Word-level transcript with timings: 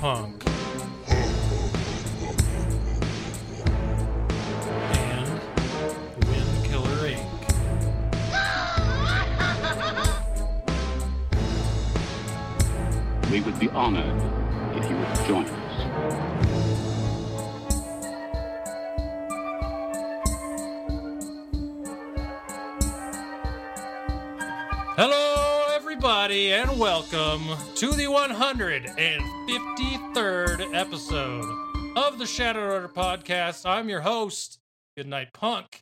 Goodnight 0.00 0.47
to 27.78 27.92
the 27.92 28.06
153rd 28.06 30.74
episode 30.74 31.44
of 31.96 32.18
the 32.18 32.26
Shadow 32.26 32.72
Order 32.72 32.88
Podcast. 32.88 33.64
I'm 33.64 33.88
your 33.88 34.00
host, 34.00 34.58
Goodnight 34.96 35.32
Punk. 35.32 35.78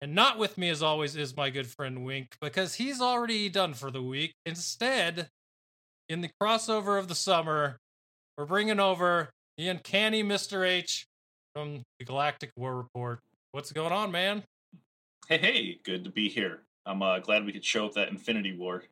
And 0.00 0.14
not 0.14 0.38
with 0.38 0.56
me, 0.56 0.70
as 0.70 0.82
always, 0.82 1.14
is 1.14 1.36
my 1.36 1.50
good 1.50 1.66
friend 1.66 2.02
Wink, 2.02 2.38
because 2.40 2.76
he's 2.76 3.02
already 3.02 3.50
done 3.50 3.74
for 3.74 3.90
the 3.90 4.00
week. 4.00 4.32
Instead, 4.46 5.28
in 6.08 6.22
the 6.22 6.30
crossover 6.40 6.98
of 6.98 7.08
the 7.08 7.14
summer, 7.14 7.76
we're 8.38 8.46
bringing 8.46 8.80
over 8.80 9.28
the 9.58 9.68
uncanny 9.68 10.24
Mr. 10.24 10.66
H 10.66 11.06
from 11.54 11.82
the 11.98 12.06
Galactic 12.06 12.52
War 12.56 12.74
Report. 12.74 13.20
What's 13.52 13.70
going 13.70 13.92
on, 13.92 14.10
man? 14.10 14.44
Hey, 15.28 15.36
hey, 15.36 15.78
good 15.84 16.04
to 16.04 16.10
be 16.10 16.30
here. 16.30 16.62
I'm 16.86 17.02
uh, 17.02 17.18
glad 17.18 17.44
we 17.44 17.52
could 17.52 17.66
show 17.66 17.84
up 17.84 17.92
that 17.92 18.08
Infinity 18.08 18.56
War 18.56 18.84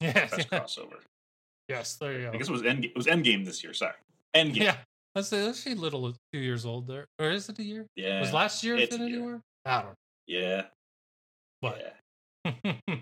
Yes, 0.00 0.30
best 0.30 0.50
crossover. 0.50 0.96
yes, 1.68 1.96
there 1.96 2.12
you 2.12 2.26
go. 2.26 2.32
I 2.32 2.36
guess 2.38 2.48
it 2.48 2.52
was 2.52 2.64
End. 2.64 2.84
It 2.84 2.96
was 2.96 3.06
Endgame 3.06 3.44
this 3.44 3.62
year. 3.62 3.74
Sorry, 3.74 3.94
Endgame. 4.34 4.56
Yeah. 4.62 4.76
Is 5.16 5.60
she 5.60 5.74
little 5.74 6.14
two 6.32 6.38
years 6.38 6.64
old 6.64 6.86
there. 6.86 7.06
Or 7.18 7.30
is 7.30 7.48
it 7.48 7.58
a 7.58 7.62
year? 7.64 7.86
yeah. 7.96 8.20
Was 8.20 8.32
last 8.32 8.62
year 8.62 8.76
it's 8.76 8.92
a 8.92 8.94
Infinity. 8.94 9.20
War? 9.20 9.40
I 9.64 9.82
don't 9.82 9.94
Yeah, 10.26 10.62
But 11.60 11.82
yeah, 12.44 12.52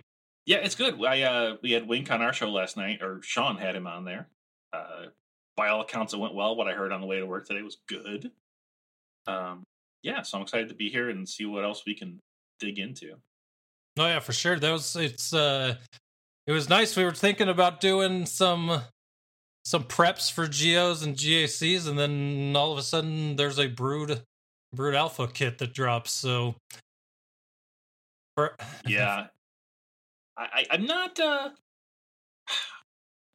yeah. 0.46 0.56
It's 0.56 0.74
good. 0.74 1.04
I 1.04 1.22
uh, 1.22 1.56
we 1.62 1.72
had 1.72 1.86
Wink 1.86 2.10
on 2.10 2.22
our 2.22 2.32
show 2.32 2.50
last 2.50 2.76
night, 2.76 3.02
or 3.02 3.20
Sean 3.22 3.56
had 3.58 3.76
him 3.76 3.86
on 3.86 4.04
there. 4.04 4.26
Uh, 4.72 5.06
by 5.56 5.68
all 5.68 5.82
accounts, 5.82 6.14
it 6.14 6.18
went 6.18 6.34
well. 6.34 6.56
What 6.56 6.66
I 6.66 6.72
heard 6.72 6.92
on 6.92 7.00
the 7.00 7.06
way 7.06 7.18
to 7.18 7.26
work 7.26 7.46
today 7.46 7.62
was 7.62 7.78
good. 7.88 8.30
Um, 9.26 9.62
yeah, 10.02 10.22
so 10.22 10.38
I'm 10.38 10.42
excited 10.42 10.68
to 10.68 10.74
be 10.74 10.88
here 10.88 11.10
and 11.10 11.28
see 11.28 11.44
what 11.44 11.64
else 11.64 11.84
we 11.86 11.94
can 11.94 12.18
dig 12.58 12.78
into. 12.78 13.14
Oh 13.98 14.06
yeah, 14.06 14.20
for 14.20 14.32
sure. 14.32 14.58
That 14.58 14.70
was 14.72 14.96
it's 14.96 15.34
uh 15.34 15.74
it 16.48 16.52
was 16.52 16.68
nice. 16.68 16.96
We 16.96 17.04
were 17.04 17.12
thinking 17.12 17.48
about 17.48 17.80
doing 17.80 18.26
some 18.26 18.80
some 19.64 19.84
preps 19.84 20.32
for 20.32 20.48
geos 20.48 21.02
and 21.04 21.14
GACs, 21.14 21.86
and 21.86 21.96
then 21.96 22.56
all 22.56 22.72
of 22.72 22.78
a 22.78 22.82
sudden 22.82 23.36
there's 23.36 23.58
a 23.60 23.68
brood 23.68 24.22
brood 24.74 24.96
alpha 24.96 25.28
kit 25.28 25.58
that 25.58 25.72
drops. 25.72 26.10
So 26.10 26.56
yeah 28.86 29.26
I, 30.36 30.42
I 30.52 30.66
i'm 30.70 30.84
not 30.86 31.18
uh 31.18 31.50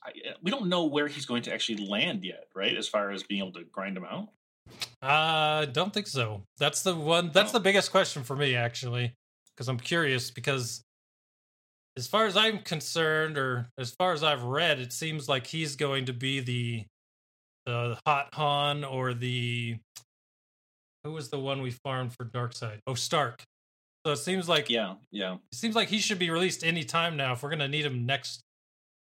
I, 0.06 0.10
uh, 0.10 0.34
we 0.42 0.50
don't 0.50 0.68
know 0.68 0.86
where 0.86 1.08
he's 1.08 1.26
going 1.26 1.44
to 1.44 1.54
actually 1.54 1.86
land 1.86 2.24
yet 2.24 2.48
right 2.56 2.74
as 2.76 2.88
far 2.88 3.12
as 3.12 3.22
being 3.24 3.42
able 3.42 3.52
to 3.54 3.66
grind 3.66 3.98
him 3.98 4.06
out 4.06 4.30
I 5.02 5.68
don't 5.74 5.94
think 5.94 6.08
so. 6.08 6.44
That's 6.58 6.84
the 6.84 6.96
one. 6.96 7.32
That's 7.34 7.50
Oh. 7.50 7.58
the 7.58 7.60
biggest 7.60 7.92
question 7.92 8.24
for 8.24 8.34
me, 8.38 8.56
actually, 8.56 9.14
because 9.54 9.68
I'm 9.68 9.78
curious. 9.78 10.32
Because 10.32 10.82
as 11.98 12.08
far 12.08 12.26
as 12.26 12.36
I'm 12.36 12.60
concerned, 12.60 13.38
or 13.38 13.68
as 13.78 13.92
far 13.92 14.14
as 14.14 14.24
I've 14.24 14.44
read, 14.44 14.80
it 14.80 14.94
seems 14.94 15.30
like 15.30 15.48
he's 15.48 15.76
going 15.76 16.06
to 16.06 16.14
be 16.14 16.40
the 16.40 16.86
the 17.66 17.98
hot 18.06 18.30
Han 18.34 18.84
or 18.84 19.14
the 19.14 19.78
who 21.04 21.12
was 21.12 21.30
the 21.30 21.40
one 21.40 21.62
we 21.62 21.72
farmed 21.72 22.14
for 22.14 22.24
Dark 22.24 22.54
Side? 22.54 22.80
Oh, 22.88 22.94
Starck. 22.94 23.44
So 24.06 24.12
it 24.12 24.18
seems 24.18 24.50
like 24.50 24.70
yeah 24.70 24.96
yeah 25.12 25.36
it 25.36 25.56
seems 25.56 25.76
like 25.76 25.88
he 25.88 26.00
should 26.00 26.20
be 26.20 26.30
released 26.30 26.64
any 26.64 26.84
time 26.84 27.16
now. 27.16 27.34
If 27.34 27.44
we're 27.44 27.50
gonna 27.50 27.68
need 27.68 27.86
him 27.86 28.06
next 28.06 28.42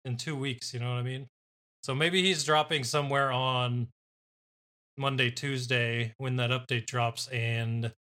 in 0.04 0.16
two 0.16 0.36
weeks, 0.36 0.72
you 0.72 0.81
know 0.81 0.91
what 0.91 0.98
I 0.98 1.02
mean? 1.02 1.26
So 1.82 1.94
maybe 1.94 2.22
he's 2.22 2.44
dropping 2.44 2.84
somewhere 2.84 3.32
on 3.32 3.88
Monday, 4.97 5.31
Tuesday 5.31 6.14
when 6.19 6.36
that 6.36 6.50
update 6.50 6.86
drops, 6.86 7.26
and 7.28 7.92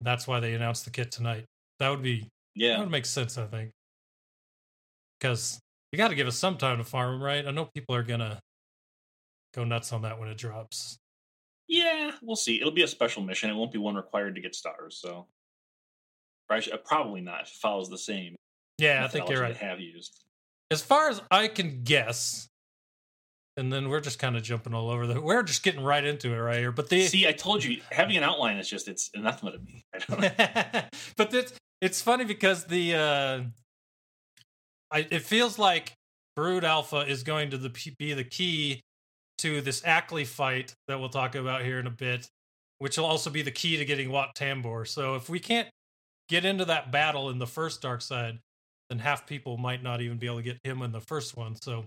that's 0.00 0.26
why 0.26 0.40
they 0.40 0.54
announced 0.54 0.84
the 0.84 0.90
kit 0.90 1.10
tonight. 1.10 1.44
That 1.80 1.90
would 1.90 2.02
be 2.02 2.28
yeah, 2.54 2.74
that 2.74 2.80
would 2.80 2.90
make 2.90 3.06
sense, 3.06 3.36
I 3.36 3.44
think, 3.44 3.70
because 5.20 5.58
you 5.92 5.96
got 5.96 6.08
to 6.08 6.14
give 6.14 6.26
us 6.26 6.36
some 6.36 6.56
time 6.56 6.78
to 6.78 6.84
farm 6.84 7.22
right? 7.22 7.46
I 7.46 7.50
know 7.50 7.66
people 7.74 7.94
are 7.94 8.02
gonna 8.02 8.40
go 9.54 9.64
nuts 9.64 9.92
on 9.92 10.02
that 10.02 10.18
when 10.20 10.28
it 10.28 10.36
drops. 10.38 10.98
yeah 11.68 12.12
we'll 12.22 12.36
see 12.36 12.60
it'll 12.60 12.70
be 12.72 12.82
a 12.82 12.88
special 12.88 13.22
mission 13.22 13.50
it 13.50 13.54
won't 13.54 13.72
be 13.72 13.78
one 13.78 13.94
required 13.94 14.34
to 14.34 14.40
get 14.40 14.54
stars 14.54 14.98
so 15.00 15.26
or 16.50 16.56
I 16.56 16.60
should- 16.60 16.72
uh, 16.74 16.78
probably 16.78 17.20
not 17.20 17.42
it 17.42 17.48
follows 17.48 17.88
the 17.90 17.98
same 17.98 18.36
Yeah, 18.78 19.04
I 19.04 19.08
think 19.08 19.28
you're 19.28 19.40
right. 19.42 19.56
have 19.56 19.80
used 19.80 20.22
As 20.70 20.82
far 20.82 21.08
as 21.08 21.20
I 21.30 21.48
can 21.48 21.82
guess, 21.82 22.46
and 23.56 23.72
then 23.72 23.88
we're 23.88 24.00
just 24.00 24.18
kind 24.18 24.36
of 24.36 24.42
jumping 24.42 24.72
all 24.74 24.88
over 24.90 25.06
the. 25.06 25.20
We're 25.20 25.42
just 25.42 25.62
getting 25.64 25.82
right 25.82 26.04
into 26.04 26.32
it 26.32 26.38
right 26.38 26.58
here. 26.58 26.70
But 26.72 26.88
the 26.90 27.06
see 27.06 27.26
i 27.26 27.32
told 27.32 27.64
you 27.64 27.80
having 27.90 28.16
an 28.16 28.22
outline 28.22 28.56
is 28.58 28.68
just 28.68 28.86
it's 28.86 29.10
anathema 29.14 29.52
to 29.52 29.58
me 29.58 29.82
i 29.94 29.98
don't 29.98 30.20
know 30.20 30.82
but 31.16 31.34
it's 31.34 31.52
it's 31.80 32.00
funny 32.02 32.24
because 32.24 32.64
the 32.66 32.94
uh 32.94 33.40
I, 34.90 35.06
it 35.10 35.22
feels 35.22 35.58
like 35.58 35.92
Brood 36.36 36.64
Alpha 36.64 36.98
is 36.98 37.22
going 37.22 37.50
to 37.50 37.58
the, 37.58 37.70
be 37.98 38.14
the 38.14 38.24
key 38.24 38.80
to 39.38 39.60
this 39.60 39.82
Acklay 39.82 40.26
fight 40.26 40.74
that 40.88 40.98
we'll 40.98 41.08
talk 41.08 41.34
about 41.34 41.62
here 41.62 41.78
in 41.78 41.86
a 41.86 41.90
bit, 41.90 42.28
which 42.78 42.96
will 42.96 43.04
also 43.04 43.30
be 43.30 43.42
the 43.42 43.50
key 43.50 43.76
to 43.76 43.84
getting 43.84 44.10
Wat 44.10 44.34
Tambor. 44.36 44.86
So 44.86 45.14
if 45.14 45.28
we 45.28 45.38
can't 45.38 45.68
get 46.28 46.44
into 46.44 46.64
that 46.66 46.90
battle 46.90 47.30
in 47.30 47.38
the 47.38 47.46
first 47.46 47.82
Dark 47.82 48.02
Side, 48.02 48.38
then 48.88 48.98
half 48.98 49.26
people 49.26 49.56
might 49.56 49.82
not 49.82 50.00
even 50.00 50.18
be 50.18 50.26
able 50.26 50.38
to 50.38 50.42
get 50.42 50.58
him 50.64 50.82
in 50.82 50.92
the 50.92 51.00
first 51.00 51.36
one. 51.36 51.54
So 51.54 51.84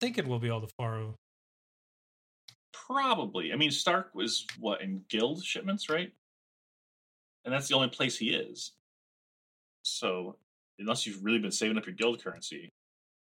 thinking 0.00 0.28
we'll 0.28 0.38
be 0.38 0.48
able 0.48 0.62
to 0.62 0.72
farm. 0.78 1.14
Probably. 2.72 3.52
I 3.52 3.56
mean, 3.56 3.70
Starck 3.70 4.14
was 4.14 4.46
what 4.58 4.82
in 4.82 5.02
guild 5.08 5.42
shipments, 5.42 5.88
right? 5.88 6.12
And 7.44 7.52
that's 7.52 7.68
the 7.68 7.74
only 7.74 7.88
place 7.88 8.18
he 8.18 8.30
is. 8.30 8.72
So, 9.82 10.36
unless 10.78 11.06
you've 11.06 11.24
really 11.24 11.38
been 11.38 11.50
saving 11.52 11.76
up 11.78 11.86
your 11.86 11.94
guild 11.94 12.22
currency, 12.22 12.68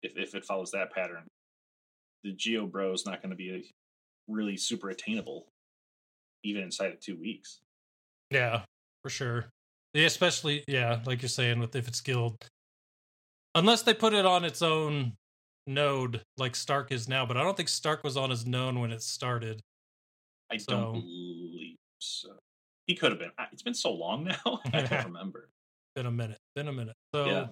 if 0.03 0.17
if 0.17 0.35
it 0.35 0.45
follows 0.45 0.71
that 0.73 0.93
pattern, 0.93 1.27
the 2.25 2.33
Geo 2.33 2.67
Bro 2.67 2.93
is 2.93 3.07
not 3.07 3.23
going 3.23 3.31
to 3.31 3.37
be 3.37 3.73
really 4.29 4.57
super 4.57 4.91
attainable, 4.91 5.47
even 6.45 6.63
inside 6.63 6.93
of 6.93 7.01
two 7.01 7.17
weeks. 7.19 7.59
Yeah, 8.31 8.63
for 9.03 9.11
sure. 9.11 9.47
Yeah, 9.95 10.07
especially 10.07 10.65
yeah, 10.69 11.01
like 11.07 11.23
you're 11.23 11.29
saying 11.29 11.59
with 11.61 11.75
if 11.75 11.89
it's 11.89 12.01
guild. 12.01 12.37
Unless 13.55 13.83
they 13.83 13.95
put 13.95 14.13
it 14.13 14.27
on 14.27 14.45
its 14.45 14.61
own 14.63 15.15
node 15.67 16.23
like 16.37 16.55
Starck 16.55 16.93
is 16.93 17.09
now, 17.09 17.25
but 17.27 17.37
I 17.37 17.43
don't 17.43 17.57
think 17.57 17.69
Starck 17.69 18.05
was 18.05 18.17
on 18.17 18.31
his 18.31 18.47
node 18.47 18.77
when 18.77 18.91
it 18.93 19.03
started. 19.03 19.61
I 20.53 20.57
So- 20.59 20.73
don't 20.73 20.93
believe 21.01 21.77
so. 22.01 22.37
He 22.87 22.95
could 22.95 23.11
have 23.13 23.19
been. 23.19 23.33
It's 23.53 23.63
been 23.63 23.75
so 23.75 23.93
long 23.93 24.25
now. 24.47 24.61
I 24.73 24.83
don't 24.83 25.05
remember. 25.07 25.49
Been 25.99 26.07
a 26.07 26.13
minute. 26.13 26.39
Been 26.55 26.69
a 26.69 26.73
minute. 26.73 26.95
So 27.13 27.25
Yeah. 27.27 27.47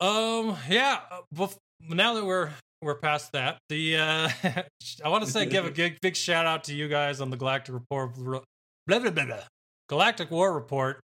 um 0.00 0.56
yeah, 0.70 1.00
uh, 1.10 1.20
bef- 1.34 1.58
now 1.86 2.14
that 2.14 2.24
we're 2.24 2.48
we're 2.80 2.94
past 2.94 3.32
that, 3.32 3.58
the 3.68 3.98
uh 3.98 4.30
I 5.04 5.08
want 5.10 5.26
to 5.26 5.30
say 5.30 5.44
give 5.44 5.66
a 5.66 5.70
big 5.82 5.98
big 6.00 6.16
shout 6.16 6.46
out 6.46 6.64
to 6.64 6.74
you 6.74 6.88
guys 6.88 7.20
on 7.20 7.28
the 7.28 7.36
Galactic 7.36 7.74
Report 7.74 8.14
blah 8.16 8.40
blah 8.86 9.10
blah, 9.10 9.26
blah. 9.26 9.36
Galactic 9.90 10.30
War 10.30 10.54
Report. 10.54 10.98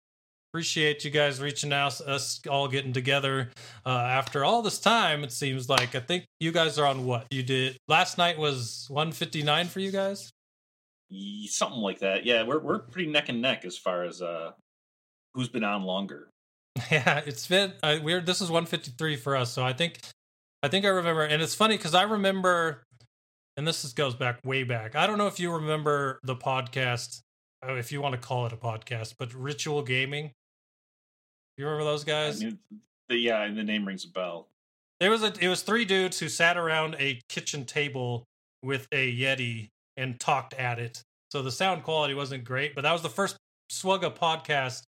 Appreciate 0.53 1.03
you 1.03 1.11
guys 1.11 1.41
reaching 1.41 1.73
out, 1.73 1.99
us 1.99 2.39
all 2.49 2.69
getting 2.69 2.93
together 2.93 3.49
uh, 3.85 3.89
after 3.89 4.45
all 4.45 4.61
this 4.61 4.79
time. 4.79 5.25
It 5.25 5.33
seems 5.33 5.67
like 5.67 5.95
I 5.95 5.99
think 5.99 6.23
you 6.39 6.53
guys 6.53 6.79
are 6.79 6.85
on 6.85 7.05
what 7.05 7.25
you 7.29 7.43
did 7.43 7.75
last 7.89 8.17
night 8.17 8.37
was 8.37 8.85
159 8.87 9.67
for 9.67 9.81
you 9.81 9.91
guys. 9.91 10.29
Something 11.47 11.81
like 11.81 11.99
that. 11.99 12.25
Yeah, 12.25 12.43
we're 12.43 12.59
we're 12.59 12.79
pretty 12.79 13.11
neck 13.11 13.27
and 13.27 13.41
neck 13.41 13.65
as 13.65 13.77
far 13.77 14.05
as 14.05 14.21
uh 14.21 14.51
who's 15.35 15.49
been 15.49 15.63
on 15.63 15.83
longer. 15.83 16.29
Yeah, 16.91 17.21
it's 17.25 17.47
been 17.47 17.73
uh, 17.83 17.99
weird. 18.03 18.25
This 18.25 18.41
is 18.41 18.49
153 18.49 19.15
for 19.15 19.35
us, 19.37 19.51
so 19.51 19.63
I 19.63 19.71
think 19.71 19.99
I 20.61 20.67
think 20.67 20.83
I 20.83 20.89
remember, 20.89 21.23
and 21.23 21.41
it's 21.41 21.55
funny 21.55 21.77
because 21.77 21.93
I 21.95 22.03
remember, 22.03 22.83
and 23.55 23.65
this 23.65 23.85
is, 23.85 23.93
goes 23.93 24.13
back 24.13 24.39
way 24.43 24.63
back. 24.63 24.95
I 24.95 25.07
don't 25.07 25.17
know 25.17 25.27
if 25.27 25.39
you 25.39 25.53
remember 25.53 26.19
the 26.23 26.35
podcast, 26.35 27.21
uh, 27.65 27.75
if 27.75 27.91
you 27.93 28.01
want 28.01 28.13
to 28.13 28.19
call 28.19 28.45
it 28.45 28.51
a 28.51 28.57
podcast, 28.57 29.13
but 29.17 29.33
Ritual 29.33 29.83
Gaming. 29.83 30.31
You 31.57 31.65
remember 31.65 31.85
those 31.85 32.03
I 32.03 32.07
guys? 32.07 32.43
mean, 32.43 32.59
the, 33.07 33.17
yeah, 33.17 33.41
and 33.43 33.57
the 33.57 33.63
name 33.63 33.85
rings 33.87 34.03
a 34.03 34.09
bell. 34.09 34.47
There 34.99 35.11
was 35.11 35.23
a 35.23 35.33
it 35.39 35.47
was 35.47 35.61
three 35.61 35.85
dudes 35.85 36.19
who 36.19 36.27
sat 36.27 36.57
around 36.57 36.95
a 36.99 37.21
kitchen 37.29 37.63
table 37.63 38.25
with 38.61 38.87
a 38.91 39.17
Yeti 39.17 39.69
and 39.95 40.19
talked 40.19 40.53
at 40.55 40.77
it. 40.79 41.03
So 41.31 41.41
the 41.41 41.51
sound 41.51 41.83
quality 41.83 42.13
wasn't 42.13 42.43
great, 42.43 42.75
but 42.75 42.81
that 42.81 42.91
was 42.91 43.01
the 43.01 43.09
first 43.09 43.37
Swugga 43.71 44.13
podcast 44.13 44.83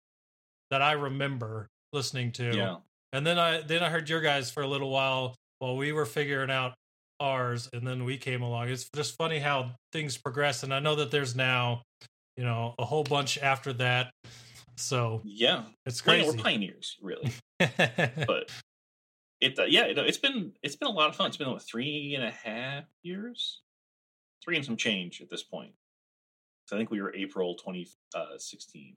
that 0.70 0.82
I 0.82 0.92
remember 0.92 1.68
listening 1.92 2.32
to. 2.32 2.54
Yeah. 2.54 2.76
And 3.12 3.26
then 3.26 3.38
I 3.38 3.60
then 3.60 3.82
I 3.82 3.90
heard 3.90 4.08
your 4.08 4.20
guys 4.20 4.50
for 4.50 4.62
a 4.62 4.66
little 4.66 4.90
while 4.90 5.34
while 5.60 5.76
we 5.76 5.92
were 5.92 6.06
figuring 6.06 6.50
out 6.50 6.74
ours, 7.20 7.68
and 7.72 7.86
then 7.86 8.04
we 8.04 8.16
came 8.18 8.42
along. 8.42 8.68
It's 8.68 8.88
just 8.94 9.16
funny 9.16 9.38
how 9.38 9.72
things 9.92 10.16
progress, 10.18 10.62
and 10.64 10.74
I 10.74 10.80
know 10.80 10.96
that 10.96 11.10
there's 11.10 11.36
now, 11.36 11.82
you 12.36 12.44
know, 12.44 12.74
a 12.78 12.84
whole 12.84 13.04
bunch 13.04 13.38
after 13.38 13.72
that. 13.74 14.10
So 14.76 15.22
Yeah. 15.24 15.62
it's 15.86 16.04
Well, 16.04 16.16
crazy. 16.16 16.36
we're 16.36 16.42
pioneers, 16.42 16.96
really. 17.00 17.32
but 17.60 18.50
it 19.40 19.58
uh, 19.58 19.64
yeah 19.64 19.84
it, 19.84 19.98
it's 19.98 20.18
been 20.18 20.52
it's 20.62 20.76
been 20.76 20.88
a 20.88 20.92
lot 20.92 21.08
of 21.08 21.16
fun 21.16 21.28
it's 21.28 21.36
been 21.36 21.50
what 21.50 21.62
three 21.62 22.14
and 22.14 22.24
a 22.24 22.30
half 22.30 22.84
years 23.02 23.60
three 24.42 24.56
and 24.56 24.64
some 24.64 24.76
change 24.76 25.20
at 25.20 25.28
this 25.28 25.42
point 25.42 25.72
so 26.66 26.76
i 26.76 26.78
think 26.78 26.90
we 26.90 27.00
were 27.00 27.14
april 27.14 27.54
2016 27.56 28.94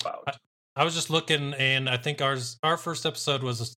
about 0.00 0.36
I 0.74 0.84
was 0.84 0.94
just 0.94 1.08
looking, 1.08 1.54
and 1.54 1.88
I 1.88 1.96
think 1.96 2.20
ours 2.20 2.58
our 2.62 2.76
first 2.76 3.06
episode 3.06 3.42
was 3.42 3.74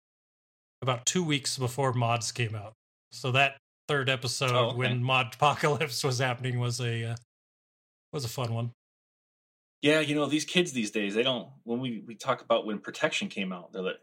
about 0.83 1.05
two 1.07 1.23
weeks 1.25 1.59
before 1.59 1.93
mods 1.93 2.33
came 2.33 2.55
out. 2.55 2.73
So 3.13 3.33
that 3.33 3.57
third 3.89 4.09
episode, 4.09 4.53
Oh, 4.53 4.69
okay. 4.69 4.79
when 4.79 5.03
mod 5.03 5.35
apocalypse 5.35 6.03
was 6.03 6.19
happening, 6.19 6.59
was 6.59 6.81
a 6.81 7.11
uh, 7.13 7.17
was 8.13 8.25
a 8.25 8.29
fun 8.29 8.53
one. 8.55 8.71
yeah 9.83 10.01
you 10.01 10.15
know 10.15 10.25
these 10.27 10.45
kids 10.47 10.73
these 10.73 10.91
days 10.91 11.15
they 11.15 11.23
don't 11.23 11.49
when 11.65 11.81
we 11.81 12.03
we 12.07 12.15
talk 12.15 12.41
about 12.41 12.65
when 12.65 12.79
protection 12.79 13.29
came 13.29 13.53
out 13.53 13.73
they're 13.73 13.83
like 13.83 14.01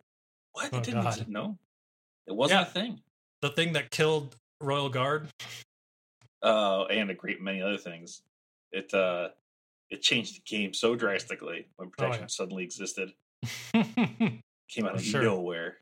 what 0.51 0.69
Oh, 0.71 0.79
didn't 0.81 1.03
God. 1.03 1.25
no 1.27 1.57
it 2.27 2.35
wasn't 2.35 2.61
Yeah. 2.61 2.67
a 2.67 2.69
thing 2.69 3.01
The 3.41 3.49
thing 3.49 3.73
that 3.73 3.89
killed 3.89 4.35
Royal 4.61 4.87
Guard. 4.89 5.29
uh 6.43 6.83
and 6.91 7.09
a 7.09 7.15
great 7.15 7.41
many 7.41 7.61
other 7.61 7.77
things 7.77 8.21
it 8.71 8.93
uh 8.93 9.29
it 9.93 10.01
changed 10.01 10.35
the 10.35 10.41
game 10.45 10.73
so 10.73 10.95
drastically 10.95 11.67
when 11.77 11.89
protection 11.89 12.21
Oh, 12.21 12.23
yeah. 12.23 12.27
suddenly 12.27 12.63
existed 12.63 13.13
came 13.73 14.85
out 14.85 14.95
of 14.95 15.03
sure. 15.03 15.23
nowhere 15.23 15.77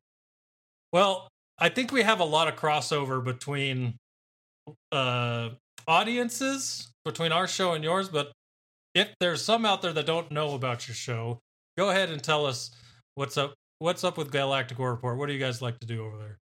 well, 0.93 1.29
I 1.57 1.69
think 1.69 1.91
we 1.93 2.01
have 2.03 2.19
a 2.19 2.25
lot 2.25 2.47
of 2.49 2.55
crossover 2.55 3.23
between 3.23 3.95
uh 4.91 5.49
audiences 5.87 6.89
between 7.05 7.31
our 7.31 7.47
show 7.47 7.73
and 7.73 7.83
yours, 7.83 8.09
but 8.09 8.31
if 8.93 9.07
there's 9.19 9.41
some 9.41 9.65
out 9.65 9.81
there 9.81 9.93
that 9.93 10.05
don't 10.05 10.31
know 10.31 10.53
about 10.53 10.87
your 10.87 10.95
show, 10.95 11.39
go 11.77 11.89
ahead 11.89 12.09
and 12.09 12.21
tell 12.21 12.45
us 12.45 12.71
what's 13.15 13.37
up 13.37 13.53
what's 13.79 14.03
up 14.03 14.17
with 14.17 14.31
Galactic 14.31 14.77
War 14.77 14.91
Report. 14.91 15.17
What 15.17 15.27
do 15.27 15.33
you 15.33 15.39
guys 15.39 15.61
like 15.61 15.79
to 15.79 15.87
do 15.87 16.05
over 16.05 16.17
there? 16.17 16.37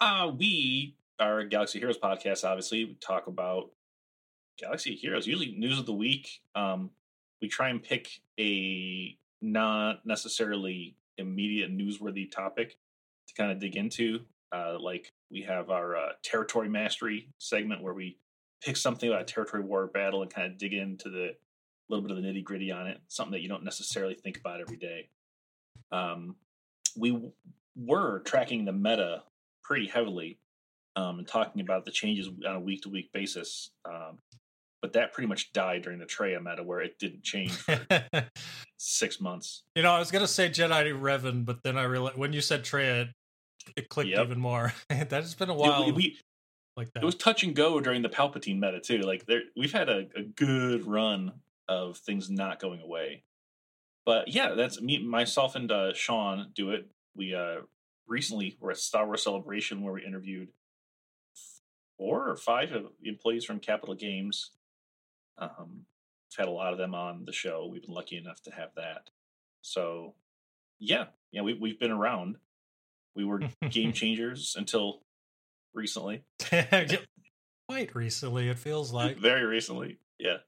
Uh, 0.00 0.28
we 0.28 0.94
are 1.18 1.40
a 1.40 1.48
Galaxy 1.48 1.78
Heroes 1.80 1.98
podcast. 1.98 2.44
Obviously, 2.48 2.84
we 2.84 2.94
talk 3.00 3.26
about 3.26 3.70
Galaxy 4.58 4.94
Heroes. 4.94 5.26
Usually, 5.26 5.54
news 5.56 5.78
of 5.78 5.86
the 5.86 5.92
week. 5.92 6.40
Um, 6.54 6.90
we 7.40 7.48
try 7.48 7.70
and 7.70 7.82
pick 7.82 8.08
a 8.38 9.16
not 9.40 10.06
necessarily 10.06 10.96
immediate 11.18 11.76
newsworthy 11.76 12.30
topic 12.30 12.76
to 13.28 13.34
kind 13.34 13.50
of 13.50 13.58
dig 13.58 13.76
into. 13.76 14.20
Uh, 14.54 14.78
like 14.78 15.12
we 15.30 15.42
have 15.42 15.70
our 15.70 15.96
uh, 15.96 16.12
territory 16.22 16.68
mastery 16.68 17.28
segment 17.38 17.82
where 17.82 17.94
we 17.94 18.18
pick 18.62 18.76
something 18.76 19.08
about 19.08 19.22
a 19.22 19.24
territory 19.24 19.62
war 19.62 19.86
battle 19.86 20.22
and 20.22 20.32
kind 20.32 20.46
of 20.46 20.58
dig 20.58 20.72
into 20.72 21.08
the 21.08 21.34
little 21.88 22.02
bit 22.02 22.16
of 22.16 22.22
the 22.22 22.28
nitty 22.28 22.44
gritty 22.44 22.70
on 22.70 22.86
it. 22.86 23.00
Something 23.08 23.32
that 23.32 23.42
you 23.42 23.48
don't 23.48 23.64
necessarily 23.64 24.14
think 24.14 24.38
about 24.38 24.60
every 24.60 24.76
day. 24.76 25.08
Um, 25.90 26.36
we 26.96 27.10
w- 27.10 27.32
were 27.76 28.20
tracking 28.20 28.64
the 28.64 28.72
meta 28.72 29.22
pretty 29.62 29.86
heavily 29.86 30.38
um, 30.96 31.18
and 31.18 31.28
talking 31.28 31.60
about 31.60 31.84
the 31.84 31.90
changes 31.90 32.28
on 32.46 32.54
a 32.54 32.60
week 32.60 32.82
to 32.82 32.88
week 32.88 33.12
basis. 33.12 33.70
Um, 33.84 34.18
but 34.82 34.92
that 34.94 35.12
pretty 35.12 35.28
much 35.28 35.52
died 35.52 35.82
during 35.82 35.98
the 36.00 36.04
Traya 36.04 36.42
meta 36.42 36.62
where 36.62 36.80
it 36.80 36.98
didn't 36.98 37.22
change 37.22 37.52
for 37.52 37.78
six 38.78 39.20
months. 39.20 39.62
You 39.76 39.82
know, 39.82 39.92
I 39.92 39.98
was 40.00 40.10
gonna 40.10 40.26
say 40.28 40.48
Jedi 40.50 40.92
Revan, 41.00 41.44
but 41.44 41.62
then 41.62 41.78
I 41.78 41.84
realized 41.84 42.18
when 42.18 42.32
you 42.32 42.40
said 42.40 42.64
Traya, 42.64 43.02
it, 43.02 43.08
it 43.76 43.88
clicked 43.88 44.10
Yep. 44.10 44.26
even 44.26 44.40
more. 44.40 44.72
that 44.90 45.10
has 45.12 45.34
been 45.34 45.48
a 45.50 45.54
while 45.54 45.86
we, 45.86 45.92
we- 45.92 46.18
like 46.76 46.92
that. 46.94 47.02
it 47.02 47.06
was 47.06 47.14
touch 47.14 47.42
and 47.44 47.54
go 47.54 47.80
during 47.80 48.02
the 48.02 48.08
Palpatine 48.08 48.58
meta 48.58 48.80
too. 48.80 48.98
Like 49.02 49.24
there, 49.26 49.42
we've 49.56 49.72
had 49.72 49.88
a, 49.88 50.06
a 50.16 50.22
good 50.22 50.86
run 50.86 51.32
of 51.68 51.96
things 51.98 52.28
not 52.30 52.58
going 52.60 52.80
away. 52.80 53.24
But 54.04 54.28
yeah, 54.28 54.54
that's 54.54 54.80
me, 54.80 54.98
myself, 54.98 55.54
and 55.54 55.70
uh, 55.70 55.92
Sean 55.94 56.48
do 56.54 56.70
it. 56.70 56.88
We 57.14 57.34
uh, 57.36 57.58
recently 58.08 58.56
were 58.58 58.72
at 58.72 58.78
Star 58.78 59.06
Wars 59.06 59.22
Celebration 59.22 59.82
where 59.82 59.92
we 59.92 60.04
interviewed 60.04 60.48
four 61.98 62.28
or 62.28 62.36
five 62.36 62.72
of 62.72 62.86
employees 63.04 63.44
from 63.44 63.60
Capital 63.60 63.94
Games. 63.94 64.50
Um, 65.38 65.86
we've 66.30 66.38
had 66.38 66.48
a 66.48 66.52
lot 66.52 66.72
of 66.72 66.78
them 66.78 66.94
on 66.94 67.24
the 67.24 67.32
show. 67.32 67.68
We've 67.70 67.82
been 67.82 67.94
lucky 67.94 68.16
enough 68.16 68.42
to 68.42 68.50
have 68.50 68.70
that. 68.76 69.10
So, 69.62 70.14
yeah, 70.78 71.06
yeah, 71.30 71.42
we 71.42 71.54
we've 71.54 71.78
been 71.78 71.90
around. 71.90 72.36
We 73.14 73.24
were 73.24 73.42
game 73.70 73.92
changers 73.92 74.54
until 74.58 75.02
recently. 75.74 76.22
Quite 77.68 77.94
recently, 77.94 78.48
it 78.48 78.58
feels 78.58 78.92
like. 78.92 79.18
very 79.18 79.44
recently. 79.44 79.98
Yeah. 80.18 80.38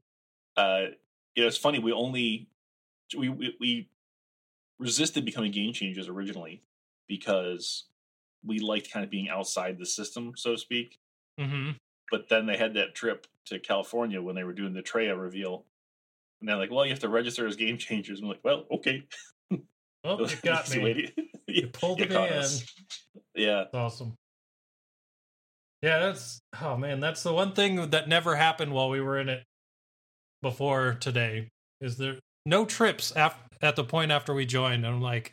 Uh, 0.56 0.86
you 1.34 1.42
know, 1.42 1.48
it's 1.48 1.56
funny. 1.56 1.78
We 1.78 1.92
only 1.92 2.48
we, 3.16 3.28
we 3.28 3.56
we 3.60 3.88
resisted 4.78 5.24
becoming 5.24 5.52
game 5.52 5.72
changers 5.72 6.08
originally 6.08 6.62
because 7.06 7.84
we 8.44 8.58
liked 8.58 8.92
kind 8.92 9.04
of 9.04 9.10
being 9.10 9.28
outside 9.28 9.78
the 9.78 9.86
system, 9.86 10.32
so 10.36 10.52
to 10.52 10.58
speak. 10.58 10.98
hmm 11.38 11.70
But 12.10 12.28
then 12.28 12.46
they 12.46 12.56
had 12.56 12.74
that 12.74 12.94
trip 12.94 13.26
to 13.46 13.58
California 13.58 14.20
when 14.22 14.34
they 14.34 14.44
were 14.44 14.52
doing 14.52 14.72
the 14.74 14.82
Traya 14.82 15.20
reveal, 15.20 15.64
and 16.40 16.48
they're 16.48 16.56
like, 16.56 16.70
"Well, 16.70 16.84
you 16.84 16.90
have 16.90 17.00
to 17.00 17.08
register 17.08 17.46
as 17.46 17.56
game 17.56 17.78
changers." 17.78 18.20
I'm 18.20 18.28
like, 18.28 18.44
"Well, 18.44 18.64
okay." 18.70 19.02
Oh, 20.06 20.20
you 20.28 20.36
got 20.42 20.68
me. 20.76 21.10
You 21.48 21.68
pulled 21.68 21.98
you 21.98 22.04
it 22.06 22.10
in. 22.10 22.16
us. 22.16 22.64
Yeah. 23.34 23.64
That's 23.64 23.74
awesome. 23.74 24.14
Yeah, 25.82 25.98
that's 26.00 26.40
oh 26.62 26.76
man, 26.76 27.00
that's 27.00 27.22
the 27.22 27.32
one 27.32 27.52
thing 27.52 27.90
that 27.90 28.08
never 28.08 28.36
happened 28.36 28.72
while 28.72 28.88
we 28.90 29.00
were 29.00 29.18
in 29.18 29.28
it 29.28 29.44
before 30.42 30.94
today. 30.94 31.48
Is 31.80 31.96
there 31.98 32.16
no 32.46 32.64
trips 32.64 33.12
af- 33.16 33.38
at 33.60 33.76
the 33.76 33.84
point 33.84 34.10
after 34.10 34.32
we 34.34 34.46
joined? 34.46 34.84
And 34.84 34.94
I'm 34.96 35.00
like, 35.02 35.32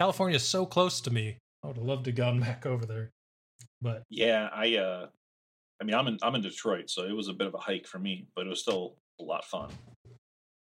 California's 0.00 0.44
so 0.46 0.66
close 0.66 1.00
to 1.02 1.10
me. 1.10 1.38
I 1.64 1.68
would 1.68 1.76
have 1.76 1.86
loved 1.86 2.04
to 2.04 2.12
gone 2.12 2.38
back 2.40 2.66
over 2.66 2.84
there, 2.86 3.10
but 3.80 4.02
Yeah, 4.10 4.48
I 4.52 4.76
uh 4.76 5.06
I 5.80 5.84
mean 5.84 5.94
I'm 5.94 6.06
in 6.06 6.18
I'm 6.22 6.34
in 6.34 6.42
Detroit, 6.42 6.90
so 6.90 7.04
it 7.04 7.12
was 7.12 7.28
a 7.28 7.32
bit 7.32 7.46
of 7.46 7.54
a 7.54 7.58
hike 7.58 7.86
for 7.86 7.98
me, 7.98 8.26
but 8.34 8.46
it 8.46 8.50
was 8.50 8.60
still 8.60 8.96
a 9.20 9.22
lot 9.24 9.40
of 9.40 9.46
fun. 9.46 9.70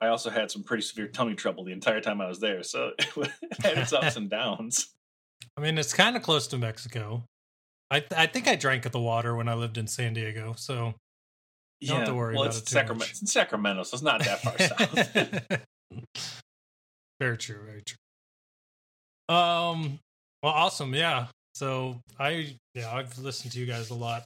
I 0.01 0.09
also 0.09 0.31
had 0.31 0.51
some 0.51 0.63
pretty 0.63 0.83
severe 0.83 1.09
tummy 1.09 1.35
trouble 1.35 1.65
the 1.65 1.73
entire 1.73 2.01
time 2.01 2.21
I 2.21 2.29
was 2.29 2.41
there, 2.41 2.63
so 2.63 2.93
it 2.99 3.31
had 3.63 3.79
its 3.79 3.93
ups 3.93 4.17
and 4.17 4.31
downs. 4.39 4.91
I 5.57 5.61
mean, 5.61 5.77
it's 5.79 5.93
kind 5.93 6.17
of 6.17 6.23
close 6.23 6.47
to 6.49 6.59
Mexico. 6.59 7.25
I 7.91 8.05
I 8.17 8.27
think 8.27 8.49
I 8.49 8.57
drank 8.57 8.87
at 8.87 8.93
the 8.93 9.01
water 9.01 9.35
when 9.37 9.49
I 9.49 9.55
lived 9.55 9.79
in 9.79 9.87
San 9.87 10.15
Diego, 10.15 10.55
so 10.57 10.95
Don't 11.83 11.99
have 11.99 12.09
to 12.09 12.15
worry 12.15 12.35
well, 12.35 12.45
about 12.45 12.55
it's 12.55 12.63
it 12.63 12.67
too 12.67 12.73
Sacramento. 12.73 13.05
much. 13.05 13.11
It's 13.11 13.21
in 13.21 13.27
Sacramento, 13.27 13.83
so 13.83 13.95
it's 13.95 14.03
not 14.03 14.21
that 14.25 14.41
far 14.41 14.59
south. 14.59 15.59
very 17.21 17.37
true, 17.37 17.59
very 17.65 17.83
true. 17.83 17.97
Um, 19.35 19.99
well, 20.43 20.53
awesome, 20.53 20.95
yeah. 20.95 21.27
So 21.55 22.01
I, 22.19 22.57
yeah, 22.75 22.93
I've 22.93 23.19
listened 23.19 23.53
to 23.53 23.61
you 23.61 23.67
guys 23.67 23.91
a 23.91 23.95
lot 23.95 24.25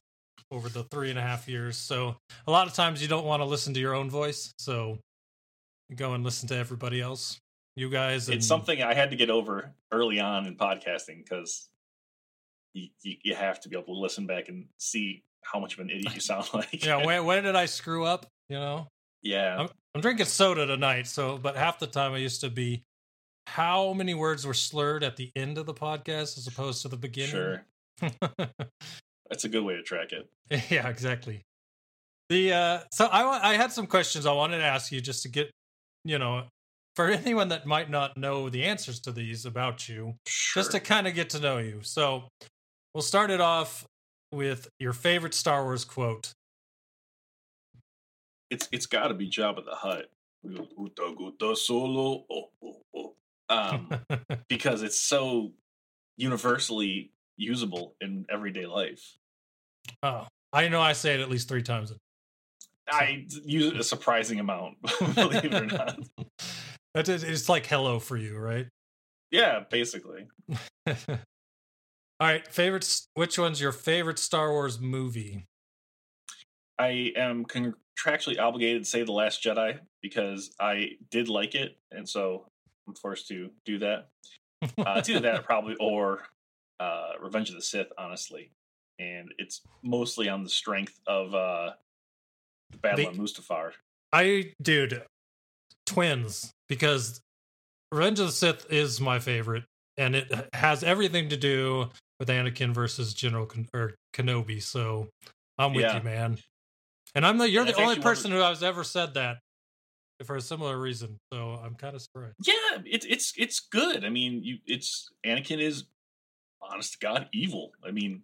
over 0.50 0.68
the 0.68 0.84
three 0.84 1.10
and 1.10 1.18
a 1.18 1.22
half 1.22 1.48
years. 1.48 1.76
So 1.76 2.16
a 2.46 2.50
lot 2.50 2.66
of 2.66 2.74
times 2.74 3.02
you 3.02 3.08
don't 3.08 3.24
want 3.24 3.40
to 3.40 3.46
listen 3.46 3.74
to 3.74 3.80
your 3.80 3.94
own 3.94 4.10
voice, 4.10 4.52
so 4.58 4.98
you 5.88 5.96
go 5.96 6.14
and 6.14 6.24
listen 6.24 6.48
to 6.48 6.56
everybody 6.56 7.00
else. 7.00 7.38
You 7.76 7.90
guys, 7.90 8.28
and, 8.28 8.36
It's 8.36 8.46
something 8.46 8.82
I 8.82 8.94
had 8.94 9.10
to 9.10 9.16
get 9.16 9.30
over 9.30 9.74
early 9.90 10.20
on 10.20 10.46
in 10.46 10.56
podcasting 10.56 11.24
because 11.24 11.68
you, 12.72 12.88
you 13.02 13.16
you 13.24 13.34
have 13.34 13.60
to 13.62 13.68
be 13.68 13.76
able 13.76 13.94
to 13.94 14.00
listen 14.00 14.26
back 14.26 14.48
and 14.48 14.66
see 14.78 15.24
how 15.42 15.58
much 15.58 15.74
of 15.74 15.80
an 15.80 15.90
idiot 15.90 16.14
you 16.14 16.20
sound 16.20 16.48
like. 16.54 16.84
Yeah, 16.84 17.04
where 17.04 17.22
where 17.22 17.42
did 17.42 17.56
I 17.56 17.66
screw 17.66 18.04
up? 18.04 18.26
You 18.48 18.58
know, 18.58 18.88
yeah. 19.22 19.58
I'm, 19.58 19.68
I'm 19.94 20.00
drinking 20.00 20.26
soda 20.26 20.66
tonight, 20.66 21.06
so 21.06 21.36
but 21.36 21.56
half 21.56 21.78
the 21.78 21.86
time 21.86 22.12
I 22.12 22.18
used 22.18 22.40
to 22.42 22.50
be. 22.50 22.82
How 23.46 23.92
many 23.92 24.14
words 24.14 24.46
were 24.46 24.54
slurred 24.54 25.04
at 25.04 25.16
the 25.16 25.30
end 25.36 25.58
of 25.58 25.66
the 25.66 25.74
podcast 25.74 26.38
as 26.38 26.46
opposed 26.46 26.80
to 26.82 26.88
the 26.88 26.96
beginning? 26.96 27.30
Sure. 27.30 27.66
That's 29.28 29.44
a 29.44 29.48
good 29.48 29.64
way 29.64 29.74
to 29.76 29.82
track 29.82 30.12
it. 30.12 30.28
yeah, 30.70 30.88
exactly. 30.88 31.42
The 32.30 32.52
uh, 32.52 32.80
so 32.92 33.06
I 33.06 33.50
I 33.50 33.54
had 33.54 33.72
some 33.72 33.86
questions 33.86 34.26
I 34.26 34.32
wanted 34.32 34.58
to 34.58 34.64
ask 34.64 34.90
you 34.92 35.00
just 35.00 35.22
to 35.24 35.28
get 35.28 35.50
you 36.04 36.18
know 36.18 36.44
for 36.96 37.08
anyone 37.10 37.48
that 37.48 37.66
might 37.66 37.90
not 37.90 38.16
know 38.16 38.48
the 38.48 38.64
answers 38.64 39.00
to 39.00 39.12
these 39.12 39.44
about 39.46 39.88
you, 39.88 40.14
Sure. 40.26 40.62
just 40.62 40.72
to 40.72 40.80
kind 40.80 41.06
of 41.08 41.14
get 41.14 41.30
to 41.30 41.40
know 41.40 41.58
you. 41.58 41.80
So 41.82 42.28
we'll 42.94 43.02
start 43.02 43.30
it 43.30 43.40
off 43.40 43.84
with 44.32 44.68
your 44.78 44.92
favorite 44.92 45.34
Star 45.34 45.64
Wars 45.64 45.84
quote. 45.84 46.32
it's 48.50 48.68
it's 48.72 48.86
got 48.86 49.08
to 49.08 49.14
be 49.14 49.28
Jabba 49.28 49.64
the 49.64 49.74
Hutt. 49.74 50.06
Guta 50.46 51.14
guta 51.16 51.56
solo. 51.56 52.24
Oh, 52.30 52.50
oh, 52.62 52.80
oh. 52.94 53.14
Um, 53.48 53.88
because 54.48 54.82
it's 54.82 55.00
so 55.00 55.52
universally 56.16 57.10
usable 57.36 57.94
in 58.00 58.26
everyday 58.30 58.66
life. 58.66 59.16
oh, 60.02 60.26
I 60.52 60.68
know 60.68 60.80
I 60.80 60.92
say 60.92 61.14
it 61.14 61.20
at 61.20 61.28
least 61.30 61.48
three 61.48 61.62
times. 61.62 61.92
I 62.88 63.26
use 63.44 63.72
it 63.72 63.80
a 63.80 63.84
surprising 63.84 64.40
amount, 64.40 64.76
believe 65.14 65.44
it 65.44 65.54
or 65.54 65.66
not. 65.66 65.98
That 66.94 67.08
is, 67.08 67.24
it's 67.24 67.48
like 67.48 67.66
hello 67.66 67.98
for 67.98 68.16
you, 68.16 68.38
right? 68.38 68.68
Yeah, 69.32 69.64
basically. 69.68 70.28
All 70.86 70.94
right, 72.20 72.46
favorites. 72.46 73.08
Which 73.14 73.36
one's 73.36 73.60
your 73.60 73.72
favorite 73.72 74.20
Star 74.20 74.52
Wars 74.52 74.78
movie? 74.78 75.46
I 76.78 77.12
am 77.16 77.46
contractually 77.46 78.38
obligated 78.38 78.84
to 78.84 78.88
say 78.88 79.02
The 79.02 79.10
Last 79.10 79.42
Jedi 79.42 79.80
because 80.02 80.54
I 80.60 80.90
did 81.10 81.28
like 81.28 81.56
it, 81.56 81.76
and 81.90 82.08
so 82.08 82.46
I'm 82.86 82.94
forced 82.94 83.26
to 83.26 83.50
do 83.64 83.80
that. 83.80 84.06
Uh, 84.62 84.94
it's 84.96 85.08
either 85.08 85.18
that 85.18 85.44
probably 85.44 85.74
or 85.80 86.28
uh, 86.80 87.12
Revenge 87.20 87.50
of 87.50 87.56
the 87.56 87.62
Sith, 87.62 87.88
honestly. 87.98 88.50
And 88.98 89.32
it's 89.38 89.62
mostly 89.82 90.28
on 90.28 90.44
the 90.44 90.50
strength 90.50 91.00
of 91.06 91.34
uh, 91.34 91.72
the 92.70 92.78
Battle 92.78 93.08
of 93.08 93.16
Mustafar. 93.16 93.72
I, 94.12 94.52
dude, 94.62 95.02
twins 95.86 96.52
because 96.68 97.20
Revenge 97.90 98.20
of 98.20 98.26
the 98.26 98.32
Sith 98.32 98.72
is 98.72 99.00
my 99.00 99.18
favorite, 99.18 99.64
and 99.96 100.14
it 100.14 100.32
has 100.54 100.84
everything 100.84 101.28
to 101.30 101.36
do 101.36 101.90
with 102.20 102.28
Anakin 102.28 102.72
versus 102.72 103.14
General 103.14 103.46
Ken- 103.46 103.68
or 103.74 103.94
Kenobi. 104.14 104.62
So 104.62 105.08
I'm 105.58 105.74
with 105.74 105.84
Yeah. 105.84 105.98
you, 105.98 106.04
man. 106.04 106.38
And 107.16 107.26
I'm 107.26 107.38
the 107.38 107.48
you're 107.48 107.64
And 107.64 107.74
the 107.74 107.80
only 107.80 107.98
person 108.00 108.30
who 108.30 108.38
has 108.38 108.62
ever 108.62 108.84
said 108.84 109.14
that 109.14 109.38
for 110.24 110.36
a 110.36 110.40
similar 110.40 110.78
reason. 110.78 111.16
So 111.32 111.60
I'm 111.62 111.74
kind 111.74 111.94
of 111.94 112.02
surprised. 112.02 112.34
Yeah, 112.44 112.78
it's 112.84 113.06
it's 113.06 113.32
it's 113.36 113.60
good. 113.60 114.04
I 114.04 114.08
mean, 114.08 114.42
you 114.42 114.58
it's 114.66 115.10
Anakin 115.24 115.60
is 115.60 115.84
honest 116.70 116.92
to 116.92 116.98
God 116.98 117.28
evil. 117.32 117.72
I 117.86 117.90
mean, 117.90 118.22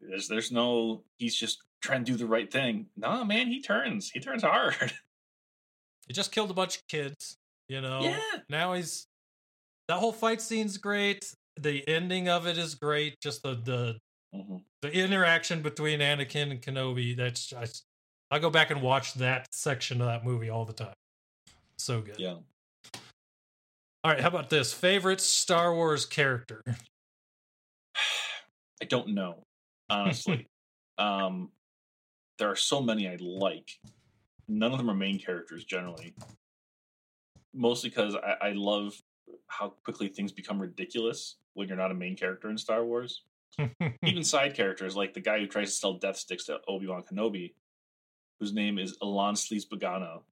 there's 0.00 0.28
there's 0.28 0.52
no 0.52 1.02
he's 1.18 1.34
just 1.36 1.62
trying 1.82 2.04
to 2.04 2.12
do 2.12 2.18
the 2.18 2.26
right 2.26 2.50
thing. 2.52 2.86
Nah, 2.96 3.24
man, 3.24 3.48
he 3.48 3.60
turns. 3.60 4.10
He 4.10 4.20
turns 4.20 4.42
hard. 4.42 4.74
He 6.06 6.12
just 6.12 6.32
killed 6.32 6.50
a 6.50 6.54
bunch 6.54 6.76
of 6.76 6.86
kids. 6.86 7.38
You 7.66 7.80
know. 7.80 8.00
Yeah. 8.02 8.20
Now 8.50 8.74
he's 8.74 9.06
that 9.88 9.98
whole 9.98 10.12
fight 10.12 10.42
scene's 10.42 10.76
great. 10.76 11.32
The 11.58 11.82
ending 11.88 12.28
of 12.28 12.46
it 12.46 12.58
is 12.58 12.74
great. 12.74 13.18
Just 13.22 13.42
the 13.42 13.54
the 13.54 13.98
Mhm. 14.34 14.62
the 14.82 14.92
interaction 14.92 15.62
between 15.62 16.00
Anakin 16.00 16.50
and 16.50 16.60
Kenobi. 16.60 17.16
That's 17.16 17.54
I, 17.54 17.66
I 18.30 18.38
go 18.38 18.50
back 18.50 18.70
and 18.70 18.82
watch 18.82 19.14
that 19.14 19.48
section 19.54 20.02
of 20.02 20.08
that 20.08 20.26
movie 20.26 20.50
all 20.50 20.66
the 20.66 20.74
time. 20.74 20.92
So 21.78 22.02
good. 22.02 22.18
Yeah. 22.18 22.36
All 24.02 24.10
right, 24.12 24.20
how 24.20 24.28
about 24.28 24.50
this? 24.50 24.74
Favorite 24.74 25.22
Star 25.22 25.74
Wars 25.74 26.04
character? 26.04 26.62
I 28.84 28.86
don't 28.86 29.14
know, 29.14 29.46
honestly. 29.88 30.46
um, 30.98 31.48
there 32.38 32.50
are 32.50 32.56
so 32.56 32.82
many 32.82 33.08
I 33.08 33.16
like. 33.18 33.70
None 34.46 34.72
of 34.72 34.76
them 34.76 34.90
are 34.90 34.94
main 34.94 35.18
characters 35.18 35.64
generally. 35.64 36.14
Mostly 37.54 37.88
because 37.88 38.14
I, 38.14 38.48
I 38.48 38.52
love 38.52 38.92
how 39.46 39.70
quickly 39.84 40.08
things 40.08 40.32
become 40.32 40.60
ridiculous 40.60 41.36
when 41.54 41.66
you're 41.66 41.78
not 41.78 41.92
a 41.92 41.94
main 41.94 42.14
character 42.14 42.50
in 42.50 42.58
Star 42.58 42.84
Wars. 42.84 43.22
Even 44.04 44.22
side 44.34 44.54
characters 44.54 44.94
like 44.94 45.14
the 45.14 45.20
guy 45.20 45.38
who 45.38 45.46
tries 45.46 45.70
to 45.70 45.76
sell 45.76 45.94
death 45.94 46.18
sticks 46.18 46.44
to 46.44 46.58
Obi 46.68 46.86
Wan 46.86 47.04
Kenobi, 47.10 47.54
whose 48.38 48.52
name 48.52 48.78
is 48.78 48.98
Elan 49.00 49.34
Sleazebaggano, 49.34 50.24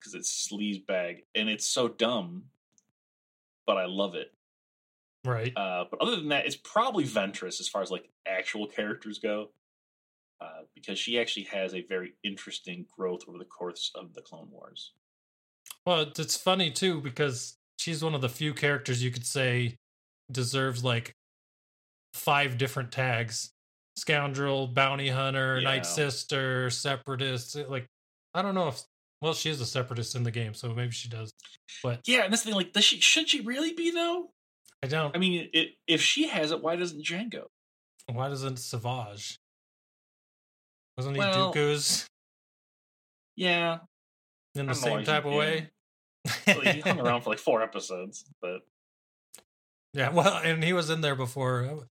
because 0.00 0.14
it's 0.14 0.48
sleaze 0.50 0.84
bag, 0.84 1.22
and 1.36 1.48
it's 1.48 1.68
so 1.68 1.86
dumb, 1.86 2.46
but 3.68 3.76
I 3.76 3.84
love 3.84 4.16
it. 4.16 4.32
Right. 5.28 5.52
Uh, 5.56 5.84
but 5.90 6.00
other 6.00 6.16
than 6.16 6.28
that, 6.28 6.46
it's 6.46 6.56
probably 6.56 7.04
Ventress 7.04 7.60
as 7.60 7.68
far 7.68 7.82
as 7.82 7.90
like 7.90 8.08
actual 8.26 8.66
characters 8.66 9.18
go, 9.18 9.50
uh, 10.40 10.62
because 10.74 10.98
she 10.98 11.18
actually 11.18 11.44
has 11.44 11.74
a 11.74 11.82
very 11.82 12.14
interesting 12.22 12.86
growth 12.96 13.22
over 13.28 13.38
the 13.38 13.44
course 13.44 13.90
of 13.94 14.14
the 14.14 14.22
Clone 14.22 14.48
Wars. 14.50 14.92
Well, 15.84 16.00
it's- 16.02 16.36
funny 16.36 16.70
too 16.70 17.00
because 17.00 17.56
she's 17.78 18.02
one 18.02 18.14
of 18.14 18.20
the 18.20 18.28
few 18.28 18.54
characters 18.54 19.02
you 19.02 19.10
could 19.10 19.26
say 19.26 19.76
deserves 20.30 20.82
like 20.82 21.14
five 22.14 22.58
different 22.58 22.92
tags: 22.92 23.52
scoundrel, 23.96 24.66
bounty 24.68 25.08
hunter, 25.08 25.58
Yeah. 25.58 25.64
night 25.64 25.86
sister, 25.86 26.70
separatist. 26.70 27.54
Like, 27.56 27.86
I 28.34 28.42
don't 28.42 28.54
know 28.54 28.68
if 28.68 28.80
well, 29.22 29.32
she 29.32 29.48
is 29.48 29.60
a 29.62 29.66
separatist 29.66 30.14
in 30.14 30.24
the 30.24 30.30
game, 30.30 30.52
so 30.52 30.74
maybe 30.74 30.92
she 30.92 31.08
does. 31.08 31.32
But 31.82 32.06
Yeah, 32.06 32.24
and 32.24 32.32
this 32.32 32.42
thing, 32.42 32.54
like, 32.54 32.72
does 32.72 32.84
she 32.84 33.00
should 33.00 33.28
she 33.28 33.40
really 33.40 33.72
be 33.72 33.90
though? 33.90 34.32
I 34.82 34.88
don't. 34.88 35.14
I 35.14 35.18
mean, 35.18 35.48
it, 35.52 35.70
if 35.86 36.00
she 36.00 36.28
has 36.28 36.50
it, 36.52 36.62
why 36.62 36.76
doesn't 36.76 37.04
Jango? 37.04 37.44
why 38.12 38.28
doesn't 38.28 38.58
Savage? 38.58 39.38
Wasn't 40.96 41.14
he 41.16 41.20
Well, 41.20 41.52
Dooku's 41.52 42.06
Yeah, 43.36 43.78
in 44.54 44.66
the 44.66 44.74
same 44.74 45.04
type 45.04 45.24
of 45.24 45.32
way? 45.34 45.70
well, 46.46 46.60
he 46.60 46.80
hung 46.80 47.00
around 47.00 47.22
for 47.22 47.30
like 47.30 47.38
four 47.38 47.62
episodes, 47.64 48.24
but 48.40 48.60
Yeah, 49.92 50.10
well, 50.10 50.40
and 50.42 50.62
he 50.62 50.72
was 50.72 50.88
in 50.90 51.00
there 51.00 51.16
before. 51.16 51.86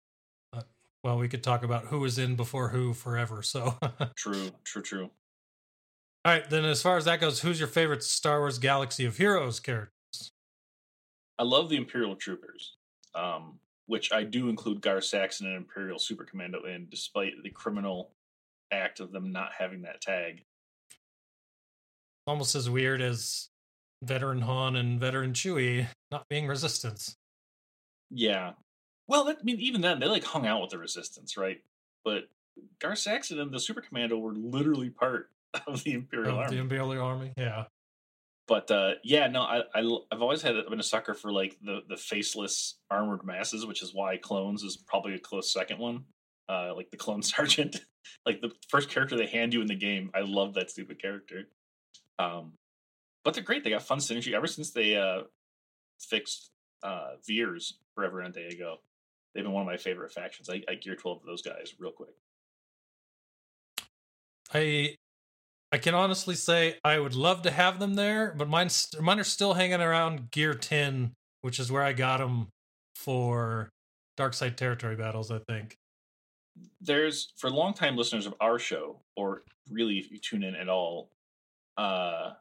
Uh, 0.52 0.62
well, 1.02 1.18
we 1.18 1.28
could 1.28 1.42
talk 1.42 1.64
about 1.64 1.86
who 1.86 2.00
was 2.00 2.18
in 2.18 2.36
before 2.36 2.68
who 2.68 2.92
forever. 2.94 3.42
So, 3.42 3.76
true, 4.16 4.50
true, 4.64 4.82
true. 4.82 5.10
All 6.24 6.32
right, 6.32 6.48
then 6.48 6.64
as 6.64 6.80
far 6.80 6.96
as 6.96 7.06
that 7.06 7.20
goes, 7.20 7.40
who's 7.40 7.58
your 7.58 7.68
favorite 7.68 8.04
Star 8.04 8.38
Wars 8.38 8.58
Galaxy 8.60 9.04
of 9.04 9.16
Heroes 9.16 9.58
character? 9.58 9.92
I 11.42 11.44
love 11.44 11.68
the 11.68 11.76
Imperial 11.76 12.14
Troopers, 12.14 12.76
um, 13.16 13.58
which 13.86 14.12
I 14.12 14.22
do 14.22 14.48
include 14.48 14.80
Gar 14.80 15.00
Saxon 15.00 15.48
and 15.48 15.56
Imperial 15.56 15.98
Super 15.98 16.22
Commando 16.22 16.62
in, 16.62 16.86
despite 16.88 17.32
the 17.42 17.50
criminal 17.50 18.12
act 18.72 19.00
of 19.00 19.10
them 19.10 19.32
not 19.32 19.50
having 19.58 19.82
that 19.82 20.00
tag. 20.00 20.44
Almost 22.28 22.54
as 22.54 22.70
weird 22.70 23.02
as 23.02 23.48
veteran 24.04 24.42
Han 24.42 24.76
and 24.76 25.00
veteran 25.00 25.32
Chewie 25.32 25.88
not 26.12 26.28
being 26.30 26.46
resistance. 26.46 27.16
Yeah. 28.08 28.52
Well, 29.08 29.24
that, 29.24 29.38
I 29.40 29.42
mean, 29.42 29.58
even 29.58 29.80
then, 29.80 29.98
they 29.98 30.06
like 30.06 30.22
hung 30.22 30.46
out 30.46 30.60
with 30.60 30.70
the 30.70 30.78
Resistance, 30.78 31.36
right? 31.36 31.58
But 32.04 32.28
Gar 32.78 32.94
Saxon 32.94 33.40
and 33.40 33.52
the 33.52 33.58
Super 33.58 33.80
Commando 33.80 34.16
were 34.16 34.32
literally 34.32 34.90
part 34.90 35.30
of 35.66 35.82
the 35.82 35.94
Imperial 35.94 36.34
of 36.34 36.38
Army. 36.38 36.54
the 36.54 36.62
Imperial 36.62 36.92
Army. 37.02 37.32
Yeah. 37.36 37.64
But 38.52 38.70
uh, 38.70 38.90
yeah, 39.02 39.28
no, 39.28 39.40
I, 39.40 39.62
I 39.74 39.78
have 40.12 40.20
always 40.20 40.42
had 40.42 40.58
I've 40.58 40.68
been 40.68 40.78
a 40.78 40.82
sucker 40.82 41.14
for 41.14 41.32
like 41.32 41.56
the 41.62 41.80
the 41.88 41.96
faceless 41.96 42.76
armored 42.90 43.24
masses, 43.24 43.64
which 43.64 43.82
is 43.82 43.94
why 43.94 44.18
clones 44.18 44.62
is 44.62 44.76
probably 44.76 45.14
a 45.14 45.18
close 45.18 45.50
second 45.50 45.78
one. 45.78 46.04
Uh, 46.50 46.74
like 46.76 46.90
the 46.90 46.98
clone 46.98 47.22
sergeant, 47.22 47.80
like 48.26 48.42
the 48.42 48.52
first 48.68 48.90
character 48.90 49.16
they 49.16 49.24
hand 49.24 49.54
you 49.54 49.62
in 49.62 49.66
the 49.68 49.74
game. 49.74 50.10
I 50.14 50.20
love 50.20 50.52
that 50.52 50.70
stupid 50.70 51.00
character. 51.00 51.48
Um, 52.18 52.52
but 53.24 53.32
they're 53.32 53.42
great. 53.42 53.64
They 53.64 53.70
got 53.70 53.84
fun 53.84 54.00
synergy 54.00 54.34
ever 54.34 54.46
since 54.46 54.70
they 54.70 54.96
uh, 54.96 55.22
fixed 55.98 56.50
uh, 56.82 57.12
Veers 57.26 57.78
forever 57.94 58.20
and 58.20 58.36
a 58.36 58.38
day 58.38 58.48
ago. 58.48 58.76
They've 59.34 59.44
been 59.44 59.54
one 59.54 59.62
of 59.62 59.66
my 59.66 59.78
favorite 59.78 60.12
factions. 60.12 60.50
I, 60.50 60.62
I 60.68 60.74
gear 60.74 60.94
twelve 60.94 61.22
of 61.22 61.26
those 61.26 61.40
guys 61.40 61.72
real 61.78 61.92
quick. 61.92 62.16
I 64.52 64.96
I 65.72 65.78
can 65.78 65.94
honestly 65.94 66.34
say 66.34 66.76
I 66.84 66.98
would 66.98 67.14
love 67.14 67.42
to 67.42 67.50
have 67.50 67.78
them 67.78 67.94
there, 67.94 68.34
but 68.36 68.48
mine 68.48 68.68
mine 69.00 69.18
are 69.18 69.24
still 69.24 69.54
hanging 69.54 69.80
around 69.80 70.30
Gear 70.30 70.54
10, 70.54 71.12
which 71.40 71.58
is 71.58 71.72
where 71.72 71.82
I 71.82 71.94
got 71.94 72.18
them 72.18 72.48
for 72.94 73.70
Dark 74.16 74.34
Side 74.34 74.58
Territory 74.58 74.96
battles, 74.96 75.30
I 75.30 75.38
think. 75.48 75.78
there's 76.80 77.32
for 77.36 77.50
longtime 77.50 77.96
listeners 77.96 78.26
of 78.26 78.34
our 78.40 78.58
show, 78.58 79.00
or 79.16 79.44
really 79.70 79.98
if 79.98 80.10
you 80.10 80.18
tune 80.18 80.42
in 80.42 80.54
at 80.54 80.68
all, 80.68 81.10
uh, 81.78 82.32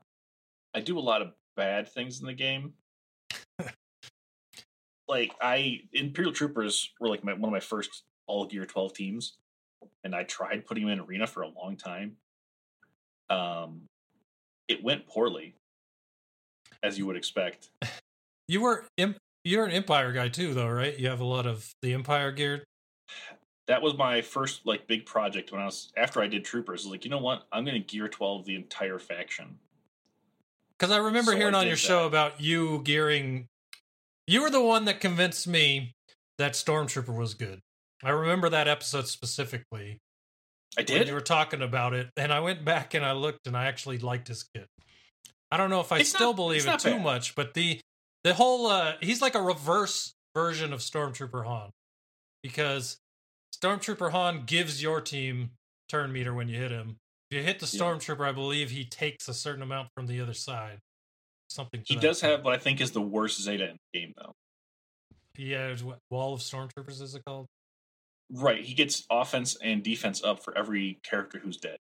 I 0.74 0.82
do 0.82 0.98
a 0.98 1.02
lot 1.02 1.22
of 1.22 1.32
bad 1.56 1.88
things 1.90 2.20
in 2.20 2.26
the 2.28 2.34
game. 2.34 2.74
like 5.08 5.34
I 5.42 5.82
Imperial 5.94 6.34
Troopers 6.34 6.92
were 7.00 7.08
like 7.08 7.24
my, 7.24 7.34
one 7.34 7.46
of 7.46 7.52
my 7.52 7.60
first 7.60 8.04
all 8.28 8.46
gear 8.46 8.66
twelve 8.66 8.94
teams, 8.94 9.38
and 10.04 10.16
I 10.16 10.24
tried 10.24 10.66
putting 10.66 10.86
them 10.86 10.94
in 10.94 11.00
arena 11.00 11.28
for 11.28 11.44
a 11.44 11.50
long 11.50 11.78
time. 11.78 12.18
Um, 13.32 13.84
it 14.68 14.84
went 14.84 15.08
poorly, 15.08 15.56
as 16.84 16.98
you 16.98 17.06
would 17.06 17.16
expect. 17.16 17.70
You 18.48 18.60
were 18.60 18.86
imp- 18.98 19.18
you're 19.46 19.64
an 19.64 19.72
Empire 19.72 20.12
guy 20.12 20.28
too, 20.28 20.54
though, 20.54 20.68
right? 20.68 20.98
You 21.00 21.08
have 21.08 21.22
a 21.22 21.26
lot 21.26 21.46
of 21.46 21.72
the 21.82 21.94
Empire 21.94 22.34
gear. 22.34 22.66
that 23.68 23.82
was 23.82 23.98
my 23.98 24.22
first 24.22 24.66
like 24.66 24.88
big 24.88 25.06
project 25.06 25.54
when 25.54 25.62
I 25.62 25.66
was 25.66 25.94
after 25.96 26.22
I 26.22 26.28
did 26.28 26.44
Troopers. 26.44 26.82
I 26.82 26.88
was 26.88 26.92
like, 26.92 27.06
you 27.06 27.12
know 27.12 27.20
what? 27.20 27.48
I'm 27.54 27.64
going 27.64 27.82
to 27.82 27.88
gear 27.88 28.10
12 28.10 28.46
the 28.46 28.56
entire 28.56 29.00
faction 29.00 29.58
because 30.78 30.92
I 30.92 30.98
remember 30.98 31.32
So 31.32 31.38
hearing 31.38 31.56
I 31.56 31.60
on 31.60 31.68
your 31.68 31.78
show 31.78 32.06
about 32.08 32.42
you 32.42 32.82
gearing. 32.84 33.48
You 34.28 34.42
were 34.42 34.50
the 34.50 34.62
one 34.62 34.84
that 34.86 35.00
convinced 35.00 35.48
me 35.48 35.94
that 36.38 36.54
Stormtrooper 36.54 37.16
was 37.16 37.34
good. 37.34 37.60
I 38.04 38.10
remember 38.10 38.50
that 38.50 38.68
episode 38.68 39.08
specifically 39.08 40.00
I 40.78 40.84
did. 40.84 41.08
you 41.08 41.14
were 41.14 41.22
talking 41.22 41.62
about 41.62 41.94
it, 41.94 42.10
and 42.18 42.32
I 42.32 42.40
went 42.40 42.64
back 42.64 42.94
and 42.94 43.06
I 43.06 43.12
looked, 43.12 43.46
and 43.48 43.58
I 43.58 43.66
actually 43.66 43.98
liked 43.98 44.28
his 44.28 44.44
kid. 44.44 44.68
I 45.52 45.58
don't 45.58 45.70
know 45.70 45.82
if 45.82 45.92
I 45.92 46.00
It's 46.00 46.10
still 46.10 46.30
not- 46.30 46.38
believe 46.38 46.66
it 46.66 46.80
too 46.80 46.92
bad. 46.92 47.04
much, 47.04 47.36
but 47.36 47.54
the 47.54 47.82
the 48.24 48.34
whole 48.36 48.68
uh 48.68 48.96
he's 49.02 49.22
like 49.22 49.36
a 49.36 49.42
reverse 49.42 50.14
version 50.36 50.72
of 50.72 50.80
Stormtrooper 50.80 51.44
Han 51.46 51.72
because 52.44 52.98
Stormtrooper 53.62 54.12
Han 54.12 54.46
gives 54.46 54.82
your 54.82 55.02
team 55.02 55.52
turn 55.90 56.12
meter 56.14 56.34
when 56.34 56.48
you 56.48 56.58
hit 56.58 56.72
him. 56.72 56.96
If 57.30 57.38
you 57.38 57.44
hit 57.44 57.60
the 57.60 57.66
Yeah. 57.72 57.82
Stormtrooper, 57.82 58.26
I 58.28 58.32
believe 58.32 58.72
he 58.72 58.86
takes 58.86 59.28
a 59.28 59.34
certain 59.34 59.62
amount 59.62 59.90
from 59.96 60.08
the 60.08 60.22
other 60.22 60.34
side. 60.34 60.80
Something. 61.50 61.84
He 61.86 61.96
does 61.98 62.20
effect. 62.20 62.32
have 62.32 62.46
what 62.46 62.54
I 62.54 62.58
think 62.58 62.80
is 62.80 62.92
the 62.92 63.02
worst 63.02 63.42
Zeta 63.42 63.70
in 63.72 63.78
the 63.92 64.00
game, 64.00 64.14
though. 64.18 64.34
Yeah, 65.38 65.76
what 65.82 66.00
Wall 66.10 66.34
of 66.34 66.40
Stormtroopers 66.42 67.02
is 67.02 67.14
it 67.16 67.24
called? 67.26 67.48
Right. 68.32 68.64
He 68.64 68.74
gets 68.74 69.06
offense 69.12 69.58
and 69.62 69.84
defense 69.84 70.24
up 70.24 70.44
for 70.44 70.58
every 70.58 71.00
character 71.04 71.40
who's 71.40 71.58
dead. 71.58 71.78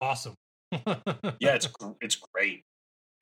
Awesome. 0.00 0.34
Yeah, 0.72 0.96
it's 1.40 1.68
it's 2.00 2.16
great. 2.34 2.62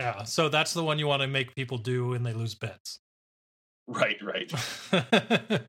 yeah. 0.01 0.25
So 0.25 0.49
that's 0.49 0.75
the 0.75 0.83
one 0.83 0.99
you 0.99 1.07
want 1.07 1.23
to 1.23 1.29
make 1.29 1.55
people 1.55 1.79
do 1.79 2.09
when 2.09 2.23
they 2.23 2.33
lose 2.33 2.55
bets. 2.55 2.99
Right, 3.89 4.19
right. 4.23 4.53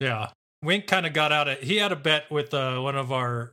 yeah. 0.00 0.28
Wink 0.62 0.86
kind 0.86 1.06
of 1.06 1.12
got 1.12 1.30
out 1.32 1.48
of 1.48 1.58
he 1.58 1.76
had 1.76 1.92
a 1.92 1.96
bet 1.96 2.30
with 2.30 2.52
uh, 2.54 2.78
one 2.80 2.96
of 2.96 3.12
our 3.12 3.52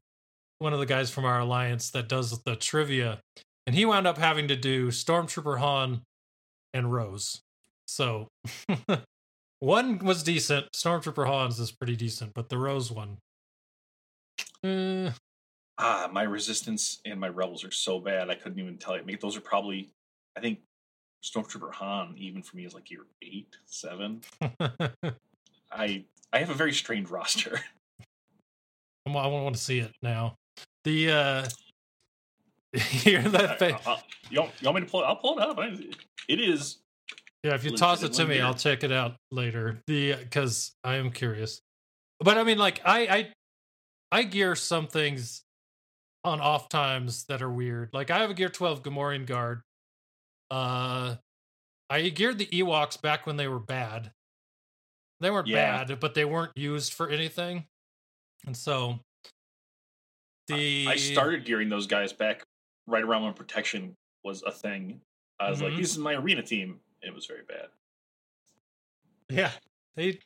one 0.60 0.74
of 0.74 0.80
the 0.80 0.86
guys 0.86 1.10
from 1.10 1.26
our 1.26 1.40
alliance 1.40 1.92
that 1.92 2.08
does 2.10 2.42
the 2.44 2.56
trivia 2.56 3.20
and 3.68 3.76
he 3.76 3.86
wound 3.86 4.08
up 4.08 4.18
having 4.18 4.48
to 4.48 4.56
do 4.56 4.88
Stormtrooper 4.88 5.60
Han 5.60 6.02
and 6.74 6.92
Rose. 6.92 7.42
So 7.86 8.30
one 9.60 10.00
was 10.00 10.24
decent. 10.24 10.72
Stormtrooper 10.74 11.28
Han's 11.28 11.60
is 11.60 11.72
pretty 11.72 11.96
decent, 11.96 12.34
but 12.34 12.50
the 12.50 12.58
Rose 12.58 12.92
one 12.92 13.18
eh, 14.64 15.12
Ah, 15.80 16.10
my 16.12 16.24
resistance 16.24 17.00
and 17.06 17.20
my 17.20 17.28
rebels 17.30 17.64
are 17.64 17.72
so 17.72 18.00
bad 18.00 18.30
I 18.30 18.36
couldn't 18.36 18.60
even 18.60 18.78
tell 18.78 18.96
you. 18.98 19.04
Maybe 19.04 19.20
those 19.22 19.38
are 19.38 19.42
probably 19.42 19.90
I 20.36 20.40
think 20.40 20.60
Stormtrooper 21.24 21.74
Han, 21.74 22.14
even 22.18 22.42
for 22.44 22.56
me, 22.58 22.66
is 22.66 22.74
like 22.74 22.90
year 22.92 23.06
eight, 23.22 23.56
seven. 23.66 24.22
I 25.72 26.06
I 26.34 26.40
have 26.40 26.50
a 26.50 26.54
very 26.56 26.74
strained 26.74 27.10
roster. 27.10 27.60
I 29.08 29.28
want 29.28 29.56
to 29.56 29.62
see 29.62 29.80
it 29.80 29.92
now. 30.04 30.36
The 30.84 31.12
uh 31.12 31.48
hear 32.78 33.22
that 33.22 33.52
I- 33.52 33.56
fa- 33.56 33.80
I- 33.86 33.92
I- 33.94 34.02
you, 34.30 34.42
want, 34.42 34.52
you 34.60 34.66
want 34.66 34.76
me 34.76 34.82
to 34.86 34.92
pull 34.92 35.02
it? 35.02 35.06
I'll 35.06 35.16
pull 35.16 35.40
it 35.40 35.44
up. 35.44 35.58
I- 35.58 35.78
It 36.28 36.40
is 36.42 36.78
Yeah, 37.44 37.54
if 37.56 37.64
you 37.64 37.72
toss 37.78 38.04
it 38.04 38.14
to 38.14 38.26
me, 38.26 38.40
I'll 38.42 38.54
check 38.54 38.84
it 38.84 38.92
out 38.92 39.16
later. 39.32 39.82
The 39.88 40.16
because 40.16 40.72
I 40.84 40.96
am 40.96 41.12
curious. 41.12 41.62
But 42.20 42.38
I 42.38 42.44
mean, 42.44 42.58
like 42.58 42.82
I 42.84 43.00
I 43.08 43.32
I 44.12 44.24
gear 44.24 44.56
some 44.56 44.88
things 44.88 45.44
on 46.24 46.42
off 46.42 46.68
times 46.70 47.26
that 47.26 47.42
are 47.42 47.52
weird. 47.52 47.90
Like 47.94 48.10
I 48.12 48.20
have 48.20 48.30
a 48.30 48.34
Gear 48.34 48.50
12 48.50 48.84
Gamorrean 48.84 49.26
guard. 49.26 49.62
Uh 50.52 51.16
I 51.90 52.10
geared 52.10 52.38
the 52.38 52.48
Ewoks 52.48 53.02
back 53.02 53.26
when 53.26 53.38
they 53.38 53.48
were 53.48 53.60
bad. 53.60 54.12
They 55.22 55.32
weren't 55.32 55.48
Yeah. 55.48 55.86
bad, 55.86 56.00
but 56.00 56.16
they 56.16 56.26
weren't 56.26 56.52
used 56.58 56.94
for 56.94 57.08
anything. 57.10 57.66
And 58.46 58.58
so 58.58 59.00
the 60.48 60.88
I 60.90 60.96
started 60.96 61.46
gearing 61.46 61.70
those 61.70 61.88
guys 61.88 62.14
back 62.14 62.44
right 62.88 63.04
around 63.04 63.24
when 63.24 63.34
protection 63.34 63.94
was 64.24 64.44
a 64.44 64.52
thing. 64.52 65.02
I 65.40 65.50
was 65.50 65.60
Mhm. 65.60 65.64
like, 65.70 65.78
this 65.78 65.92
is 65.92 65.98
my 65.98 66.14
arena 66.14 66.42
team. 66.42 66.80
It 67.02 67.14
was 67.14 67.26
very 67.26 67.44
bad. 67.48 67.68
Yeah. 69.30 69.52
They 69.96 70.20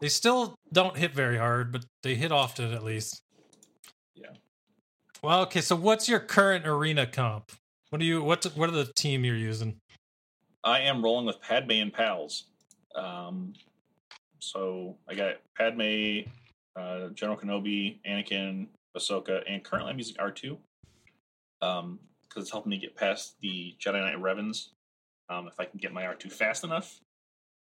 they 0.00 0.08
still 0.08 0.54
don't 0.72 0.96
hit 0.96 1.12
very 1.12 1.38
hard, 1.38 1.72
but 1.72 1.84
they 2.02 2.14
hit 2.14 2.30
often 2.30 2.72
at 2.72 2.84
least. 2.84 3.22
Yeah. 4.14 4.30
Well, 5.22 5.40
okay, 5.42 5.60
so 5.60 5.74
what's 5.74 6.08
your 6.08 6.20
current 6.20 6.66
arena 6.66 7.06
comp? 7.06 7.50
What 7.90 7.98
do 7.98 8.04
you 8.04 8.22
what 8.22 8.44
what 8.54 8.68
are 8.68 8.72
the 8.72 8.92
team 8.94 9.24
you're 9.24 9.36
using? 9.36 9.80
I 10.62 10.80
am 10.80 11.02
rolling 11.02 11.26
with 11.26 11.40
Padme 11.40 11.72
and 11.72 11.92
pals. 11.92 12.44
Um, 12.94 13.54
so 14.38 14.96
I 15.08 15.14
got 15.14 15.36
Padme, 15.56 16.28
uh, 16.76 17.08
General 17.14 17.38
Kenobi, 17.38 17.98
Anakin, 18.06 18.66
Ahsoka, 18.96 19.42
and 19.48 19.64
currently 19.64 19.90
I'm 19.90 19.98
using 19.98 20.16
R2 20.16 20.56
um, 21.62 21.98
because 22.22 22.44
it's 22.44 22.52
helping 22.52 22.70
me 22.70 22.78
get 22.78 22.96
past 22.96 23.36
the 23.40 23.74
Jedi 23.80 24.00
Knight 24.00 24.20
Revens. 24.20 24.72
Um, 25.28 25.46
if 25.46 25.58
I 25.60 25.64
can 25.64 25.78
get 25.78 25.92
my 25.92 26.04
R2 26.04 26.32
fast 26.32 26.64
enough, 26.64 27.00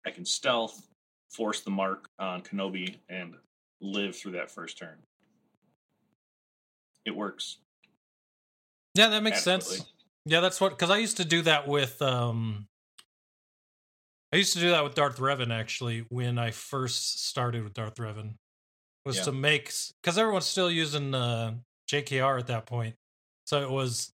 I 0.07 0.11
can 0.11 0.25
stealth, 0.25 0.89
force 1.31 1.61
the 1.63 1.71
mark 1.71 2.09
on 2.19 2.43
Kenobi, 2.43 2.97
and 3.09 3.35
live 3.81 4.17
through 4.17 4.33
that 4.33 4.51
first 4.51 4.79
turn. 4.79 4.97
It 7.05 7.15
works. 7.15 7.59
Yeah, 8.95 9.09
that 9.09 9.23
makes 9.23 9.43
sense. 9.43 9.85
Yeah, 10.25 10.41
that's 10.41 10.61
what 10.61 10.71
because 10.71 10.91
I 10.91 10.99
used 10.99 11.19
to 11.19 11.25
do 11.25 11.43
that 11.43 11.69
with 11.69 12.01
um 12.03 12.67
I 14.33 14.37
used 14.37 14.55
to 14.55 14.61
do 14.61 14.71
that 14.71 14.83
with 14.83 14.95
Darth 14.95 15.19
Revan 15.19 15.53
actually 15.53 16.05
when 16.09 16.39
I 16.39 16.51
first 16.51 17.27
started 17.27 17.63
with 17.63 17.75
Darth 17.75 17.95
Revan. 17.97 18.35
Was 19.05 19.19
Yeah. 19.19 19.25
to 19.25 19.33
make 19.33 19.73
because 20.03 20.19
everyone's 20.19 20.47
still 20.47 20.71
using 20.71 21.15
uh 21.15 21.55
JKR 21.89 22.41
at 22.41 22.49
that 22.49 22.67
point. 22.67 22.97
So 23.45 23.63
it 23.63 23.71
was 23.71 24.13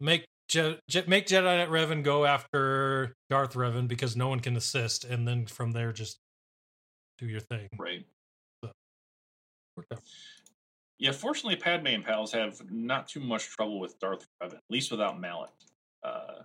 make 0.00 0.24
Je- 0.50 0.78
Je- 0.88 1.04
make 1.06 1.26
Jedi 1.28 1.44
Knight 1.44 1.68
Revan 1.70 2.02
go 2.02 2.24
after 2.26 3.14
Darth 3.30 3.54
Revan 3.54 3.86
because 3.86 4.16
no 4.16 4.26
one 4.28 4.40
can 4.40 4.56
assist, 4.56 5.04
and 5.04 5.26
then 5.26 5.46
from 5.46 5.70
there 5.70 5.92
just 5.92 6.18
do 7.18 7.26
your 7.26 7.38
thing. 7.38 7.68
Right. 7.78 8.04
Out. 8.64 10.00
Yeah, 10.98 11.12
fortunately, 11.12 11.54
Padme 11.54 11.86
and 11.86 12.04
pals 12.04 12.32
have 12.32 12.60
not 12.70 13.06
too 13.08 13.20
much 13.20 13.48
trouble 13.48 13.78
with 13.78 13.98
Darth 14.00 14.26
Revan, 14.42 14.54
at 14.54 14.62
least 14.68 14.90
without 14.90 15.20
Malak. 15.20 15.52
Uh, 16.02 16.42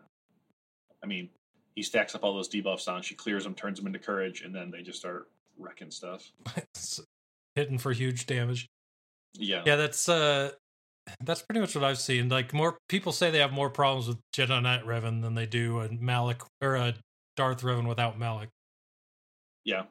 I 1.03 1.07
mean, 1.07 1.29
he 1.75 1.81
stacks 1.81 2.13
up 2.13 2.23
all 2.23 2.33
those 2.35 2.47
debuffs 2.47 2.87
on, 2.87 3.01
she 3.01 3.15
clears 3.15 3.43
them, 3.43 3.55
turns 3.55 3.79
them 3.79 3.87
into 3.87 3.99
courage, 3.99 4.43
and 4.43 4.53
then 4.53 4.69
they 4.69 4.83
just 4.83 4.99
start 4.99 5.29
wrecking 5.57 5.89
stuff. 5.91 6.31
Hitting 7.55 7.79
for 7.79 7.91
huge 7.91 8.27
damage. 8.27 8.67
Yeah, 9.33 9.63
Yeah, 9.65 9.75
that's 9.77 10.07
uh 10.07 10.51
that's 11.23 11.41
pretty 11.41 11.59
much 11.59 11.75
what 11.75 11.83
I've 11.83 11.99
seen. 11.99 12.29
Like 12.29 12.53
more 12.53 12.77
people 12.89 13.11
say 13.11 13.31
they 13.31 13.39
have 13.39 13.53
more 13.53 13.69
problems 13.69 14.07
with 14.07 14.17
Jedi 14.35 14.61
Knight 14.61 14.85
Revan 14.85 15.21
than 15.21 15.35
they 15.35 15.45
do 15.45 15.79
a 15.79 15.89
Malak 15.91 16.41
or 16.61 16.75
a 16.75 16.95
Darth 17.35 17.61
Revan 17.61 17.87
without 17.87 18.17
Malak. 18.17 18.49
yeah, 19.63 19.83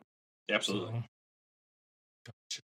absolutely. 0.51 1.01
So- 1.01 1.05
Gotcha. 2.27 2.63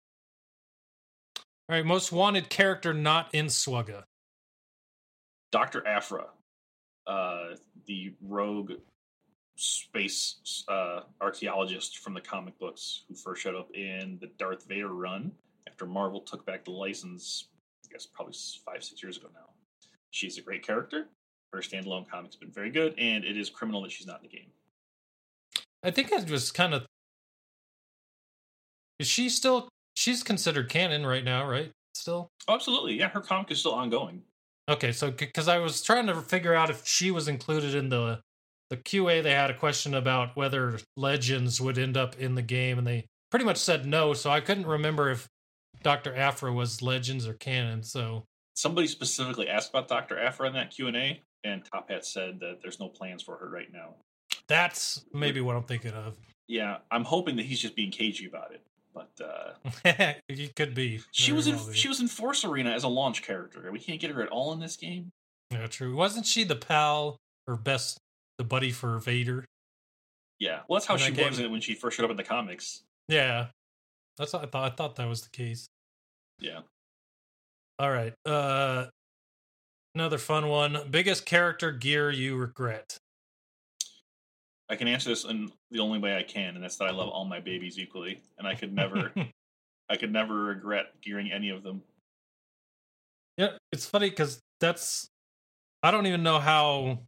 All 1.68 1.76
right, 1.76 1.84
most 1.84 2.12
wanted 2.12 2.48
character 2.48 2.94
not 2.94 3.28
in 3.34 3.46
Swugga. 3.46 4.04
Dr. 5.50 5.86
Aphra, 5.86 6.26
uh, 7.06 7.48
the 7.86 8.12
rogue 8.22 8.72
space 9.56 10.64
uh, 10.68 11.00
archaeologist 11.20 11.98
from 11.98 12.14
the 12.14 12.20
comic 12.20 12.56
books 12.58 13.02
who 13.08 13.14
first 13.16 13.42
showed 13.42 13.56
up 13.56 13.68
in 13.74 14.18
the 14.20 14.28
Darth 14.38 14.64
Vader 14.68 14.88
run 14.94 15.32
after 15.66 15.84
Marvel 15.86 16.20
took 16.20 16.46
back 16.46 16.64
the 16.64 16.70
license, 16.70 17.48
I 17.88 17.92
guess 17.92 18.06
probably 18.06 18.34
five, 18.64 18.84
six 18.84 19.02
years 19.02 19.16
ago 19.16 19.28
now. 19.32 19.46
She's 20.10 20.38
a 20.38 20.42
great 20.42 20.66
character. 20.66 21.06
Her 21.52 21.60
standalone 21.60 22.08
comic's 22.08 22.36
been 22.36 22.50
very 22.50 22.70
good, 22.70 22.94
and 22.98 23.24
it 23.24 23.36
is 23.36 23.48
criminal 23.48 23.82
that 23.82 23.92
she's 23.92 24.06
not 24.06 24.20
in 24.22 24.28
the 24.30 24.36
game. 24.36 24.50
I 25.82 25.90
think 25.90 26.12
it 26.12 26.30
was 26.30 26.50
kind 26.50 26.74
of. 26.74 26.86
Is 28.98 29.06
she 29.06 29.28
still? 29.28 29.68
She's 29.94 30.22
considered 30.22 30.68
canon 30.68 31.06
right 31.06 31.24
now, 31.24 31.48
right? 31.48 31.70
Still. 31.94 32.28
Oh, 32.46 32.54
absolutely. 32.54 32.98
Yeah, 32.98 33.08
her 33.08 33.20
comic 33.20 33.50
is 33.50 33.60
still 33.60 33.72
ongoing. 33.72 34.22
Okay, 34.68 34.92
so 34.92 35.10
because 35.10 35.48
I 35.48 35.58
was 35.58 35.82
trying 35.82 36.06
to 36.08 36.20
figure 36.20 36.54
out 36.54 36.68
if 36.68 36.86
she 36.86 37.10
was 37.10 37.28
included 37.28 37.74
in 37.74 37.88
the 37.88 38.20
the 38.68 38.76
QA, 38.76 39.22
they 39.22 39.32
had 39.32 39.50
a 39.50 39.54
question 39.54 39.94
about 39.94 40.36
whether 40.36 40.78
legends 40.96 41.58
would 41.58 41.78
end 41.78 41.96
up 41.96 42.18
in 42.18 42.34
the 42.34 42.42
game, 42.42 42.76
and 42.76 42.86
they 42.86 43.06
pretty 43.30 43.46
much 43.46 43.56
said 43.56 43.86
no. 43.86 44.12
So 44.12 44.30
I 44.30 44.40
couldn't 44.40 44.66
remember 44.66 45.10
if 45.10 45.26
Doctor 45.82 46.14
Aphra 46.14 46.52
was 46.52 46.82
legends 46.82 47.26
or 47.26 47.34
canon. 47.34 47.82
So 47.82 48.24
Somebody 48.54 48.88
specifically 48.88 49.48
asked 49.48 49.70
about 49.70 49.86
Dr. 49.86 50.18
Aphra 50.18 50.48
in 50.48 50.52
that 50.54 50.70
Q&A, 50.70 51.22
and 51.44 51.64
Top 51.64 51.90
Hat 51.90 52.04
said 52.04 52.40
that 52.40 52.58
there's 52.60 52.80
no 52.80 52.88
plans 52.88 53.22
for 53.22 53.36
her 53.36 53.48
right 53.48 53.72
now. 53.72 53.94
that's 54.48 55.04
maybe 55.12 55.40
what 55.40 55.54
I'm 55.54 55.62
thinking 55.62 55.92
of. 55.92 56.16
Yeah, 56.48 56.78
I'm 56.90 57.04
hoping 57.04 57.36
that 57.36 57.44
he's 57.44 57.60
just 57.60 57.76
being 57.76 57.90
cagey 57.92 58.26
about 58.26 58.52
it. 58.52 58.62
But 58.94 59.10
uh, 59.24 59.52
it 60.28 60.56
could 60.56 60.74
be. 60.74 61.00
She 61.12 61.32
was 61.32 61.46
in 61.46 61.54
well 61.54 61.72
she 61.72 61.88
was 61.88 62.00
in 62.00 62.08
Force 62.08 62.44
Arena 62.44 62.70
as 62.70 62.82
a 62.82 62.88
launch 62.88 63.22
character. 63.22 63.70
We 63.70 63.78
can't 63.78 64.00
get 64.00 64.10
her 64.10 64.22
at 64.22 64.28
all 64.28 64.52
in 64.52 64.60
this 64.60 64.76
game. 64.76 65.10
Yeah, 65.52 65.66
true. 65.68 65.94
Wasn't 65.94 66.26
she 66.26 66.42
the 66.42 66.56
pal 66.56 67.16
or 67.46 67.56
best 67.56 67.98
the 68.38 68.44
buddy 68.44 68.72
for 68.72 68.98
Vader? 68.98 69.44
Yeah, 70.40 70.60
well, 70.68 70.78
that's 70.78 70.86
how 70.86 70.96
she 70.96 71.12
was 71.12 71.38
it 71.38 71.50
when 71.50 71.60
she 71.60 71.74
first 71.74 71.96
showed 71.96 72.04
up 72.04 72.10
in 72.10 72.16
the 72.16 72.24
comics. 72.24 72.82
Yeah, 73.08 73.46
that's 74.18 74.32
what 74.32 74.42
I 74.42 74.46
thought. 74.46 74.72
I 74.72 74.74
thought 74.74 74.96
that 74.96 75.08
was 75.08 75.22
the 75.22 75.30
case. 75.30 75.68
Yeah, 76.40 76.60
All 77.78 77.90
right. 77.90 78.14
Uh 78.24 78.86
another 79.94 80.18
fun 80.18 80.48
one. 80.48 80.78
Biggest 80.90 81.26
character 81.26 81.72
gear 81.72 82.10
you 82.10 82.36
regret. 82.36 82.98
I 84.70 84.76
can 84.76 84.86
answer 84.86 85.08
this 85.08 85.24
in 85.24 85.50
the 85.70 85.80
only 85.80 85.98
way 85.98 86.16
I 86.16 86.22
can, 86.22 86.54
and 86.54 86.62
that's 86.62 86.76
that 86.76 86.84
I 86.84 86.90
love 86.90 87.08
all 87.08 87.24
my 87.24 87.40
babies 87.40 87.78
equally, 87.78 88.20
and 88.38 88.46
I 88.46 88.54
could 88.54 88.72
never, 88.72 89.12
I 89.88 89.96
could 89.96 90.12
never 90.12 90.34
regret 90.34 91.00
gearing 91.00 91.32
any 91.32 91.48
of 91.48 91.62
them. 91.62 91.82
Yeah, 93.38 93.52
it's 93.72 93.86
funny 93.86 94.10
because 94.10 94.40
that's. 94.60 95.08
I 95.82 95.90
don't 95.90 96.06
even 96.06 96.22
know 96.22 96.38
how 96.38 96.98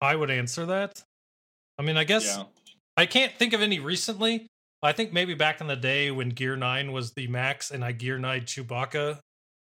I 0.00 0.14
would 0.16 0.30
answer 0.30 0.66
that. 0.66 1.02
I 1.78 1.82
mean, 1.82 1.96
I 1.96 2.04
guess 2.04 2.24
Yeah, 2.24 2.44
I 2.96 3.06
can't 3.06 3.32
think 3.32 3.52
of 3.52 3.60
any 3.60 3.80
recently. 3.80 4.46
I 4.84 4.92
think 4.92 5.14
maybe 5.14 5.32
back 5.32 5.62
in 5.62 5.66
the 5.66 5.76
day 5.76 6.10
when 6.10 6.28
Gear 6.28 6.56
Nine 6.56 6.92
was 6.92 7.12
the 7.14 7.26
max, 7.26 7.70
and 7.70 7.82
I 7.82 7.92
Gear 7.92 8.18
Nine 8.18 8.42
Chewbacca. 8.42 9.18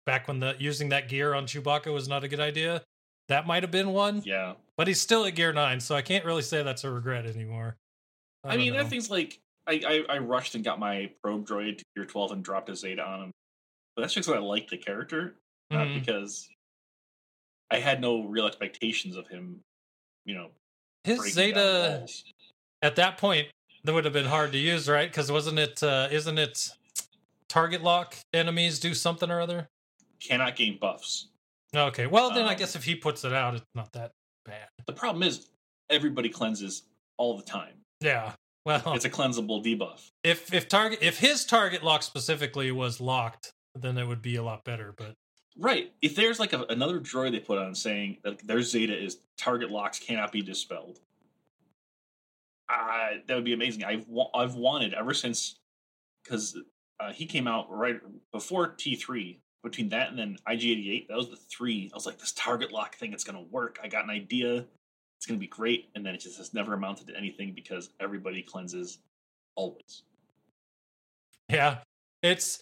Back 0.05 0.27
when 0.29 0.41
the 0.41 0.55
using 0.59 0.89
that 0.91 1.09
gear 1.09 1.35
on 1.35 1.47
Chewbacca 1.47 1.93
was 1.93 2.09
not 2.09 2.25
a 2.25 2.29
good 2.29 2.41
idea. 2.41 2.83
That 3.29 3.47
might 3.47 3.63
have 3.63 3.73
been 3.73 3.91
one, 3.91 4.23
yeah. 4.25 4.55
but 4.77 4.87
he's 4.87 5.01
still 5.01 5.25
at 5.25 5.35
Gear 5.35 5.53
Nine, 5.53 5.81
so 5.81 5.95
I 5.97 6.03
can't 6.03 6.25
really 6.25 6.43
say 6.43 6.63
that's 6.63 6.85
a 6.85 6.91
regret 6.91 7.27
anymore. 7.27 7.77
I, 8.45 8.51
don't 8.51 8.59
mean, 8.59 8.73
know. 8.73 8.83
that 8.83 8.89
thing's 8.91 9.11
like 9.11 9.41
I, 9.67 10.05
I 10.09 10.15
I 10.15 10.19
rushed 10.19 10.55
and 10.57 10.65
got 10.65 10.79
my 10.79 11.11
probe 11.23 11.47
droid 11.47 11.79
to 11.79 11.85
Gear 11.95 12.05
12 12.05 12.33
and 12.33 12.45
dropped 12.45 12.69
a 12.69 12.77
Zeta 12.77 13.03
on 13.03 13.23
him, 13.25 13.33
but 13.95 14.03
that's 14.03 14.15
just 14.15 14.29
because 14.29 14.41
I 14.41 14.45
like 14.45 14.69
the 14.69 14.77
character, 14.77 15.35
not 15.71 15.87
Mhm. 15.87 16.01
because 16.01 16.49
I 17.71 17.79
had 17.79 18.01
no 18.01 18.25
real 18.25 18.47
expectations 18.47 19.17
of 19.17 19.27
him. 19.29 19.61
You 20.25 20.35
know, 20.35 20.51
his 21.05 21.33
Zeta 21.33 22.07
at 22.83 22.97
that 22.97 23.19
point 23.19 23.49
that 23.87 23.93
would 23.95 24.05
have 24.05 24.13
been 24.13 24.27
hard 24.27 24.53
to 24.53 24.59
use, 24.59 24.89
right? 24.89 25.09
Because 25.09 25.31
wasn't 25.33 25.59
it? 25.59 25.83
Uh, 25.83 26.09
isn't 26.11 26.39
it? 26.39 26.69
Target 27.49 27.83
lock 27.83 28.17
enemies 28.35 28.79
do 28.81 28.93
something 28.93 29.31
or 29.31 29.41
other. 29.41 29.69
cannot 30.21 30.57
gain 30.57 30.79
buffs. 30.79 31.29
Okay, 31.75 32.07
well 32.07 32.31
then 32.31 32.47
I 32.47 32.53
Um, 32.53 32.59
guess 32.59 32.75
if 32.75 32.85
he 32.85 32.95
puts 32.95 33.25
it 33.25 33.33
out, 33.33 33.55
it's 33.55 33.65
not 33.75 33.93
that 33.93 34.13
bad. 34.45 34.69
The 34.87 34.93
problem 34.93 35.23
is 35.23 35.49
everybody 35.91 36.29
cleanses 36.29 36.83
all 37.19 37.37
the 37.37 37.43
time. 37.45 37.75
Yeah. 38.01 38.33
Well, 38.65 38.95
It's 38.95 39.05
a 39.05 39.11
cleansable 39.11 39.65
debuff. 39.65 40.11
if 40.25 40.53
if 40.53 40.69
target 40.69 40.99
if 41.03 41.19
his 41.19 41.45
target 41.45 41.85
lock 41.85 42.03
specifically 42.03 42.73
was 42.73 43.01
locked, 43.01 43.53
then 43.77 43.97
it 43.99 44.07
would 44.07 44.23
be 44.23 44.37
a 44.37 44.43
lot 44.43 44.65
better. 44.65 44.93
But 44.97 45.15
Right. 45.59 45.93
If 46.03 46.17
there's 46.17 46.41
like 46.41 46.53
a, 46.53 46.65
another 46.69 46.99
droid 46.99 47.31
they 47.33 47.39
put 47.41 47.59
on 47.59 47.75
saying 47.75 48.19
that 48.25 48.39
their 48.47 48.63
Zeta 48.63 48.97
is 48.97 49.19
target 49.39 49.71
locks 49.71 49.99
cannot 50.01 50.33
be 50.33 50.43
dispelled, 50.43 50.99
uh, 52.69 53.09
that 53.27 53.35
would 53.35 53.45
be 53.45 53.53
amazing. 53.53 53.85
I've 53.85 54.07
wa- 54.09 54.31
I've 54.35 54.55
wanted 54.55 54.95
ever 54.95 55.15
since 55.15 55.57
because 56.23 56.59
uh, 57.01 57.13
he 57.13 57.27
came 57.27 57.47
out 57.47 57.71
right 57.71 57.97
before 58.33 58.69
T 58.69 58.97
three. 58.97 59.41
Between 59.63 59.89
that 59.89 60.11
and 60.11 60.19
then 60.19 60.37
IG88, 60.49 61.09
that 61.09 61.17
was 61.17 61.29
the 61.29 61.37
three. 61.37 61.91
I 61.93 61.97
was 61.97 62.07
like, 62.07 62.19
this 62.19 62.31
target 62.33 62.71
lock 62.71 62.95
thing, 62.95 63.13
it's 63.13 63.25
gonna 63.25 63.43
work. 63.51 63.79
I 63.83 63.89
got 63.89 64.05
an 64.05 64.11
idea. 64.11 64.65
It's 65.19 65.27
gonna 65.27 65.41
be 65.41 65.49
great, 65.49 65.89
and 65.95 66.07
then 66.07 66.15
it 66.15 66.21
just 66.21 66.39
has 66.39 66.55
never 66.55 66.75
amounted 66.75 67.09
to 67.09 67.17
anything 67.17 67.53
because 67.53 67.91
everybody 67.99 68.43
cleanses 68.43 68.99
always. 69.57 70.03
yeah, 71.51 71.79
it's 72.23 72.61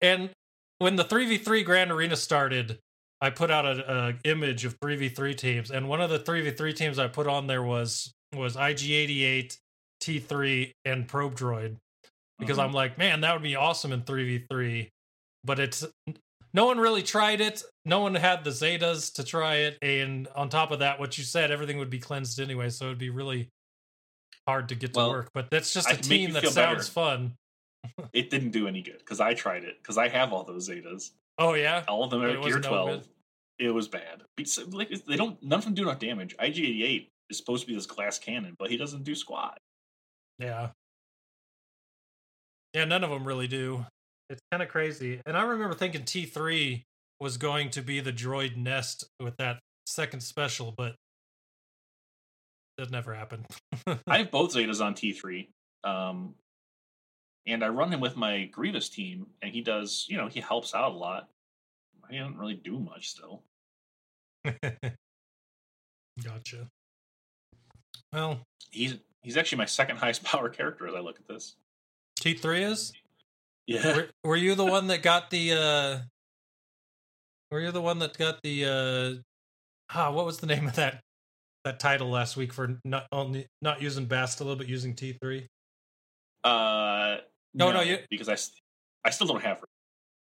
and 0.00 0.30
when 0.78 0.96
the 0.96 1.04
three 1.04 1.26
v 1.26 1.38
three 1.38 1.62
Grand 1.62 1.92
Arena 1.92 2.16
started, 2.16 2.78
I 3.20 3.30
put 3.30 3.50
out 3.52 3.64
a, 3.66 3.92
a 3.92 4.14
image 4.24 4.64
of 4.64 4.76
three 4.82 4.96
v 4.96 5.08
three 5.08 5.34
teams, 5.34 5.70
and 5.70 5.88
one 5.88 6.00
of 6.00 6.10
the 6.10 6.18
three 6.18 6.40
v 6.42 6.50
three 6.50 6.72
teams 6.72 6.98
I 6.98 7.06
put 7.06 7.28
on 7.28 7.46
there 7.46 7.62
was 7.62 8.12
was 8.34 8.56
IG88, 8.56 9.58
T3, 10.02 10.72
and 10.84 11.06
Probe 11.08 11.36
Droid. 11.36 11.76
because 12.38 12.58
Mhm. 12.58 12.64
I'm 12.64 12.72
like, 12.72 12.98
man, 12.98 13.20
that 13.20 13.34
would 13.34 13.42
be 13.42 13.54
awesome 13.54 13.92
in 13.92 14.02
3v3. 14.02 14.88
But 15.44 15.60
it's 15.60 15.84
no 16.52 16.66
one 16.66 16.78
really 16.78 17.02
tried 17.04 17.40
it. 17.40 17.62
No 17.84 18.00
one 18.00 18.16
had 18.16 18.42
the 18.42 18.50
Zetas 18.50 19.14
to 19.14 19.22
try 19.22 19.56
it. 19.56 19.78
And 19.80 20.26
on 20.34 20.48
top 20.48 20.72
of 20.72 20.80
that, 20.80 20.98
what 20.98 21.16
you 21.18 21.22
said, 21.24 21.52
everything 21.52 21.78
would 21.78 21.90
be 21.90 22.00
cleansed 22.00 22.40
anyway. 22.40 22.70
So 22.70 22.86
it'd 22.86 22.98
be 22.98 23.10
really 23.10 23.48
hard 24.48 24.68
to 24.70 24.74
get 24.74 24.92
to 24.94 25.08
work. 25.08 25.30
But 25.32 25.50
that's 25.50 25.72
just 25.72 25.86
I 25.88 25.92
a 25.92 25.94
make 25.94 26.02
team 26.02 26.32
that 26.32 26.42
sounds 26.48 26.54
better. 26.54 26.82
fun. 26.82 27.34
it 28.12 28.28
didn't 28.30 28.50
do 28.50 28.66
any 28.66 28.82
good 28.82 28.98
because 28.98 29.20
I 29.20 29.34
tried 29.34 29.62
it 29.62 29.78
because 29.80 29.96
I 29.96 30.08
have 30.08 30.32
all 30.32 30.42
those 30.42 30.68
Zetas. 30.68 31.12
Oh, 31.38 31.54
yeah. 31.54 31.84
All 31.86 32.02
of 32.02 32.10
them 32.10 32.22
are 32.22 32.30
Gear 32.32 32.40
wasn't 32.40 32.64
no 32.64 32.68
twelve. 32.70 33.08
It 33.60 33.70
was 33.70 33.86
bad. 33.86 34.22
Like 34.68 34.88
they 35.06 35.16
don't. 35.16 35.40
None 35.44 35.60
of 35.60 35.64
them 35.64 35.74
do 35.74 35.82
enough 35.82 36.00
damage. 36.00 36.36
IG88 36.38 37.08
is 37.32 37.38
supposed 37.38 37.62
to 37.62 37.66
be 37.66 37.74
this 37.74 37.86
glass 37.86 38.18
cannon, 38.18 38.54
but 38.58 38.70
he 38.70 38.76
doesn't 38.76 39.02
do 39.02 39.14
squat. 39.14 39.58
Yeah. 40.38 40.70
Yeah, 42.74 42.84
none 42.84 43.02
of 43.02 43.10
them 43.10 43.26
really 43.26 43.48
do. 43.48 43.84
It's 44.30 44.40
kind 44.50 44.62
of 44.62 44.68
crazy. 44.68 45.20
And 45.26 45.36
I 45.36 45.42
remember 45.42 45.74
thinking 45.74 46.02
T3 46.02 46.84
was 47.20 47.36
going 47.36 47.70
to 47.70 47.82
be 47.82 48.00
the 48.00 48.12
droid 48.12 48.56
nest 48.56 49.04
with 49.20 49.36
that 49.38 49.58
second 49.86 50.20
special, 50.20 50.72
but 50.76 50.94
that 52.78 52.90
never 52.90 53.14
happened. 53.14 53.46
I 54.06 54.18
have 54.18 54.30
both 54.30 54.54
Zetas 54.54 54.84
on 54.84 54.94
T3, 54.94 55.48
um, 55.84 56.34
and 57.46 57.62
I 57.62 57.68
run 57.68 57.92
him 57.92 58.00
with 58.00 58.16
my 58.16 58.44
Grievous 58.46 58.88
team, 58.88 59.26
and 59.42 59.52
he 59.52 59.60
does. 59.60 60.06
You 60.08 60.16
know, 60.16 60.28
he 60.28 60.40
helps 60.40 60.74
out 60.74 60.92
a 60.92 60.94
lot. 60.94 61.28
He 62.10 62.18
doesn't 62.18 62.38
really 62.38 62.54
do 62.54 62.78
much 62.78 63.08
still. 63.08 63.42
gotcha. 66.24 66.68
Well, 68.12 68.40
He's 68.70 68.96
he's 69.22 69.36
actually 69.36 69.58
my 69.58 69.66
second 69.66 69.96
highest 69.98 70.22
power 70.24 70.48
character 70.48 70.86
as 70.88 70.94
I 70.94 71.00
look 71.00 71.18
at 71.18 71.26
this. 71.28 71.56
T3 72.20 72.70
is? 72.70 72.92
Yeah, 73.66 73.96
Were, 73.96 74.08
were 74.24 74.36
you 74.36 74.54
the 74.54 74.64
one 74.64 74.88
that 74.88 75.02
got 75.02 75.30
the 75.30 75.52
uh 75.52 75.98
Were 77.50 77.60
you 77.60 77.70
the 77.70 77.80
one 77.82 77.98
that 78.00 78.16
got 78.18 78.42
the 78.42 78.64
uh 78.64 79.22
ah 79.94 80.10
what 80.10 80.24
was 80.26 80.38
the 80.38 80.46
name 80.46 80.66
of 80.68 80.74
that 80.76 81.00
that 81.64 81.78
title 81.78 82.08
last 82.10 82.36
week 82.36 82.52
for 82.52 82.76
not 82.84 83.06
only 83.12 83.46
not 83.60 83.80
using 83.80 84.06
Bastila 84.06 84.56
but 84.58 84.68
using 84.68 84.94
T3? 84.94 85.46
uh, 86.44 87.18
No, 87.54 87.70
no, 87.72 87.80
you- 87.82 87.98
because 88.10 88.28
I 88.28 88.36
I 89.06 89.10
still 89.10 89.26
don't 89.28 89.42
have 89.42 89.60
her, 89.60 89.66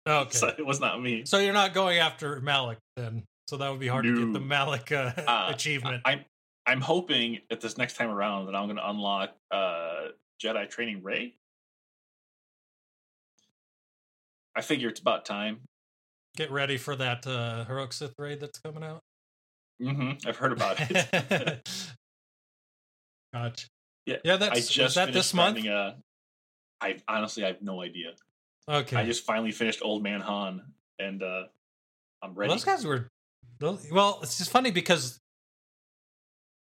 Okay. 0.08 0.36
so 0.38 0.48
it 0.56 0.64
was 0.64 0.80
not 0.80 1.00
me. 1.02 1.24
So 1.26 1.38
you're 1.38 1.52
not 1.52 1.74
going 1.74 1.98
after 1.98 2.40
Malak 2.40 2.78
then. 2.96 3.24
So 3.48 3.56
that 3.58 3.70
would 3.70 3.80
be 3.80 3.88
hard 3.88 4.04
to 4.04 4.26
get 4.26 4.32
the 4.32 4.40
Malak 4.40 4.92
uh, 4.92 5.12
Uh, 5.26 5.50
achievement. 5.54 6.02
I'm 6.04 6.24
I'm 6.68 6.82
hoping 6.82 7.38
that 7.48 7.62
this 7.62 7.78
next 7.78 7.96
time 7.96 8.10
around 8.10 8.44
that 8.46 8.54
I'm 8.54 8.66
going 8.66 8.76
to 8.76 8.90
unlock 8.90 9.30
uh, 9.50 10.08
Jedi 10.38 10.68
Training 10.68 11.02
Rey. 11.02 11.34
I 14.54 14.60
figure 14.60 14.90
it's 14.90 15.00
about 15.00 15.24
time. 15.24 15.60
Get 16.36 16.50
ready 16.50 16.76
for 16.76 16.94
that 16.94 17.26
uh 17.26 17.64
heroic 17.64 17.92
Sith 17.92 18.14
raid 18.18 18.40
that's 18.40 18.58
coming 18.58 18.84
out. 18.84 19.02
Mm-hmm. 19.80 20.28
I've 20.28 20.36
heard 20.36 20.52
about 20.52 20.76
it. 20.78 21.68
gotcha. 23.32 23.66
Yeah, 24.04 24.16
Yeah, 24.22 24.34
I 24.34 24.36
that's 24.36 24.68
just 24.68 24.96
that 24.96 25.12
this 25.12 25.32
month? 25.32 25.64
A, 25.64 25.96
I 26.80 26.98
honestly 27.08 27.44
I 27.44 27.48
have 27.48 27.62
no 27.62 27.80
idea. 27.80 28.12
Okay. 28.68 28.96
I 28.96 29.04
just 29.04 29.24
finally 29.24 29.52
finished 29.52 29.80
Old 29.82 30.02
Man 30.02 30.20
Han, 30.20 30.60
and 30.98 31.22
uh, 31.22 31.44
I'm 32.22 32.34
ready. 32.34 32.48
Well, 32.48 32.56
those 32.56 32.64
guys 32.64 32.84
were. 32.84 33.08
Well, 33.60 34.20
it's 34.22 34.38
just 34.38 34.50
funny 34.50 34.70
because 34.70 35.18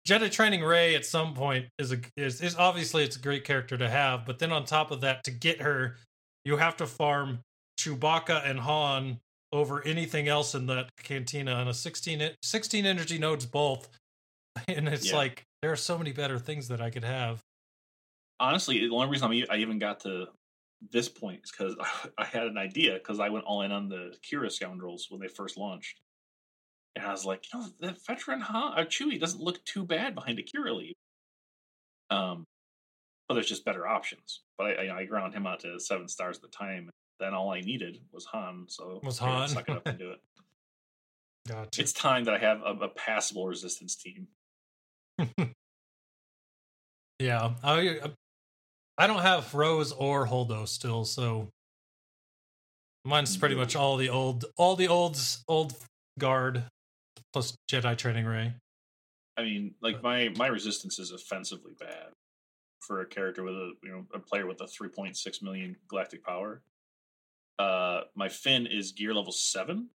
Jedi 0.07 0.31
Training 0.31 0.63
Rey 0.63 0.95
at 0.95 1.05
some 1.05 1.33
point 1.33 1.65
is 1.77 1.91
a 1.91 1.99
is, 2.15 2.39
is 2.39 2.55
obviously 2.55 3.03
it's 3.03 3.17
a 3.17 3.19
great 3.19 3.43
character 3.43 3.77
to 3.77 3.89
have, 3.89 4.25
but 4.25 4.39
then 4.39 4.53
on 4.53 4.63
top 4.63 4.89
of 4.91 5.01
that, 5.01 5.25
to 5.25 5.31
get 5.31 5.59
her, 5.59 5.97
you 6.45 6.55
have 6.55 6.77
to 6.77 6.87
farm 6.87 7.39
Chewbacca 7.77 8.49
and 8.49 8.57
Han 8.57 9.19
over 9.51 9.83
anything 9.85 10.29
else 10.29 10.55
in 10.55 10.65
that 10.67 10.89
cantina 11.03 11.51
on 11.51 11.67
a 11.67 11.73
16, 11.73 12.31
16 12.41 12.85
energy 12.85 13.17
nodes 13.17 13.45
both, 13.45 13.89
and 14.69 14.87
it's 14.87 15.11
Yeah. 15.11 15.17
like 15.17 15.43
there 15.61 15.73
are 15.73 15.77
so 15.77 15.97
many 15.97 16.13
better 16.13 16.39
things 16.39 16.69
that 16.69 16.79
I 16.79 16.89
could 16.89 17.03
have. 17.03 17.41
honestly, 18.39 18.87
the 18.87 18.93
only 18.95 19.09
reason 19.09 19.29
I'm, 19.29 19.43
I 19.49 19.57
even 19.57 19.77
got 19.77 19.99
to 20.01 20.27
this 20.89 21.09
point 21.09 21.41
is 21.43 21.51
because 21.51 21.75
I 22.17 22.23
had 22.23 22.43
an 22.47 22.57
idea 22.57 22.93
because 22.93 23.19
I 23.19 23.27
went 23.27 23.43
all 23.43 23.61
in 23.63 23.73
on 23.73 23.89
the 23.89 24.15
Qi'ra 24.23 24.49
scoundrels 24.49 25.07
when 25.09 25.19
they 25.19 25.27
first 25.27 25.57
launched, 25.57 25.99
and 26.97 27.07
I 27.07 27.11
was 27.11 27.25
like, 27.25 27.45
you 27.53 27.59
know, 27.59 27.65
that 27.81 28.05
veteran 28.05 28.41
Han 28.41 28.73
uh, 28.77 28.85
Chewie 28.85 29.19
doesn't 29.19 29.41
look 29.41 29.63
too 29.65 29.85
bad 29.85 30.15
behind 30.15 30.39
a 30.39 30.43
Qi'ra 30.43 30.75
lead. 30.75 30.95
Um, 32.09 32.45
but 33.27 33.35
there's 33.35 33.47
just 33.47 33.65
better 33.65 33.87
options. 33.87 34.41
But 34.57 34.67
I, 34.79 34.87
I, 34.87 34.97
I 34.99 35.05
ground 35.05 35.33
him 35.33 35.45
out 35.47 35.59
to 35.61 35.79
seven 35.79 36.07
stars 36.07 36.37
at 36.37 36.41
the 36.43 36.47
time. 36.49 36.89
Then 37.19 37.33
all 37.33 37.51
I 37.51 37.61
needed 37.61 37.99
was 38.11 38.25
Han, 38.25 38.65
so 38.67 38.99
Was 39.03 39.21
I 39.21 39.25
Han. 39.25 39.47
suck 39.49 39.69
it 39.69 39.77
up 39.77 39.87
and 39.87 39.97
do 39.99 40.11
it. 40.11 40.19
Gotcha. 41.47 41.81
It's 41.81 41.93
time 41.93 42.25
that 42.25 42.33
I 42.33 42.39
have 42.39 42.61
a, 42.61 42.85
a 42.85 42.89
passable 42.89 43.47
resistance 43.47 43.95
team. 43.95 44.27
Yeah, 47.19 47.53
I 47.63 47.99
I 48.97 49.07
don't 49.07 49.21
have 49.21 49.53
Rose 49.53 49.91
or 49.91 50.27
Holdo 50.27 50.67
still, 50.67 51.03
so 51.03 51.49
mine's 53.03 53.35
pretty 53.37 53.55
much 53.55 53.75
all 53.75 53.97
the 53.97 54.09
old 54.09 54.45
all 54.55 54.75
the 54.75 54.87
old 54.87 55.19
old 55.47 55.73
guard 56.19 56.65
plus 57.33 57.55
Jedi 57.69 57.97
training 57.97 58.25
Rey. 58.25 58.53
I 59.37 59.43
mean, 59.43 59.75
like 59.81 60.01
my 60.01 60.29
my 60.35 60.47
resistance 60.47 60.99
is 60.99 61.11
offensively 61.11 61.73
bad 61.79 62.07
for 62.79 63.01
a 63.01 63.05
character 63.05 63.43
with 63.43 63.53
a 63.53 63.71
you 63.83 63.91
know 63.91 64.05
a 64.13 64.19
player 64.19 64.47
with 64.47 64.61
a 64.61 64.65
3.6 64.65 65.43
million 65.43 65.75
galactic 65.87 66.23
power. 66.23 66.61
Uh, 67.59 68.01
my 68.15 68.29
Finn 68.29 68.67
is 68.67 68.91
gear 68.91 69.13
level 69.13 69.31
seven, 69.31 69.89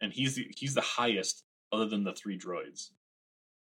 and 0.00 0.12
he's 0.12 0.36
the, 0.36 0.50
he's 0.56 0.74
the 0.74 0.80
highest 0.80 1.44
other 1.72 1.86
than 1.86 2.04
the 2.04 2.12
three 2.12 2.38
droids. 2.38 2.90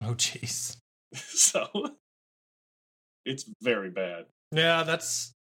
Oh, 0.01 0.15
jeez. 0.15 0.77
so 1.13 1.67
it's 3.25 3.45
very 3.61 3.91
bad. 3.91 4.27
Yeah, 4.53 4.85
that's. 4.85 5.35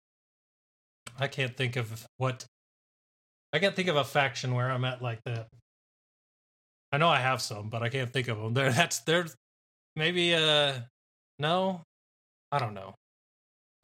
I 1.19 1.27
can't 1.27 1.55
think 1.55 1.75
of 1.75 2.07
what. 2.17 2.43
I 3.53 3.59
can't 3.59 3.75
think 3.75 3.87
of 3.87 3.97
a 3.97 4.03
faction 4.03 4.55
where 4.55 4.71
I'm 4.71 4.83
at 4.83 5.03
like 5.03 5.23
that. 5.25 5.49
I 6.91 6.97
know 6.97 7.09
I 7.09 7.19
have 7.19 7.41
some, 7.41 7.69
but 7.69 7.83
I 7.83 7.89
can't 7.89 8.11
think 8.11 8.27
of 8.27 8.37
them. 8.37 8.53
There, 8.53 8.71
that's 8.71 8.99
there. 8.99 9.25
Maybe 9.95 10.33
uh, 10.33 10.73
no, 11.39 11.81
I 12.51 12.59
don't 12.59 12.73
know. 12.73 12.93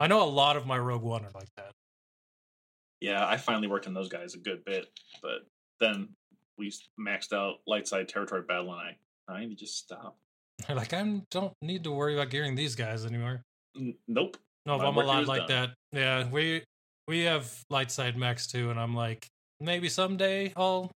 I 0.00 0.06
know 0.06 0.22
a 0.22 0.28
lot 0.28 0.56
of 0.56 0.66
my 0.66 0.78
Rogue 0.78 1.02
One 1.02 1.24
are 1.24 1.30
like 1.34 1.48
that. 1.56 1.72
Yeah, 3.00 3.26
I 3.26 3.36
finally 3.36 3.68
worked 3.68 3.86
on 3.86 3.94
those 3.94 4.08
guys 4.08 4.34
a 4.34 4.38
good 4.38 4.64
bit, 4.64 4.86
but 5.22 5.46
then 5.80 6.08
we 6.56 6.72
maxed 6.98 7.32
out 7.32 7.56
light 7.66 7.86
side 7.86 8.08
territory 8.08 8.42
battle, 8.42 8.72
and 8.72 8.80
I 8.80 9.32
I 9.32 9.40
need 9.40 9.50
to 9.50 9.56
just 9.56 9.76
stop. 9.78 10.16
They're 10.66 10.76
like, 10.76 10.92
I 10.92 11.20
don't 11.30 11.52
need 11.60 11.84
to 11.84 11.92
worry 11.92 12.14
about 12.14 12.30
gearing 12.30 12.54
these 12.54 12.74
guys 12.74 13.04
anymore. 13.04 13.42
N- 13.76 13.94
nope. 14.08 14.36
No, 14.66 14.76
if 14.76 14.82
I'm 14.82 14.96
allowed 14.96 15.16
here's 15.16 15.28
like 15.28 15.48
done. 15.48 15.72
that. 15.92 15.98
Yeah, 15.98 16.28
we 16.30 16.62
we 17.06 17.20
have 17.24 17.52
light 17.70 17.90
side 17.90 18.16
max 18.16 18.46
too, 18.46 18.70
and 18.70 18.80
I'm 18.80 18.94
like, 18.94 19.26
maybe 19.60 19.88
someday 19.88 20.52
I'll 20.56 20.90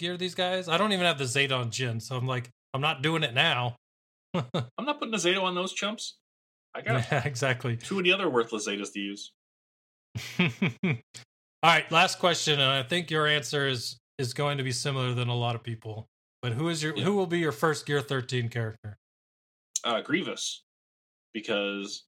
gear 0.00 0.16
these 0.16 0.34
guys. 0.34 0.68
I 0.68 0.78
don't 0.78 0.92
even 0.92 1.04
have 1.06 1.18
the 1.18 1.24
Zedon 1.24 1.66
Jyn, 1.68 2.02
so 2.02 2.16
I'm 2.16 2.26
like, 2.26 2.48
I'm 2.74 2.80
not 2.80 3.02
doing 3.02 3.22
it 3.22 3.34
now. 3.34 3.76
I'm 4.34 4.84
not 4.84 4.98
putting 4.98 5.14
a 5.14 5.18
Zeta 5.18 5.40
on 5.40 5.54
those 5.54 5.72
chumps. 5.72 6.16
I 6.74 6.80
got 6.80 7.06
yeah, 7.12 7.22
exactly. 7.26 7.76
too 7.76 7.96
many 7.96 8.10
other 8.12 8.28
worthless 8.28 8.66
Zetas 8.66 8.92
to 8.94 9.00
use. 9.00 9.32
All 11.62 11.70
right, 11.70 11.90
last 11.92 12.18
question, 12.18 12.54
and 12.54 12.62
I 12.70 12.82
think 12.82 13.10
your 13.10 13.26
answer 13.26 13.68
is 13.68 13.98
is 14.18 14.34
going 14.34 14.58
to 14.58 14.64
be 14.64 14.72
similar 14.72 15.14
than 15.14 15.28
a 15.28 15.34
lot 15.36 15.54
of 15.54 15.62
people. 15.62 16.06
But 16.42 16.52
who 16.52 16.68
is 16.68 16.82
your 16.82 16.96
Yeah. 16.96 17.04
who 17.04 17.14
will 17.14 17.26
be 17.26 17.38
your 17.38 17.52
first 17.52 17.86
Gear 17.86 18.00
13 18.00 18.48
character? 18.48 18.96
Uh, 19.84 20.00
Grievous, 20.00 20.62
because 21.34 22.04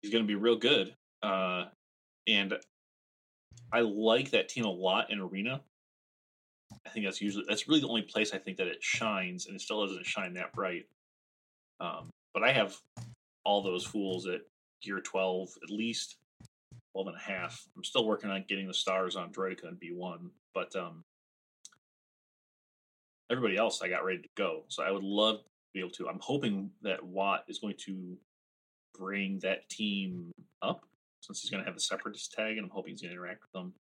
he's 0.00 0.12
going 0.12 0.24
to 0.24 0.28
be 0.28 0.34
real 0.34 0.56
good, 0.56 0.94
uh, 1.22 1.64
and 2.28 2.54
I 3.72 3.80
like 3.80 4.30
that 4.30 4.48
team 4.48 4.64
a 4.64 4.70
lot 4.70 5.10
in 5.10 5.18
Arena. 5.20 5.62
I 6.86 6.90
think 6.90 7.06
that's 7.06 7.20
usually 7.20 7.44
that's 7.48 7.68
really 7.68 7.80
the 7.80 7.88
only 7.88 8.02
place 8.02 8.32
I 8.32 8.38
think 8.38 8.56
that 8.58 8.66
it 8.66 8.82
shines, 8.82 9.46
and 9.46 9.54
it 9.54 9.60
still 9.60 9.86
doesn't 9.86 10.06
shine 10.06 10.34
that 10.34 10.52
bright. 10.52 10.86
Um, 11.80 12.10
but 12.34 12.42
I 12.42 12.52
have 12.52 12.76
all 13.44 13.62
those 13.62 13.84
fools 13.84 14.26
at 14.26 14.40
gear 14.82 15.00
twelve 15.00 15.50
at 15.62 15.70
least, 15.70 16.16
twelve 16.92 17.08
and 17.08 17.16
a 17.16 17.20
half. 17.20 17.66
I'm 17.76 17.84
still 17.84 18.06
working 18.06 18.30
on 18.30 18.44
getting 18.48 18.66
the 18.68 18.74
stars 18.74 19.16
on 19.16 19.32
Droideka 19.32 19.68
and 19.68 19.78
B 19.78 19.90
one, 19.92 20.30
but 20.54 20.74
um, 20.76 21.04
everybody 23.30 23.56
else 23.56 23.82
I 23.82 23.88
got 23.88 24.04
ready 24.04 24.22
to 24.22 24.28
go. 24.36 24.64
So 24.68 24.82
I 24.82 24.90
would 24.90 25.02
love 25.02 25.38
to 25.38 25.44
be 25.74 25.80
able 25.80 25.90
to. 25.90 26.08
I'm 26.08 26.20
hoping 26.20 26.70
that 26.82 27.04
Wat 27.04 27.44
is 27.48 27.58
going 27.58 27.76
to 27.86 28.16
bring 28.98 29.38
that 29.40 29.68
team 29.68 30.30
up 30.60 30.84
since 31.20 31.40
he's 31.40 31.50
going 31.50 31.62
to 31.62 31.66
have 31.66 31.74
the 31.74 31.80
separatist 31.80 32.32
tag, 32.32 32.58
and 32.58 32.64
I'm 32.64 32.70
hoping 32.70 32.92
he's 32.92 33.02
going 33.02 33.10
to 33.10 33.16
interact 33.16 33.42
with 33.42 33.52
them. 33.52 33.72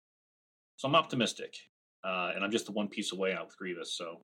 So 0.77 0.87
I'm 0.87 0.95
optimistic, 0.95 1.55
uh, 2.03 2.31
and 2.35 2.43
I'm 2.43 2.51
just 2.51 2.65
the 2.65 2.71
one 2.71 2.87
piece 2.87 3.11
away 3.11 3.33
out 3.33 3.45
with 3.47 3.57
Grievous. 3.57 3.93
So 3.93 4.21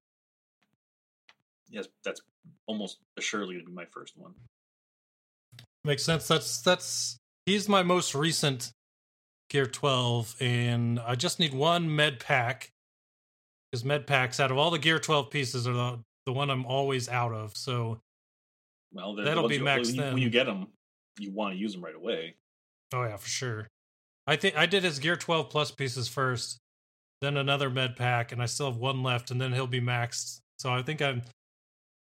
yes, 1.69 1.87
that's 2.03 2.21
almost 2.65 2.97
assuredly 3.17 3.55
going 3.55 3.65
to 3.65 3.69
be 3.69 3.75
my 3.75 3.85
first 3.91 4.13
one. 4.17 4.33
Makes 5.83 6.03
sense. 6.03 6.27
That's 6.27 6.61
that's 6.61 7.17
he's 7.45 7.69
my 7.69 7.83
most 7.83 8.13
recent 8.13 8.71
Gear 9.49 9.65
12, 9.65 10.35
and 10.41 10.99
I 10.99 11.15
just 11.15 11.39
need 11.39 11.53
one 11.53 11.95
med 11.95 12.19
pack 12.19 12.71
because 13.71 13.85
med 13.85 14.05
packs 14.07 14.39
out 14.39 14.51
of 14.51 14.57
all 14.57 14.71
the 14.71 14.79
Gear 14.79 14.99
12 14.99 15.29
pieces 15.29 15.67
are 15.67 15.73
the 15.73 15.99
the 16.25 16.33
one 16.33 16.49
I'm 16.49 16.65
always 16.65 17.07
out 17.07 17.31
of. 17.31 17.55
So 17.55 17.99
Well, 18.93 19.15
That'll 19.15 19.47
be 19.47 19.59
max 19.59 19.91
you, 19.91 20.01
then. 20.01 20.13
when 20.13 20.21
you 20.21 20.29
get 20.29 20.45
them, 20.45 20.67
you 21.17 21.31
want 21.31 21.53
to 21.53 21.59
use 21.59 21.71
them 21.71 21.83
right 21.83 21.95
away. 21.95 22.35
Oh 22.93 23.03
yeah, 23.03 23.15
for 23.15 23.29
sure. 23.29 23.67
I 24.27 24.35
think 24.35 24.57
I 24.57 24.65
did 24.65 24.83
his 24.83 24.99
Gear 24.99 25.15
12 25.15 25.49
plus 25.49 25.71
pieces 25.71 26.09
first, 26.09 26.57
then 27.21 27.37
another 27.37 27.69
med 27.69 27.95
pack, 27.95 28.31
and 28.31 28.41
I 28.41 28.45
still 28.45 28.67
have 28.71 28.77
one 28.77 29.03
left, 29.03 29.31
and 29.31 29.39
then 29.41 29.53
he'll 29.53 29.67
be 29.67 29.81
maxed. 29.81 30.39
So 30.59 30.71
I 30.71 30.81
think 30.81 31.01
I'm. 31.01 31.21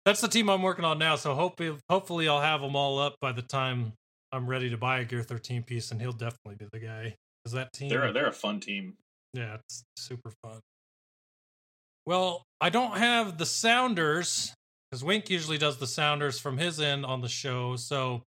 That's 0.05 0.21
the 0.21 0.29
team 0.29 0.49
I'm 0.49 0.62
working 0.62 0.85
on 0.85 0.99
now. 0.99 1.16
So 1.16 1.35
hopefully, 1.35 1.77
hopefully 1.90 2.29
I'll 2.29 2.40
have 2.40 2.61
them 2.61 2.75
all 2.77 2.99
up 2.99 3.16
by 3.21 3.33
the 3.33 3.42
time 3.42 3.92
I'm 4.33 4.47
ready 4.47 4.71
to 4.71 4.77
buy 4.77 5.01
a 5.01 5.05
Gear 5.05 5.23
13 5.23 5.62
piece, 5.64 5.90
and 5.90 6.01
he'll 6.01 6.12
definitely 6.12 6.57
be 6.59 6.66
the 6.73 6.79
guy. 6.79 7.14
Because 7.44 7.55
that 7.55 7.73
team, 7.73 7.88
They're 7.90 8.12
they're 8.12 8.27
a 8.29 8.33
fun 8.33 8.61
team. 8.61 8.94
yeah, 9.33 9.57
it's 9.57 9.85
super 9.97 10.33
fun. 10.42 10.61
Well, 12.07 12.42
I 12.61 12.71
don't 12.71 12.97
have 12.97 13.38
the 13.38 13.47
sounders 13.47 14.55
because 14.90 15.05
Wink 15.05 15.29
usually 15.29 15.59
does 15.59 15.77
the 15.77 15.87
sounders 15.87 16.38
from 16.40 16.57
his 16.59 16.81
end 16.81 17.05
on 17.05 17.21
the 17.21 17.29
show. 17.29 17.77
So, 17.77 18.23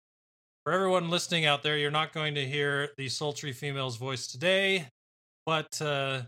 for 0.63 0.71
everyone 0.73 1.09
listening 1.09 1.45
out 1.45 1.63
there, 1.63 1.77
you're 1.77 1.89
not 1.89 2.13
going 2.13 2.35
to 2.35 2.45
hear 2.45 2.89
the 2.97 3.09
sultry 3.09 3.51
female's 3.51 3.97
voice 3.97 4.27
today, 4.27 4.87
but 5.47 5.81
uh, 5.81 6.21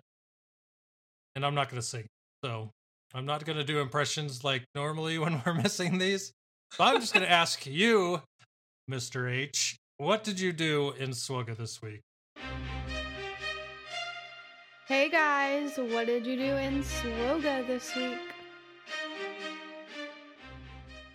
and 1.36 1.46
I'm 1.46 1.56
not 1.56 1.70
going 1.70 1.82
to 1.82 1.88
sing. 1.88 2.06
So, 2.44 2.72
I'm 3.14 3.26
not 3.26 3.46
going 3.46 3.58
to 3.58 3.64
do 3.64 3.80
impressions 3.80 4.44
like 4.44 4.64
normally 4.76 5.18
when 5.20 5.42
we're 5.46 5.54
missing 5.54 5.98
these. 5.98 6.32
So 6.74 6.84
I'm 6.84 7.00
just 7.00 7.14
going 7.14 7.26
to 7.26 7.32
ask 7.32 7.66
you, 7.66 8.22
Mr. 8.90 9.32
H, 9.32 9.78
what 9.98 10.24
did 10.24 10.40
you 10.40 10.52
do 10.52 10.94
in 11.00 11.12
Swugga 11.12 11.56
this 11.56 11.82
week? 11.82 12.02
Hey 14.88 15.10
guys, 15.10 15.78
what 15.78 16.08
did 16.08 16.26
you 16.26 16.36
do 16.36 16.58
in 16.58 16.84
Swoga 16.84 17.66
this 17.66 17.96
week? 17.96 18.20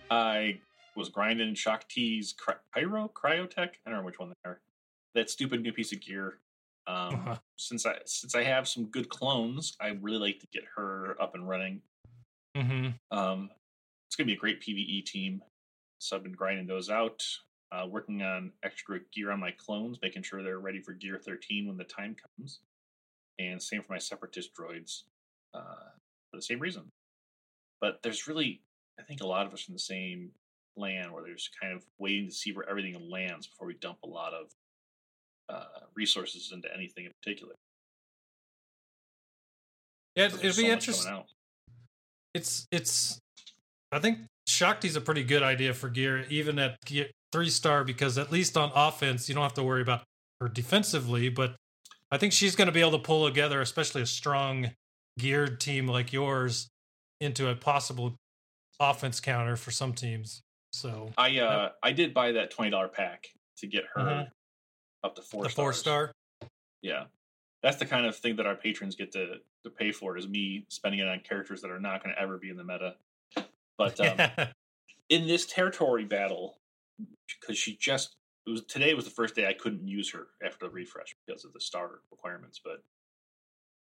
I 0.09 0.59
was 0.95 1.09
grinding 1.09 1.53
Shaak 1.53 1.87
Ti's 1.87 2.33
Cry- 2.33 2.55
Pyro 2.73 3.11
Cryotech. 3.13 3.69
I 3.85 3.89
don't 3.89 3.99
know 3.99 4.05
which 4.05 4.17
one 4.17 4.29
they 4.29 4.49
are. 4.49 4.59
That 5.13 5.29
stupid 5.29 5.61
new 5.61 5.71
piece 5.71 5.93
of 5.93 6.01
gear. 6.01 6.39
Um, 6.89 7.13
Uh-huh. 7.15 7.37
Since 7.57 7.85
I 7.85 7.95
since 8.05 8.35
I 8.35 8.43
have 8.43 8.67
some 8.67 8.85
good 8.85 9.09
clones, 9.09 9.75
I 9.79 9.89
really 10.01 10.17
like 10.17 10.39
to 10.39 10.47
get 10.47 10.63
her 10.75 11.15
up 11.21 11.35
and 11.35 11.47
running. 11.47 11.81
Mm-hmm. 12.57 13.17
Um, 13.17 13.51
it's 14.07 14.15
gonna 14.15 14.25
be 14.27 14.33
a 14.33 14.37
great 14.37 14.61
PVE 14.61 15.05
team. 15.05 15.41
So 15.99 16.15
I've 16.15 16.23
been 16.23 16.31
grinding 16.33 16.65
those 16.65 16.89
out, 16.89 17.23
uh, 17.71 17.85
working 17.87 18.23
on 18.23 18.53
extra 18.63 18.99
gear 19.13 19.31
on 19.31 19.39
my 19.39 19.51
clones, 19.51 19.99
making 20.01 20.23
sure 20.23 20.41
they're 20.41 20.59
ready 20.59 20.81
for 20.81 20.93
Gear 20.93 21.19
13 21.23 21.67
when 21.67 21.77
the 21.77 21.83
time 21.83 22.15
comes, 22.15 22.61
and 23.37 23.61
same 23.61 23.83
for 23.83 23.93
my 23.93 23.99
Separatist 23.99 24.55
droids, 24.55 25.03
uh, 25.53 25.91
for 26.31 26.37
the 26.37 26.41
same 26.41 26.59
reason. 26.59 26.91
But 27.81 28.01
there's 28.01 28.27
really, 28.27 28.61
I 28.99 29.03
think, 29.03 29.21
a 29.21 29.27
lot 29.27 29.45
of 29.45 29.53
us 29.53 29.67
in 29.67 29.73
the 29.73 29.79
same 29.79 30.31
land 30.77 31.11
where 31.11 31.23
there's 31.23 31.49
kind 31.61 31.73
of 31.73 31.85
waiting 31.99 32.29
to 32.29 32.33
see 32.33 32.53
where 32.53 32.67
everything 32.69 33.09
lands 33.09 33.47
before 33.47 33.67
we 33.67 33.73
dump 33.75 33.99
a 34.03 34.07
lot 34.07 34.33
of 34.33 34.55
uh, 35.49 35.63
resources 35.95 36.51
into 36.53 36.67
anything 36.73 37.05
in 37.05 37.11
particular. 37.21 37.53
Yeah, 40.15 40.25
Because 40.27 40.33
it'd 40.39 40.43
there's 40.45 40.57
be 40.57 40.63
so 40.63 40.71
interesting. 40.71 41.23
it's 42.33 42.67
it's 42.71 43.19
I 43.91 43.99
think 43.99 44.19
Shaak 44.47 44.81
Ti's 44.81 44.95
a 44.95 45.01
pretty 45.01 45.23
good 45.23 45.43
idea 45.43 45.73
for 45.73 45.89
gear, 45.89 46.25
even 46.29 46.59
at 46.59 46.77
three 47.31 47.49
star, 47.49 47.83
because 47.83 48.17
at 48.17 48.31
least 48.31 48.57
on 48.57 48.71
offense 48.75 49.29
you 49.29 49.35
don't 49.35 49.43
have 49.43 49.53
to 49.55 49.63
worry 49.63 49.81
about 49.81 50.03
her 50.41 50.47
defensively. 50.47 51.29
But 51.29 51.55
I 52.11 52.17
think 52.17 52.33
she's 52.33 52.55
going 52.55 52.67
to 52.67 52.71
be 52.71 52.79
able 52.81 52.91
to 52.91 52.99
pull 52.99 53.27
together, 53.27 53.61
especially 53.61 54.01
a 54.01 54.05
strong 54.05 54.71
geared 55.17 55.59
team 55.59 55.87
like 55.87 56.11
yours, 56.13 56.67
into 57.19 57.49
a 57.49 57.55
possible 57.55 58.15
offense 58.79 59.19
counter 59.19 59.55
for 59.55 59.71
some 59.71 59.93
teams. 59.93 60.41
So 60.73 61.11
I 61.17 61.39
uh 61.39 61.69
I 61.83 61.91
did 61.91 62.13
buy 62.13 62.31
that 62.33 62.51
twenty 62.51 62.71
dollar 62.71 62.87
pack 62.87 63.27
to 63.57 63.67
get 63.67 63.85
her 63.95 64.01
Mhm. 64.01 64.31
Up 65.03 65.15
to 65.15 65.21
four 65.21 65.43
the 65.43 65.49
four 65.49 65.73
star, 65.73 66.11
Yeah. 66.81 67.05
That's 67.61 67.77
the 67.77 67.85
kind 67.85 68.05
of 68.05 68.15
thing 68.15 68.37
that 68.37 68.45
our 68.45 68.55
patrons 68.55 68.95
get 68.95 69.11
to, 69.13 69.35
to 69.63 69.69
pay 69.69 69.91
for 69.91 70.17
is 70.17 70.27
me 70.27 70.65
spending 70.69 71.01
it 71.01 71.07
on 71.07 71.19
characters 71.19 71.61
that 71.61 71.71
are 71.71 71.79
not 71.79 72.03
going 72.03 72.15
to 72.15 72.21
ever 72.21 72.37
be 72.37 72.49
in 72.49 72.55
the 72.55 72.63
meta. 72.63 72.95
But 73.77 73.99
um, 73.99 74.47
in 75.09 75.27
this 75.27 75.45
territory 75.45 76.05
battle, 76.05 76.57
because 77.41 77.57
she 77.57 77.75
just 77.77 78.15
it 78.47 78.51
was 78.51 78.63
today 78.65 78.93
was 78.93 79.05
the 79.05 79.11
first 79.11 79.35
day 79.35 79.47
I 79.47 79.53
couldn't 79.53 79.87
use 79.87 80.11
her 80.11 80.27
after 80.43 80.65
the 80.65 80.71
refresh 80.71 81.15
because 81.25 81.45
of 81.45 81.53
the 81.53 81.61
star 81.61 81.99
requirements. 82.11 82.59
But 82.63 82.83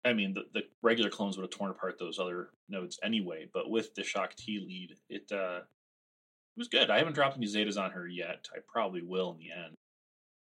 I 0.06 0.14
mean, 0.14 0.34
the, 0.34 0.46
the 0.54 0.64
regular 0.82 1.10
clones 1.10 1.38
would 1.38 1.44
have 1.44 1.52
torn 1.52 1.72
apart 1.72 2.00
those 2.00 2.20
other 2.20 2.50
nodes 2.70 3.00
anyway. 3.04 3.48
But 3.54 3.70
with 3.70 3.94
the 3.96 4.04
Shaak 4.04 4.36
Ti 4.36 4.60
lead, 4.60 4.96
it 5.10 5.32
uh, 5.32 5.60
it 5.60 6.60
was 6.60 6.68
good. 6.70 6.90
I 6.90 6.98
haven't 6.98 7.14
dropped 7.14 7.38
any 7.38 7.46
Zetas 7.46 7.78
on 7.78 7.92
her 7.92 8.08
yet. 8.08 8.48
I 8.56 8.60
probably 8.68 9.02
will 9.02 9.32
in 9.32 9.38
the 9.38 9.52
end. 9.52 9.76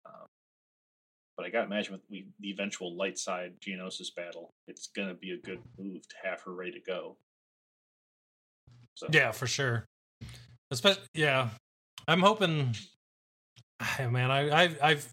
Um, 0.06 0.26
but 1.36 1.44
I 1.44 1.50
got 1.50 1.60
to 1.60 1.66
imagine 1.66 1.92
with 1.92 2.08
the 2.08 2.50
eventual 2.50 2.96
light 2.96 3.18
side 3.18 3.54
Geonosis 3.60 4.14
battle, 4.14 4.54
it's 4.68 4.88
going 4.88 5.08
to 5.08 5.14
be 5.14 5.32
a 5.32 5.36
good 5.36 5.60
move 5.78 6.02
to 6.08 6.14
have 6.22 6.40
her 6.42 6.52
ready 6.52 6.72
to 6.72 6.80
go. 6.80 7.16
So 8.94 9.08
yeah, 9.10 9.32
for 9.32 9.46
sure. 9.46 9.86
Especially, 10.70 11.02
yeah, 11.14 11.48
I'm 12.06 12.20
hoping. 12.20 12.74
Man, 13.98 14.30
I, 14.30 14.64
I 14.64 14.76
I've 14.82 15.12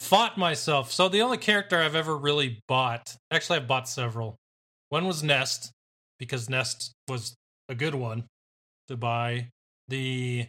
fought 0.00 0.38
myself. 0.38 0.92
So 0.92 1.08
the 1.08 1.22
only 1.22 1.38
character 1.38 1.78
I've 1.78 1.94
ever 1.94 2.16
really 2.16 2.62
bought, 2.66 3.14
actually, 3.30 3.58
I've 3.58 3.68
bought 3.68 3.88
several. 3.88 4.36
One 4.88 5.06
was 5.06 5.22
Nest, 5.22 5.70
because 6.18 6.48
Nest 6.48 6.92
was 7.08 7.34
a 7.68 7.74
good 7.74 7.94
one 7.94 8.24
to 8.88 8.96
buy. 8.96 9.48
The 9.88 10.46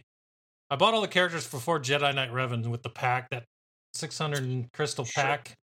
I 0.70 0.76
bought 0.76 0.94
all 0.94 1.00
the 1.00 1.08
characters 1.08 1.46
before 1.46 1.80
Jedi 1.80 2.14
Knight 2.14 2.30
Revan 2.30 2.66
with 2.68 2.82
the 2.82 2.90
pack, 2.90 3.28
that 3.30 3.44
600 3.94 4.68
crystal 4.72 5.04
Sure. 5.04 5.22
pack. 5.22 5.54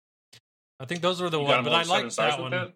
I 0.81 0.85
think 0.85 1.01
those 1.01 1.21
were 1.21 1.31
the 1.31 1.39
You 1.41 1.47
one, 1.47 1.65
but 1.65 1.73
I 1.73 1.83
stars 1.85 2.17
that 2.17 2.41
one. 2.41 2.75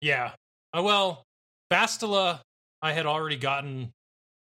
Yeah. 0.00 0.34
Uh, 0.76 0.82
well, 0.82 1.24
Bastila, 1.72 2.40
I 2.82 2.92
had 2.92 3.06
already 3.06 3.36
gotten 3.36 3.92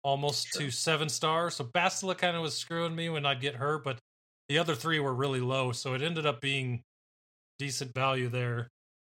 almost 0.05 0.49
Sure. 0.53 0.63
to 0.63 0.71
seven 0.71 1.09
stars. 1.09 1.57
So 1.57 1.65
Bastila 1.65 2.17
kind 2.17 2.37
of 2.37 2.43
was 2.43 2.57
screwing 2.57 2.95
me 2.95 3.09
when 3.09 3.27
I'd 3.27 3.41
get 3.41 3.57
her, 3.57 3.79
but 3.79 3.99
the 4.49 4.59
other 4.59 4.75
three 4.75 5.01
were 5.01 5.15
really 5.15 5.41
low. 5.41 5.73
So 5.73 5.95
it 5.95 6.03
ended 6.03 6.27
up 6.27 6.41
being 6.41 6.83
decent 7.59 7.93
value 7.95 8.29
there. 8.29 8.69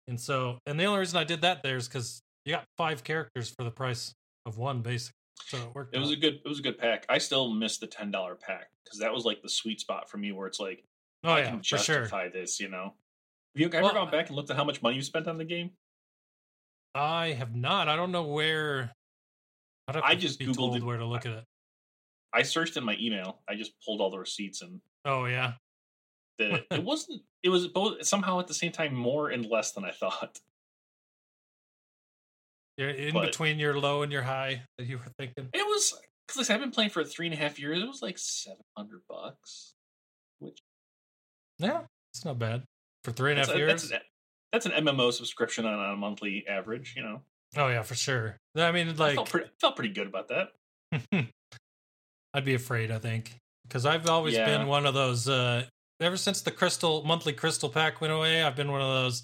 And 0.09 0.21
so, 0.21 0.59
and 0.67 0.79
the 0.79 0.85
only 0.85 1.01
reason 1.01 1.19
I 1.19 1.25
did 1.25 1.43
that 1.43 1.63
there 1.63 1.77
is 1.77 1.89
because 1.89 2.21
you 2.45 2.53
got 2.55 2.65
five 2.77 3.05
characters 3.05 3.51
for 3.57 3.63
the 3.65 3.71
price 3.71 4.13
of 4.47 4.59
one, 4.59 4.83
basically. 4.83 5.15
So 5.47 5.59
it 5.59 5.75
worked. 5.75 5.95
It 5.95 5.99
was 5.99 6.11
out. 6.11 6.15
a 6.15 6.21
good. 6.21 6.35
It 6.45 6.49
was 6.49 6.59
a 6.59 6.63
good 6.63 6.79
pack. 6.79 7.07
I 7.09 7.19
still 7.19 7.51
miss 7.51 7.79
the 7.79 7.87
ten 7.87 8.11
dollar 8.11 8.35
pack 8.35 8.71
because 8.85 8.99
that 8.99 9.13
was 9.13 9.25
like 9.25 9.43
the 9.43 9.49
sweet 9.49 9.81
spot 9.81 10.09
for 10.11 10.19
me, 10.19 10.33
where 10.33 10.47
it's 10.47 10.61
like 10.61 10.85
oh, 11.25 11.31
I 11.31 11.41
yeah, 11.41 11.49
can 11.51 11.59
for 11.59 11.65
sure. 11.65 11.79
justify 11.79 12.29
this. 12.29 12.61
You 12.61 12.69
know, 12.69 12.95
have 13.55 13.61
you 13.61 13.67
ever 13.67 13.83
Well, 13.83 13.93
gone 13.95 14.09
uh 14.09 14.11
back 14.11 14.29
and 14.29 14.37
looked 14.37 14.51
at 14.51 14.57
how 14.57 14.65
much 14.65 14.83
money 14.83 14.97
you 14.97 15.03
spent 15.03 15.27
on 15.29 15.39
the 15.39 15.45
game? 15.45 15.71
I 16.95 17.29
have 17.33 17.55
not. 17.55 17.89
I 17.89 17.97
don't 17.97 18.13
know 18.13 18.25
where. 18.25 18.93
I 19.89 20.15
just 20.15 20.39
Googled 20.41 20.77
it. 20.77 20.83
where 20.83 20.97
to 20.99 21.05
look 21.07 21.27
at 21.27 21.33
it. 21.33 21.45
I 22.33 22.43
searched 22.43 22.77
in 22.77 22.85
my 22.85 22.97
email. 23.01 23.41
I 23.49 23.55
just 23.57 23.73
pulled 23.85 24.01
all 24.01 24.11
the 24.11 24.19
receipts 24.19 24.63
and 24.63 24.81
Oh, 25.05 25.25
yeah. 25.27 25.55
the 26.39 26.65
it 26.71 26.83
wasn't. 26.85 27.23
It 27.43 27.49
was 27.51 27.67
both 27.69 28.05
somehow 28.07 28.39
at 28.41 28.47
the 28.47 28.55
same 28.55 28.73
time 28.73 28.95
more 28.95 29.31
and 29.31 29.45
less 29.45 29.73
than 29.73 29.85
I 29.85 29.91
thought. 29.91 30.39
You're 32.79 32.91
in 32.91 33.13
But- 33.13 33.27
between 33.27 33.59
your 33.59 33.79
low 33.79 34.03
and 34.03 34.11
your 34.13 34.23
high 34.23 34.63
that 34.79 34.87
you 34.87 34.99
were 34.99 35.11
thinking. 35.19 35.49
It 35.53 35.67
was 35.67 35.99
because 36.27 36.49
I've 36.49 36.61
been 36.61 36.71
playing 36.71 36.91
for 36.91 37.05
three 37.05 37.27
and 37.27 37.35
a 37.35 37.39
half 37.39 37.59
years. 37.59 37.83
It 37.83 37.87
was 37.87 38.01
like 38.03 38.19
seven 38.19 38.65
hundred 38.77 39.03
bucks, 39.09 39.75
which 40.39 40.59
Yeah, 41.59 41.83
it's 42.13 42.25
not 42.25 42.39
bad 42.39 42.63
for 43.05 43.13
three 43.13 43.33
and 43.33 43.41
a 43.41 43.47
half 43.47 43.55
a 43.55 43.59
that's, 43.59 43.59
half 43.59 43.69
a- 43.69 43.73
years. 43.73 43.91
that's, 43.91 43.93
an, 43.93 44.01
that's 44.53 44.67
an 44.67 44.97
MMO 44.97 45.13
subscription 45.13 45.65
on, 45.67 45.93
a 45.93 45.97
monthly 45.97 46.47
average. 46.49 46.95
You 46.97 47.03
know, 47.03 47.21
Oh 47.57 47.69
yeah, 47.69 47.83
for 47.83 47.95
sure. 47.95 48.37
I 48.57 48.73
mean, 48.73 48.89
I 48.89 48.93
like, 48.93 49.15
felt 49.15 49.31
pretty, 49.31 49.51
felt 49.61 49.77
pretty 49.77 49.93
good 49.95 50.07
about 50.07 50.29
that. 50.29 50.53
I'd 52.35 52.45
be 52.45 52.55
afraid. 52.55 52.91
I 52.91 52.99
think 52.99 53.37
because 53.69 53.87
I've 53.87 54.09
always 54.09 54.35
Yeah. 54.35 54.47
been 54.47 54.67
one 54.67 54.87
of 54.87 54.95
those. 54.95 55.29
uh 55.29 55.65
Ever 56.01 56.17
since 56.17 56.41
the 56.41 56.51
crystal 56.51 57.05
monthly 57.05 57.33
crystal 57.33 57.69
pack 57.69 58.01
went 58.01 58.13
away, 58.13 58.43
I've 58.43 58.57
been 58.57 58.73
one 58.73 58.81
of 58.81 58.89
those 58.89 59.23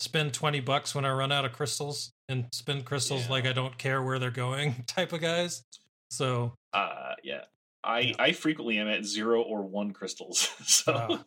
spend 0.00 0.32
twenty 0.32 0.60
bucks 0.60 0.94
when 0.94 1.04
I 1.04 1.10
run 1.12 1.30
out 1.32 1.44
of 1.44 1.52
crystals 1.52 2.10
and 2.28 2.46
spend 2.52 2.84
crystals 2.86 3.24
Yeah. 3.26 3.30
like 3.32 3.46
I 3.46 3.52
don't 3.52 3.76
care 3.76 4.02
where 4.02 4.18
they're 4.18 4.30
going 4.30 4.74
type 4.86 5.12
of 5.12 5.20
guys. 5.20 5.62
So 6.10 6.54
Uh, 6.72 7.14
yeah, 7.22 7.44
I 7.82 8.00
Yeah. 8.00 8.14
I 8.18 8.32
frequently 8.32 8.78
am 8.78 8.88
at 8.88 9.04
zero 9.04 9.42
or 9.42 9.62
one 9.62 9.92
crystals, 9.92 10.48
so. 10.64 11.20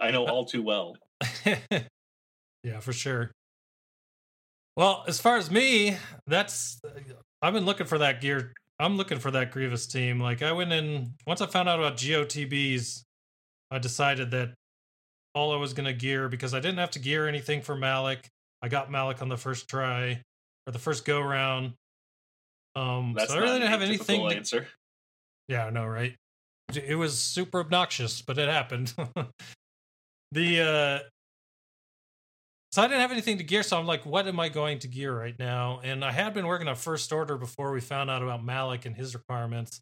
I 0.00 0.10
know 0.10 0.26
all 0.26 0.44
too 0.44 0.62
well. 0.62 0.96
yeah, 1.44 2.80
for 2.80 2.92
sure. 2.92 3.30
Well, 4.76 5.04
as 5.06 5.20
far 5.20 5.36
as 5.36 5.50
me, 5.50 5.96
that's 6.26 6.80
I've 7.42 7.52
been 7.52 7.66
looking 7.66 7.86
for 7.86 7.98
that 7.98 8.20
gear. 8.20 8.54
I'm 8.78 8.96
looking 8.96 9.18
for 9.18 9.30
that 9.32 9.50
Grievous 9.50 9.86
team. 9.86 10.20
Like 10.20 10.42
I 10.42 10.52
went 10.52 10.72
in 10.72 11.12
once 11.26 11.40
I 11.40 11.46
found 11.46 11.68
out 11.68 11.78
about 11.78 11.98
GOTBs, 11.98 13.02
I 13.70 13.78
decided 13.78 14.30
that 14.30 14.54
all 15.34 15.52
I 15.52 15.56
was 15.56 15.74
gonna 15.74 15.92
gear 15.92 16.28
because 16.28 16.54
I 16.54 16.60
didn't 16.60 16.78
have 16.78 16.92
to 16.92 16.98
gear 16.98 17.28
anything 17.28 17.60
for 17.60 17.76
Malak. 17.76 18.26
I 18.62 18.68
got 18.68 18.90
Malak 18.90 19.20
on 19.22 19.28
the 19.28 19.36
first 19.36 19.68
try 19.68 20.22
or 20.66 20.72
the 20.72 20.78
first 20.78 21.04
go 21.04 21.20
round. 21.20 21.74
Um, 22.74 23.14
That's 23.16 23.30
so 23.32 23.38
I 23.38 23.42
really 23.42 23.58
didn't 23.58 23.70
have 23.70 23.82
anything. 23.82 24.28
to- 24.28 24.36
answer. 24.36 24.66
yeah, 25.48 25.66
I 25.66 25.70
know, 25.70 25.86
right? 25.86 26.14
It 26.74 26.94
was 26.94 27.18
super 27.18 27.60
obnoxious, 27.60 28.22
but 28.22 28.38
it 28.38 28.48
happened. 28.48 28.94
the 30.32 30.60
uh 30.60 30.98
so 32.72 32.82
I 32.82 32.86
didn't 32.86 33.00
have 33.00 33.10
anything 33.10 33.38
to 33.38 33.44
gear, 33.44 33.64
so 33.64 33.76
I'm 33.76 33.86
like, 33.86 34.06
what 34.06 34.28
am 34.28 34.38
I 34.38 34.48
going 34.48 34.78
to 34.80 34.88
gear 34.88 35.12
right 35.12 35.36
now? 35.36 35.80
And 35.82 36.04
I 36.04 36.12
had 36.12 36.34
been 36.34 36.46
working 36.46 36.68
on 36.68 36.76
first 36.76 37.12
order 37.12 37.36
before 37.36 37.72
we 37.72 37.80
found 37.80 38.10
out 38.10 38.22
about 38.22 38.44
Malak 38.44 38.86
and 38.86 38.94
his 38.94 39.12
requirements. 39.12 39.80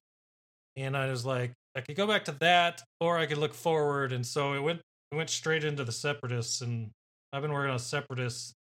And 0.75 0.97
I 0.97 1.11
was 1.11 1.27
like, 1.27 1.53
I 1.77 1.83
could 1.83 1.97
go 1.97 2.07
back 2.07 2.25
to 2.27 2.33
that, 2.41 2.83
or 2.99 3.19
I 3.19 3.27
could 3.27 3.37
look 3.37 3.53
forward. 3.53 4.13
And 4.13 4.25
so 4.25 4.55
it 4.55 4.63
went 4.63 4.81
it 5.13 5.17
went 5.17 5.29
straight 5.29 5.65
into 5.65 5.85
the 5.85 5.93
separatists, 5.93 6.63
and 6.63 6.91
I've 7.33 7.43
been 7.43 7.53
working 7.53 7.71
on 7.71 7.79
separatists. 7.79 8.55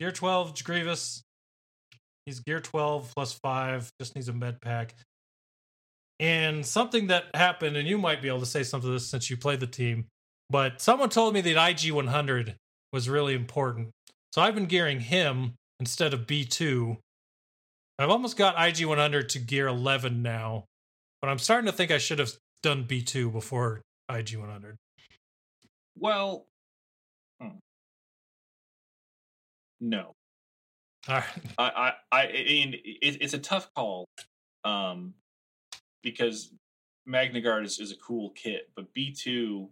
Gear 0.00 0.12
12, 0.12 0.64
Grievous. 0.64 1.22
He's 2.26 2.40
gear 2.40 2.60
12 2.60 3.12
plus 3.14 3.32
five, 3.32 3.90
just 4.00 4.14
needs 4.14 4.28
a 4.28 4.32
med 4.32 4.60
pack. 4.60 4.94
And 6.20 6.66
something 6.66 7.06
that 7.06 7.24
happened, 7.34 7.76
and 7.76 7.88
you 7.88 7.96
might 7.96 8.20
be 8.20 8.28
able 8.28 8.40
to 8.40 8.46
say 8.46 8.64
something 8.64 8.88
to 8.88 8.92
this 8.92 9.06
since 9.06 9.30
you 9.30 9.36
played 9.36 9.60
the 9.60 9.66
team, 9.66 10.06
but 10.50 10.80
someone 10.80 11.10
told 11.10 11.34
me 11.34 11.40
that 11.40 11.70
IG 11.70 11.92
100 11.92 12.56
was 12.92 13.08
really 13.08 13.34
important. 13.34 13.90
So 14.32 14.42
I've 14.42 14.54
been 14.54 14.66
gearing 14.66 15.00
him 15.00 15.54
instead 15.80 16.14
of 16.14 16.26
B2. 16.26 16.96
I've 17.98 18.10
almost 18.10 18.36
got 18.36 18.54
IG 18.58 18.86
100 18.86 19.28
to 19.30 19.38
gear 19.38 19.66
11 19.66 20.22
now, 20.22 20.64
but 21.20 21.28
I'm 21.28 21.38
starting 21.38 21.66
to 21.66 21.72
think 21.72 21.90
I 21.90 21.98
should 21.98 22.18
have 22.18 22.32
done 22.62 22.84
B2 22.84 23.32
before 23.32 23.82
IG 24.08 24.36
100. 24.36 24.76
Well, 25.98 26.46
hmm. 27.40 27.48
no. 29.80 30.12
All 31.08 31.14
right. 31.16 31.24
I, 31.58 31.92
I, 32.12 32.22
I 32.22 32.26
mean, 32.32 32.74
it, 32.84 33.18
it's 33.20 33.34
a 33.34 33.38
tough 33.38 33.68
call, 33.74 34.06
um, 34.64 35.14
because 36.02 36.52
Magna 37.06 37.40
Guard 37.40 37.64
is, 37.64 37.80
is 37.80 37.90
a 37.90 37.96
cool 37.96 38.30
kit, 38.30 38.70
but 38.76 38.92
B 38.92 39.12
two 39.12 39.70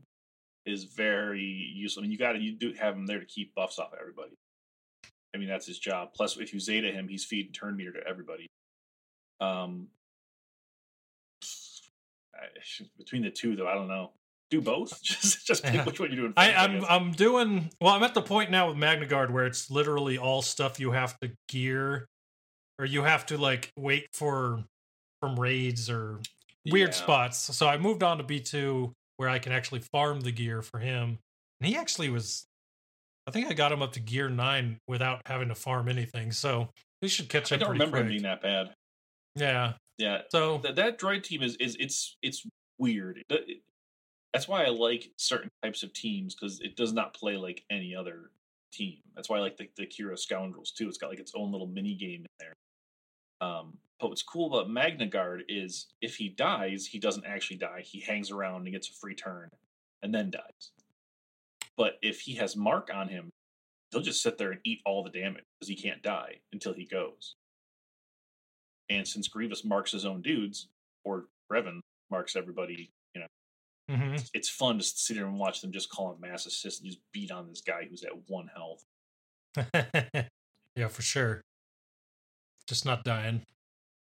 is 0.66 0.84
very 0.84 1.42
useful. 1.42 2.00
I 2.00 2.02
mean, 2.02 2.12
you 2.12 2.18
got 2.18 2.32
to 2.32 2.38
you 2.40 2.52
do 2.52 2.72
have 2.74 2.94
him 2.94 3.06
there 3.06 3.20
to 3.20 3.24
keep 3.26 3.54
buffs 3.54 3.78
off 3.78 3.92
everybody. 3.98 4.34
I 5.34 5.38
mean, 5.38 5.48
that's 5.48 5.66
his 5.66 5.78
job. 5.78 6.10
Plus, 6.14 6.36
if 6.38 6.52
you 6.52 6.60
Zeta 6.60 6.90
him, 6.90 7.08
he's 7.08 7.24
feeding 7.24 7.52
turn 7.52 7.76
meter 7.76 7.92
to 7.92 8.06
everybody. 8.06 8.46
Um, 9.40 9.88
I- 12.34 12.84
between 12.98 13.22
the 13.22 13.30
two, 13.30 13.56
though, 13.56 13.68
I 13.68 13.74
don't 13.74 13.88
know. 13.88 14.12
Do 14.50 14.60
both. 14.60 15.02
just 15.02 15.44
just 15.46 15.64
pick 15.64 15.84
which 15.84 15.98
one 15.98 16.10
you're 16.10 16.16
doing. 16.22 16.32
I, 16.36 16.46
first, 16.46 16.58
I 16.58 16.64
I'm 16.64 16.80
guess. 16.80 16.86
I'm 16.88 17.12
doing 17.12 17.70
well. 17.80 17.94
I'm 17.94 18.02
at 18.04 18.14
the 18.14 18.22
point 18.22 18.50
now 18.50 18.68
with 18.68 18.76
Magna 18.76 19.06
Guard 19.06 19.32
where 19.32 19.44
it's 19.44 19.70
literally 19.70 20.18
all 20.18 20.40
stuff 20.40 20.78
you 20.78 20.92
have 20.92 21.18
to 21.20 21.32
gear, 21.48 22.06
or 22.78 22.84
you 22.84 23.02
have 23.02 23.26
to 23.26 23.38
like 23.38 23.72
wait 23.76 24.06
for 24.12 24.62
from 25.20 25.38
raids 25.38 25.90
or 25.90 26.20
weird 26.70 26.90
Yeah. 26.90 26.94
spots. 26.94 27.38
So 27.56 27.66
I 27.66 27.76
moved 27.76 28.04
on 28.04 28.18
to 28.18 28.24
B 28.24 28.38
two 28.38 28.92
where 29.16 29.28
I 29.28 29.38
can 29.38 29.52
actually 29.52 29.80
farm 29.80 30.20
the 30.20 30.32
gear 30.32 30.62
for 30.62 30.78
him, 30.78 31.18
and 31.60 31.68
he 31.68 31.76
actually 31.76 32.10
was. 32.10 32.46
I 33.26 33.32
think 33.32 33.48
I 33.48 33.54
got 33.54 33.72
him 33.72 33.82
up 33.82 33.92
to 33.94 34.00
gear 34.00 34.28
nine 34.28 34.78
without 34.86 35.20
having 35.26 35.48
to 35.48 35.54
farm 35.56 35.88
anything. 35.88 36.30
So 36.30 36.68
we 37.02 37.08
should 37.08 37.28
catch 37.28 37.50
up. 37.52 37.56
I 37.56 37.64
don't 37.64 37.72
remember 37.72 37.98
him 37.98 38.08
being 38.08 38.22
that 38.22 38.40
bad. 38.40 38.74
Yeah. 39.34 39.74
Yeah, 39.98 40.22
So 40.30 40.58
that 40.58 40.76
that 40.76 40.98
droid 40.98 41.22
team 41.22 41.42
is 41.42 41.56
is 41.56 41.76
it's 41.80 42.16
it's 42.22 42.46
weird. 42.78 43.18
It- 43.28 43.48
it- 43.48 43.62
that's 44.32 44.46
why 44.46 44.64
I 44.64 44.68
like 44.68 45.10
certain 45.16 45.48
types 45.62 45.82
of 45.82 45.94
teams 45.94 46.34
because 46.34 46.60
it 46.60 46.76
does 46.76 46.92
not 46.92 47.14
play 47.14 47.38
like 47.38 47.64
any 47.70 47.96
other 47.96 48.30
team. 48.70 48.98
That's 49.14 49.30
why 49.30 49.38
I 49.38 49.40
like 49.40 49.56
the, 49.56 49.70
the 49.76 49.86
Qi'ra 49.86 50.18
Scoundrels 50.18 50.72
too. 50.72 50.86
It's 50.88 50.98
got 50.98 51.08
like 51.08 51.20
its 51.20 51.32
own 51.34 51.50
little 51.52 51.66
mini 51.68 51.94
game 51.94 52.20
in 52.20 52.26
there. 52.38 52.52
Um, 53.40 53.78
but 53.98 54.08
what's 54.08 54.22
cool 54.22 54.52
about 54.52 54.70
Magna 54.70 55.06
Guard 55.06 55.44
is 55.48 55.86
if 56.02 56.16
he 56.16 56.28
dies, 56.28 56.86
he 56.86 56.98
doesn't 56.98 57.26
actually 57.26 57.56
die. 57.56 57.82
He 57.82 58.00
hangs 58.00 58.30
around 58.30 58.62
and 58.62 58.72
gets 58.72 58.90
a 58.90 58.92
free 58.92 59.14
turn, 59.14 59.50
and 60.02 60.14
then 60.14 60.30
dies. 60.30 60.72
But 61.76 61.98
if 62.02 62.20
he 62.20 62.34
has 62.34 62.56
Mark 62.56 62.90
on 62.92 63.08
him, 63.08 63.30
he'll 63.90 64.02
just 64.02 64.22
sit 64.22 64.38
there 64.38 64.50
and 64.50 64.60
eat 64.64 64.80
all 64.84 65.02
the 65.02 65.10
damage 65.10 65.44
because 65.58 65.68
he 65.68 65.76
can't 65.76 66.02
die 66.02 66.40
until 66.52 66.74
he 66.74 66.84
goes. 66.84 67.36
And 68.90 69.06
since 69.06 69.28
Grievous 69.28 69.64
marks 69.64 69.92
his 69.92 70.04
own 70.04 70.22
dudes, 70.22 70.68
or 71.04 71.26
Revan 71.50 71.80
marks 72.10 72.36
everybody, 72.36 72.90
you 73.14 73.22
know, 73.22 73.26
mhm. 73.94 74.30
it's 74.34 74.48
fun 74.48 74.78
to 74.78 74.84
sit 74.84 75.16
there 75.16 75.26
and 75.26 75.38
watch 75.38 75.60
them 75.60 75.72
just 75.72 75.90
call 75.90 76.12
him 76.12 76.20
mass 76.20 76.46
assist 76.46 76.80
and 76.80 76.90
just 76.90 77.00
beat 77.12 77.30
on 77.30 77.48
this 77.48 77.62
guy 77.62 77.86
who's 77.88 78.04
at 78.04 78.28
one 78.28 78.48
health. 78.54 78.84
yeah, 80.76 80.88
for 80.88 81.02
sure. 81.02 81.40
Just 82.66 82.84
not 82.84 83.04
dying. 83.04 83.42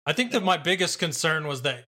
I 0.08 0.14
think 0.14 0.32
that 0.32 0.41
my 0.41 0.55
biggest 0.55 0.99
concern 0.99 1.47
was 1.47 1.64
that 1.64 1.84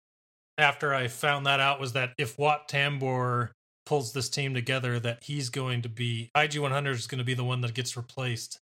after 0.57 0.93
I 0.93 1.07
found 1.07 1.45
that 1.45 1.61
out 1.61 1.79
was 1.79 1.93
that 1.93 2.11
if 2.17 2.37
Wat 2.37 2.67
Tambor 2.67 3.51
pulls 3.85 4.11
this 4.11 4.27
team 4.27 4.53
together, 4.53 4.99
that 4.99 5.23
he's 5.23 5.49
going 5.49 5.83
to 5.83 5.89
be 5.89 6.29
IG 6.35 6.59
100 6.59 6.91
is 6.91 7.07
going 7.07 7.19
to 7.19 7.23
be 7.23 7.33
the 7.33 7.45
one 7.45 7.61
that 7.61 7.73
gets 7.73 7.95
replaced. 7.95 8.59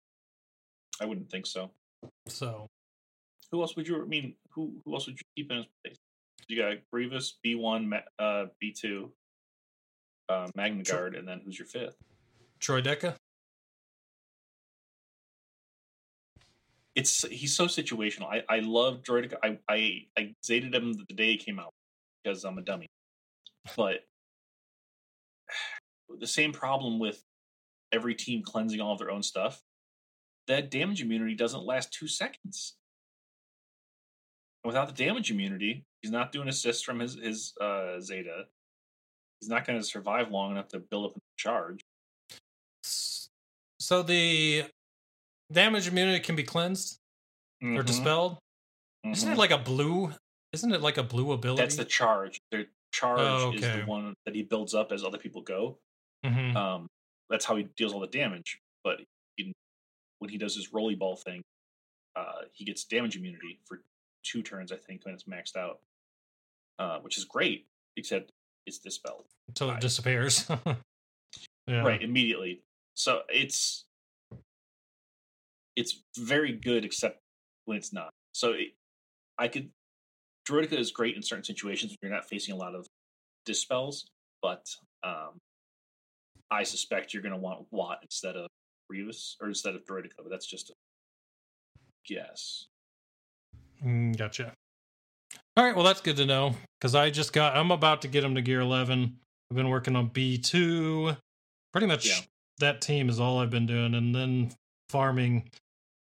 I 1.01 1.05
wouldn't 1.05 1.29
think 1.29 1.45
so. 1.45 1.71
So 2.27 2.67
Who 3.51 3.61
else 3.61 3.75
would 3.75 3.89
you? 3.89 4.01
I 4.01 4.05
mean, 4.05 4.35
who 4.51 4.71
who 4.85 4.93
else 4.93 5.05
would 5.07 5.17
you 5.17 5.25
keep 5.35 5.51
in 5.51 5.57
his 5.57 5.65
place? 5.83 5.97
You 6.47 6.57
got 6.57 6.77
Grievous, 6.89 7.37
B 7.43 7.55
one, 7.55 7.93
uh, 8.19 8.45
B 8.61 8.71
two, 8.71 9.11
uh, 10.29 10.47
Magna. 10.55 10.83
Guard, 10.83 11.15
and 11.15 11.27
then 11.27 11.41
who's 11.43 11.59
your 11.59 11.67
fifth? 11.67 11.97
Droideka. 12.61 13.15
It's 16.95 17.25
he's 17.27 17.55
so 17.55 17.65
situational. 17.65 18.25
I 18.25 18.43
I 18.49 18.59
love 18.59 19.01
Droideka. 19.03 19.35
I 19.43 19.57
I 19.69 20.05
I 20.17 20.35
zated 20.45 20.75
him 20.75 20.93
the 20.93 21.13
day 21.13 21.31
he 21.31 21.37
came 21.37 21.59
out 21.59 21.73
because 22.23 22.43
I'm 22.43 22.57
a 22.57 22.61
dummy. 22.61 22.87
But 23.77 24.01
the 26.19 26.27
same 26.27 26.51
problem 26.51 26.99
with 26.99 27.23
every 27.91 28.15
team 28.15 28.43
cleansing 28.43 28.81
all 28.81 28.93
of 28.93 28.99
their 28.99 29.11
own 29.11 29.23
stuff. 29.23 29.61
That 30.47 30.71
damage 30.71 31.01
immunity 31.01 31.35
doesn't 31.35 31.63
last 31.63 31.93
two 31.93 32.07
seconds. 32.07 32.75
And 34.63 34.69
Without 34.69 34.87
the 34.87 35.05
damage 35.05 35.31
immunity, 35.31 35.85
he's 36.01 36.11
not 36.11 36.31
doing 36.31 36.47
assists 36.47 36.83
from 36.83 36.99
his 36.99 37.15
his 37.15 37.53
uh, 37.61 37.99
Zeta. 37.99 38.45
He's 39.39 39.49
not 39.49 39.65
going 39.65 39.79
to 39.79 39.85
survive 39.85 40.29
long 40.29 40.51
enough 40.51 40.67
to 40.69 40.79
build 40.79 41.05
up 41.05 41.17
a 41.17 41.21
charge. 41.37 41.83
So 42.83 44.03
the 44.03 44.65
damage 45.51 45.87
immunity 45.87 46.19
can 46.19 46.35
be 46.35 46.43
cleansed 46.43 46.97
or 47.61 47.67
Mhm, 47.67 47.85
dispelled. 47.85 48.37
Isn't 49.05 49.29
mhm. 49.29 49.33
it 49.33 49.37
like 49.37 49.51
a 49.51 49.57
blue? 49.57 50.13
Isn't 50.53 50.73
it 50.73 50.81
like 50.81 50.97
a 50.97 51.03
blue 51.03 51.31
ability? 51.31 51.61
That's 51.61 51.75
the 51.77 51.85
charge. 51.85 52.39
The 52.51 52.67
charge 52.91 53.19
Oh, 53.19 53.53
is 53.53 53.61
the 53.61 53.83
one 53.85 54.13
that 54.25 54.35
he 54.35 54.43
builds 54.43 54.73
up 54.73 54.91
as 54.91 55.03
other 55.03 55.17
people 55.17 55.41
go. 55.41 55.79
Mhm. 56.25 56.55
Um, 56.55 56.87
that's 57.29 57.45
how 57.45 57.55
he 57.55 57.63
deals 57.63 57.93
all 57.93 57.99
the 57.99 58.07
damage. 58.07 58.59
But 58.83 59.01
he, 59.37 59.53
when 60.19 60.29
he 60.29 60.37
does 60.37 60.55
his 60.55 60.73
rolly 60.73 60.95
ball 60.95 61.15
thing, 61.15 61.41
uh, 62.15 62.43
he 62.53 62.65
gets 62.65 62.83
damage 62.83 63.15
immunity 63.15 63.59
for 63.65 63.83
two 64.23 64.43
turns, 64.43 64.71
I 64.71 64.77
think, 64.77 65.05
when 65.05 65.13
it's 65.13 65.23
maxed 65.23 65.55
out, 65.55 65.81
uh, 66.79 66.99
which 66.99 67.17
is 67.17 67.25
great. 67.25 67.67
Except 67.97 68.31
it's 68.65 68.79
dispelled 68.79 69.25
until 69.47 69.69
it 69.71 69.81
disappears. 69.81 70.47
yeah. 71.67 71.81
right 71.81 72.01
immediately. 72.01 72.61
So 72.93 73.23
it's 73.29 73.85
it's 75.75 76.01
very 76.17 76.53
good, 76.53 76.85
except 76.85 77.19
when 77.65 77.77
it's 77.77 77.93
not. 77.93 78.09
So 78.33 78.51
it, 78.51 78.73
I 79.37 79.47
could 79.47 79.69
Droideka 80.47 80.73
is 80.73 80.91
great 80.91 81.15
in 81.15 81.21
certain 81.21 81.43
situations 81.43 81.91
when 81.91 82.09
you're 82.09 82.17
not 82.17 82.27
facing 82.27 82.53
a 82.53 82.57
lot 82.57 82.75
of 82.75 82.87
dispels, 83.45 84.05
but 84.41 84.65
um, 85.03 85.37
I 86.49 86.63
suspect 86.63 87.13
you're 87.13 87.23
going 87.23 87.33
to 87.33 87.37
want 87.39 87.65
Wat 87.71 87.99
instead 88.01 88.35
of 88.35 88.47
Grievous 88.89 89.37
or 89.41 89.47
instead 89.47 89.75
of 89.75 89.85
Droideka, 89.85 90.17
but 90.17 90.29
that's 90.29 90.45
just 90.47 90.69
a 90.69 90.73
guess. 92.07 92.65
Mm, 93.83 94.17
gotcha. 94.17 94.53
All 95.55 95.65
right, 95.65 95.75
well 95.75 95.85
that's 95.85 96.01
good 96.01 96.17
to 96.17 96.25
know 96.25 96.55
because 96.79 96.95
I 96.95 97.09
just 97.09 97.33
got. 97.33 97.55
I'm 97.55 97.71
about 97.71 98.01
to 98.03 98.07
get 98.07 98.23
him 98.23 98.35
to 98.35 98.41
gear 98.41 98.61
11. 98.61 99.17
I've 99.49 99.55
been 99.57 99.69
working 99.69 99.95
on 99.95 100.09
B2. 100.09 101.17
Pretty 101.71 101.87
much 101.87 102.07
Yeah. 102.07 102.25
that 102.59 102.81
team 102.81 103.09
is 103.09 103.19
all 103.19 103.39
I've 103.39 103.49
been 103.49 103.65
doing, 103.65 103.93
and 103.95 104.13
then 104.13 104.51
farming. 104.89 105.49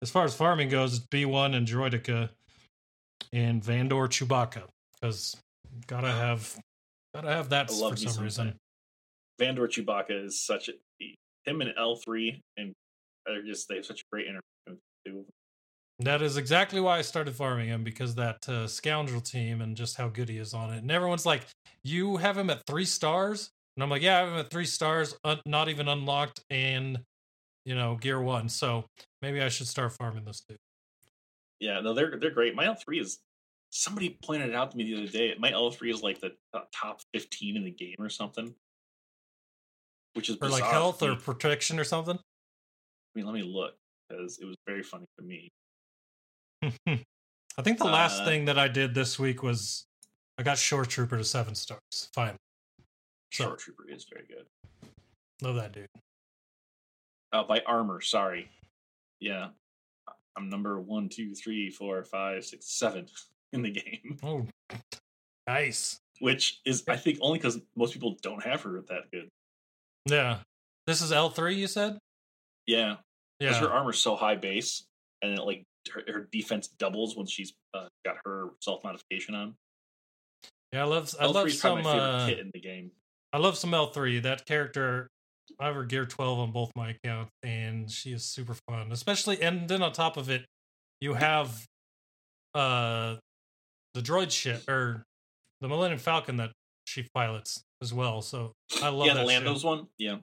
As 0.02 0.10
far 0.10 0.24
as 0.24 0.34
farming 0.34 0.70
goes, 0.70 0.98
it's 0.98 1.06
B1 1.08 1.56
and 1.56 1.68
Droideka 1.68 2.30
and 3.34 3.62
Vandor 3.62 4.08
Chewbacca 4.08 4.64
because 4.94 5.36
gotta 5.88 6.12
have 6.12 6.58
gotta 7.14 7.30
have 7.30 7.50
that 7.50 7.70
for 7.70 7.96
some 7.96 8.24
reason. 8.24 8.56
Vandor 9.40 9.68
Chewbacca 9.68 10.26
is 10.26 10.42
such 10.42 10.70
a 10.70 10.74
him 11.46 11.62
and 11.62 11.74
L 11.78 11.96
three 11.96 12.42
and 12.58 12.74
they're 13.26 13.44
just 13.44 13.68
they 13.68 13.76
have 13.76 13.86
such 13.86 14.02
a 14.02 14.04
great 14.12 14.28
interaction. 14.28 15.26
That 16.02 16.22
is 16.22 16.38
exactly 16.38 16.80
why 16.80 17.00
I 17.00 17.02
started 17.02 17.36
farming 17.36 17.68
him 17.68 17.84
because 17.84 18.16
that 18.16 18.48
uh, 18.48 18.68
scoundrel 18.68 19.20
team 19.20 19.62
and 19.62 19.76
just 19.76 19.98
how 19.98 20.08
good 20.08 20.30
he 20.30 20.38
is 20.38 20.54
on 20.54 20.74
it. 20.74 20.78
And 20.78 20.90
everyone's 20.92 21.26
like, 21.26 21.42
"You 21.84 22.18
have 22.18 22.38
him 22.38 22.50
at 22.50 22.66
three 22.66 22.86
stars," 22.86 23.50
and 23.76 23.84
I'm 23.84 23.90
like, 23.90 24.02
"Yeah, 24.02 24.18
I 24.18 24.20
have 24.22 24.30
him 24.30 24.38
at 24.38 24.50
three 24.50 24.66
stars, 24.66 25.18
un- 25.26 25.42
not 25.46 25.68
even 25.68 25.90
unlocked, 25.90 26.40
and 26.50 27.00
you 27.66 27.76
know, 27.76 27.96
gear 27.96 28.22
one." 28.22 28.50
So 28.50 28.86
maybe 29.22 29.42
I 29.42 29.50
should 29.50 29.68
start 29.68 29.94
farming 29.94 30.26
this 30.26 30.42
dude. 30.48 30.58
Yeah, 31.60 31.80
no, 31.82 31.94
they're 31.94 32.18
they're 32.20 32.32
great. 32.32 32.56
My 32.56 32.66
L 32.66 32.76
three 32.76 33.00
is 33.00 33.20
somebody 33.72 34.18
pointed 34.24 34.50
it 34.50 34.56
out 34.56 34.72
to 34.72 34.78
me 34.78 34.84
the 34.86 34.96
other 35.04 35.12
day. 35.12 35.36
My 35.40 35.52
L 35.52 35.70
three 35.72 35.92
is 35.92 36.02
like 36.02 36.20
the 36.20 36.32
top 36.74 37.02
fifteen 37.14 37.58
in 37.58 37.64
the 37.64 37.72
game 37.72 37.96
or 38.00 38.10
something, 38.10 38.54
which 40.14 40.30
is 40.30 40.38
Or 40.42 40.50
like 40.50 40.64
health 40.64 41.04
or 41.04 41.16
protection 41.16 41.80
or 41.80 41.84
something. 41.84 42.16
I 42.18 43.12
mean, 43.16 43.26
let 43.26 43.34
me 43.36 43.44
look 43.44 43.76
because 44.08 44.40
it 44.40 44.46
was 44.46 44.56
very 44.66 44.84
funny 44.84 45.06
to 45.18 45.24
me. 45.26 45.52
I 47.58 47.62
think 47.62 47.78
the 47.78 47.86
last 47.86 48.22
Uh, 48.22 48.26
thing 48.26 48.46
that 48.46 48.58
I 48.58 48.68
did 48.68 48.94
this 48.94 49.20
week 49.20 49.44
was 49.44 49.86
I 50.38 50.44
got 50.44 50.58
Shoretrooper 50.58 51.18
to 51.18 51.24
seven 51.24 51.56
stars. 51.56 51.80
Fine, 52.14 52.38
So- 53.34 53.52
Shoretrooper 53.52 53.94
is 53.94 54.06
very 54.12 54.26
good. 54.28 54.46
love 55.42 55.56
that 55.56 55.74
dude. 55.74 55.88
Uh, 57.32 57.44
by 57.44 57.62
armor, 57.66 58.02
sorry. 58.02 58.50
Yeah, 59.20 59.50
I'm 60.38 60.50
number 60.50 60.80
one, 60.80 61.10
two, 61.10 61.36
three, 61.36 61.70
four, 61.70 62.04
five, 62.04 62.46
six, 62.46 62.66
seven 62.78 63.08
in 63.54 63.62
the 63.62 63.72
game, 63.72 64.18
Oh, 64.24 64.46
nice. 65.48 66.00
which 66.20 66.60
is 66.66 66.84
I 66.88 66.96
think 66.96 67.20
only 67.22 67.40
because 67.40 67.60
most 67.76 67.94
people 67.94 68.18
don't 68.22 68.44
have 68.44 68.62
her 68.64 68.82
that 68.90 69.12
good. 69.12 69.30
Yeah, 70.06 70.40
this 70.88 71.02
is 71.02 71.12
L 71.12 71.30
three. 71.30 71.56
You 71.56 71.68
said. 71.68 71.98
Yeah, 72.66 72.98
because 73.40 73.56
Yeah. 73.58 73.68
her 73.68 73.72
armor's 73.74 74.00
so 74.00 74.16
high 74.16 74.36
base, 74.36 74.84
and 75.22 75.38
it, 75.38 75.44
like 75.44 75.64
her, 75.94 76.04
her 76.08 76.28
defense 76.32 76.68
doubles 76.68 77.16
when 77.18 77.26
she's 77.26 77.54
uh, 77.74 77.88
got 78.06 78.18
her 78.26 78.50
self 78.62 78.84
modification 78.84 79.36
on. 79.36 79.56
Yeah, 80.72 80.84
I 80.84 80.86
love 80.86 81.14
I 81.20 81.26
L3 81.26 81.34
love 81.34 81.52
some 81.52 81.86
uh, 81.86 82.28
kit 82.28 82.40
in 82.40 82.52
the 82.54 82.60
game. 82.60 82.92
I 83.34 83.38
love 83.38 83.58
some 83.58 83.74
L 83.74 83.88
three. 83.88 84.20
That 84.20 84.46
character, 84.46 85.10
I 85.60 85.68
have 85.68 85.76
her 85.76 85.84
gear 85.84 86.06
twelve 86.06 86.40
on 86.40 86.52
both 86.52 86.72
my 86.76 86.92
accounts, 86.92 87.32
and 87.44 87.92
she 87.92 88.14
is 88.14 88.24
super 88.24 88.56
fun. 88.68 88.92
Especially, 88.92 89.42
and 89.42 89.68
then 89.68 89.82
on 89.82 89.92
top 89.92 90.18
of 90.18 90.30
it, 90.30 90.46
you 91.02 91.14
have 91.14 91.66
uh 92.54 93.16
the 93.94 94.02
droid 94.02 94.32
ship 94.32 94.68
or 94.70 95.04
the 95.62 95.68
Millennium 95.68 96.00
Falcon 96.00 96.38
that 96.38 96.52
she 96.86 97.08
pilots 97.14 97.62
as 97.82 97.94
well. 97.94 98.22
So 98.22 98.54
I 98.82 98.90
love 98.90 99.08
yeah, 99.08 99.14
the 99.14 99.20
that 99.20 99.30
ship. 99.30 99.44
Lando's 99.44 99.64
one. 99.64 99.88
Yeah. 99.98 100.18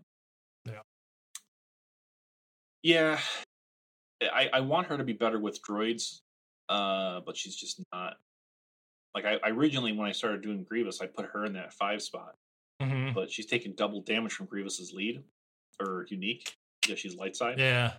Yeah. 0.64 0.80
Yeah. 2.82 3.18
I, 4.22 4.48
I 4.52 4.60
want 4.60 4.86
her 4.86 4.96
to 4.96 5.04
be 5.04 5.12
better 5.12 5.38
with 5.38 5.60
droids, 5.62 6.20
uh, 6.68 7.20
but 7.26 7.36
she's 7.36 7.54
just 7.54 7.82
not. 7.92 8.16
Like 9.14 9.24
I, 9.24 9.38
I 9.44 9.50
originally 9.50 9.92
when 9.92 10.08
I 10.08 10.12
started 10.12 10.42
doing 10.42 10.64
Grievous, 10.64 11.00
I 11.00 11.06
put 11.06 11.26
her 11.26 11.44
in 11.44 11.52
that 11.54 11.72
five 11.72 12.02
spot, 12.02 12.34
Mhm. 12.80 13.14
but 13.14 13.30
she's 13.30 13.46
taking 13.46 13.74
double 13.74 14.00
damage 14.02 14.32
from 14.32 14.46
Grievous's 14.46 14.92
lead 14.92 15.24
or 15.80 16.06
unique 16.10 16.56
because 16.82 16.98
she's 16.98 17.14
light 17.16 17.34
side. 17.36 17.58
Yeah, 17.58 17.96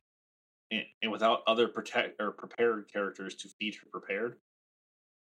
And, 0.71 0.83
and 1.01 1.11
without 1.11 1.41
other 1.47 1.67
protect 1.67 2.21
or 2.21 2.31
prepared 2.31 2.91
characters 2.91 3.35
to 3.37 3.49
feed 3.59 3.75
her 3.75 3.87
prepared, 3.91 4.37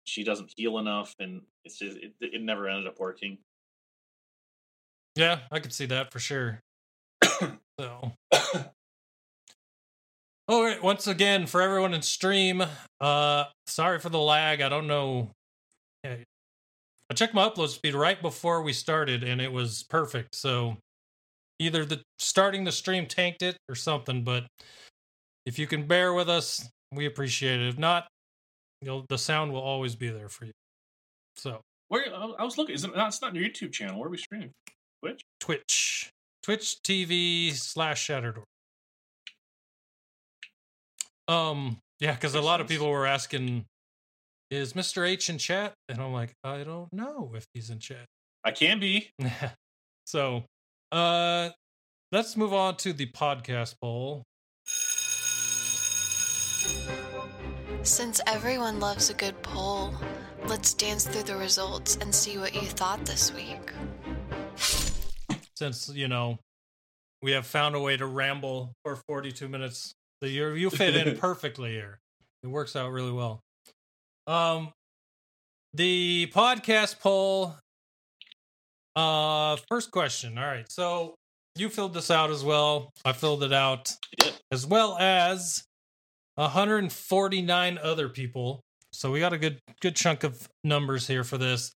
she 0.04 0.24
doesn't 0.24 0.54
heal 0.58 0.78
enough, 0.80 1.16
and 1.20 1.42
it's 1.64 1.78
just, 1.78 1.98
it, 1.98 2.14
it 2.20 2.42
never 2.42 2.68
ended 2.68 2.88
up 2.88 3.00
working. 3.00 3.38
yeah, 5.16 5.39
I 5.52 5.60
could 5.60 5.74
see 5.74 5.86
that 5.88 6.12
for 6.12 6.20
sure. 6.20 6.62
so. 7.80 8.14
All 10.48 10.64
right, 10.66 10.82
once 10.84 11.08
again 11.08 11.46
for 11.48 11.62
everyone 11.62 11.94
in 11.94 12.02
stream, 12.02 12.64
uh 13.00 13.46
sorry 13.68 14.00
for 14.00 14.10
the 14.10 14.20
lag. 14.20 14.62
I 14.62 14.70
don't 14.70 14.88
know. 14.88 15.32
Yeah, 16.04 16.18
I 17.12 17.14
checked 17.14 17.34
my 17.34 17.49
upload 17.49 17.68
speed 17.68 17.93
right 17.93 18.22
before 18.22 18.62
we 18.62 18.72
started 18.72 19.22
and 19.22 19.41
it 19.41 19.51
was 19.51 19.84
perfect. 19.89 20.34
So 20.34 20.78
either 21.59 21.84
the 21.84 22.01
starting 22.20 22.64
the 22.64 22.72
stream 22.72 23.05
tanked 23.05 23.41
it 23.41 23.57
or 23.68 23.76
something, 23.76 24.24
but 24.24 24.47
if 25.45 25.59
you 25.59 25.68
can 25.68 25.88
bear 25.88 26.14
with 26.14 26.30
us, 26.30 26.70
we 26.93 27.05
appreciate 27.05 27.59
it. 27.59 27.68
If 27.68 27.78
not, 27.78 28.07
you'll 28.82 29.05
the 29.09 29.18
sound 29.18 29.51
will 29.51 29.59
always 29.59 29.93
be 29.93 30.07
there 30.07 30.30
for 30.30 30.45
you. 30.45 30.53
So 31.36 31.59
Where 31.89 32.05
I 32.16 32.45
was 32.45 32.57
looking, 32.57 32.76
is 32.76 32.86
it 32.86 32.95
not? 32.95 33.09
It's 33.09 33.22
not 33.22 33.36
your 33.36 33.43
YouTube 33.43 33.74
channel. 33.74 33.99
Where 33.99 34.07
are 34.07 34.09
we 34.09 34.18
streaming? 34.18 34.51
Twitch. 35.01 35.22
Twitch. 35.41 36.09
Twitch 36.43 36.78
TV 36.82 37.51
slash 37.51 38.01
Shattered 38.01 38.38
Order. 38.38 38.47
Um, 41.28 41.78
yeah, 41.99 42.14
because 42.14 42.36
a 42.36 42.41
lot 42.41 42.62
of 42.62 42.70
people 42.70 42.89
were 42.89 43.05
asking, 43.05 43.66
is 44.52 44.74
Mr. 44.74 45.08
H 45.08 45.30
in 45.30 45.38
chat? 45.38 45.74
And 45.89 45.99
I'm 45.99 46.12
like, 46.12 46.36
I 46.43 46.64
don't 46.64 46.91
know 46.93 47.32
if 47.36 47.45
he's 47.54 47.70
in 47.70 47.80
chat. 47.80 48.06
I 48.43 48.52
can 48.52 48.80
be. 48.80 49.10
so 50.06 50.43
uh 50.91 51.49
let's 52.12 52.36
move 52.36 52.54
on 52.54 52.76
to 52.78 52.93
the 52.93 53.08
podcast 53.08 53.76
poll. 53.82 54.24
Since 57.84 58.22
everyone 58.28 58.80
loves 58.80 59.10
a 59.10 59.14
good 59.14 59.41
poll, 59.41 59.93
let's 60.45 60.74
dance 60.74 61.08
through 61.08 61.24
the 61.24 61.36
results 61.36 61.97
and 62.02 62.14
see 62.14 62.38
what 62.38 62.54
you 62.54 62.62
thought 62.62 63.04
this 63.06 63.34
week. 63.34 63.72
Since, 65.56 65.89
you 65.89 66.08
know, 66.08 66.38
we 67.24 67.32
have 67.32 67.47
found 67.47 67.76
a 67.76 67.80
way 67.80 67.97
to 67.97 68.06
ramble 68.06 68.74
for 68.84 68.97
42 69.08 69.47
minutes. 69.47 69.93
So 70.22 70.28
you 70.28 70.49
you 70.49 70.70
fit 70.70 70.95
in 70.95 71.18
perfectly 71.20 71.72
here. 71.72 71.99
It 72.43 72.47
works 72.47 72.76
out 72.76 72.91
really 72.91 73.12
well. 73.12 73.41
Um 74.32 74.71
the 75.73 76.32
podcast 76.34 77.01
poll 77.01 77.55
uh 78.95 79.57
first 79.67 79.91
question. 79.91 80.38
All 80.38 80.45
right. 80.45 80.71
So 80.71 81.15
you 81.55 81.67
filled 81.67 81.93
this 81.93 82.09
out 82.09 82.29
as 82.29 82.41
well. 82.41 82.91
I 83.03 83.11
filled 83.11 83.43
it 83.43 83.51
out 83.51 83.91
did. 84.17 84.34
as 84.49 84.65
well 84.65 84.97
as 84.97 85.63
149 86.36 87.77
other 87.84 88.07
people. 88.07 88.61
So 88.93 89.11
we 89.11 89.19
got 89.19 89.34
a 89.34 89.38
good 89.38 89.59
good 89.82 89.97
chunk 89.97 90.23
of 90.23 90.47
numbers 90.63 91.07
here 91.07 91.25
for 91.25 91.38
this. 91.38 91.73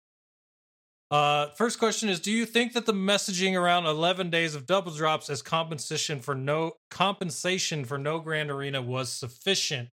Uh, 1.09 1.47
first 1.57 1.79
question 1.79 2.07
is: 2.07 2.19
Do 2.19 2.31
you 2.31 2.45
think 2.45 2.73
that 2.73 2.85
the 2.85 2.93
messaging 2.93 3.59
around 3.59 3.87
11 3.87 4.29
days 4.29 4.53
of 4.53 4.67
double 4.67 4.91
drops 4.91 5.27
as 5.27 5.41
compensation 5.41 6.19
for 6.19 6.35
no 6.35 6.73
compensation 6.91 7.83
for 7.83 7.97
no 7.97 8.19
Grand 8.19 8.51
Arena 8.51 8.79
was 8.79 9.11
sufficient? 9.11 9.89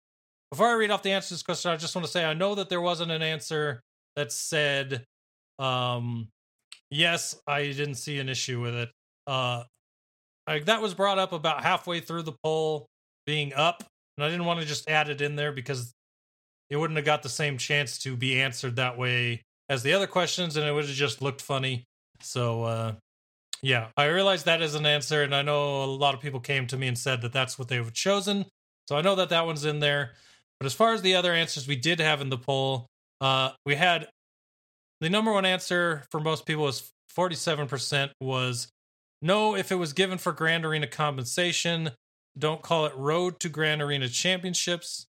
Before 0.51 0.67
I 0.67 0.73
read 0.73 0.91
off 0.91 1.03
the 1.03 1.11
answer 1.11 1.29
to 1.29 1.33
this 1.33 1.43
question, 1.43 1.71
I 1.71 1.77
just 1.77 1.95
want 1.95 2.05
to 2.05 2.11
say 2.11 2.23
I 2.23 2.33
know 2.33 2.55
that 2.55 2.69
there 2.69 2.81
wasn't 2.81 3.11
an 3.11 3.21
answer 3.21 3.81
that 4.15 4.31
said, 4.31 5.03
um, 5.59 6.29
"Yes, 6.89 7.37
I 7.47 7.63
didn't 7.63 7.95
see 7.95 8.19
an 8.19 8.29
issue 8.29 8.61
with 8.61 8.75
it." 8.75 8.89
Uh, 9.25 9.63
that 10.47 10.81
was 10.81 10.93
brought 10.93 11.19
up 11.19 11.33
about 11.33 11.63
halfway 11.63 11.99
through 11.99 12.23
the 12.23 12.35
poll 12.43 12.87
being 13.25 13.53
up, 13.53 13.83
and 14.17 14.25
I 14.25 14.29
didn't 14.29 14.45
want 14.45 14.61
to 14.61 14.65
just 14.65 14.89
add 14.89 15.09
it 15.09 15.21
in 15.21 15.35
there 15.35 15.51
because 15.51 15.93
it 16.69 16.77
wouldn't 16.77 16.97
have 16.97 17.05
got 17.05 17.23
the 17.23 17.29
same 17.29 17.57
chance 17.57 17.97
to 17.99 18.15
be 18.15 18.41
answered 18.41 18.77
that 18.77 18.97
way 18.97 19.43
as 19.69 19.83
the 19.83 19.93
other 19.93 20.07
questions, 20.07 20.55
and 20.55 20.65
it 20.65 20.71
would 20.71 20.85
have 20.85 20.93
just 20.93 21.21
looked 21.21 21.41
funny. 21.41 21.83
So, 22.21 22.63
uh, 22.63 22.95
yeah, 23.61 23.87
I 23.97 24.05
realized 24.05 24.45
that 24.45 24.61
is 24.61 24.75
an 24.75 24.85
answer, 24.85 25.23
and 25.23 25.35
I 25.35 25.41
know 25.41 25.83
a 25.83 25.85
lot 25.85 26.13
of 26.13 26.21
people 26.21 26.39
came 26.39 26.67
to 26.67 26.77
me 26.77 26.87
and 26.87 26.97
said 26.97 27.21
that 27.21 27.33
that's 27.33 27.59
what 27.59 27.67
they 27.67 27.75
have 27.75 27.93
chosen. 27.93 28.45
So 28.87 28.95
I 28.95 29.01
know 29.01 29.15
that 29.15 29.29
that 29.29 29.45
one's 29.45 29.65
in 29.65 29.79
there. 29.79 30.13
But 30.59 30.65
as 30.65 30.73
far 30.73 30.93
as 30.93 31.01
the 31.01 31.15
other 31.15 31.33
answers 31.33 31.67
we 31.67 31.75
did 31.75 31.99
have 31.99 32.21
in 32.21 32.29
the 32.29 32.37
poll, 32.37 32.87
uh, 33.21 33.51
we 33.65 33.75
had 33.75 34.07
the 35.01 35.09
number 35.09 35.31
one 35.31 35.45
answer 35.45 36.03
for 36.09 36.19
most 36.19 36.45
people 36.45 36.63
was 36.63 36.91
47% 37.15 38.11
was 38.19 38.67
no 39.21 39.55
if 39.55 39.71
it 39.71 39.75
was 39.75 39.93
given 39.93 40.17
for 40.17 40.31
Grand 40.31 40.65
Arena 40.65 40.87
compensation. 40.87 41.91
Don't 42.37 42.61
call 42.61 42.85
it 42.85 42.95
Road 42.95 43.39
to 43.39 43.49
Grand 43.49 43.81
Arena 43.81 44.07
Championships 44.09 45.05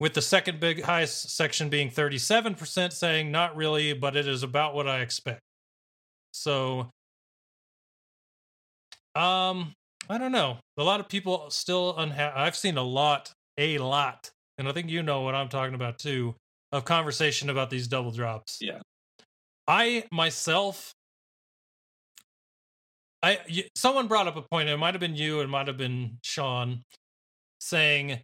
with 0.00 0.14
the 0.14 0.22
second 0.22 0.58
big 0.58 0.82
highest 0.82 1.30
section 1.30 1.68
being 1.68 1.88
37% 1.88 2.92
saying 2.92 3.30
not 3.30 3.54
really, 3.54 3.92
but 3.92 4.16
it 4.16 4.26
is 4.26 4.42
about 4.42 4.74
what 4.74 4.88
I 4.88 5.00
expect. 5.00 5.40
So 6.32 6.90
um 9.14 9.72
I 10.10 10.18
don't 10.18 10.32
know. 10.32 10.58
A 10.76 10.82
lot 10.82 11.00
of 11.00 11.08
people 11.08 11.48
still 11.50 11.96
unhappy. 11.96 12.36
I've 12.36 12.56
seen 12.56 12.76
a 12.76 12.82
lot, 12.82 13.32
a 13.56 13.78
lot, 13.78 14.30
and 14.62 14.68
I 14.68 14.72
think 14.72 14.90
you 14.90 15.02
know 15.02 15.22
what 15.22 15.34
I'm 15.34 15.48
talking 15.48 15.74
about 15.74 15.98
too, 15.98 16.36
of 16.70 16.84
conversation 16.84 17.50
about 17.50 17.68
these 17.68 17.88
double 17.88 18.12
drops. 18.12 18.58
Yeah. 18.60 18.78
I 19.66 20.04
myself 20.12 20.94
I 23.24 23.40
someone 23.74 24.06
brought 24.06 24.28
up 24.28 24.36
a 24.36 24.42
point, 24.42 24.68
it 24.68 24.76
might 24.76 24.94
have 24.94 25.00
been 25.00 25.16
you, 25.16 25.40
it 25.40 25.48
might 25.48 25.66
have 25.66 25.76
been 25.76 26.18
Sean, 26.22 26.82
saying 27.60 28.20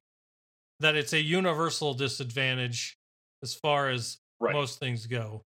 that 0.78 0.94
it's 0.94 1.12
a 1.12 1.20
universal 1.20 1.92
disadvantage 1.92 2.94
as 3.42 3.54
far 3.54 3.88
as 3.88 4.18
Right. 4.40 4.54
most 4.54 4.78
things 4.78 5.06
go. 5.06 5.42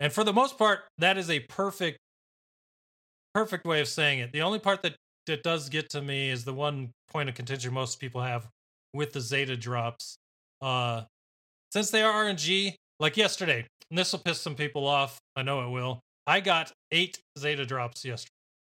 And 0.00 0.12
for 0.12 0.22
the 0.22 0.32
most 0.34 0.58
part, 0.58 0.80
that 0.98 1.16
is 1.16 1.30
a 1.30 1.40
perfect 1.40 1.96
perfect 3.32 3.64
way 3.64 3.80
of 3.80 3.88
saying 3.88 4.18
it. 4.18 4.32
The 4.32 4.42
only 4.42 4.58
part 4.58 4.82
that 4.82 4.96
that 5.26 5.42
does 5.42 5.70
get 5.70 5.88
to 5.90 6.02
me 6.02 6.28
is 6.28 6.44
the 6.44 6.52
one 6.52 6.90
point 7.08 7.30
of 7.30 7.34
contention 7.34 7.72
most 7.72 7.98
people 7.98 8.20
have 8.20 8.46
with 8.92 9.14
the 9.14 9.22
Zeta 9.22 9.56
drops. 9.56 10.18
Uh 10.64 11.04
since 11.72 11.90
they 11.90 12.02
are 12.02 12.24
RNG, 12.24 12.74
like 13.00 13.16
yesterday, 13.16 13.66
and 13.90 13.98
this 13.98 14.12
will 14.12 14.20
piss 14.20 14.40
some 14.40 14.54
people 14.54 14.86
off. 14.86 15.18
I 15.36 15.42
know 15.42 15.66
it 15.66 15.70
will. 15.70 16.00
I 16.26 16.40
got 16.40 16.72
eight 16.92 17.18
Zeta 17.38 17.66
drops 17.66 18.04
yesterday. 18.04 18.30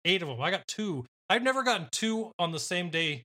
Eight 0.04 0.20
of 0.22 0.28
them. 0.28 0.40
I 0.40 0.50
got 0.50 0.66
two. 0.66 1.04
I've 1.30 1.42
never 1.42 1.62
gotten 1.62 1.88
two 1.92 2.32
on 2.38 2.50
the 2.52 2.58
same 2.58 2.90
day 2.90 3.22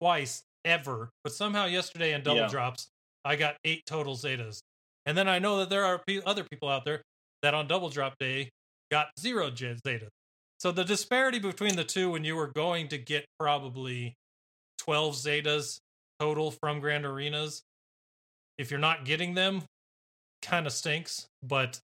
twice 0.00 0.42
ever, 0.64 1.10
but 1.24 1.32
somehow 1.32 1.66
yesterday 1.66 2.12
in 2.14 2.22
double 2.22 2.42
Yeah. 2.42 2.48
drops, 2.48 2.86
I 3.24 3.36
got 3.36 3.56
eight 3.64 3.82
total 3.86 4.14
Zetas. 4.16 4.60
And 5.06 5.16
then 5.18 5.28
I 5.28 5.38
know 5.38 5.58
that 5.58 5.70
there 5.70 5.84
are 5.84 6.00
other 6.24 6.44
people 6.44 6.68
out 6.68 6.84
there 6.84 7.02
that 7.42 7.54
on 7.54 7.66
double 7.66 7.88
drop 7.88 8.14
day 8.18 8.50
got 8.90 9.08
zero 9.18 9.50
Zetas. 9.50 10.08
So 10.58 10.72
the 10.72 10.84
disparity 10.84 11.38
between 11.38 11.76
the 11.76 11.84
two, 11.84 12.10
when 12.10 12.24
you 12.24 12.36
were 12.36 12.48
going 12.48 12.88
to 12.88 12.98
get 12.98 13.24
probably 13.38 14.14
12 14.78 15.14
Zetas 15.14 15.78
total 16.18 16.50
from 16.50 16.80
Grand 16.80 17.04
Arenas, 17.04 17.62
if 18.58 18.70
you're 18.70 18.80
not 18.80 19.04
getting 19.04 19.34
them, 19.34 19.62
kind 20.42 20.66
of 20.66 20.72
stinks. 20.72 21.26
But 21.42 21.78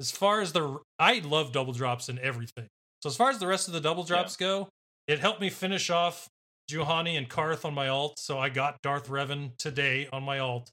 as 0.00 0.10
far 0.10 0.40
as 0.40 0.52
the, 0.52 0.78
I 0.98 1.20
love 1.20 1.52
double 1.52 1.72
drops 1.72 2.08
and 2.08 2.18
everything. 2.18 2.66
So 3.02 3.08
as 3.08 3.16
far 3.16 3.30
as 3.30 3.38
the 3.38 3.46
rest 3.46 3.68
of 3.68 3.74
the 3.74 3.80
double 3.80 4.04
drops 4.04 4.36
go, 4.36 4.68
it 5.06 5.20
helped 5.20 5.40
me 5.40 5.50
finish 5.50 5.90
off 5.90 6.28
Juhani 6.70 7.16
and 7.16 7.28
Karth 7.28 7.64
on 7.64 7.74
my 7.74 7.88
alt. 7.88 8.18
So 8.18 8.38
I 8.38 8.48
got 8.48 8.82
Darth 8.82 9.08
Revan 9.08 9.56
today 9.58 10.08
on 10.12 10.22
my 10.22 10.38
alt. 10.38 10.70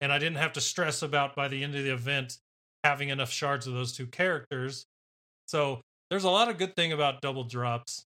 And 0.00 0.12
I 0.12 0.18
didn't 0.18 0.38
have 0.38 0.52
to 0.54 0.60
stress 0.60 1.02
about 1.02 1.36
by 1.36 1.48
the 1.48 1.62
end 1.62 1.74
of 1.74 1.84
the 1.84 1.92
event 1.92 2.36
having 2.84 3.08
enough 3.10 3.30
shards 3.30 3.66
of 3.66 3.74
those 3.74 3.92
two 3.92 4.06
characters. 4.06 4.84
So 5.46 5.80
there's 6.10 6.24
a 6.24 6.30
lot 6.30 6.48
of 6.48 6.58
good 6.58 6.74
thing 6.74 6.92
about 6.92 7.20
double 7.20 7.44
drops 7.44 8.04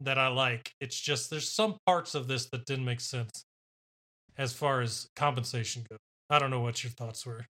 that 0.00 0.18
I 0.18 0.28
like. 0.28 0.72
It's 0.80 0.98
just 0.98 1.30
there's 1.30 1.50
some 1.50 1.76
parts 1.86 2.14
of 2.14 2.28
this 2.28 2.46
that 2.50 2.64
didn't 2.64 2.86
make 2.86 3.00
sense 3.00 3.45
as 4.38 4.52
far 4.52 4.80
as 4.80 5.08
compensation 5.16 5.84
goes. 5.88 5.98
I 6.28 6.38
don't 6.38 6.50
know 6.50 6.60
what 6.60 6.82
your 6.82 6.90
thoughts 6.90 7.24
were. 7.24 7.46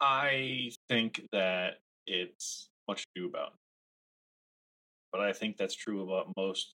I 0.00 0.70
think 0.88 1.22
that 1.32 1.78
it's 2.06 2.68
much 2.86 3.02
to 3.02 3.22
do 3.22 3.26
about. 3.26 3.54
But 5.12 5.22
I 5.22 5.32
think 5.32 5.56
that's 5.56 5.74
true 5.74 6.02
about 6.02 6.32
most 6.36 6.74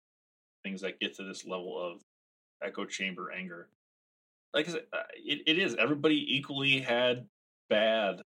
things 0.63 0.81
that 0.81 0.99
get 0.99 1.15
to 1.15 1.23
this 1.23 1.45
level 1.45 1.77
of 1.79 2.01
echo 2.63 2.85
chamber 2.85 3.31
anger. 3.31 3.69
Like 4.53 4.67
I 4.67 4.71
said, 4.71 4.83
uh, 4.93 5.03
it, 5.15 5.41
it 5.47 5.59
is. 5.59 5.75
Everybody 5.75 6.35
equally 6.35 6.79
had 6.79 7.25
bad. 7.69 8.21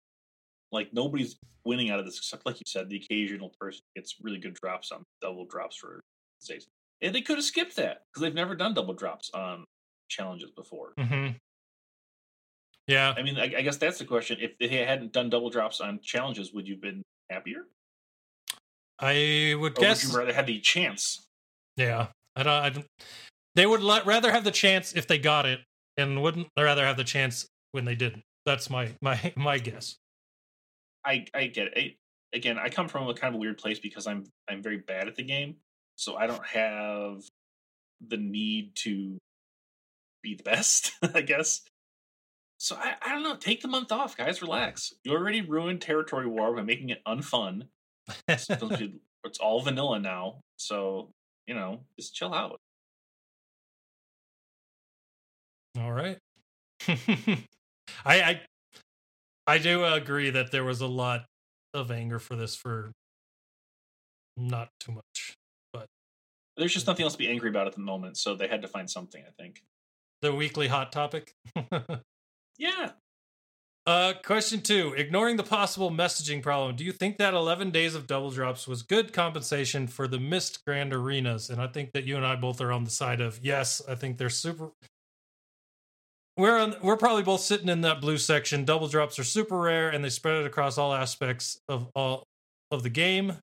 Like 0.73 0.93
nobody's 0.93 1.37
winning 1.65 1.91
out 1.91 1.99
of 1.99 2.05
this 2.05 2.19
except, 2.19 2.47
like 2.47 2.57
you 2.57 2.65
said, 2.67 2.89
the 2.89 2.97
occasional 2.97 3.53
person 3.61 3.83
gets 3.95 4.17
really 4.23 4.39
good 4.39 4.55
drops 4.55 4.91
on 4.93 5.05
double 5.21 5.47
drops 5.47 5.77
for 5.77 6.01
Zays. 6.43 6.67
And 7.03 7.15
they 7.15 7.21
could 7.21 7.37
have 7.37 7.45
skipped 7.45 7.77
that 7.77 8.03
because 8.09 8.23
they've 8.23 8.35
never 8.35 8.55
done 8.55 8.75
double 8.75 8.95
drops 8.95 9.31
on 9.35 9.65
challenges 10.09 10.51
before. 10.51 10.93
Mm-hmm. 10.99 11.37
Yeah. 12.87 13.15
I 13.17 13.23
mean, 13.23 13.39
I, 13.39 13.45
I 13.45 13.63
guess 13.63 13.77
that's 13.77 13.99
the 13.99 14.05
question. 14.05 14.39
If 14.41 14.59
they 14.59 14.69
hadn't 14.69 15.13
done 15.13 15.31
double 15.31 15.51
drops 15.51 15.81
on 15.81 16.01
challenges, 16.01 16.53
would 16.53 16.69
you 16.69 16.75
have 16.75 16.83
been 16.83 17.03
happier? 17.31 17.67
I 18.99 19.55
would 19.59 19.79
Or 19.79 19.81
guess. 19.81 20.05
would 20.05 20.13
you 20.13 20.19
rather 20.19 20.33
have 20.33 20.47
the 20.47 20.61
chance? 20.61 21.27
Yeah, 21.77 22.09
I 22.35 22.43
don't. 22.43 22.53
I 22.53 22.71
don't 22.71 22.87
they 23.57 23.67
would 23.67 23.83
let, 23.83 24.07
rather 24.07 24.31
have 24.31 24.45
the 24.45 24.51
chance 24.51 24.93
if 24.93 25.07
they 25.07 25.19
got 25.19 25.47
it, 25.47 25.61
and 25.97 26.23
wouldn't 26.23 26.49
rather 26.59 26.85
have 26.85 26.97
the 26.97 27.05
chance 27.05 27.47
when 27.73 27.85
they 27.85 27.95
didn't. 27.95 28.23
That's 28.45 28.71
my 28.71 28.95
my 29.03 29.33
my 29.37 29.59
guess. 29.59 29.97
I 31.05 31.27
I 31.35 31.47
get 31.49 31.69
it. 31.69 31.73
I, 31.77 32.37
again, 32.37 32.59
I 32.59 32.69
come 32.69 32.89
from 32.89 33.09
a 33.09 33.15
kind 33.15 33.35
of 33.35 33.39
a 33.39 33.41
weird 33.41 33.59
place 33.59 33.79
because 33.79 34.07
I'm 34.07 34.25
I'm 34.49 34.63
very 34.63 34.79
bad 34.79 35.09
at 35.09 35.17
the 35.17 35.23
game, 35.23 35.57
so 35.97 36.17
I 36.17 36.27
don't 36.27 36.45
have 36.47 37.23
the 38.07 38.19
need 38.19 38.75
to 38.77 39.19
be 40.27 40.35
the 40.35 40.43
best. 40.43 40.93
I 41.15 41.21
guess. 41.21 41.63
So 42.59 42.77
I, 42.77 42.95
I 43.03 43.13
don't 43.13 43.23
know. 43.23 43.37
Take 43.37 43.61
the 43.61 43.69
month 43.69 43.93
off, 43.93 44.17
guys. 44.17 44.43
Relax. 44.43 44.93
You 45.05 45.13
already 45.13 45.43
ruined 45.43 45.81
territory 45.81 46.27
war 46.27 46.55
by 46.55 46.63
making 46.63 46.89
it 46.91 47.03
unfun. 47.07 47.69
It's 48.29 48.49
all 49.41 49.61
vanilla 49.61 50.01
now. 50.01 50.41
So 50.57 51.11
you 51.47 51.55
know, 51.55 51.81
just 51.99 52.15
chill 52.15 52.35
out. 52.35 52.59
All 55.79 55.93
right. 55.93 56.19
I 56.89 57.47
I 58.05 58.41
I 59.47 59.59
do 59.59 59.85
agree 59.85 60.31
that 60.31 60.51
there 60.51 60.65
was 60.65 60.81
a 60.81 60.87
lot 60.87 61.27
of 61.75 61.91
anger 61.91 62.19
for 62.19 62.37
this 62.37 62.57
for 62.57 62.91
not 64.37 64.69
too 64.81 64.93
much. 64.93 65.37
But 65.73 65.87
there's 66.57 66.73
just 66.73 66.87
nothing 66.87 67.05
else 67.05 67.13
to 67.13 67.19
be 67.19 67.29
angry 67.29 67.51
about 67.51 67.67
at 67.67 67.75
the 67.75 67.81
moment, 67.81 68.17
so 68.17 68.35
they 68.35 68.49
had 68.49 68.63
to 68.63 68.69
find 68.69 68.91
something. 68.91 69.23
I 69.27 69.31
think. 69.41 69.63
The 70.23 70.35
weekly 70.35 70.69
hot 70.69 70.93
topic. 70.93 71.35
Yeah. 72.59 72.91
Uh, 73.87 74.15
question 74.25 74.63
two: 74.63 74.95
Ignoring 74.97 75.37
the 75.37 75.45
possible 75.45 75.91
messaging 75.91 76.43
problem, 76.43 76.75
do 76.75 76.85
you 76.85 76.93
think 76.93 77.19
that 77.19 77.35
11 77.35 77.71
days 77.71 77.95
of 77.95 78.07
double 78.07 78.31
drops 78.31 78.67
was 78.67 78.83
good 78.83 79.13
compensation 79.13 79.87
for 79.87 80.09
the 80.09 80.19
missed 80.19 80.65
grand 80.65 80.93
arenas? 80.93 81.51
And 81.51 81.61
I 81.61 81.69
think 81.69 81.93
that 81.93 82.05
you 82.05 82.17
and 82.17 82.27
I 82.27 82.35
both 82.35 82.61
are 82.61 82.73
on 82.73 82.85
the 82.85 82.91
side 82.91 83.21
of 83.21 83.39
yes. 83.45 83.81
I 83.89 83.95
think 83.95 84.19
they're 84.19 84.29
super. 84.29 84.71
We're 86.37 86.59
on, 86.59 86.75
we're 86.83 86.97
probably 86.97 87.23
both 87.23 87.41
sitting 87.41 87.69
in 87.69 87.83
that 87.83 88.01
blue 88.01 88.19
section. 88.19 88.65
Double 88.65 88.89
drops 88.89 89.19
are 89.19 89.25
super 89.25 89.57
rare, 89.57 89.89
and 89.89 90.05
they 90.05 90.11
spread 90.11 90.41
it 90.41 90.47
across 90.47 90.77
all 90.77 90.93
aspects 90.93 91.59
of 91.69 91.89
all 91.95 92.25
of 92.71 92.83
the 92.83 92.91
game. 92.91 93.35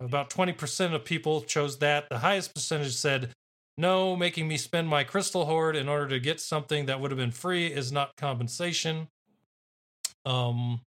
About 0.00 0.28
20% 0.28 0.94
of 0.94 1.04
people 1.04 1.42
chose 1.42 1.78
that. 1.78 2.08
The 2.10 2.18
highest 2.18 2.54
percentage 2.54 2.94
said 2.94 3.30
no, 3.78 4.16
making 4.16 4.48
me 4.48 4.56
spend 4.56 4.88
my 4.88 5.04
crystal 5.04 5.44
hoard 5.46 5.76
in 5.76 5.88
order 5.88 6.08
to 6.08 6.20
get 6.20 6.40
something 6.40 6.86
that 6.86 7.00
would 7.00 7.10
have 7.10 7.18
been 7.18 7.30
free 7.30 7.66
is 7.66 7.92
not 7.92 8.16
compensation. 8.16 9.08
Um, 10.24 10.80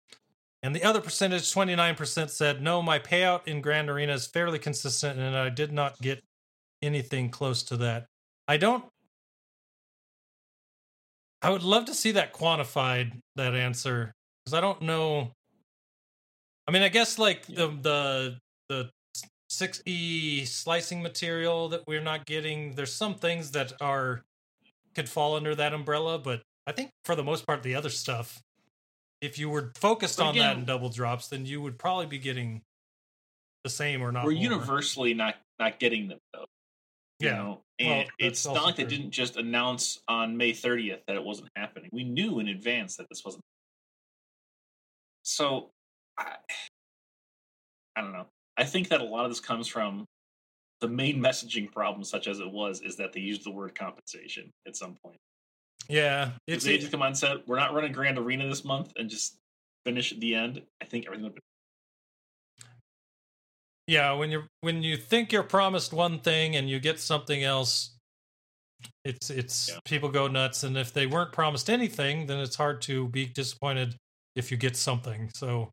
and 0.62 0.74
the 0.74 0.84
other 0.84 1.00
percentage, 1.00 1.52
29%, 1.52 2.30
said 2.30 2.62
no, 2.62 2.82
my 2.82 2.98
payout 2.98 3.46
in 3.46 3.60
Grand 3.60 3.90
Arena 3.90 4.14
is 4.14 4.26
fairly 4.26 4.58
consistent 4.58 5.18
and 5.18 5.36
I 5.36 5.48
did 5.48 5.72
not 5.72 6.00
get 6.00 6.22
anything 6.82 7.30
close 7.30 7.62
to 7.64 7.76
that. 7.78 8.06
I 8.48 8.56
don't 8.56 8.84
I 11.42 11.50
would 11.50 11.62
love 11.62 11.84
to 11.84 11.94
see 11.94 12.12
that 12.12 12.32
quantified 12.32 13.12
that 13.36 13.54
answer 13.54 14.12
because 14.44 14.54
I 14.54 14.60
don't 14.60 14.82
know. 14.82 15.30
I 16.66 16.72
mean, 16.72 16.82
I 16.82 16.88
guess 16.88 17.18
like 17.18 17.46
the 17.46 17.68
the 17.68 18.38
the 18.68 18.90
six 19.56 19.82
E 19.86 20.44
slicing 20.44 21.02
material 21.02 21.68
that 21.70 21.86
we're 21.86 22.02
not 22.02 22.26
getting. 22.26 22.74
There's 22.74 22.92
some 22.92 23.14
things 23.14 23.52
that 23.52 23.72
are 23.80 24.22
could 24.94 25.08
fall 25.08 25.36
under 25.36 25.54
that 25.54 25.72
umbrella, 25.74 26.18
but 26.18 26.42
I 26.66 26.72
think 26.72 26.90
for 27.04 27.14
the 27.14 27.24
most 27.24 27.46
part, 27.46 27.62
the 27.62 27.74
other 27.74 27.90
stuff, 27.90 28.42
if 29.20 29.38
you 29.38 29.48
were 29.48 29.72
focused 29.76 30.20
on 30.20 30.34
that 30.36 30.40
again- 30.40 30.58
in 30.60 30.64
double 30.64 30.88
drops, 30.88 31.28
then 31.28 31.46
you 31.46 31.60
would 31.62 31.78
probably 31.78 32.06
be 32.06 32.18
getting 32.18 32.62
the 33.64 33.70
same 33.70 34.02
or 34.02 34.12
not. 34.12 34.24
We're 34.24 34.32
more. 34.32 34.42
universally 34.42 35.14
not 35.14 35.36
not 35.58 35.78
getting 35.78 36.08
them 36.08 36.18
though. 36.32 36.46
you 37.18 37.28
Yeah. 37.28 37.36
know? 37.36 37.62
And 37.78 38.08
that's 38.08 38.10
it's 38.18 38.46
not 38.46 38.62
like 38.64 38.76
they 38.76 38.84
didn't 38.84 39.10
just 39.10 39.36
announce 39.36 40.00
on 40.06 40.36
May 40.36 40.52
30th 40.52 41.04
that 41.06 41.16
it 41.16 41.22
wasn't 41.24 41.48
happening. 41.56 41.88
We 41.92 42.04
knew 42.04 42.40
in 42.40 42.48
advance 42.48 42.96
that 42.96 43.08
this 43.10 43.22
wasn't. 43.24 43.42
So, 45.22 45.70
I, 46.18 46.36
I 47.96 48.00
don't 48.02 48.12
know. 48.12 48.26
I 48.56 48.64
think 48.64 48.88
that 48.88 49.00
a 49.00 49.04
lot 49.04 49.24
of 49.24 49.30
this 49.30 49.40
comes 49.40 49.68
from 49.68 50.04
the 50.80 50.88
main 50.88 51.20
messaging 51.22 51.70
problem, 51.70 52.04
such 52.04 52.26
as 52.26 52.40
it 52.40 52.50
was, 52.50 52.80
is 52.82 52.96
that 52.96 53.12
they 53.12 53.20
used 53.20 53.44
the 53.44 53.50
word 53.50 53.74
compensation 53.74 54.50
at 54.66 54.76
some 54.76 54.96
point. 55.04 55.18
Yeah, 55.88 56.30
If 56.48 56.62
they 56.62 56.78
just 56.78 56.90
come 56.90 57.02
on 57.02 57.14
said, 57.14 57.42
"We're 57.46 57.58
not 57.58 57.72
running 57.72 57.92
Grand 57.92 58.18
Arena 58.18 58.48
this 58.48 58.64
month," 58.64 58.92
and 58.96 59.08
just 59.08 59.36
finish 59.84 60.10
at 60.12 60.18
the 60.18 60.34
end, 60.34 60.62
I 60.82 60.84
think 60.84 61.06
everything 61.06 61.24
would 61.24 61.34
be 61.34 61.40
yeah 63.86 64.12
when 64.12 64.30
you're 64.30 64.48
when 64.62 64.82
you 64.82 64.96
think 64.96 65.32
you're 65.32 65.42
promised 65.42 65.92
one 65.92 66.18
thing 66.18 66.56
and 66.56 66.68
you 66.68 66.80
get 66.80 66.98
something 66.98 67.42
else 67.42 67.96
it's 69.04 69.30
it's 69.30 69.68
Yeah. 69.68 69.78
people 69.84 70.08
go 70.08 70.26
nuts 70.26 70.64
and 70.64 70.76
if 70.76 70.92
they 70.92 71.06
weren't 71.06 71.32
promised 71.32 71.70
anything 71.70 72.26
then 72.26 72.38
it's 72.40 72.56
hard 72.56 72.82
to 72.82 73.08
be 73.08 73.26
disappointed 73.26 73.96
if 74.34 74.50
you 74.50 74.56
get 74.56 74.76
something 74.76 75.30
so 75.34 75.70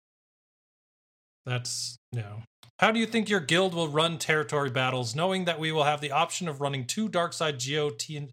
that's 1.46 1.98
you 2.12 2.22
know 2.22 2.42
how 2.80 2.92
do 2.92 3.00
you 3.00 3.06
think 3.06 3.30
your 3.30 3.40
guild 3.40 3.74
will 3.74 3.88
run 3.88 4.18
territory 4.18 4.70
battles 4.70 5.16
knowing 5.16 5.46
that 5.46 5.60
we 5.60 5.72
will 5.72 5.84
have 5.84 6.02
the 6.02 6.12
option 6.12 6.48
of 6.48 6.62
running 6.62 6.86
two 6.86 7.08
dark 7.08 7.34
side 7.34 7.60
geo 7.60 7.90
T- 7.90 8.30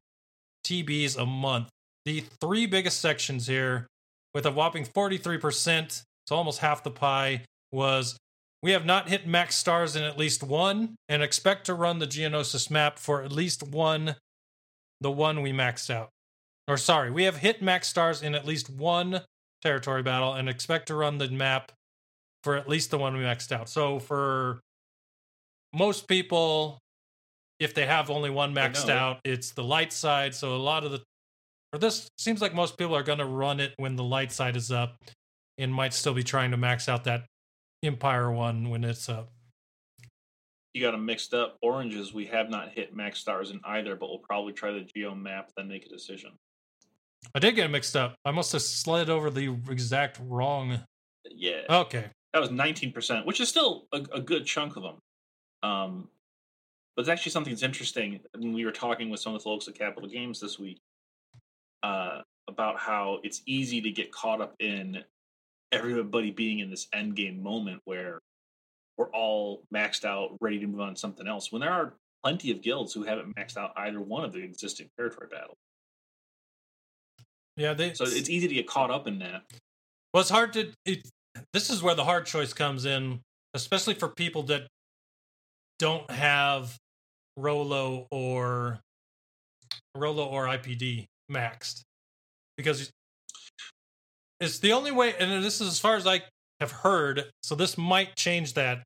tbs 0.66 1.16
a 1.16 1.26
month 1.26 1.68
the 2.05 2.20
three 2.41 2.66
biggest 2.66 3.01
sections 3.01 3.47
here 3.47 3.86
with 4.34 4.47
a 4.47 4.51
whopping 4.51 4.84
43% 4.84 5.82
it's 5.84 6.05
almost 6.30 6.61
half 6.61 6.82
the 6.84 6.91
pie 6.91 7.43
was 7.72 8.16
we 8.62 8.72
have 8.72 8.84
not 8.84 9.09
hit 9.09 9.26
max 9.26 9.57
stars 9.57 9.97
in 9.97 10.03
at 10.03 10.18
least 10.18 10.43
one 10.43 10.97
and 11.09 11.22
expect 11.22 11.66
to 11.66 11.74
run 11.74 11.99
the 11.99 12.07
Geonosis 12.07 12.70
map 12.70 12.99
for 12.99 13.22
at 13.22 13.32
least 13.32 13.62
one, 13.62 14.16
the 15.01 15.11
one 15.11 15.41
we 15.41 15.53
maxed 15.53 15.88
out. 15.88 16.11
Or 16.68 16.76
sorry, 16.76 17.11
we 17.11 17.24
have 17.24 17.38
hit 17.38 17.62
max 17.62 17.88
stars 17.88 18.22
in 18.22 18.34
at 18.34 18.47
least 18.47 18.68
one 18.68 19.22
territory 19.62 20.03
battle 20.03 20.34
and 20.34 20.49
expect 20.49 20.88
to 20.88 20.95
run 20.95 21.18
the 21.18 21.28
map 21.28 21.72
for 22.45 22.57
at 22.57 22.68
least 22.68 22.91
the 22.91 22.99
one 22.99 23.16
we 23.16 23.22
maxed 23.22 23.53
out. 23.53 23.68
So 23.68 23.99
for 23.99 24.61
most 25.72 26.09
people, 26.09 26.78
if 27.59 27.74
they 27.74 27.86
have 27.86 28.11
only 28.11 28.30
one 28.30 28.55
maxed 28.55 28.88
out, 28.88 29.20
it's 29.24 29.51
the 29.53 29.62
light 29.64 29.93
side. 29.93 30.34
So 30.34 30.55
a 30.55 30.57
lot 30.57 30.84
of 30.84 30.91
the 30.93 31.03
for 31.72 31.78
this 31.78 32.09
seems 32.18 32.41
like 32.43 32.53
most 32.55 32.76
people 32.76 32.97
are 32.97 33.03
going 33.05 33.18
to 33.18 33.26
run 33.26 33.61
it 33.61 33.74
when 33.76 33.95
the 33.95 34.03
light 34.03 34.32
side 34.32 34.57
is 34.57 34.72
up 34.72 34.97
and 35.59 35.72
might 35.72 35.95
still 35.95 36.14
be 36.14 36.24
trying 36.24 36.51
to 36.51 36.57
max 36.57 36.88
out 36.88 37.05
that 37.05 37.26
Empire 37.84 38.30
one 38.32 38.70
when 38.70 38.82
it's 38.84 39.09
up. 39.09 39.30
you 40.74 40.80
got 40.82 40.91
them 40.93 41.07
mixed 41.07 41.32
up. 41.32 41.57
Oranges, 41.62 42.12
we 42.12 42.26
have 42.26 42.51
not 42.51 42.70
hit 42.70 42.95
max 42.95 43.20
stars 43.20 43.51
in 43.51 43.61
either, 43.64 43.95
but 43.95 44.09
we'll 44.09 44.18
probably 44.18 44.53
try 44.53 44.72
the 44.72 44.80
geo 44.95 45.14
map, 45.14 45.51
then 45.57 45.68
make 45.68 45.86
a 45.86 45.88
decision. 45.88 46.32
I 47.34 47.38
did 47.38 47.55
get 47.55 47.66
it 47.66 47.70
mixed 47.70 47.97
up. 47.97 48.16
I 48.24 48.30
must 48.32 48.53
have 48.53 48.62
slid 48.62 49.09
over 49.11 49.30
the 49.30 49.57
exact 49.70 50.18
wrong. 50.22 50.80
Yeah, 51.30 51.62
Okay. 51.70 52.07
That 52.33 52.41
was 52.41 52.51
19%, 52.51 53.26
which 53.26 53.41
is 53.41 53.49
still 53.49 53.87
a, 53.93 53.99
a 54.14 54.20
good 54.20 54.47
chunk 54.47 54.76
of 54.76 54.83
them. 54.83 54.97
Um, 55.62 56.09
but 56.97 57.03
it's 57.03 57.09
actually 57.09 57.33
something 57.33 57.53
that's 57.53 57.62
interesting. 57.62 58.20
When 58.37 58.53
we 58.53 58.64
were 58.64 58.72
talking 58.72 59.11
with 59.11 59.20
some 59.20 59.35
of 59.35 59.41
the 59.41 59.45
folks 59.45 59.68
at 59.68 59.74
Capital 59.74 60.09
Games 60.09 60.41
this 60.41 60.59
week 60.59 60.81
uh, 61.83 62.20
about 62.49 62.78
how 62.78 63.18
it's 63.22 63.43
easy 63.47 63.81
to 63.81 63.91
get 63.91 64.12
caught 64.12 64.41
up 64.41 64.55
in 64.61 65.03
everybody 65.72 66.31
being 66.31 66.59
in 66.59 66.70
this 66.70 66.89
end 66.93 67.14
game 67.16 67.43
moment 67.43 67.81
where 67.85 68.20
we're 68.97 69.11
all 69.11 69.62
maxed 69.74 70.05
out, 70.05 70.37
ready 70.41 70.59
to 70.59 70.66
move 70.66 70.81
on 70.81 70.95
to 70.95 71.01
something 71.01 71.26
else. 71.26 71.51
When 71.53 71.61
there 71.61 71.72
are 71.72 71.95
plenty 72.22 72.51
of 72.51 72.61
guilds 72.61 72.93
who 72.93 73.03
haven't 73.03 73.35
maxed 73.37 73.57
out 73.57 73.72
either 73.76 74.01
one 74.01 74.24
of 74.24 74.33
the 74.33 74.41
existing 74.43 74.91
territory 74.99 75.28
battles, 75.31 75.57
Yeah, 77.57 77.72
they. 77.74 77.95
so 77.95 78.05
it's 78.05 78.28
easy 78.28 78.47
to 78.49 78.55
get 78.55 78.66
caught 78.66 78.91
up 78.91 79.07
in 79.07 79.18
that. 79.20 79.43
well, 80.12 80.20
it's 80.20 80.28
hard 80.31 80.53
to. 80.55 80.72
It, 80.85 81.09
this 81.53 81.70
is 81.70 81.83
where 81.83 81.95
the 81.95 82.05
hard 82.05 82.26
choice 82.26 82.53
comes 82.53 82.85
in, 82.85 83.20
especially 83.55 83.95
for 83.95 84.09
people 84.09 84.45
that 84.45 84.66
don't 85.78 86.11
have 86.11 86.76
Rolo 87.37 88.07
or 88.11 88.81
Rolo 89.97 90.26
or 90.26 90.47
IPD 90.47 91.07
maxed, 91.31 91.83
because 92.57 92.91
it's 94.41 94.59
the 94.59 94.72
only 94.72 94.91
way. 94.91 95.14
And 95.18 95.43
this 95.43 95.61
is 95.61 95.68
as 95.68 95.81
far 95.81 95.97
as 95.97 96.07
I 96.07 96.22
have 96.61 96.70
heard. 96.70 97.24
So 97.43 97.55
this 97.55 97.78
might 97.78 98.16
change 98.16 98.55
that. 98.55 98.83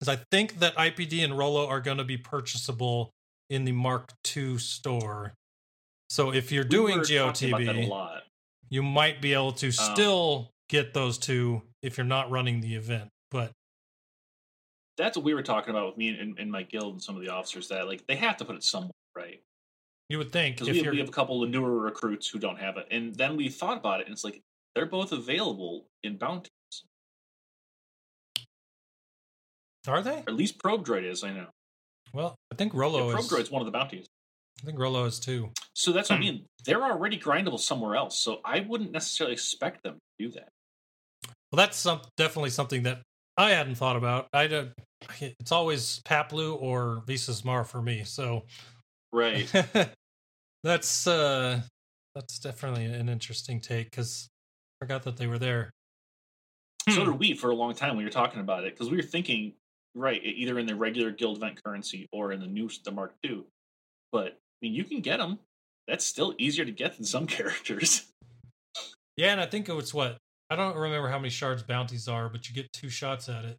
Is 0.00 0.08
I 0.08 0.18
think 0.30 0.60
that 0.60 0.76
IPD 0.76 1.24
and 1.24 1.36
Rolo 1.36 1.66
are 1.66 1.80
going 1.80 1.98
to 1.98 2.04
be 2.04 2.16
purchasable 2.16 3.10
in 3.50 3.64
the 3.64 3.72
Mark 3.72 4.12
II 4.36 4.58
store. 4.58 5.34
So 6.10 6.32
if 6.32 6.52
you're 6.52 6.64
We 6.64 6.68
doing 6.68 6.98
were 6.98 7.04
talking 7.04 7.48
about 7.48 7.64
that 7.64 7.76
a 7.76 7.80
GOTB, 7.80 8.20
you 8.70 8.82
might 8.82 9.20
be 9.20 9.32
able 9.32 9.52
to 9.52 9.66
Um, 9.66 9.72
still 9.72 10.50
get 10.68 10.94
those 10.94 11.18
two 11.18 11.62
if 11.82 11.96
you're 11.96 12.06
not 12.06 12.30
running 12.30 12.60
the 12.60 12.74
event. 12.74 13.08
But 13.30 13.52
that's 14.96 15.16
what 15.16 15.24
we 15.24 15.34
were 15.34 15.42
talking 15.42 15.70
about 15.70 15.86
with 15.86 15.96
me 15.96 16.08
and, 16.08 16.38
and 16.38 16.50
my 16.50 16.62
guild 16.64 16.94
and 16.94 17.02
some 17.02 17.14
of 17.16 17.22
the 17.22 17.28
officers 17.28 17.68
that 17.68 17.86
like 17.86 18.06
they 18.06 18.16
have 18.16 18.36
to 18.38 18.44
put 18.44 18.56
it 18.56 18.64
somewhere 18.64 18.90
right 19.16 19.40
you 20.08 20.18
would 20.18 20.32
think 20.32 20.56
because 20.56 20.68
we, 20.70 20.78
have- 20.82 20.92
we 20.92 20.98
have 20.98 21.08
a 21.08 21.12
couple 21.12 21.40
of 21.42 21.50
newer 21.50 21.78
recruits 21.78 22.26
who 22.28 22.38
don't 22.40 22.58
have 22.58 22.76
it 22.78 22.86
and 22.90 23.14
then 23.14 23.36
we 23.36 23.48
thought 23.48 23.78
about 23.78 24.00
it 24.00 24.06
and 24.06 24.12
it's 24.12 24.24
like 24.24 24.40
they're 24.74 24.86
both 24.86 25.12
available 25.12 25.86
in 26.02 26.16
bounties 26.16 26.50
are 29.86 30.02
they? 30.02 30.16
or 30.16 30.24
at 30.28 30.34
least 30.34 30.58
probe 30.58 30.84
droid 30.84 31.04
is 31.08 31.22
i 31.24 31.30
know 31.32 31.46
Well, 32.12 32.34
I 32.52 32.56
think 32.56 32.72
yeah, 32.74 32.80
Rolo 32.80 33.10
probe 33.12 33.20
is. 33.24 33.30
droid's 33.30 33.50
one 33.50 33.62
of 33.62 33.66
the 33.66 33.72
bounties 33.72 34.06
I 34.60 34.66
think 34.66 34.78
Rolo 34.80 35.04
is 35.04 35.20
too. 35.20 35.52
so 35.74 35.92
that's 35.92 36.10
what 36.10 36.16
i 36.16 36.20
mean 36.26 36.44
they're 36.64 36.82
already 36.82 37.18
grindable 37.18 37.60
somewhere 37.60 37.94
else 37.94 38.18
so 38.20 38.40
i 38.44 38.60
wouldn't 38.60 38.90
necessarily 38.92 39.34
expect 39.34 39.84
them 39.84 39.94
to 40.18 40.26
do 40.26 40.32
that 40.32 40.48
Well, 41.52 41.56
that's 41.58 41.76
some 41.78 42.00
definitely 42.16 42.50
something 42.50 42.82
that 42.84 43.02
I 43.36 43.50
hadn't 43.50 43.76
thought 43.76 43.96
about. 43.96 44.28
I 44.32 44.46
don't. 44.46 44.72
It's 45.20 45.52
always 45.52 46.00
Paploo 46.04 46.60
or 46.60 47.02
Lisa's 47.06 47.44
Mar 47.44 47.64
for 47.64 47.80
me. 47.80 48.04
So 48.04 48.44
right 49.12 49.50
that's 50.64 51.06
uh 51.06 51.60
that's 52.14 52.38
definitely 52.40 52.84
an 52.84 53.08
interesting 53.08 53.60
take 53.60 53.90
because 53.90 54.28
I 54.80 54.84
forgot 54.84 55.04
that 55.04 55.16
they 55.16 55.26
were 55.26 55.38
there. 55.38 55.70
so 56.90 57.04
Hmm. 57.04 57.10
did 57.12 57.18
we 57.20 57.34
for 57.34 57.50
a 57.50 57.54
long 57.54 57.74
time 57.74 57.90
when 57.90 58.00
you 58.00 58.06
were 58.06 58.10
talking 58.10 58.40
about 58.40 58.64
it 58.64 58.74
because 58.74 58.90
we 58.90 58.96
were 58.96 59.02
thinking 59.02 59.54
right 59.94 60.20
either 60.22 60.58
in 60.58 60.66
the 60.66 60.74
regular 60.74 61.10
guild 61.10 61.38
event 61.38 61.62
currency 61.64 62.06
or 62.12 62.32
in 62.32 62.40
the 62.40 62.46
new 62.46 62.68
the 62.84 62.90
mark 62.90 63.14
ii 63.24 63.42
but 64.12 64.26
i 64.32 64.36
mean 64.62 64.74
you 64.74 64.84
can 64.84 65.00
get 65.00 65.18
them 65.18 65.38
that's 65.86 66.04
still 66.04 66.34
easier 66.38 66.64
to 66.64 66.72
get 66.72 66.96
than 66.96 67.04
some 67.04 67.26
characters 67.38 68.12
Yeah, 69.16 69.32
and 69.32 69.40
I 69.40 69.46
think 69.46 69.68
it 69.68 69.74
was 69.74 69.92
what 69.94 70.18
I 70.50 70.56
don't 70.56 70.76
remember 70.76 71.08
how 71.08 71.18
many 71.18 71.30
shards 71.30 71.62
bounties 71.62 72.08
are, 72.08 72.28
but 72.28 72.48
you 72.48 72.54
get 72.54 72.72
two 72.72 72.88
shots 72.88 73.28
at 73.28 73.44
it. 73.44 73.56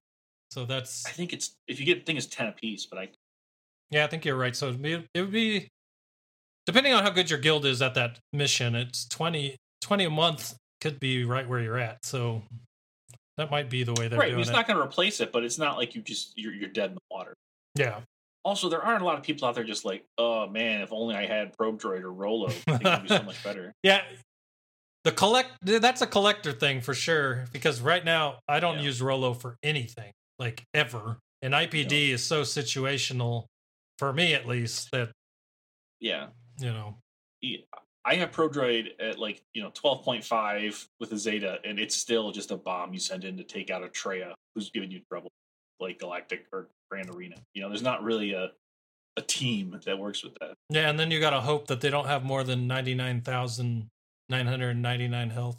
So 0.52 0.66
that's 0.66 1.06
i 1.06 1.12
think 1.12 1.32
it's 1.32 1.54
if 1.68 1.80
you 1.80 1.86
get 1.86 2.00
the 2.00 2.06
thing 2.06 2.18
is 2.18 2.26
10 2.26 2.48
apiece 2.48 2.88
but 2.88 2.98
i 2.98 3.10
Yeah, 3.92 4.04
I 4.04 4.08
think 4.08 4.26
you're 4.26 4.36
right. 4.36 4.56
So 4.56 4.70
it'd 4.70 4.82
be, 4.82 4.94
it 5.14 5.22
would 5.22 5.32
be, 5.32 5.68
depending 6.66 6.94
on 6.94 7.04
how 7.04 7.12
good 7.12 7.30
your 7.30 7.38
guild 7.38 7.66
is 7.66 7.84
at 7.84 7.94
that 7.94 8.20
mission, 8.34 8.74
it's 8.74 9.08
20, 9.10 9.56
20 9.82 10.04
a 10.06 10.10
month 10.10 10.56
could 10.82 11.00
be 11.00 11.24
right 11.24 11.48
where 11.48 11.60
you're 11.60 11.78
at. 11.78 12.04
So 12.04 12.42
that 13.40 13.50
might 13.50 13.70
be 13.70 13.84
the 13.84 13.94
way 13.94 14.10
they're 14.10 14.20
right 14.20 14.30
doing 14.32 14.42
it's 14.42 14.50
it. 14.50 14.54
not 14.54 14.68
going 14.68 14.78
to 14.78 14.84
replace 14.84 15.22
it 15.22 15.32
but 15.32 15.44
it's 15.46 15.58
not 15.58 15.78
like 15.78 15.96
you 15.96 16.02
just 16.02 16.34
you're, 16.38 16.54
you're 16.54 16.70
dead 16.70 16.90
in 16.90 16.96
the 16.96 17.02
water 17.10 17.34
yeah. 17.76 18.00
also 18.44 18.68
there 18.68 18.84
aren't 18.84 19.02
a 19.02 19.06
lot 19.06 19.18
of 19.18 19.24
people 19.24 19.48
out 19.48 19.56
there 19.56 19.64
just 19.64 19.86
like 19.86 20.04
oh 20.18 20.46
man 20.48 20.82
if 20.82 20.92
only 20.92 21.16
i 21.16 21.26
had 21.26 21.56
probe 21.58 21.80
droid 21.80 22.02
or 22.02 22.12
rolo 22.12 22.48
i 22.48 22.52
think 22.52 22.84
it 22.84 22.90
would 22.90 23.04
be 23.04 23.08
so 23.08 23.24
much 23.24 23.42
better 23.44 23.74
Yeah. 23.82 24.02
The 25.04 25.12
collect, 25.12 25.52
that's 25.62 26.02
a 26.02 26.08
collector 26.08 26.52
thing 26.52 26.82
for 26.82 26.94
sure. 26.94 27.46
Because 27.54 27.82
right 27.82 28.04
now, 28.04 28.40
I 28.48 28.60
don't 28.60 28.78
Yeah. 28.80 28.84
use 28.84 29.02
Rolo 29.02 29.34
for 29.34 29.56
anything, 29.64 30.12
like 30.38 30.64
ever. 30.74 31.20
And 31.42 31.54
IPD 31.54 32.10
is 32.10 32.24
so 32.26 32.42
situational, 32.42 33.46
for 33.98 34.12
me 34.12 34.34
at 34.34 34.46
least, 34.46 34.90
that, 34.92 35.12
yeah 36.02 36.28
you 36.60 36.72
know, 36.72 36.98
Yeah, 37.42 37.60
I 38.04 38.16
have 38.16 38.32
Probe 38.34 38.54
Droid 38.54 38.90
at 39.00 39.18
like 39.20 39.42
you 39.54 39.62
know 39.64 39.72
twelve 39.74 40.04
point 40.04 40.26
five 40.26 40.86
with 41.00 41.12
a 41.14 41.18
Zeta, 41.18 41.60
and 41.64 41.80
it's 41.80 41.96
still 41.96 42.32
just 42.32 42.52
a 42.52 42.58
bomb 42.58 42.92
you 42.94 43.00
send 43.00 43.24
in 43.24 43.38
to 43.38 43.44
take 43.44 43.70
out 43.70 43.84
a 43.84 43.88
Traya 43.88 44.34
who's 44.56 44.70
giving 44.70 44.92
you 44.92 45.00
trouble, 45.10 45.32
like 45.80 46.00
Galactic 46.00 46.46
or 46.52 46.68
Grand 46.92 47.10
Arena. 47.10 47.36
You 47.54 47.62
know, 47.62 47.70
there's 47.70 47.82
not 47.82 48.04
really 48.04 48.34
a 48.34 48.52
a 49.18 49.22
team 49.22 49.80
that 49.86 49.98
works 49.98 50.24
with 50.24 50.34
that. 50.42 50.54
Yeah, 50.70 50.90
and 50.90 51.00
then 51.00 51.12
you 51.12 51.20
got 51.22 51.32
to 51.32 51.42
hope 51.42 51.68
that 51.68 51.80
they 51.82 51.90
don't 51.90 52.08
have 52.08 52.24
more 52.24 52.44
than 52.44 52.68
99,000 52.68 53.88
999 54.30 55.30
health. 55.30 55.58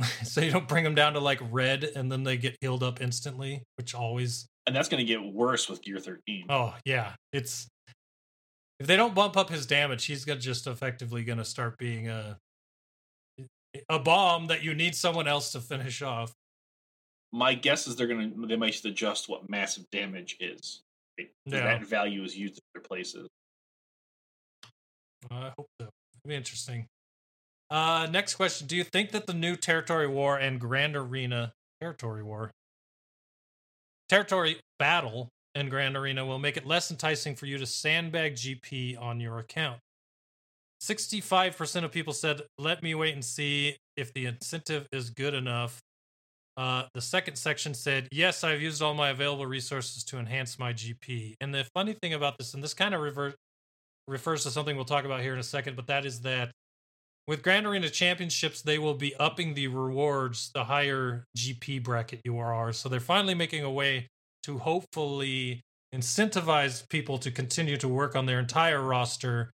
so 0.24 0.40
you 0.40 0.50
don't 0.50 0.68
bring 0.68 0.84
them 0.84 0.94
down 0.94 1.12
to 1.12 1.20
like 1.20 1.40
red 1.50 1.84
and 1.84 2.10
then 2.10 2.24
they 2.24 2.36
get 2.36 2.56
healed 2.60 2.82
up 2.82 3.00
instantly, 3.00 3.62
which 3.76 3.94
always 3.94 4.46
And 4.66 4.74
that's 4.74 4.88
going 4.88 5.04
to 5.04 5.10
get 5.10 5.22
worse 5.22 5.68
with 5.68 5.82
Gear 5.82 5.98
13. 5.98 6.46
Oh, 6.48 6.74
yeah. 6.84 7.12
It's 7.32 7.68
if 8.80 8.88
they 8.88 8.96
don't 8.96 9.14
bump 9.14 9.36
up 9.36 9.48
his 9.48 9.64
damage, 9.64 10.06
he's 10.06 10.24
gonna 10.24 10.40
just 10.40 10.66
effectively 10.66 11.22
gonna 11.22 11.44
start 11.44 11.78
being 11.78 12.08
a 12.08 12.36
a 13.88 13.98
bomb 13.98 14.48
that 14.48 14.62
you 14.62 14.74
need 14.74 14.94
someone 14.94 15.28
else 15.28 15.52
to 15.52 15.60
finish 15.60 16.02
off. 16.02 16.32
My 17.32 17.54
guess 17.54 17.86
is 17.86 17.96
they're 17.96 18.06
going 18.06 18.32
to 18.32 18.46
they 18.46 18.56
might 18.56 18.72
just 18.72 18.84
adjust 18.84 19.28
what 19.28 19.48
massive 19.48 19.88
damage 19.90 20.36
is. 20.40 20.82
Right? 21.18 21.30
Yeah. 21.46 21.60
That 21.60 21.86
value 21.86 22.24
is 22.24 22.36
used 22.36 22.54
in 22.54 22.60
other 22.74 22.86
places. 22.86 23.28
I 25.30 25.52
hope 25.56 25.68
so. 25.80 25.86
It'll 25.86 26.28
be 26.28 26.34
interesting. 26.34 26.86
Uh, 27.72 28.06
next 28.10 28.34
question: 28.34 28.66
Do 28.66 28.76
you 28.76 28.84
think 28.84 29.12
that 29.12 29.26
the 29.26 29.32
new 29.32 29.56
territory 29.56 30.06
war 30.06 30.36
and 30.36 30.60
Grand 30.60 30.94
Arena 30.94 31.54
territory 31.80 32.22
war, 32.22 32.50
territory 34.10 34.60
battle 34.78 35.30
and 35.54 35.70
Grand 35.70 35.96
Arena 35.96 36.26
will 36.26 36.38
make 36.38 36.58
it 36.58 36.66
less 36.66 36.90
enticing 36.90 37.34
for 37.34 37.46
you 37.46 37.56
to 37.56 37.64
sandbag 37.64 38.34
GP 38.34 39.00
on 39.00 39.20
your 39.20 39.38
account? 39.38 39.80
Sixty-five 40.82 41.56
percent 41.56 41.86
of 41.86 41.92
people 41.92 42.12
said, 42.12 42.42
"Let 42.58 42.82
me 42.82 42.94
wait 42.94 43.14
and 43.14 43.24
see 43.24 43.78
if 43.96 44.12
the 44.12 44.26
incentive 44.26 44.86
is 44.92 45.08
good 45.08 45.32
enough." 45.32 45.80
Uh, 46.58 46.88
the 46.92 47.00
second 47.00 47.36
section 47.36 47.72
said, 47.72 48.06
"Yes, 48.12 48.44
I've 48.44 48.60
used 48.60 48.82
all 48.82 48.92
my 48.92 49.08
available 49.08 49.46
resources 49.46 50.04
to 50.04 50.18
enhance 50.18 50.58
my 50.58 50.74
GP." 50.74 51.36
And 51.40 51.54
the 51.54 51.64
funny 51.72 51.94
thing 51.94 52.12
about 52.12 52.36
this, 52.36 52.52
and 52.52 52.62
this 52.62 52.74
kind 52.74 52.94
of 52.94 53.00
revert 53.00 53.34
refers 54.06 54.42
to 54.42 54.50
something 54.50 54.76
we'll 54.76 54.84
talk 54.84 55.06
about 55.06 55.22
here 55.22 55.32
in 55.32 55.38
a 55.38 55.42
second, 55.42 55.74
but 55.74 55.86
that 55.86 56.04
is 56.04 56.20
that 56.20 56.50
with 57.26 57.42
Grand 57.42 57.66
Arena 57.66 57.88
Championships, 57.88 58.62
they 58.62 58.78
will 58.78 58.94
be 58.94 59.14
upping 59.16 59.54
the 59.54 59.68
rewards 59.68 60.50
the 60.54 60.64
higher 60.64 61.24
GP 61.36 61.82
bracket 61.82 62.20
you 62.24 62.38
are. 62.38 62.72
So 62.72 62.88
they're 62.88 63.00
finally 63.00 63.34
making 63.34 63.62
a 63.62 63.70
way 63.70 64.08
to 64.44 64.58
hopefully 64.58 65.60
incentivize 65.94 66.88
people 66.88 67.18
to 67.18 67.30
continue 67.30 67.76
to 67.76 67.88
work 67.88 68.16
on 68.16 68.26
their 68.26 68.38
entire 68.38 68.82
roster 68.82 69.50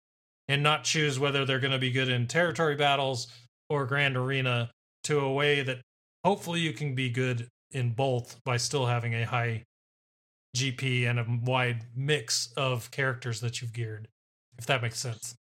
and 0.48 0.62
not 0.62 0.84
choose 0.84 1.18
whether 1.18 1.44
they're 1.44 1.58
going 1.58 1.72
to 1.72 1.78
be 1.78 1.90
good 1.90 2.08
in 2.08 2.26
territory 2.26 2.76
battles 2.76 3.26
or 3.68 3.84
Grand 3.84 4.16
Arena 4.16 4.70
to 5.04 5.20
a 5.20 5.32
way 5.32 5.62
that 5.62 5.80
hopefully 6.24 6.60
you 6.60 6.72
can 6.72 6.94
be 6.94 7.08
good 7.08 7.48
in 7.72 7.90
both 7.90 8.38
by 8.44 8.56
still 8.56 8.86
having 8.86 9.14
a 9.14 9.24
high 9.24 9.64
GP 10.56 11.08
and 11.08 11.18
a 11.18 11.26
wide 11.42 11.84
mix 11.94 12.52
of 12.56 12.90
characters 12.90 13.40
that 13.40 13.60
you've 13.60 13.72
geared, 13.72 14.08
if 14.58 14.66
that 14.66 14.82
makes 14.82 14.98
sense. 14.98 15.34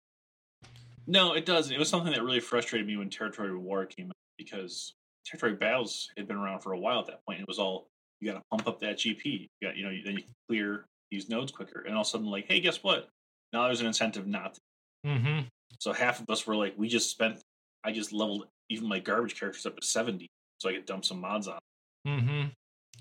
No, 1.06 1.34
it 1.34 1.46
doesn't. 1.46 1.72
It 1.74 1.78
was 1.78 1.88
something 1.88 2.12
that 2.12 2.22
really 2.22 2.40
frustrated 2.40 2.86
me 2.86 2.96
when 2.96 3.10
Territory 3.10 3.56
War 3.56 3.86
came 3.86 4.06
out 4.08 4.16
because 4.38 4.94
Territory 5.24 5.54
Battles 5.54 6.08
had 6.16 6.26
been 6.28 6.36
around 6.36 6.60
for 6.60 6.72
a 6.72 6.78
while 6.78 7.00
at 7.00 7.06
that 7.06 7.24
point. 7.26 7.40
It 7.40 7.48
was 7.48 7.58
all 7.58 7.86
you 8.20 8.30
got 8.32 8.38
to 8.38 8.42
pump 8.50 8.66
up 8.66 8.80
that 8.80 8.96
GP. 8.98 9.24
You 9.24 9.48
got 9.62 9.76
you 9.76 9.84
know 9.84 9.90
then 10.04 10.14
you 10.14 10.22
can 10.22 10.34
clear 10.48 10.86
these 11.10 11.28
nodes 11.28 11.52
quicker, 11.52 11.80
and 11.82 11.94
all 11.94 12.00
of 12.02 12.06
a 12.06 12.10
sudden 12.10 12.26
like, 12.26 12.46
hey, 12.48 12.60
guess 12.60 12.82
what? 12.82 13.08
Now 13.52 13.64
there's 13.66 13.80
an 13.80 13.86
incentive 13.86 14.26
not. 14.26 14.54
to. 14.54 14.60
Mm-hmm. 15.06 15.40
So 15.78 15.92
half 15.92 16.20
of 16.20 16.26
us 16.30 16.46
were 16.46 16.56
like, 16.56 16.74
we 16.76 16.88
just 16.88 17.10
spent. 17.10 17.40
I 17.84 17.92
just 17.92 18.12
leveled 18.12 18.46
even 18.68 18.88
my 18.88 18.98
garbage 18.98 19.38
characters 19.38 19.66
up 19.66 19.76
to 19.78 19.86
seventy, 19.86 20.26
so 20.58 20.68
I 20.68 20.72
could 20.72 20.86
dump 20.86 21.04
some 21.04 21.20
mods 21.20 21.46
on. 21.48 21.58
Mm-hmm. 22.06 22.48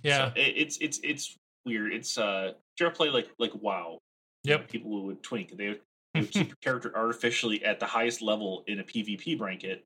Yeah. 0.04 0.28
So 0.30 0.40
it, 0.40 0.54
it's 0.58 0.78
it's 0.78 1.00
it's 1.04 1.36
weird. 1.66 1.94
It's 1.94 2.18
uh, 2.18 2.54
ever 2.80 2.92
play 2.92 3.10
like 3.10 3.30
like 3.40 3.52
WoW, 3.56 3.98
Yep. 4.44 4.70
people 4.70 5.06
would 5.06 5.24
twink. 5.24 5.58
They 5.58 5.80
would, 6.16 6.32
keep 6.32 6.48
your 6.48 6.58
character 6.62 6.92
artificially 6.96 7.64
at 7.64 7.80
the 7.80 7.86
highest 7.86 8.22
level 8.22 8.64
in 8.68 8.80
a 8.80 8.84
PvP 8.84 9.38
bracket, 9.38 9.84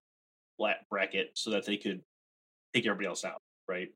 flat 0.58 0.78
bracket, 0.90 1.32
so 1.36 1.50
that 1.52 1.66
they 1.66 1.78
could 1.78 2.02
take 2.74 2.86
everybody 2.86 3.08
else 3.08 3.26
out. 3.26 3.40
Right? 3.68 3.90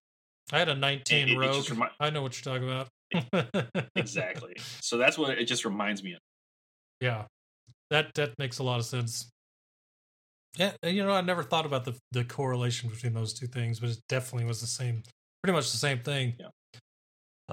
I 0.52 0.60
had 0.60 0.70
a 0.70 0.76
19 0.76 1.30
It- 1.30 1.38
rogue. 1.38 1.70
remi- 1.70 1.90
I 2.00 2.10
know 2.10 2.22
what 2.22 2.36
you're 2.44 2.54
talking 2.54 2.70
about. 2.70 2.90
Exactly. 3.96 4.56
so 4.82 4.98
that's 4.98 5.18
what 5.18 5.38
it 5.38 5.46
just 5.46 5.66
reminds 5.66 6.04
me 6.04 6.14
of. 6.14 6.20
Yeah. 7.00 7.26
That 7.90 8.14
that 8.16 8.34
makes 8.40 8.58
a 8.60 8.64
lot 8.64 8.80
of 8.80 8.86
sense. 8.86 9.30
Yeah, 10.58 10.74
you 10.84 11.04
know, 11.04 11.12
I 11.12 11.22
never 11.22 11.44
thought 11.44 11.66
about 11.66 11.86
the 11.86 11.96
the 12.12 12.24
correlation 12.24 12.90
between 12.90 13.14
those 13.14 13.34
two 13.34 13.48
things, 13.48 13.80
but 13.80 13.90
it 13.90 14.00
definitely 14.10 14.46
was 14.46 14.62
the 14.62 14.68
same, 14.68 15.02
pretty 15.44 15.56
much 15.56 15.72
the 15.72 15.78
same 15.78 16.00
thing. 16.00 16.36
Yeah. 16.40 16.48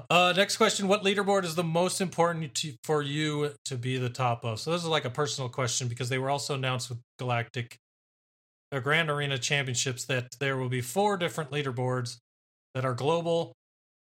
Uh, 0.09 0.33
next 0.35 0.57
question: 0.57 0.87
What 0.87 1.03
leaderboard 1.03 1.43
is 1.43 1.55
the 1.55 1.63
most 1.63 2.01
important 2.01 2.53
to, 2.55 2.73
for 2.83 3.01
you 3.01 3.51
to 3.65 3.77
be 3.77 3.97
the 3.97 4.09
top 4.09 4.43
of? 4.43 4.59
So 4.59 4.71
this 4.71 4.81
is 4.81 4.87
like 4.87 5.05
a 5.05 5.09
personal 5.09 5.49
question 5.49 5.87
because 5.87 6.09
they 6.09 6.17
were 6.17 6.29
also 6.29 6.55
announced 6.55 6.89
with 6.89 6.99
Galactic, 7.19 7.77
the 8.71 8.79
Grand 8.79 9.09
Arena 9.09 9.37
Championships 9.37 10.05
that 10.05 10.35
there 10.39 10.57
will 10.57 10.69
be 10.69 10.81
four 10.81 11.17
different 11.17 11.51
leaderboards 11.51 12.17
that 12.73 12.85
are 12.85 12.93
global. 12.93 13.53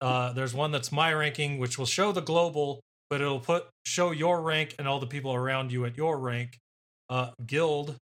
Uh, 0.01 0.33
there's 0.33 0.53
one 0.53 0.71
that's 0.71 0.91
my 0.91 1.13
ranking, 1.13 1.59
which 1.59 1.77
will 1.77 1.85
show 1.85 2.11
the 2.11 2.21
global, 2.21 2.81
but 3.09 3.21
it'll 3.21 3.39
put 3.39 3.65
show 3.85 4.11
your 4.11 4.41
rank 4.41 4.75
and 4.79 4.87
all 4.87 4.99
the 4.99 5.07
people 5.07 5.33
around 5.33 5.71
you 5.71 5.85
at 5.85 5.97
your 5.97 6.19
rank, 6.19 6.57
uh, 7.09 7.31
guild, 7.45 7.95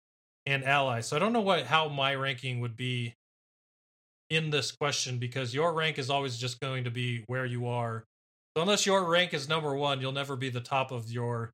and 0.47 0.65
ally. 0.65 1.01
So 1.01 1.17
I 1.17 1.19
don't 1.19 1.33
know 1.33 1.41
what 1.41 1.67
how 1.67 1.89
my 1.89 2.15
ranking 2.15 2.61
would 2.61 2.77
be 2.77 3.15
in 4.31 4.51
this 4.51 4.73
question 4.73 5.19
because 5.19 5.53
your 5.53 5.73
rank 5.75 5.99
is 5.99 6.09
always 6.09 6.39
just 6.39 6.61
going 6.61 6.85
to 6.85 6.91
be 6.91 7.25
where 7.27 7.45
you 7.45 7.67
are. 7.67 8.05
So 8.57 8.63
unless 8.63 8.87
your 8.87 9.05
rank 9.05 9.35
is 9.35 9.49
number 9.49 9.75
one, 9.75 10.01
you'll 10.01 10.13
never 10.13 10.37
be 10.37 10.49
the 10.49 10.61
top 10.61 10.93
of 10.93 11.11
your 11.11 11.51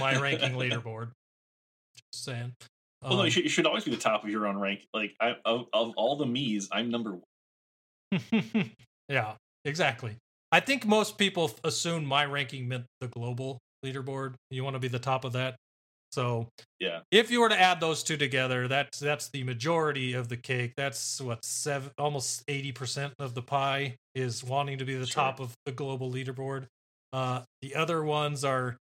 my 0.00 0.18
ranking 0.18 0.52
leaderboard. 0.56 1.10
Just 2.12 2.24
saying. 2.24 2.52
Well, 3.02 3.14
no, 3.14 3.18
Um, 3.20 3.24
you 3.26 3.30
should, 3.30 3.44
you 3.44 3.50
should 3.50 3.66
always 3.66 3.84
be 3.84 3.90
the 3.90 3.96
top 3.96 4.24
of 4.24 4.30
your 4.30 4.46
own 4.46 4.58
rank. 4.58 4.86
Like 4.94 5.14
I, 5.20 5.36
of 5.44 5.66
of 5.72 5.92
all 5.96 6.16
the 6.16 6.26
me's, 6.26 6.68
I'm 6.72 6.90
number 6.90 7.18
one. 8.12 8.70
yeah, 9.08 9.34
exactly. 9.64 10.16
I 10.50 10.60
think 10.60 10.86
most 10.86 11.16
people 11.18 11.50
assume 11.64 12.04
my 12.04 12.24
ranking 12.26 12.68
meant 12.68 12.84
the 13.00 13.08
global 13.08 13.58
leaderboard. 13.84 14.34
You 14.50 14.64
want 14.64 14.74
to 14.74 14.80
be 14.80 14.88
the 14.88 14.98
top 14.98 15.24
of 15.24 15.32
that. 15.32 15.56
So 16.12 16.48
Yeah. 16.80 17.00
if 17.10 17.30
you 17.30 17.40
were 17.40 17.48
to 17.48 17.58
add 17.60 17.80
those 17.80 18.02
two 18.02 18.16
together, 18.16 18.68
that's 18.68 18.98
that's 18.98 19.28
the 19.30 19.44
majority 19.44 20.12
of 20.12 20.28
the 20.28 20.36
cake. 20.36 20.74
That's 20.76 21.20
what 21.20 21.44
seven, 21.44 21.90
almost 21.98 22.44
eighty 22.48 22.72
percent 22.72 23.14
of 23.18 23.34
the 23.34 23.42
pie 23.42 23.96
is 24.14 24.44
wanting 24.44 24.78
to 24.78 24.84
be 24.84 24.94
the 24.94 25.06
Sure. 25.06 25.22
top 25.24 25.40
of 25.40 25.54
the 25.64 25.72
global 25.72 26.10
leaderboard. 26.10 26.66
Uh, 27.12 27.42
the 27.62 27.74
other 27.74 28.02
ones 28.04 28.44
are 28.44 28.76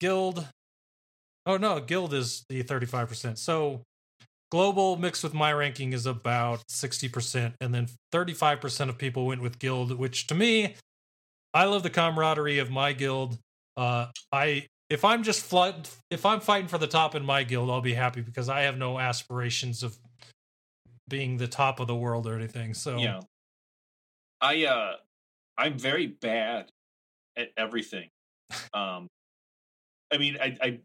guild. 0.00 0.46
Oh 1.46 1.56
no, 1.56 1.80
guild 1.80 2.14
is 2.14 2.44
the 2.48 2.62
thirty-five 2.62 3.08
percent. 3.08 3.38
So 3.38 3.82
global 4.50 4.96
mixed 4.96 5.22
with 5.22 5.34
my 5.34 5.52
ranking 5.52 5.92
is 5.92 6.06
about 6.06 6.62
60% 6.68 7.54
and 7.60 7.74
then 7.74 7.88
35% 8.12 8.88
of 8.90 8.96
people 8.98 9.26
went 9.26 9.42
with 9.42 9.58
guild 9.58 9.92
which 9.98 10.26
to 10.26 10.34
me 10.34 10.74
i 11.54 11.64
love 11.64 11.82
the 11.82 11.90
camaraderie 11.90 12.58
of 12.58 12.70
my 12.70 12.92
guild 12.92 13.38
uh 13.76 14.06
i 14.32 14.66
if 14.90 15.04
i'm 15.04 15.22
just 15.22 15.42
flood 15.44 15.88
if 16.10 16.24
i'm 16.26 16.40
fighting 16.40 16.68
for 16.68 16.78
the 16.78 16.86
top 16.86 17.14
in 17.14 17.24
my 17.24 17.42
guild 17.44 17.70
i'll 17.70 17.80
be 17.80 17.94
happy 17.94 18.20
because 18.20 18.48
i 18.48 18.60
have 18.62 18.76
no 18.78 18.98
aspirations 18.98 19.82
of 19.82 19.98
being 21.08 21.36
the 21.38 21.48
top 21.48 21.80
of 21.80 21.86
the 21.86 21.96
world 21.96 22.26
or 22.26 22.34
anything 22.36 22.74
so 22.74 22.98
Yeah. 22.98 23.20
I 24.40 24.64
uh 24.66 24.92
I'm 25.56 25.76
very 25.78 26.06
bad 26.06 26.70
at 27.36 27.48
everything. 27.56 28.08
Um 28.74 29.08
I 30.12 30.18
mean 30.18 30.36
I 30.40 30.56
I 30.62 30.80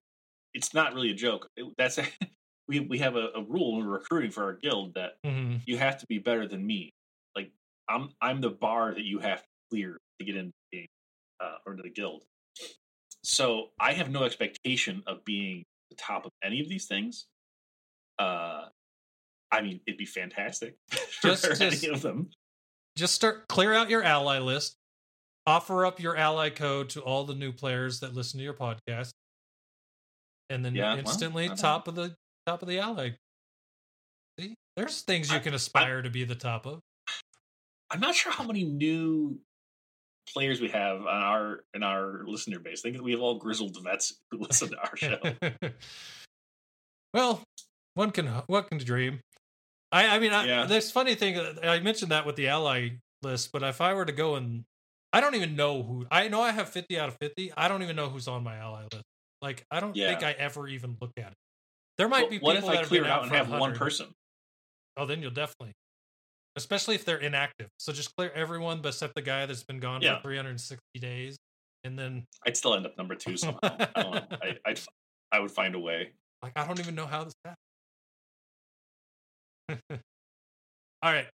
it's 0.54 0.74
not 0.74 0.94
really 0.94 1.12
a 1.12 1.14
joke. 1.16 1.50
It- 1.56 1.74
That's 1.78 2.00
we 2.68 2.80
we 2.80 2.98
have 3.00 3.16
a, 3.16 3.28
a 3.36 3.44
rule 3.44 3.76
when 3.78 3.86
we're 3.86 3.94
recruiting 3.94 4.32
for 4.32 4.44
our 4.46 4.54
guild 4.54 4.96
that 4.96 5.18
Mhm. 5.26 5.62
you 5.68 5.78
have 5.78 5.98
to 6.00 6.06
be 6.08 6.18
better 6.20 6.48
than 6.48 6.66
me. 6.66 6.90
Like 7.36 7.52
I'm 7.90 8.10
I'm 8.22 8.42
the 8.42 8.50
bar 8.50 8.94
that 8.94 9.04
you 9.04 9.20
have 9.20 9.42
to 9.42 9.48
clear 9.70 9.98
to 10.20 10.26
get 10.26 10.36
into 10.36 10.54
the 10.72 10.78
game 10.80 10.88
uh, 11.40 11.58
or 11.66 11.74
into 11.74 11.84
the 11.84 11.90
guild. 11.92 12.24
So 13.24 13.70
I 13.80 13.94
have 13.94 14.10
no 14.10 14.24
expectation 14.24 15.04
of 15.08 15.24
being 15.26 15.64
the 15.90 15.96
top 15.96 16.26
of 16.26 16.32
any 16.44 16.60
of 16.60 16.68
these 16.70 16.86
things. 16.88 17.26
Uh, 18.20 18.66
I 19.52 19.62
mean, 19.62 19.80
it'd 19.88 19.98
be 19.98 20.06
fantastic 20.06 20.76
Just- 21.22 21.46
for 21.46 21.56
just- 21.56 21.84
any 21.84 21.94
of 21.94 22.02
them. 22.02 22.30
just 22.98 23.14
start 23.16 23.48
clear 23.48 23.74
out 23.74 23.90
your 23.90 24.04
ally 24.04 24.40
list 24.40 24.76
offer 25.46 25.86
up 25.86 26.00
your 26.00 26.16
ally 26.16 26.50
code 26.50 26.90
to 26.90 27.02
all 27.02 27.26
the 27.26 27.34
new 27.36 27.52
players 27.52 28.00
that 28.00 28.14
listen 28.14 28.38
to 28.38 28.44
your 28.44 28.54
podcast 28.54 29.10
and 30.50 30.64
then 30.64 30.74
Yeah, 30.76 30.96
instantly 30.98 31.50
I 31.50 31.56
top 31.56 31.88
of 31.88 31.96
the 31.96 32.16
top 32.46 32.62
of 32.62 32.68
the 32.70 32.80
ally 32.80 33.12
See? 34.40 34.54
there's 34.78 35.02
things 35.02 35.30
you 35.32 35.38
I- 35.38 35.40
can 35.40 35.54
aspire 35.54 36.02
to 36.02 36.10
be 36.10 36.24
the 36.24 36.36
top 36.36 36.66
of 36.66 36.80
I'm 37.90 38.00
not 38.00 38.16
sure 38.16 38.32
how 38.32 38.44
many 38.44 38.64
new 38.64 39.40
players 40.32 40.62
we 40.62 40.70
have 40.70 41.02
on 41.02 41.08
our 41.08 41.64
in 41.74 41.84
our 41.84 42.24
listener 42.26 42.60
base. 42.60 42.82
I 42.86 42.92
think 42.92 43.04
we 43.04 43.12
have 43.12 43.22
all 43.22 43.36
grizzled 43.36 43.78
vets 43.84 44.20
who 44.32 44.38
listen 44.42 44.70
to 44.70 44.78
our 44.78 44.96
show. 44.96 45.20
well, 47.14 47.44
one 47.96 48.12
can 48.12 48.28
one 48.48 48.64
can 48.64 48.78
dream. 48.80 49.20
I 49.92 50.16
I 50.16 50.20
mean, 50.20 50.34
I, 50.34 50.46
Yeah. 50.46 50.66
there's 50.66 50.92
funny 50.92 51.16
thing. 51.16 51.38
uh, 51.38 51.54
I 51.64 51.80
mentioned 51.80 52.12
that 52.12 52.26
with 52.26 52.36
the 52.36 52.48
ally 52.48 52.90
list, 53.22 53.52
but 53.52 53.64
if 53.64 53.82
I 53.82 53.94
were 53.94 54.06
to 54.06 54.12
go 54.12 54.36
and 54.36 54.64
I 55.12 55.22
don't 55.22 55.36
even 55.36 55.56
know 55.56 55.84
who 55.84 56.06
I 56.10 56.28
know. 56.28 56.42
I 56.42 56.52
have 56.52 56.70
50 56.70 57.00
out 57.00 57.10
of 57.10 57.18
50. 57.22 57.54
I 57.56 57.68
don't 57.68 57.84
even 57.84 57.96
know 57.96 58.10
who's 58.10 58.28
on 58.28 58.44
my 58.44 58.56
ally 58.58 58.84
list. 58.92 59.04
Like 59.42 59.64
I 59.70 59.80
don't 59.80 59.96
Yeah. 59.96 60.08
think 60.10 60.24
I 60.24 60.32
ever 60.32 60.68
even 60.68 60.98
look 61.00 61.12
at 61.18 61.28
it. 61.32 61.38
There 62.00 62.10
might 62.10 62.24
What- 62.24 62.32
be 62.32 62.40
what 62.40 62.56
people 62.56 62.70
if 62.70 62.76
that 62.76 62.84
I 62.86 62.88
clear 62.88 63.06
out 63.06 63.10
out 63.20 63.24
and 63.24 63.32
have 63.34 63.50
one 63.52 63.76
person? 63.76 64.08
Oh, 64.98 65.06
then 65.06 65.22
you'll 65.22 65.32
definitely, 65.32 65.74
especially 66.56 66.96
if 66.96 67.06
they're 67.06 67.18
inactive. 67.18 67.68
So 67.78 67.92
just 67.94 68.16
clear 68.16 68.32
everyone 68.36 68.82
but 68.82 68.90
except 68.90 69.16
the 69.16 69.22
guy 69.22 69.46
that's 69.46 69.64
been 69.64 69.80
gone 69.80 70.02
Yeah. 70.02 70.18
for 70.18 70.24
360 70.24 70.82
days, 71.00 71.38
and 71.84 71.98
then 71.98 72.26
I'd 72.46 72.58
still 72.58 72.74
end 72.76 72.86
up 72.86 72.98
number 72.98 73.16
two 73.16 73.38
somehow. 73.38 73.60
I 73.64 73.90
don't 74.02 74.14
know. 74.14 74.38
I, 74.42 74.58
I'd, 74.66 74.80
I 75.32 75.40
would 75.40 75.52
find 75.52 75.76
a 75.76 75.80
way. 75.80 76.12
like 76.44 76.54
I 76.56 76.66
don't 76.68 76.80
even 76.80 76.96
know 76.96 77.06
how 77.06 77.24
this 77.26 77.34
happened. 79.70 79.82
All 81.02 81.12
right. 81.12 81.28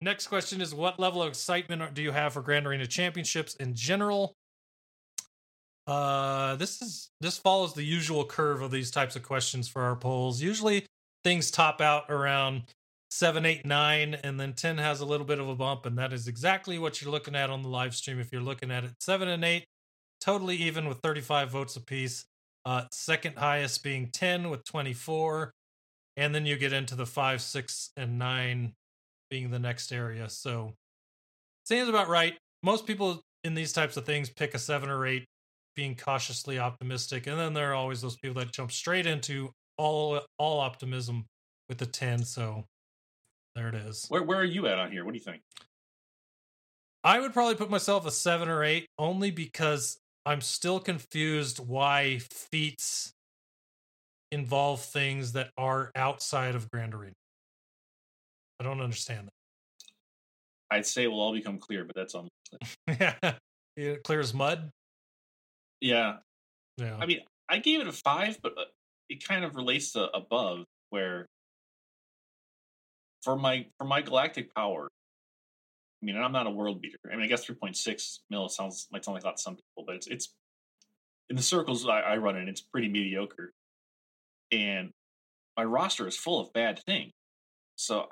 Next 0.00 0.26
question 0.28 0.60
is: 0.60 0.74
What 0.74 0.98
level 0.98 1.22
of 1.22 1.28
excitement 1.28 1.94
do 1.94 2.02
you 2.02 2.10
have 2.12 2.32
for 2.34 2.42
Grand 2.42 2.66
Arena 2.66 2.86
Championships 2.86 3.54
in 3.56 3.74
general? 3.74 4.34
Uh, 5.86 6.56
this 6.56 6.80
is 6.80 7.10
this 7.20 7.36
follows 7.38 7.74
the 7.74 7.82
usual 7.84 8.24
curve 8.24 8.62
of 8.62 8.70
these 8.70 8.90
types 8.90 9.16
of 9.16 9.22
questions 9.22 9.68
for 9.68 9.82
our 9.82 9.96
polls. 9.96 10.40
Usually, 10.42 10.86
things 11.24 11.50
top 11.50 11.80
out 11.80 12.04
around 12.10 12.62
seven, 13.14 13.46
eight, 13.46 13.64
nine, 13.64 14.18
and 14.24 14.40
then 14.40 14.52
ten 14.52 14.76
has 14.76 15.00
a 15.00 15.06
little 15.06 15.24
bit 15.24 15.38
of 15.38 15.48
a 15.48 15.54
bump, 15.54 15.86
and 15.86 15.96
that 15.96 16.12
is 16.12 16.26
exactly 16.26 16.80
what 16.80 17.00
you're 17.00 17.12
looking 17.12 17.36
at 17.36 17.48
on 17.48 17.62
the 17.62 17.68
live 17.68 17.94
stream. 17.94 18.18
If 18.18 18.32
you're 18.32 18.42
looking 18.42 18.72
at 18.72 18.82
it, 18.82 18.90
seven 18.98 19.28
and 19.28 19.44
eight, 19.44 19.66
totally 20.20 20.56
even 20.56 20.88
with 20.88 20.98
35 20.98 21.48
votes 21.48 21.76
apiece. 21.76 22.24
Uh, 22.66 22.84
second 22.90 23.36
highest 23.36 23.84
being 23.84 24.10
10 24.10 24.50
with 24.50 24.64
24, 24.64 25.52
and 26.16 26.34
then 26.34 26.44
you 26.44 26.56
get 26.56 26.72
into 26.72 26.96
the 26.96 27.06
five, 27.06 27.40
six, 27.40 27.92
and 27.96 28.18
nine 28.18 28.72
being 29.30 29.50
the 29.50 29.60
next 29.60 29.92
area. 29.92 30.28
So 30.28 30.72
seems 31.66 31.88
about 31.88 32.08
right. 32.08 32.36
Most 32.64 32.84
people 32.84 33.20
in 33.44 33.54
these 33.54 33.72
types 33.72 33.96
of 33.96 34.04
things 34.04 34.28
pick 34.28 34.54
a 34.54 34.58
seven 34.58 34.90
or 34.90 35.06
eight, 35.06 35.24
being 35.76 35.94
cautiously 35.94 36.58
optimistic, 36.58 37.28
and 37.28 37.38
then 37.38 37.54
there 37.54 37.70
are 37.70 37.74
always 37.74 38.00
those 38.00 38.16
people 38.16 38.42
that 38.42 38.52
jump 38.52 38.72
straight 38.72 39.06
into 39.06 39.52
all 39.78 40.20
all 40.36 40.58
optimism 40.58 41.26
with 41.68 41.78
the 41.78 41.86
10. 41.86 42.24
So 42.24 42.64
there 43.54 43.68
it 43.68 43.74
is. 43.74 44.06
Where 44.08 44.22
where 44.22 44.38
are 44.38 44.44
you 44.44 44.66
at 44.66 44.78
on 44.78 44.90
here? 44.90 45.04
What 45.04 45.12
do 45.12 45.18
you 45.18 45.24
think? 45.24 45.42
I 47.02 47.20
would 47.20 47.32
probably 47.32 47.54
put 47.54 47.70
myself 47.70 48.06
a 48.06 48.10
seven 48.10 48.48
or 48.48 48.64
eight 48.64 48.88
only 48.98 49.30
because 49.30 49.98
I'm 50.24 50.40
still 50.40 50.80
confused 50.80 51.58
why 51.58 52.18
feats 52.18 53.12
involve 54.32 54.82
things 54.82 55.32
that 55.32 55.50
are 55.58 55.90
outside 55.94 56.54
of 56.54 56.70
Grand 56.70 56.94
Arena. 56.94 57.12
I 58.58 58.64
don't 58.64 58.80
understand 58.80 59.26
that. 59.26 59.32
I'd 60.70 60.86
say 60.86 61.04
it 61.04 61.08
will 61.08 61.20
all 61.20 61.34
become 61.34 61.58
clear, 61.58 61.84
but 61.84 61.94
that's 61.94 62.14
unlikely. 62.14 63.16
yeah, 63.24 63.34
it 63.76 64.02
clears 64.02 64.32
mud. 64.32 64.70
Yeah, 65.80 66.16
Yeah, 66.78 66.96
I 66.98 67.04
mean, 67.04 67.20
I 67.48 67.58
gave 67.58 67.80
it 67.80 67.86
a 67.86 67.92
five, 67.92 68.38
but 68.42 68.56
uh, 68.56 68.64
it 69.10 69.22
kind 69.22 69.44
of 69.44 69.56
relates 69.56 69.92
to 69.92 70.10
above 70.16 70.64
where 70.88 71.26
for 73.24 73.36
my 73.36 73.66
for 73.78 73.84
my 73.84 74.02
galactic 74.02 74.54
power. 74.54 74.88
I 76.02 76.06
mean, 76.06 76.16
I'm 76.16 76.32
not 76.32 76.46
a 76.46 76.50
world 76.50 76.82
beater. 76.82 76.98
I 77.10 77.16
mean, 77.16 77.24
I 77.24 77.28
guess 77.28 77.46
3.6 77.46 78.18
mil 78.28 78.48
sounds 78.50 78.86
might 78.92 79.04
sound 79.04 79.14
like 79.14 79.24
a 79.24 79.26
lot 79.26 79.36
to 79.36 79.42
some 79.42 79.56
people, 79.56 79.84
but 79.86 79.96
it's 79.96 80.06
it's 80.06 80.34
in 81.30 81.36
the 81.36 81.42
circles 81.42 81.88
I, 81.88 82.00
I 82.00 82.16
run 82.18 82.36
in, 82.36 82.48
it's 82.48 82.60
pretty 82.60 82.88
mediocre. 82.88 83.52
And 84.52 84.90
my 85.56 85.64
roster 85.64 86.06
is 86.06 86.16
full 86.16 86.40
of 86.40 86.52
bad 86.52 86.80
things. 86.84 87.12
So, 87.76 88.06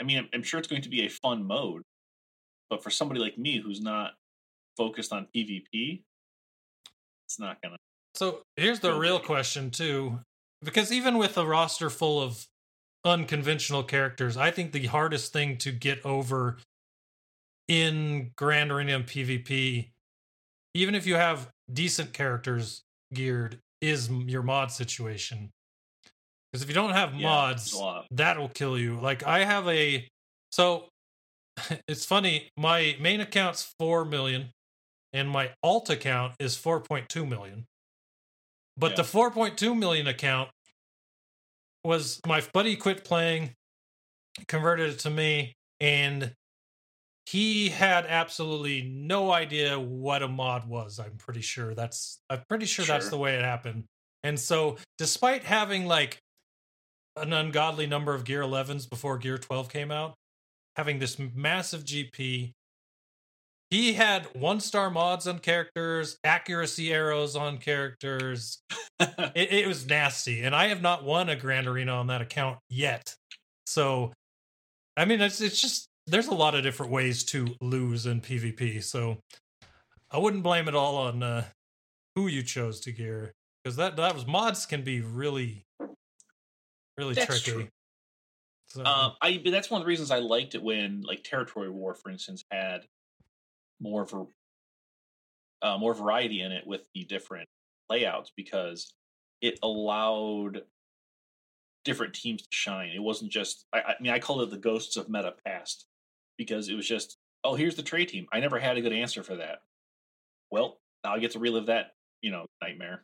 I 0.00 0.04
mean, 0.04 0.18
I'm, 0.18 0.28
I'm 0.34 0.42
sure 0.42 0.58
it's 0.58 0.68
going 0.68 0.82
to 0.82 0.88
be 0.88 1.06
a 1.06 1.08
fun 1.08 1.46
mode, 1.46 1.82
but 2.68 2.82
for 2.82 2.90
somebody 2.90 3.20
like 3.20 3.38
me 3.38 3.60
who's 3.60 3.80
not 3.80 4.12
focused 4.76 5.12
on 5.12 5.28
PvP, 5.34 6.02
it's 7.26 7.38
not 7.38 7.62
gonna. 7.62 7.76
So 8.14 8.42
here's 8.56 8.80
the 8.80 8.94
real 8.94 9.20
question 9.20 9.70
too, 9.70 10.20
because 10.62 10.92
even 10.92 11.16
with 11.16 11.38
a 11.38 11.46
roster 11.46 11.88
full 11.88 12.20
of 12.20 12.46
unconventional 13.04 13.82
characters, 13.82 14.36
I 14.36 14.50
think 14.50 14.72
the 14.72 14.86
hardest 14.86 15.32
thing 15.32 15.56
to 15.58 15.72
get 15.72 16.04
over 16.04 16.58
in 17.68 18.32
Grand 18.36 18.70
Arena 18.70 18.96
and 18.96 19.06
PvP, 19.06 19.90
even 20.74 20.94
if 20.94 21.06
you 21.06 21.14
have 21.14 21.50
decent 21.72 22.12
characters 22.12 22.82
geared, 23.12 23.60
is 23.80 24.10
your 24.10 24.42
mod 24.42 24.70
situation. 24.70 25.50
Because 26.52 26.62
if 26.62 26.68
you 26.68 26.74
don't 26.74 26.92
have 26.92 27.14
Yeah, 27.14 27.28
mods, 27.28 27.72
there's 27.72 28.06
that 28.12 28.38
will 28.38 28.48
kill 28.48 28.78
you. 28.78 29.00
Like 29.00 29.22
I 29.24 29.44
have 29.44 29.66
a 29.68 30.06
so 30.50 30.88
it's 31.88 32.04
funny, 32.04 32.50
my 32.56 32.96
main 33.00 33.20
account's 33.20 33.74
4 33.78 34.04
million 34.04 34.50
and 35.12 35.28
my 35.28 35.52
alt 35.62 35.90
account 35.90 36.34
is 36.38 36.56
4.2 36.56 37.28
million. 37.28 37.66
But 38.76 38.92
Yeah. 38.92 38.96
the 38.96 39.02
4.2 39.04 39.76
million 39.76 40.06
account 40.06 40.50
was 41.84 42.20
my 42.26 42.42
buddy 42.52 42.76
quit 42.76 43.04
playing, 43.04 43.54
converted 44.48 44.90
it 44.90 44.98
to 45.00 45.10
me, 45.10 45.54
and 45.80 46.34
he 47.26 47.68
had 47.68 48.06
absolutely 48.06 48.82
no 48.82 49.32
idea 49.32 49.78
what 49.78 50.22
a 50.22 50.28
mod 50.28 50.68
was. 50.68 50.98
I'm 50.98 51.16
pretty 51.18 51.40
sure 51.40 51.74
that's 51.74 52.20
I'm 52.28 52.42
pretty 52.48 52.66
sure 52.66 52.84
that's 52.84 53.08
the 53.08 53.18
way 53.18 53.36
it 53.36 53.44
happened. 53.44 53.84
And 54.24 54.38
so 54.38 54.76
despite 54.98 55.44
having 55.44 55.86
like 55.86 56.18
an 57.16 57.32
ungodly 57.32 57.86
number 57.86 58.14
of 58.14 58.24
gear 58.24 58.42
11s 58.42 58.88
before 58.88 59.18
gear 59.18 59.38
12 59.38 59.68
came 59.68 59.90
out, 59.90 60.14
having 60.76 60.98
this 60.98 61.18
massive 61.18 61.84
GP, 61.84 62.52
he 63.72 63.94
had 63.94 64.28
one 64.34 64.60
star 64.60 64.90
mods 64.90 65.26
on 65.26 65.38
characters, 65.38 66.18
accuracy 66.24 66.92
arrows 66.92 67.34
on 67.34 67.56
characters. 67.58 68.58
It, 69.34 69.52
it 69.52 69.66
was 69.66 69.84
nasty, 69.88 70.42
and 70.42 70.54
I 70.54 70.68
have 70.68 70.80
not 70.80 71.02
won 71.02 71.28
a 71.28 71.34
Grand 71.34 71.66
Arena 71.66 71.92
on 71.92 72.06
that 72.06 72.20
account 72.20 72.58
yet. 72.70 73.16
So, 73.66 74.12
I 74.96 75.06
mean, 75.06 75.20
it's 75.20 75.40
it's 75.40 75.60
just 75.60 75.88
there's 76.06 76.28
a 76.28 76.34
lot 76.34 76.54
of 76.54 76.62
different 76.62 76.92
ways 76.92 77.24
to 77.24 77.48
lose 77.60 78.06
in 78.06 78.20
PvP. 78.20 78.80
So, 78.84 79.16
I 80.12 80.18
wouldn't 80.18 80.44
blame 80.44 80.68
it 80.68 80.76
all 80.76 80.96
on 80.98 81.20
uh, 81.22 81.46
who 82.14 82.28
you 82.28 82.44
chose 82.44 82.78
to 82.80 82.92
gear 82.92 83.32
because 83.64 83.74
that 83.76 83.96
that 83.96 84.14
was 84.14 84.24
mods 84.24 84.66
can 84.66 84.82
be 84.82 85.00
really, 85.00 85.64
really 86.96 87.14
That's 87.14 87.26
tricky. 87.26 87.50
true. 87.62 87.68
So, 88.68 88.84
Um, 88.84 89.12
I 89.20 89.40
but 89.42 89.50
that's 89.50 89.68
one 89.68 89.80
of 89.80 89.84
the 89.84 89.88
reasons 89.88 90.12
I 90.12 90.20
liked 90.20 90.54
it 90.54 90.62
when 90.62 91.02
like 91.02 91.24
Territory 91.24 91.70
War, 91.70 91.94
for 91.94 92.10
instance, 92.10 92.44
had 92.52 92.86
more 93.82 94.02
of 94.02 94.12
a 94.14 94.24
uh, 95.66 95.78
more 95.78 95.94
variety 95.94 96.40
in 96.40 96.52
it 96.52 96.66
with 96.66 96.82
the 96.94 97.04
different 97.04 97.48
layouts 97.90 98.32
because 98.36 98.94
it 99.40 99.58
allowed 99.62 100.62
different 101.84 102.14
teams 102.14 102.42
to 102.42 102.48
shine. 102.50 102.90
It 102.94 103.02
wasn't 103.02 103.30
just 103.30 103.66
I, 103.72 103.80
I 103.80 103.94
mean 104.00 104.12
I 104.12 104.18
called 104.18 104.42
it 104.42 104.50
the 104.50 104.56
ghosts 104.56 104.96
of 104.96 105.08
meta 105.08 105.34
past 105.44 105.86
because 106.38 106.68
it 106.68 106.74
was 106.74 106.86
just 106.86 107.18
oh 107.44 107.54
here's 107.54 107.76
the 107.76 107.82
trade 107.82 108.08
team. 108.08 108.26
I 108.32 108.40
never 108.40 108.58
had 108.58 108.76
a 108.76 108.80
good 108.80 108.92
answer 108.92 109.22
for 109.22 109.36
that. 109.36 109.62
Well, 110.50 110.80
now 111.04 111.14
I 111.14 111.18
get 111.18 111.32
to 111.32 111.38
relive 111.38 111.66
that 111.66 111.92
you 112.22 112.30
know 112.30 112.46
nightmare, 112.60 113.02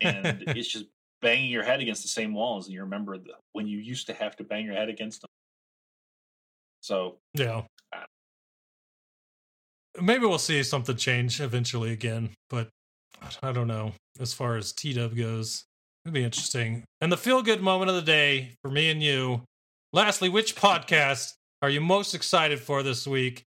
and 0.00 0.44
it's 0.48 0.68
just 0.68 0.86
banging 1.22 1.50
your 1.50 1.64
head 1.64 1.80
against 1.80 2.02
the 2.02 2.08
same 2.08 2.34
walls, 2.34 2.66
and 2.66 2.74
you 2.74 2.82
remember 2.82 3.18
the, 3.18 3.32
when 3.52 3.66
you 3.66 3.78
used 3.78 4.08
to 4.08 4.14
have 4.14 4.36
to 4.36 4.44
bang 4.44 4.64
your 4.64 4.74
head 4.74 4.88
against 4.88 5.22
them. 5.22 5.30
So 6.80 7.18
yeah. 7.34 7.62
Maybe 10.00 10.26
we'll 10.26 10.38
see 10.38 10.62
something 10.62 10.96
change 10.96 11.40
eventually 11.40 11.92
again, 11.92 12.30
but 12.50 12.68
I 13.42 13.52
don't 13.52 13.68
know 13.68 13.92
as 14.20 14.32
far 14.32 14.56
as 14.56 14.72
T 14.72 14.92
Dub 14.92 15.16
goes. 15.16 15.64
It'd 16.04 16.14
be 16.14 16.24
interesting. 16.24 16.84
And 17.00 17.10
the 17.10 17.16
feel 17.16 17.42
good 17.42 17.62
moment 17.62 17.90
of 17.90 17.96
the 17.96 18.02
day 18.02 18.52
for 18.62 18.70
me 18.70 18.90
and 18.90 19.02
you. 19.02 19.42
Lastly, 19.92 20.28
which 20.28 20.54
podcast 20.54 21.32
are 21.62 21.70
you 21.70 21.80
most 21.80 22.14
excited 22.14 22.60
for 22.60 22.82
this 22.82 23.06
week? 23.06 23.42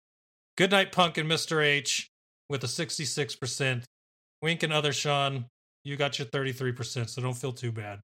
Goodnight 0.56 0.92
Punk 0.92 1.18
and 1.18 1.28
Mr. 1.28 1.64
H 1.64 2.08
with 2.48 2.62
a 2.62 2.68
66%. 2.68 3.82
Wink 4.42 4.62
and 4.62 4.72
other 4.72 4.92
Sean, 4.92 5.46
you 5.84 5.96
got 5.96 6.18
your 6.18 6.26
33%, 6.26 7.08
so 7.08 7.22
don't 7.22 7.36
feel 7.36 7.52
too 7.52 7.72
bad. 7.72 8.00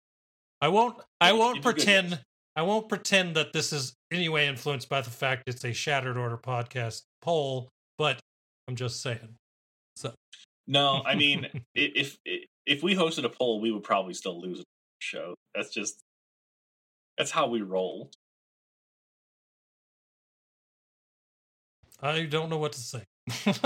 I 0.61 0.69
won't 0.69 0.97
I 1.21 1.33
won't 1.33 1.63
pretend. 1.63 2.21
I 2.57 2.63
won't 2.63 2.89
pretend 2.89 3.37
that 3.37 3.53
this 3.53 3.73
is 3.73 3.95
any 4.11 4.29
way 4.29 4.49
influenced 4.49 4.89
by 4.89 5.01
the 5.01 5.11
fact 5.11 5.45
it's 5.47 5.65
a 5.65 5.73
Shattered 5.73 6.17
Order 6.17 6.37
podcast 6.37 7.03
poll, 7.23 7.69
but 7.97 8.19
I'm 8.71 8.77
just 8.77 9.03
saying. 9.03 9.35
So. 9.97 10.15
No, 10.69 11.03
I 11.07 11.17
mean 11.17 11.49
if 11.75 12.17
if 12.25 12.47
if 12.67 12.83
we 12.85 12.95
hosted 12.95 13.25
a 13.25 13.29
poll, 13.29 13.61
we 13.61 13.73
would 13.73 13.83
probably 13.83 14.15
still 14.15 14.41
lose 14.41 14.59
the 14.59 14.65
show. 15.01 15.35
That's 15.57 15.71
just 15.71 16.01
that's 17.19 17.33
how 17.33 17.49
we 17.49 17.63
roll. 17.63 18.13
I 22.01 22.23
don't 22.27 22.49
know 22.49 22.59
what 22.59 22.73
to 22.73 22.81
say. 22.81 23.05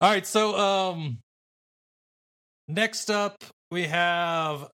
All 0.00 0.10
right, 0.10 0.26
so 0.26 0.58
um 0.58 1.18
next 2.68 3.10
up 3.10 3.44
we 3.70 3.82
have 3.82 4.66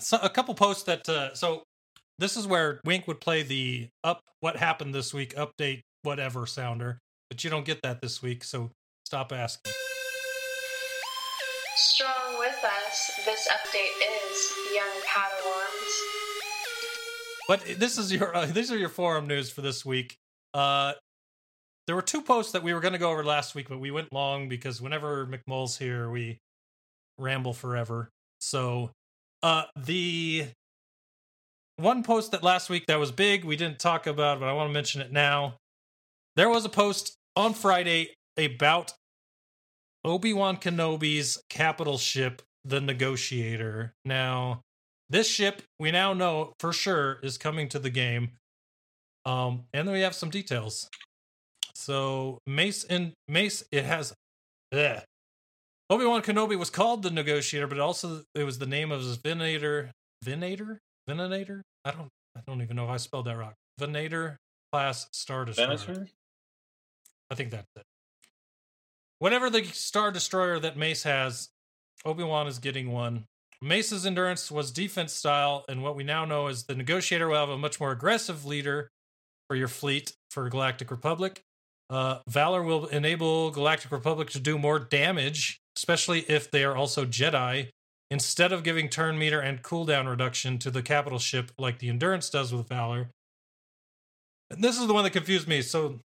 so, 0.00 0.18
a 0.20 0.28
couple 0.28 0.54
posts 0.54 0.82
that 0.84 1.08
uh 1.08 1.34
so 1.34 1.62
this 2.18 2.36
is 2.36 2.48
where 2.48 2.80
Wink 2.84 3.06
would 3.06 3.20
play 3.20 3.44
the 3.44 3.88
up 4.02 4.22
what 4.40 4.56
happened 4.56 4.92
this 4.92 5.14
week 5.14 5.36
update 5.36 5.82
whatever 6.04 6.46
sounder, 6.46 6.98
but 7.30 7.42
you 7.42 7.50
don't 7.50 7.64
get 7.64 7.82
that 7.82 8.00
this 8.00 8.22
week, 8.22 8.44
so 8.44 8.70
stop 9.04 9.32
asking. 9.32 9.72
Strong 11.76 12.38
with 12.38 12.64
us, 12.64 13.10
this 13.24 13.48
update 13.48 14.30
is 14.30 14.52
Young 14.74 15.02
Padawans. 15.08 16.14
But 17.48 17.78
this 17.78 17.98
is 17.98 18.12
your 18.12 18.34
uh, 18.36 18.46
these 18.46 18.70
are 18.70 18.78
your 18.78 18.88
forum 18.88 19.26
news 19.26 19.50
for 19.50 19.60
this 19.60 19.84
week. 19.84 20.16
Uh, 20.52 20.92
there 21.86 21.96
were 21.96 22.02
two 22.02 22.22
posts 22.22 22.52
that 22.52 22.62
we 22.62 22.72
were 22.72 22.80
going 22.80 22.92
to 22.92 22.98
go 22.98 23.10
over 23.10 23.24
last 23.24 23.54
week, 23.54 23.68
but 23.68 23.78
we 23.78 23.90
went 23.90 24.12
long 24.12 24.48
because 24.48 24.80
whenever 24.80 25.26
McMull's 25.26 25.76
here, 25.76 26.08
we 26.08 26.38
ramble 27.18 27.52
forever. 27.52 28.08
So, 28.40 28.90
uh, 29.42 29.64
the 29.76 30.46
one 31.76 32.02
post 32.02 32.30
that 32.30 32.42
last 32.42 32.70
week 32.70 32.86
that 32.86 32.98
was 32.98 33.12
big, 33.12 33.44
we 33.44 33.56
didn't 33.56 33.78
talk 33.78 34.06
about, 34.06 34.40
but 34.40 34.48
I 34.48 34.52
want 34.52 34.70
to 34.70 34.72
mention 34.72 35.00
it 35.00 35.12
now. 35.12 35.54
There 36.36 36.48
was 36.48 36.64
a 36.64 36.68
post 36.68 37.14
on 37.36 37.54
Friday 37.54 38.14
about 38.36 38.92
Obi 40.04 40.32
Wan 40.32 40.56
Kenobi's 40.56 41.40
capital 41.48 41.96
ship, 41.96 42.42
the 42.64 42.80
Negotiator. 42.80 43.92
Now, 44.04 44.62
this 45.08 45.28
ship 45.28 45.62
we 45.78 45.90
now 45.90 46.12
know 46.12 46.52
for 46.58 46.72
sure 46.72 47.18
is 47.22 47.38
coming 47.38 47.68
to 47.68 47.78
the 47.78 47.90
game. 47.90 48.32
Um, 49.24 49.64
and 49.72 49.86
then 49.86 49.94
we 49.94 50.00
have 50.00 50.14
some 50.14 50.30
details. 50.30 50.88
So 51.74 52.38
Mace 52.46 52.84
and 52.84 53.12
Mace, 53.28 53.64
it 53.70 53.84
has. 53.84 54.12
Obi 54.72 56.04
Wan 56.04 56.22
Kenobi 56.22 56.58
was 56.58 56.70
called 56.70 57.02
the 57.02 57.10
Negotiator, 57.10 57.68
but 57.68 57.78
also 57.78 58.22
it 58.34 58.44
was 58.44 58.58
the 58.58 58.66
name 58.66 58.90
of 58.90 59.00
his 59.00 59.16
Venator. 59.16 59.92
Venator? 60.22 60.78
Venator? 61.06 61.62
I 61.84 61.92
don't. 61.92 62.08
I 62.36 62.40
don't 62.46 62.60
even 62.62 62.74
know 62.74 62.84
if 62.84 62.90
I 62.90 62.96
spelled 62.96 63.26
that 63.26 63.36
wrong. 63.36 63.52
Venator 63.78 64.38
class 64.72 65.06
Star 65.12 65.44
Destroyer. 65.44 65.76
Venator? 65.76 66.08
I 67.30 67.34
think 67.34 67.50
that's 67.50 67.70
it. 67.76 67.82
Whatever 69.18 69.48
the 69.50 69.64
Star 69.64 70.10
Destroyer 70.10 70.58
that 70.58 70.76
Mace 70.76 71.04
has, 71.04 71.48
Obi 72.04 72.24
Wan 72.24 72.46
is 72.46 72.58
getting 72.58 72.92
one. 72.92 73.24
Mace's 73.62 74.04
endurance 74.04 74.50
was 74.50 74.70
defense 74.70 75.12
style, 75.12 75.64
and 75.68 75.82
what 75.82 75.96
we 75.96 76.04
now 76.04 76.24
know 76.24 76.48
is 76.48 76.64
the 76.64 76.74
Negotiator 76.74 77.28
will 77.28 77.36
have 77.36 77.48
a 77.48 77.56
much 77.56 77.80
more 77.80 77.92
aggressive 77.92 78.44
leader 78.44 78.90
for 79.48 79.56
your 79.56 79.68
fleet 79.68 80.12
for 80.30 80.48
Galactic 80.48 80.90
Republic. 80.90 81.40
Uh, 81.88 82.18
Valor 82.28 82.62
will 82.62 82.86
enable 82.86 83.50
Galactic 83.50 83.90
Republic 83.90 84.30
to 84.30 84.40
do 84.40 84.58
more 84.58 84.78
damage, 84.78 85.60
especially 85.76 86.20
if 86.28 86.50
they 86.50 86.64
are 86.64 86.76
also 86.76 87.04
Jedi, 87.04 87.68
instead 88.10 88.52
of 88.52 88.62
giving 88.62 88.88
turn 88.88 89.18
meter 89.18 89.40
and 89.40 89.62
cooldown 89.62 90.08
reduction 90.08 90.58
to 90.58 90.70
the 90.70 90.82
capital 90.82 91.18
ship 91.18 91.50
like 91.58 91.78
the 91.78 91.88
Endurance 91.88 92.28
does 92.28 92.52
with 92.52 92.68
Valor. 92.68 93.08
And 94.50 94.62
this 94.62 94.78
is 94.78 94.86
the 94.86 94.94
one 94.94 95.04
that 95.04 95.10
confused 95.10 95.48
me. 95.48 95.62
So 95.62 96.00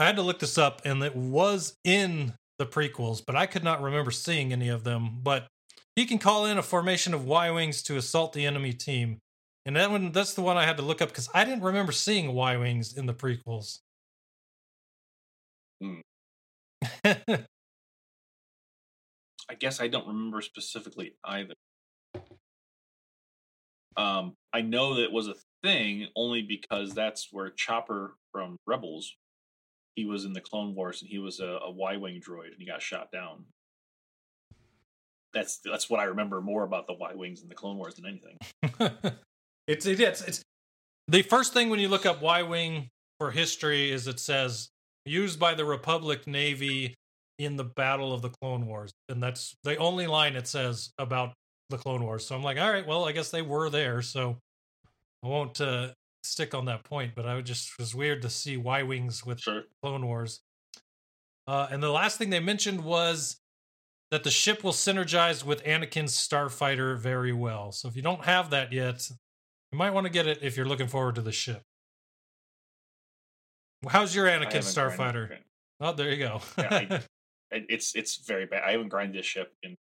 I 0.00 0.06
had 0.06 0.16
to 0.16 0.22
look 0.22 0.38
this 0.38 0.56
up, 0.56 0.80
and 0.84 1.02
it 1.02 1.14
was 1.14 1.76
in 1.84 2.34
the 2.58 2.66
prequels, 2.66 3.22
but 3.24 3.36
I 3.36 3.46
could 3.46 3.62
not 3.62 3.82
remember 3.82 4.10
seeing 4.10 4.52
any 4.52 4.68
of 4.68 4.82
them. 4.82 5.20
But 5.22 5.46
he 5.94 6.06
can 6.06 6.18
call 6.18 6.46
in 6.46 6.56
a 6.56 6.62
formation 6.62 7.12
of 7.12 7.26
Y 7.26 7.50
Wings 7.50 7.82
to 7.82 7.96
assault 7.96 8.32
the 8.32 8.46
enemy 8.46 8.72
team. 8.72 9.18
And 9.66 9.76
that 9.76 9.90
one, 9.90 10.12
that's 10.12 10.34
the 10.34 10.40
one 10.40 10.56
I 10.56 10.64
had 10.64 10.78
to 10.78 10.82
look 10.82 11.02
up 11.02 11.10
because 11.10 11.28
I 11.34 11.44
didn't 11.44 11.62
remember 11.62 11.92
seeing 11.92 12.32
Y 12.32 12.56
Wings 12.56 12.96
in 12.96 13.06
the 13.06 13.12
prequels. 13.12 13.80
Hmm. 15.82 16.00
I 17.04 17.44
guess 19.58 19.80
I 19.80 19.88
don't 19.88 20.06
remember 20.06 20.40
specifically 20.40 21.14
either. 21.24 21.54
Um, 23.96 24.34
I 24.52 24.62
know 24.62 24.94
that 24.94 25.04
it 25.04 25.12
was 25.12 25.28
a 25.28 25.34
thing 25.62 26.08
only 26.16 26.42
because 26.42 26.94
that's 26.94 27.28
where 27.32 27.50
Chopper 27.50 28.14
from 28.32 28.56
Rebels, 28.66 29.14
he 29.96 30.04
was 30.04 30.24
in 30.24 30.32
the 30.32 30.40
Clone 30.40 30.74
Wars 30.74 31.02
and 31.02 31.10
he 31.10 31.18
was 31.18 31.40
a, 31.40 31.58
a 31.62 31.70
Y-wing 31.70 32.20
droid 32.20 32.46
and 32.52 32.56
he 32.58 32.66
got 32.66 32.82
shot 32.82 33.10
down. 33.12 33.44
That's 35.32 35.58
that's 35.58 35.88
what 35.88 36.00
I 36.00 36.04
remember 36.04 36.40
more 36.40 36.64
about 36.64 36.86
the 36.86 36.94
Y-wings 36.94 37.42
in 37.42 37.48
the 37.48 37.54
Clone 37.54 37.76
Wars 37.76 37.94
than 37.94 38.06
anything. 38.06 38.38
it's, 39.68 39.86
it- 39.86 40.00
it's 40.00 40.22
it's 40.22 40.42
the 41.06 41.22
first 41.22 41.52
thing 41.52 41.70
when 41.70 41.78
you 41.80 41.88
look 41.88 42.06
up 42.06 42.20
Y 42.22 42.42
Wing 42.42 42.88
for 43.18 43.30
history 43.30 43.90
is 43.90 44.06
it 44.06 44.18
says 44.20 44.68
used 45.04 45.38
by 45.38 45.54
the 45.54 45.64
Republic 45.64 46.26
Navy 46.26 46.94
in 47.38 47.56
the 47.56 47.64
Battle 47.64 48.12
of 48.12 48.22
the 48.22 48.28
Clone 48.40 48.66
Wars, 48.66 48.92
and 49.08 49.22
that's 49.22 49.54
the 49.64 49.76
only 49.76 50.06
line 50.06 50.36
it 50.36 50.46
says 50.46 50.90
about 50.98 51.32
the 51.70 51.78
Clone 51.78 52.02
Wars. 52.02 52.26
So 52.26 52.34
I'm 52.36 52.42
like, 52.42 52.58
all 52.58 52.70
right, 52.70 52.86
well, 52.86 53.04
I 53.04 53.12
guess 53.12 53.30
they 53.30 53.42
were 53.42 53.70
there, 53.70 54.02
so 54.02 54.36
I 55.24 55.28
won't 55.28 55.60
uh, 55.60 55.88
stick 56.22 56.54
on 56.54 56.64
that 56.66 56.84
point. 56.84 57.12
But 57.14 57.26
I 57.26 57.34
would 57.34 57.46
just 57.46 57.78
was 57.78 57.94
weird 57.94 58.22
to 58.22 58.30
see 58.30 58.56
Y 58.56 58.82
wings 58.82 59.24
with 59.24 59.40
Sure. 59.40 59.64
Clone 59.82 60.06
Wars. 60.06 60.40
Uh, 61.46 61.66
and 61.70 61.82
the 61.82 61.90
last 61.90 62.18
thing 62.18 62.30
they 62.30 62.40
mentioned 62.40 62.84
was 62.84 63.40
that 64.10 64.24
the 64.24 64.30
ship 64.30 64.62
will 64.64 64.72
synergize 64.72 65.44
with 65.44 65.64
Anakin's 65.64 66.16
starfighter 66.16 66.98
very 66.98 67.32
well. 67.32 67.72
So 67.72 67.88
if 67.88 67.96
you 67.96 68.02
don't 68.02 68.24
have 68.24 68.50
that 68.50 68.72
yet, 68.72 69.08
you 69.72 69.78
might 69.78 69.90
want 69.90 70.06
to 70.06 70.12
get 70.12 70.26
it 70.26 70.38
if 70.42 70.56
you're 70.56 70.66
looking 70.66 70.88
forward 70.88 71.14
to 71.16 71.22
the 71.22 71.32
ship. 71.32 71.62
How's 73.88 74.14
your 74.14 74.26
Anakin 74.26 74.58
starfighter? 74.62 75.38
Oh, 75.80 75.92
there 75.92 76.10
you 76.10 76.18
go. 76.18 76.42
Yeah, 76.58 76.68
I- 77.52 77.64
it's 77.68 77.96
it's 77.96 78.16
very 78.26 78.46
bad. 78.46 78.62
I 78.62 78.72
haven't 78.72 78.90
grinded 78.90 79.18
this 79.18 79.26
ship 79.26 79.52
in 79.64 79.76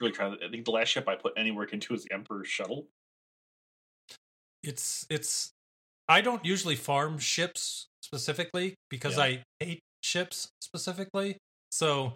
really 0.00 0.12
trying. 0.12 0.36
I 0.44 0.48
think 0.50 0.64
the 0.64 0.70
last 0.70 0.88
ship 0.88 1.08
I 1.08 1.14
put 1.16 1.32
any 1.36 1.50
work 1.50 1.72
into 1.72 1.94
is 1.94 2.04
the 2.04 2.12
Emperor's 2.12 2.48
shuttle. 2.48 2.86
it's 4.62 5.06
it's 5.10 5.50
I 6.08 6.20
don't 6.20 6.44
usually 6.44 6.74
farm 6.76 7.18
ships 7.18 7.86
specifically 8.02 8.74
because 8.90 9.16
Yeah. 9.16 9.22
I 9.24 9.42
hate 9.60 9.80
ships 10.02 10.48
specifically. 10.60 11.36
So 11.70 12.14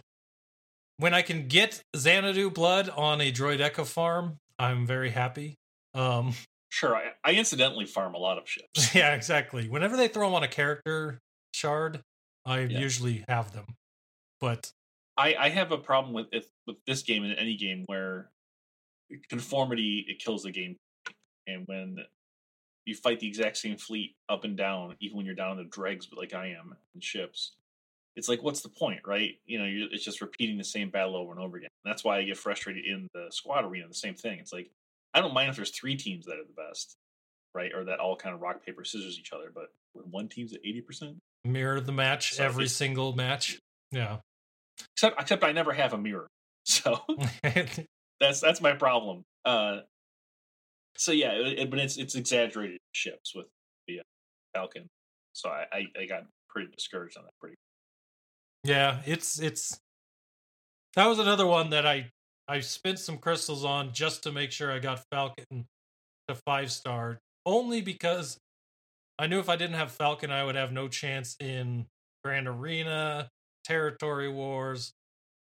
when 0.97 1.15
I 1.15 1.23
can 1.23 1.49
get 1.49 1.83
Xanadu 1.97 2.51
blood 2.51 2.89
on 2.91 3.21
a 3.21 3.31
droid 3.33 3.61
echo 3.61 3.85
farm, 3.85 4.39
I'm 4.59 4.87
very 4.87 5.11
happy. 5.11 5.55
Um 5.95 6.35
Sure, 6.71 6.97
I, 6.97 7.13
I 7.23 7.33
incidentally 7.35 7.85
farm 7.85 8.15
a 8.15 8.19
lot 8.19 8.39
of 8.39 8.49
ships. 8.49 8.95
yeah, 8.95 9.15
exactly. 9.15 9.69
Whenever 9.69 9.95
they 9.95 10.09
throw 10.09 10.27
them 10.29 10.35
on 10.35 10.43
a 10.43 10.49
character 10.49 11.19
shard, 11.55 12.01
I 12.47 12.61
Yeah. 12.61 12.79
usually 12.81 13.25
have 13.29 13.53
them. 13.53 13.67
But 14.41 14.73
I, 15.17 15.35
I 15.39 15.49
have 15.51 15.73
a 15.73 15.79
problem 15.79 16.15
with 16.15 16.27
if, 16.33 16.47
with 16.67 16.77
this 16.87 17.03
game 17.03 17.25
and 17.25 17.37
any 17.39 17.57
game 17.57 17.85
where 17.87 18.31
conformity 19.29 20.07
it 20.09 20.19
kills 20.19 20.43
the 20.43 20.51
game, 20.51 20.77
and 21.47 21.65
when 21.67 21.99
you 22.87 22.95
fight 22.95 23.21
the 23.21 23.29
exact 23.29 23.59
same 23.59 23.77
fleet 23.77 24.15
up 24.29 24.45
and 24.45 24.57
down, 24.57 24.97
even 25.01 25.17
when 25.17 25.27
you're 25.27 25.35
down 25.35 25.57
to 25.59 25.65
dregs, 25.65 26.07
but 26.07 26.19
like 26.19 26.35
I 26.35 26.49
am 26.59 26.75
in 26.95 27.01
ships, 27.01 27.53
it's 28.17 28.29
like 28.29 28.43
what's 28.43 28.63
the 28.63 28.69
point, 28.69 29.01
right? 29.07 29.39
You 29.47 29.59
know, 29.59 29.65
you're, 29.67 29.89
it's 29.93 30.05
just 30.05 30.21
repeating 30.21 30.59
the 30.59 30.65
same 30.65 30.91
battle 30.91 31.17
over 31.17 31.31
and 31.31 31.41
over 31.41 31.57
again. 31.57 31.71
And 31.85 31.93
that's 31.93 32.05
why 32.05 32.19
I 32.19 32.25
get 32.25 32.39
frustrated 32.39 32.85
in 32.85 33.09
the 33.15 33.27
squad 33.31 33.65
arena. 33.65 33.89
The 33.89 33.95
same 33.95 34.15
thing. 34.15 34.39
It's 34.39 34.53
like 34.53 34.71
I 35.15 35.21
don't 35.21 35.35
mind 35.35 35.51
if 35.51 35.57
there's 35.57 35.71
three 35.71 35.97
teams 35.97 36.25
that 36.27 36.39
are 36.39 36.45
the 36.45 36.69
best, 36.69 36.97
right, 37.55 37.71
or 37.75 37.85
that 37.85 38.01
all 38.01 38.17
kind 38.17 38.35
of 38.35 38.41
rock 38.41 38.65
paper 38.65 38.85
scissors 38.85 39.19
each 39.19 39.33
other, 39.33 39.53
but 39.55 39.73
when 39.93 40.07
one 40.11 40.29
team's 40.29 40.55
at 40.55 40.61
eighty 40.65 40.81
percent, 40.81 41.19
mirror 41.45 41.81
the 41.81 41.93
match 41.93 42.41
every 42.41 42.69
single 42.69 43.15
match. 43.15 43.59
Yeah. 43.91 44.19
Except 44.95 45.21
except 45.21 45.45
I 45.45 45.53
never 45.53 45.73
have 45.73 45.93
a 45.93 45.99
mirror, 45.99 46.29
so. 46.65 47.01
that's 48.23 48.41
that's 48.41 48.61
my 48.61 48.73
problem. 48.73 49.25
Uh, 49.45 49.81
so 50.97 51.13
yeah, 51.13 51.33
it, 51.33 51.71
but 51.71 51.79
it's 51.79 51.97
it's 51.97 52.15
exaggerated 52.15 52.79
ships 52.93 53.35
with 53.35 53.47
the 53.89 54.01
uh, 54.01 54.03
Falcon. 54.55 54.89
So 55.33 55.49
I, 55.49 55.65
I 55.73 56.03
I 56.03 56.07
got 56.07 56.25
pretty 56.49 56.71
discouraged 56.75 57.19
on 57.19 57.25
that. 57.25 57.33
Pretty 57.41 57.57
Yeah, 58.65 59.01
it's 59.05 59.41
it's 59.41 59.79
that 60.95 61.07
was 61.07 61.19
another 61.19 61.47
one 61.47 61.71
that 61.71 61.87
I 61.87 62.11
I 62.47 62.61
spent 62.61 62.99
some 62.99 63.19
crystals 63.19 63.65
on 63.65 63.93
just 63.93 64.23
to 64.25 64.33
make 64.33 64.53
sure 64.53 64.71
I 64.71 64.79
got 64.79 65.03
Falcon 65.11 65.67
to 66.29 66.35
five 66.35 66.71
star, 66.71 67.19
only 67.45 67.81
because 67.81 68.39
I 69.19 69.27
knew 69.27 69.41
if 69.41 69.49
I 69.49 69.57
didn't 69.57 69.77
have 69.77 69.93
Falcon, 69.93 70.31
I 70.31 70.45
would 70.45 70.57
have 70.57 70.73
no 70.73 70.89
chance 70.89 71.37
in 71.41 71.87
Grand 72.25 72.47
Arena, 72.47 73.29
Territory 73.65 74.29
Wars. 74.29 74.93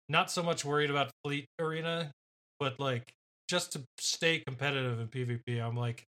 Not 0.09 0.31
so 0.31 0.43
much 0.43 0.64
worried 0.64 0.91
about 0.91 1.11
Fleet 1.25 1.47
Arena, 1.61 2.11
but 2.59 2.81
like 2.81 3.12
just 3.49 3.73
to 3.73 3.83
stay 3.99 4.41
competitive 4.41 4.99
in 4.99 5.09
PvP. 5.09 5.61
I'm 5.61 5.77
like, 5.77 6.05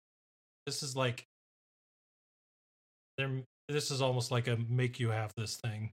this 0.66 0.82
is 0.82 0.94
like, 0.94 1.24
they're 3.16 3.42
this 3.68 3.90
is 3.90 4.00
almost 4.00 4.30
like 4.30 4.48
a 4.48 4.56
make 4.68 5.00
you 5.00 5.10
have 5.10 5.32
this 5.36 5.56
thing. 5.56 5.90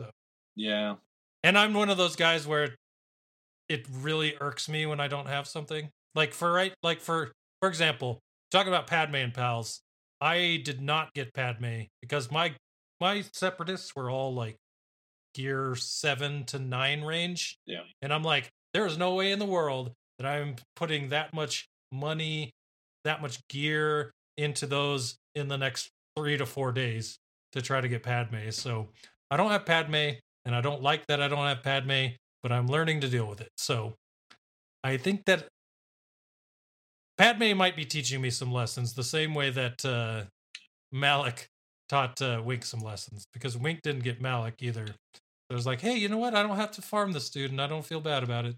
So 0.00 0.10
yeah. 0.56 0.96
And 1.42 1.58
I'm 1.58 1.74
one 1.74 1.90
of 1.90 1.96
those 1.96 2.16
guys 2.16 2.46
where 2.46 2.74
it 3.68 3.86
really 4.00 4.34
irks 4.40 4.68
me 4.68 4.86
when 4.86 5.00
I 5.00 5.08
don't 5.08 5.26
have 5.26 5.46
something. 5.46 5.90
Like 6.14 6.32
for 6.32 6.52
right 6.52 6.74
like 6.82 7.00
for 7.00 7.32
for 7.60 7.68
example, 7.68 8.20
talking 8.50 8.72
about 8.72 8.86
Padme 8.86 9.16
and 9.16 9.34
pals, 9.34 9.80
I 10.20 10.60
did 10.64 10.80
not 10.80 11.12
get 11.14 11.34
Padme 11.34 11.82
because 12.00 12.30
my 12.30 12.54
my 13.00 13.24
separatists 13.32 13.94
were 13.94 14.10
all 14.10 14.34
like 14.34 14.56
gear 15.38 15.74
7 15.76 16.44
to 16.46 16.58
9 16.58 17.02
range 17.02 17.58
Yeah. 17.66 17.82
and 18.02 18.12
I'm 18.12 18.22
like 18.24 18.50
there 18.74 18.86
is 18.86 18.98
no 18.98 19.14
way 19.14 19.32
in 19.32 19.38
the 19.38 19.46
world 19.46 19.92
that 20.18 20.26
I'm 20.26 20.56
putting 20.76 21.08
that 21.10 21.32
much 21.32 21.66
money, 21.92 22.50
that 23.04 23.22
much 23.22 23.38
gear 23.48 24.10
into 24.36 24.66
those 24.66 25.16
in 25.34 25.48
the 25.48 25.56
next 25.56 25.88
3 26.16 26.36
to 26.36 26.44
4 26.46 26.72
days 26.72 27.18
to 27.52 27.62
try 27.62 27.80
to 27.80 27.88
get 27.88 28.02
Padme. 28.02 28.50
So 28.50 28.88
I 29.30 29.36
don't 29.36 29.50
have 29.50 29.64
Padme, 29.64 29.94
and 29.94 30.16
and 30.44 30.54
I 30.56 30.60
don't 30.60 30.82
like 30.82 31.06
that 31.08 31.22
I 31.22 31.28
don't 31.28 31.46
have 31.46 31.62
Padme, 31.62 32.14
but 32.42 32.52
I'm 32.52 32.66
learning 32.68 33.00
to 33.02 33.08
deal 33.08 33.26
with 33.26 33.40
it. 33.40 33.50
So 33.56 33.94
I 34.84 34.96
think 34.96 35.24
that 35.26 35.46
Padme 37.16 37.56
might 37.56 37.76
be 37.76 37.84
teaching 37.84 38.20
me 38.20 38.30
some 38.30 38.52
lessons 38.52 38.94
the 38.94 39.04
same 39.04 39.34
way 39.34 39.50
that 39.50 39.84
uh, 39.84 40.24
Malak 40.92 41.48
taught 41.88 42.20
uh, 42.22 42.40
Wink 42.44 42.64
some 42.64 42.80
lessons 42.80 43.26
because 43.32 43.56
Wink 43.56 43.80
didn't 43.82 44.04
get 44.04 44.20
Malak 44.20 44.54
either. 44.62 44.86
So 45.48 45.54
it 45.54 45.56
was 45.56 45.66
like, 45.66 45.80
hey, 45.80 45.96
you 45.96 46.08
know 46.08 46.18
what? 46.18 46.34
I 46.34 46.42
don't 46.42 46.56
have 46.56 46.72
to 46.72 46.82
farm 46.82 47.12
the 47.12 47.20
student. 47.20 47.58
I 47.58 47.66
don't 47.66 47.84
feel 47.84 48.00
bad 48.00 48.22
about 48.22 48.44
it, 48.44 48.56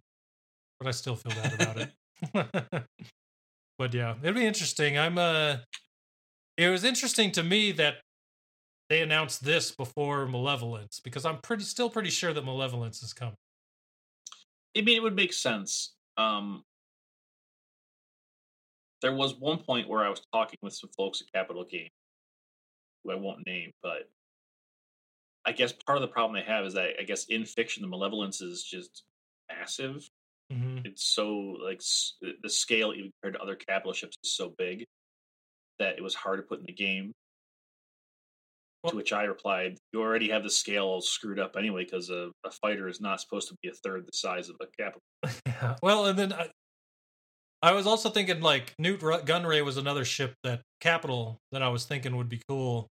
but 0.81 0.89
I 0.89 0.91
still 0.91 1.15
feel 1.15 1.33
bad 1.41 1.55
about 1.55 1.77
it. 1.79 2.85
but 3.79 3.95
yeah, 3.95 4.15
it'll 4.23 4.35
be 4.35 4.45
interesting. 4.45 4.99
I'm 4.99 5.17
uh, 5.17 5.59
it 6.57 6.69
was 6.69 6.85
interesting 6.85 7.31
to 7.33 7.43
me 7.45 7.73
that 7.73 7.99
they 8.89 9.03
announced 9.03 9.45
this 9.45 9.71
before 9.71 10.27
Malevolence 10.27 11.01
because 11.03 11.25
I'm 11.25 11.39
pretty 11.39 11.63
still 11.63 11.89
pretty 11.89 12.11
sure 12.11 12.33
that 12.33 12.45
Malevolence 12.45 13.05
is 13.05 13.13
coming. 13.13 13.37
I 14.77 14.83
mean, 14.83 14.97
it 14.97 15.03
would 15.03 15.15
make 15.15 15.33
sense. 15.33 15.95
Um, 16.17 16.65
there 19.01 19.15
was 19.15 19.35
one 19.39 19.59
point 19.59 19.89
where 19.89 20.05
I 20.05 20.11
was 20.11 20.23
talking 20.33 20.59
with 20.61 20.75
some 20.75 20.91
folks 20.97 21.23
at 21.23 21.33
Capital 21.33 21.65
Game, 21.65 21.89
who 23.05 23.13
I 23.13 23.15
won't 23.15 23.47
name, 23.47 23.71
but 23.83 24.11
I 25.47 25.53
guess 25.53 25.73
part 25.73 25.97
of 25.97 26.03
the 26.03 26.09
problem 26.09 26.35
they 26.41 26.47
have 26.53 26.65
is 26.67 26.75
that 26.75 26.91
I 27.01 27.03
guess 27.05 27.25
in 27.27 27.45
fiction 27.47 27.83
the 27.83 27.89
malevolence 27.89 28.41
is 28.41 28.63
just 28.63 29.03
massive. 29.51 30.09
Mhm. 30.53 30.85
It's 30.87 31.05
so 31.05 31.31
like 31.63 31.81
the 32.43 32.49
scale 32.51 32.93
even 32.93 33.11
compared 33.23 33.35
to 33.35 33.41
other 33.43 33.57
capital 33.57 33.93
ships 33.93 34.17
is 34.23 34.35
so 34.35 34.51
big 34.59 34.85
that 35.79 35.97
it 35.97 36.03
was 36.03 36.15
hard 36.15 36.39
to 36.39 36.43
put 36.43 36.61
in 36.61 36.67
the 36.67 36.73
game. 36.73 37.13
Well- 38.83 38.91
to 38.93 38.97
which 38.97 39.13
I 39.13 39.25
replied, 39.25 39.77
"You 39.93 40.01
already 40.01 40.31
have 40.31 40.43
the 40.43 40.51
scale 40.51 41.01
screwed 41.01 41.39
up 41.39 41.57
anyway, 41.57 41.85
because 41.85 42.11
a, 42.11 42.33
a 42.45 42.51
fighter 42.51 42.89
is 42.89 43.01
not 43.01 43.21
supposed 43.21 43.49
to 43.49 43.55
be 43.63 43.69
a 43.69 43.75
third 43.75 44.07
the 44.07 44.17
size 44.17 44.49
of 44.49 44.57
a 44.61 44.67
capital." 44.79 45.03
Yeah. 45.47 45.77
Well, 45.83 46.07
and 46.07 46.19
then 46.19 46.33
I, 46.33 46.51
I 47.63 47.73
was 47.73 47.87
also 47.87 48.09
thinking 48.09 48.41
like 48.41 48.75
Nute 48.79 49.01
Gunray 49.01 49.63
was 49.65 49.77
another 49.77 50.05
ship 50.07 50.35
that 50.43 50.63
Capital 50.81 51.39
that 51.53 51.63
I 51.63 51.69
was 51.69 51.85
thinking 51.85 52.17
would 52.17 52.31
be 52.31 52.41
cool. 52.49 52.89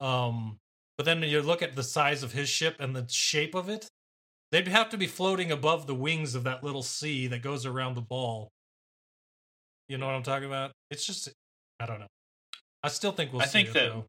Um, 0.00 0.58
but 0.98 1.04
then 1.04 1.22
you 1.22 1.40
look 1.40 1.62
at 1.62 1.76
the 1.76 1.84
size 1.84 2.22
of 2.22 2.32
his 2.32 2.48
ship 2.48 2.76
and 2.80 2.94
the 2.94 3.06
shape 3.08 3.54
of 3.54 3.68
it, 3.68 3.88
they'd 4.50 4.68
have 4.68 4.90
to 4.90 4.98
be 4.98 5.06
floating 5.06 5.50
above 5.50 5.86
the 5.86 5.94
wings 5.94 6.34
of 6.34 6.44
that 6.44 6.62
little 6.62 6.82
sea 6.82 7.28
that 7.28 7.40
goes 7.40 7.64
around 7.64 7.94
the 7.94 8.02
ball. 8.02 8.50
You 9.88 9.96
know 9.96 10.06
what 10.06 10.16
I'm 10.16 10.24
talking 10.24 10.48
about? 10.48 10.72
It's 10.90 11.06
just, 11.06 11.30
I 11.80 11.86
don't 11.86 12.00
know. 12.00 12.08
I 12.82 12.88
still 12.88 13.12
think 13.12 13.32
we'll 13.32 13.40
see. 13.42 13.46
I 13.46 13.48
think 13.48 13.68
it, 13.68 13.74
that- 13.74 13.88
though. 13.88 14.04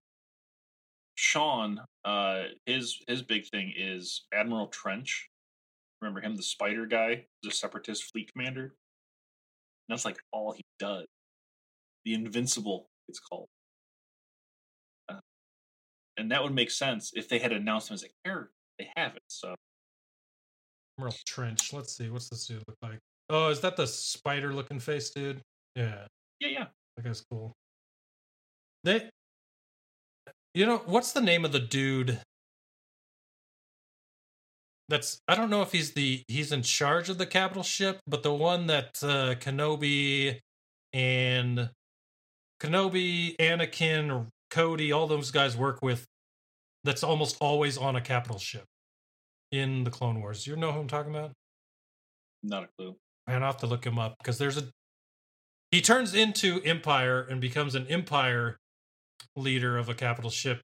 Sean, 1.15 1.81
uh, 2.05 2.43
his 2.65 2.97
his 3.05 3.21
big 3.21 3.45
thing 3.49 3.73
is 3.75 4.25
Admiral 4.33 4.67
Trench. 4.67 5.27
Remember 6.01 6.21
him, 6.21 6.37
the 6.37 6.43
Spider 6.43 6.85
guy, 6.85 7.25
the 7.43 7.51
Separatist 7.51 8.05
fleet 8.05 8.31
commander. 8.33 8.63
And 8.63 8.71
that's 9.89 10.05
like 10.05 10.17
all 10.31 10.53
he 10.53 10.63
does. 10.79 11.05
The 12.05 12.13
Invincible, 12.13 12.87
it's 13.09 13.19
called. 13.19 13.47
And 16.19 16.29
that 16.31 16.43
would 16.43 16.53
make 16.53 16.69
sense 16.69 17.11
if 17.15 17.29
they 17.29 17.39
had 17.39 17.53
announced 17.53 17.89
him 17.89 17.93
as 17.93 18.03
a 18.03 18.09
character. 18.25 18.51
They 18.77 18.89
haven't, 18.95 19.23
so 19.27 19.55
Admiral 20.97 21.15
Trench. 21.25 21.71
Let's 21.71 21.95
see. 21.95 22.09
What's 22.09 22.29
this 22.29 22.45
dude 22.45 22.63
look 22.67 22.77
like? 22.81 22.99
Oh, 23.29 23.49
is 23.49 23.61
that 23.61 23.77
the 23.77 23.87
spider 23.87 24.53
looking 24.53 24.79
face 24.79 25.11
dude? 25.11 25.41
Yeah. 25.75 26.07
yeah, 26.41 26.47
yeah. 26.49 26.65
That 26.97 27.05
guy's 27.05 27.21
cool. 27.21 27.53
They, 28.83 29.09
you 30.53 30.65
know, 30.65 30.81
what's 30.85 31.13
the 31.13 31.21
name 31.21 31.45
of 31.45 31.53
the 31.53 31.59
dude? 31.59 32.19
That's 34.89 35.19
I 35.27 35.35
don't 35.35 35.49
know 35.49 35.61
if 35.61 35.71
he's 35.71 35.91
the 35.93 36.23
he's 36.27 36.51
in 36.51 36.63
charge 36.63 37.09
of 37.09 37.17
the 37.17 37.27
capital 37.27 37.63
ship, 37.63 37.99
but 38.07 38.23
the 38.23 38.33
one 38.33 38.67
that 38.67 38.99
uh, 39.03 39.35
Kenobi 39.35 40.39
and 40.91 41.69
Kenobi, 42.59 43.37
Anakin, 43.37 44.27
Cody, 44.49 44.91
all 44.91 45.07
those 45.07 45.31
guys 45.31 45.55
work 45.55 45.81
with. 45.81 46.05
That's 46.83 47.03
almost 47.03 47.37
always 47.41 47.77
on 47.77 47.95
a 47.95 48.01
capital 48.01 48.39
ship 48.39 48.65
in 49.51 49.83
the 49.83 49.91
Clone 49.91 50.21
Wars. 50.21 50.47
You 50.47 50.55
know 50.55 50.71
who 50.71 50.79
I'm 50.79 50.87
talking 50.87 51.13
about? 51.13 51.31
Not 52.41 52.63
a 52.63 52.67
clue. 52.77 52.95
Man, 53.27 53.43
I'll 53.43 53.51
have 53.51 53.61
to 53.61 53.67
look 53.67 53.85
him 53.85 53.99
up 53.99 54.15
because 54.17 54.37
there's 54.37 54.57
a. 54.57 54.63
He 55.71 55.81
turns 55.81 56.15
into 56.15 56.61
Empire 56.63 57.27
and 57.29 57.39
becomes 57.39 57.75
an 57.75 57.85
Empire 57.87 58.57
leader 59.35 59.77
of 59.77 59.89
a 59.89 59.93
capital 59.93 60.31
ship 60.31 60.61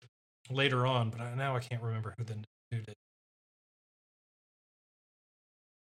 later 0.49 0.85
on, 0.85 1.09
but 1.09 1.21
I, 1.21 1.35
now 1.35 1.55
I 1.55 1.59
can't 1.59 1.81
remember 1.81 2.15
who 2.17 2.23
the 2.23 2.37
dude 2.71 2.87
is. 2.87 2.95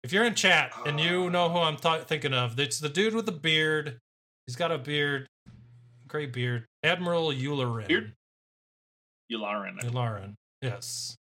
If 0.04 0.14
you're 0.14 0.26
in 0.26 0.36
chat 0.36 0.72
and 0.86 1.00
you 1.00 1.26
uh. 1.26 1.30
know 1.30 1.50
who 1.50 1.60
I'm 1.60 1.78
th- 1.78 2.04
thinking 2.04 2.34
of, 2.34 2.60
it's 2.60 2.80
the 2.80 2.90
dude 2.90 3.14
with 3.14 3.26
the 3.26 3.32
beard. 3.32 4.00
He's 4.46 4.56
got 4.56 4.72
a 4.72 4.78
beard, 4.78 5.28
gray 6.16 6.26
beard. 6.28 6.66
Admiral 6.82 7.28
Yularen. 7.28 7.88
Beard? 7.88 8.14
Yularen. 9.30 9.82
Yularen. 9.82 10.34
Yes. 10.62 11.18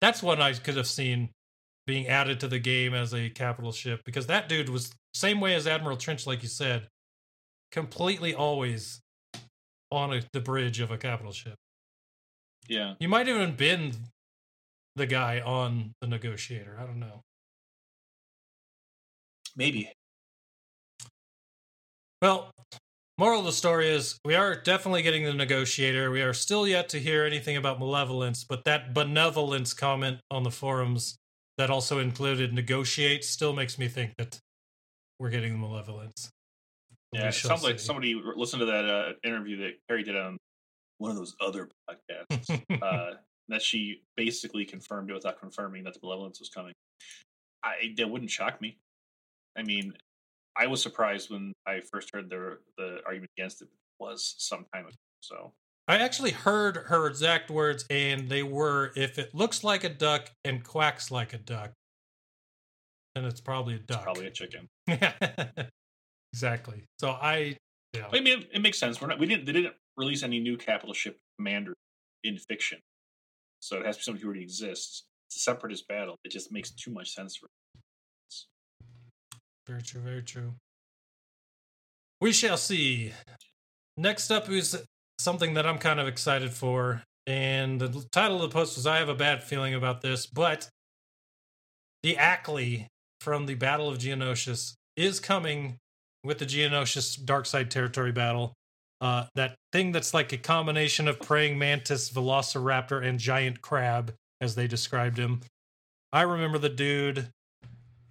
That's 0.00 0.22
one 0.22 0.40
I 0.40 0.54
could 0.54 0.76
have 0.76 0.86
seen 0.86 1.28
being 1.86 2.08
added 2.08 2.40
to 2.40 2.48
the 2.48 2.58
game 2.58 2.94
as 2.94 3.12
a 3.12 3.28
capital 3.28 3.72
ship 3.72 4.00
because 4.06 4.28
that 4.28 4.48
dude 4.48 4.70
was 4.70 4.90
same 5.12 5.38
way 5.38 5.54
as 5.54 5.66
Admiral 5.66 5.98
Trench, 5.98 6.26
like 6.26 6.42
you 6.42 6.48
said, 6.48 6.88
completely 7.70 8.34
always 8.34 9.00
on 9.90 10.14
a, 10.14 10.22
the 10.32 10.40
bridge 10.40 10.80
of 10.80 10.90
a 10.90 10.96
capital 10.96 11.32
ship. 11.32 11.56
Yeah. 12.68 12.94
You 13.00 13.08
might 13.08 13.28
even 13.28 13.54
been 13.54 13.92
the 14.96 15.06
guy 15.06 15.40
on 15.40 15.92
the 16.00 16.06
negotiator. 16.06 16.78
I 16.80 16.86
don't 16.86 17.00
know. 17.00 17.20
Maybe. 19.54 19.92
Well, 22.22 22.50
moral 23.22 23.38
of 23.38 23.46
the 23.46 23.52
story 23.52 23.88
is 23.88 24.18
we 24.24 24.34
are 24.34 24.56
definitely 24.56 25.00
getting 25.00 25.22
the 25.22 25.32
negotiator. 25.32 26.10
We 26.10 26.22
are 26.22 26.34
still 26.34 26.66
yet 26.66 26.88
to 26.88 26.98
hear 26.98 27.24
anything 27.24 27.56
about 27.56 27.78
malevolence, 27.78 28.42
but 28.42 28.64
that 28.64 28.92
benevolence 28.94 29.72
comment 29.72 30.18
on 30.28 30.42
the 30.42 30.50
forums 30.50 31.16
that 31.56 31.70
also 31.70 32.00
included 32.00 32.52
negotiate 32.52 33.24
still 33.24 33.52
makes 33.52 33.78
me 33.78 33.86
think 33.86 34.16
that 34.18 34.40
we're 35.20 35.30
getting 35.30 35.52
the 35.52 35.58
malevolence. 35.58 36.32
Yeah, 37.12 37.28
it 37.28 37.34
sounds 37.34 37.62
like 37.62 37.78
somebody 37.78 38.20
listened 38.36 38.58
to 38.58 38.66
that 38.66 38.86
uh, 38.86 39.12
interview 39.22 39.56
that 39.58 39.74
Carrie 39.86 40.02
did 40.02 40.16
on 40.16 40.36
one 40.98 41.12
of 41.12 41.16
those 41.16 41.36
other 41.40 41.68
podcasts. 41.88 42.60
uh, 42.82 43.14
that 43.48 43.62
she 43.62 44.02
basically 44.16 44.64
confirmed 44.64 45.10
it 50.58 50.60
without 50.60 50.60
confirming 50.60 50.60
that 50.60 50.60
the 50.60 50.60
malevolence 50.60 50.60
was 50.60 50.60
coming. 50.60 50.60
I 50.60 50.66
that 50.66 50.66
wouldn't 50.66 50.66
shock 50.66 50.66
me. 50.66 50.66
I 50.66 50.66
mean, 50.66 50.66
I 50.66 50.66
was 50.66 50.82
surprised 50.82 51.30
when 51.30 51.52
I 51.66 51.80
first 51.80 52.10
heard 52.12 52.30
the 52.30 52.58
the 52.78 52.98
argument 53.06 53.30
against 53.36 53.62
it 53.62 53.68
was 53.98 54.34
some 54.38 54.66
time 54.72 54.86
ago. 54.86 54.96
So 55.20 55.52
I 55.88 55.98
actually 55.98 56.32
heard 56.32 56.76
her 56.76 57.06
exact 57.06 57.50
words, 57.50 57.84
and 57.90 58.28
they 58.28 58.42
were 58.42 58.92
if 58.96 59.18
it 59.18 59.34
looks 59.34 59.64
like 59.64 59.84
a 59.84 59.88
duck 59.88 60.30
and 60.44 60.64
quacks 60.64 61.10
like 61.10 61.32
a 61.32 61.38
duck, 61.38 61.72
then 63.14 63.24
it's 63.24 63.40
probably 63.40 63.74
a 63.74 63.78
duck. 63.78 64.02
probably 64.02 64.26
a 64.26 64.30
chicken. 64.30 64.68
Yeah. 64.88 65.12
exactly. 66.32 66.84
So 66.98 67.10
I, 67.10 67.56
yeah. 67.94 68.06
I 68.12 68.20
mean, 68.20 68.40
it, 68.40 68.48
it 68.54 68.62
makes 68.62 68.78
sense. 68.78 69.00
We're 69.00 69.08
not. 69.08 69.18
We 69.18 69.26
didn't. 69.26 69.46
They 69.46 69.52
didn't 69.52 69.74
release 69.96 70.22
any 70.22 70.40
new 70.40 70.56
capital 70.56 70.94
ship 70.94 71.18
commander 71.38 71.74
in 72.24 72.38
fiction, 72.38 72.80
so 73.60 73.78
it 73.78 73.86
has 73.86 73.96
to 73.96 74.00
be 74.00 74.04
somebody 74.04 74.22
who 74.22 74.28
already 74.28 74.42
exists. 74.42 75.04
It's 75.28 75.36
a 75.36 75.40
separatist 75.40 75.88
battle. 75.88 76.16
It 76.24 76.32
just 76.32 76.52
makes 76.52 76.70
too 76.70 76.90
much 76.90 77.14
sense 77.14 77.36
for. 77.36 77.48
Very 79.66 79.82
true, 79.82 80.00
very 80.00 80.22
true. 80.22 80.54
We 82.20 82.32
shall 82.32 82.56
see. 82.56 83.12
Next 83.96 84.30
up 84.30 84.48
is 84.48 84.80
something 85.18 85.54
that 85.54 85.66
I'm 85.66 85.78
kind 85.78 86.00
of 86.00 86.08
excited 86.08 86.52
for. 86.52 87.02
And 87.26 87.80
the 87.80 88.04
title 88.10 88.36
of 88.36 88.42
the 88.42 88.54
post 88.54 88.76
was 88.76 88.86
I 88.86 88.98
have 88.98 89.08
a 89.08 89.14
bad 89.14 89.42
feeling 89.42 89.74
about 89.74 90.00
this, 90.02 90.26
but 90.26 90.68
the 92.02 92.16
Acklay 92.16 92.86
from 93.20 93.46
the 93.46 93.54
Battle 93.54 93.88
of 93.88 93.98
Geonosis 93.98 94.74
is 94.96 95.20
coming 95.20 95.78
with 96.24 96.38
the 96.38 96.46
Geonosis 96.46 97.22
Dark 97.24 97.46
Side 97.46 97.70
Territory 97.70 98.12
battle. 98.12 98.54
Uh, 99.00 99.26
that 99.34 99.56
thing 99.72 99.92
that's 99.92 100.14
like 100.14 100.32
a 100.32 100.36
combination 100.36 101.08
of 101.08 101.20
praying 101.20 101.58
mantis, 101.58 102.10
velociraptor, 102.10 103.04
and 103.04 103.18
giant 103.18 103.60
crab, 103.60 104.14
as 104.40 104.54
they 104.54 104.66
described 104.66 105.18
him. 105.18 105.40
I 106.12 106.22
remember 106.22 106.58
the 106.58 106.68
dude 106.68 107.28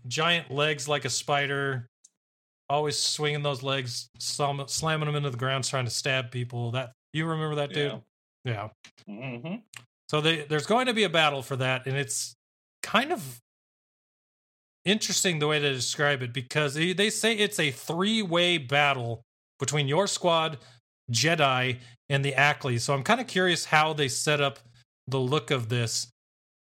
giant 0.07 0.51
legs 0.51 0.87
like 0.87 1.05
a 1.05 1.09
spider, 1.09 1.87
always 2.69 2.97
swinging 2.97 3.43
those 3.43 3.63
legs, 3.63 4.07
slam, 4.19 4.61
slamming 4.67 5.05
them 5.05 5.15
into 5.15 5.29
the 5.29 5.37
ground, 5.37 5.63
trying 5.63 5.85
to 5.85 5.91
stab 5.91 6.31
people. 6.31 6.71
That 6.71 6.91
you 7.13 7.25
remember 7.25 7.55
that 7.55 7.73
dude? 7.73 8.01
Yeah. 8.45 8.69
Mm-hmm. 9.09 9.55
So 10.09 10.21
they, 10.21 10.43
there's 10.43 10.65
going 10.65 10.87
to 10.87 10.93
be 10.93 11.03
a 11.03 11.09
battle 11.09 11.41
for 11.41 11.55
that, 11.57 11.85
and 11.85 11.95
it's 11.95 12.33
kind 12.83 13.11
of 13.11 13.39
interesting 14.83 15.39
the 15.39 15.47
way 15.47 15.59
they 15.59 15.71
describe 15.71 16.21
it 16.21 16.33
because 16.33 16.73
they, 16.73 16.91
they 16.93 17.09
say 17.09 17.33
it's 17.33 17.59
a 17.59 17.71
three-way 17.71 18.57
battle 18.57 19.21
between 19.59 19.87
your 19.87 20.07
squad, 20.07 20.57
Jedi, 21.11 21.77
and 22.09 22.25
the 22.25 22.33
Acklay. 22.33 22.79
So 22.79 22.93
I'm 22.93 23.03
kind 23.03 23.21
of 23.21 23.27
curious 23.27 23.65
how 23.65 23.93
they 23.93 24.07
set 24.07 24.41
up 24.41 24.59
the 25.07 25.19
look 25.19 25.51
of 25.51 25.69
this 25.69 26.07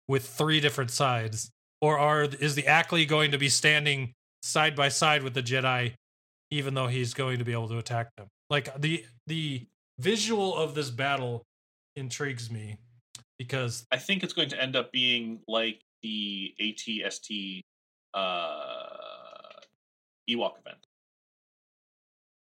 with 0.08 0.26
three 0.26 0.60
different 0.60 0.90
sides, 0.90 1.50
or 1.80 1.98
are 1.98 2.24
is 2.24 2.54
the 2.54 2.62
Acklay 2.64 3.06
going 3.06 3.30
to 3.32 3.38
be 3.38 3.48
standing 3.48 4.12
side 4.42 4.76
by 4.76 4.88
side 4.88 5.22
with 5.22 5.34
the 5.34 5.42
Jedi, 5.42 5.94
even 6.50 6.74
though 6.74 6.86
he's 6.86 7.14
going 7.14 7.38
to 7.38 7.44
be 7.44 7.52
able 7.52 7.68
to 7.68 7.78
attack 7.78 8.14
them? 8.16 8.28
Like 8.48 8.80
the 8.80 9.04
the 9.26 9.66
visual 9.98 10.54
of 10.56 10.74
this 10.74 10.90
battle 10.90 11.44
intrigues 11.96 12.50
me 12.50 12.78
because 13.38 13.86
I 13.90 13.96
think 13.96 14.22
it's 14.22 14.32
going 14.32 14.50
to 14.50 14.60
end 14.60 14.76
up 14.76 14.92
being 14.92 15.40
like 15.48 15.80
the 16.02 16.54
ATST 16.60 17.60
uh, 18.14 18.86
Ewok 20.28 20.58
event, 20.58 20.86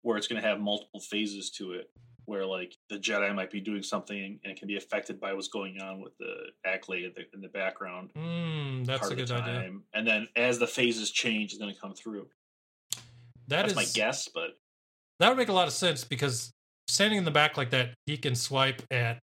where 0.02 0.18
it's 0.18 0.28
going 0.28 0.42
to 0.42 0.48
have 0.48 0.60
multiple 0.60 1.00
phases 1.00 1.50
to 1.52 1.74
it. 1.74 1.90
Where 2.28 2.46
like 2.46 2.78
the 2.90 2.98
Jedi 2.98 3.34
might 3.34 3.50
be 3.50 3.60
doing 3.60 3.82
something 3.82 4.40
and 4.44 4.52
it 4.52 4.60
can 4.60 4.68
be 4.68 4.78
affected 4.78 5.20
by 5.20 5.34
what's 5.34 5.48
going 5.48 5.82
on 5.82 6.02
with 6.02 6.16
the 6.20 6.36
Acklay 6.66 7.06
in 7.06 7.14
the, 7.16 7.26
in 7.34 7.42
the 7.42 7.48
background. 7.48 8.12
mm, 8.16 8.86
that's 8.86 9.10
a 9.10 9.16
good 9.16 9.32
idea. 9.32 9.72
And 9.94 10.06
then 10.06 10.28
as 10.36 10.60
the 10.60 10.68
phases 10.68 11.10
change, 11.10 11.54
it's 11.54 11.60
going 11.60 11.74
to 11.74 11.80
come 11.80 11.94
through. 11.94 12.28
That 13.48 13.62
That's 13.62 13.72
is 13.72 13.76
my 13.76 13.86
guess, 13.94 14.28
but 14.28 14.58
That 15.20 15.30
would 15.30 15.38
make 15.38 15.48
a 15.48 15.54
lot 15.54 15.68
of 15.68 15.74
sense 15.74 16.04
because 16.04 16.52
standing 16.88 17.18
in 17.18 17.26
the 17.26 17.32
back 17.32 17.58
like 17.58 17.70
that, 17.72 17.94
he 18.06 18.18
can 18.18 18.36
swipe 18.36 18.82
at 18.92 19.20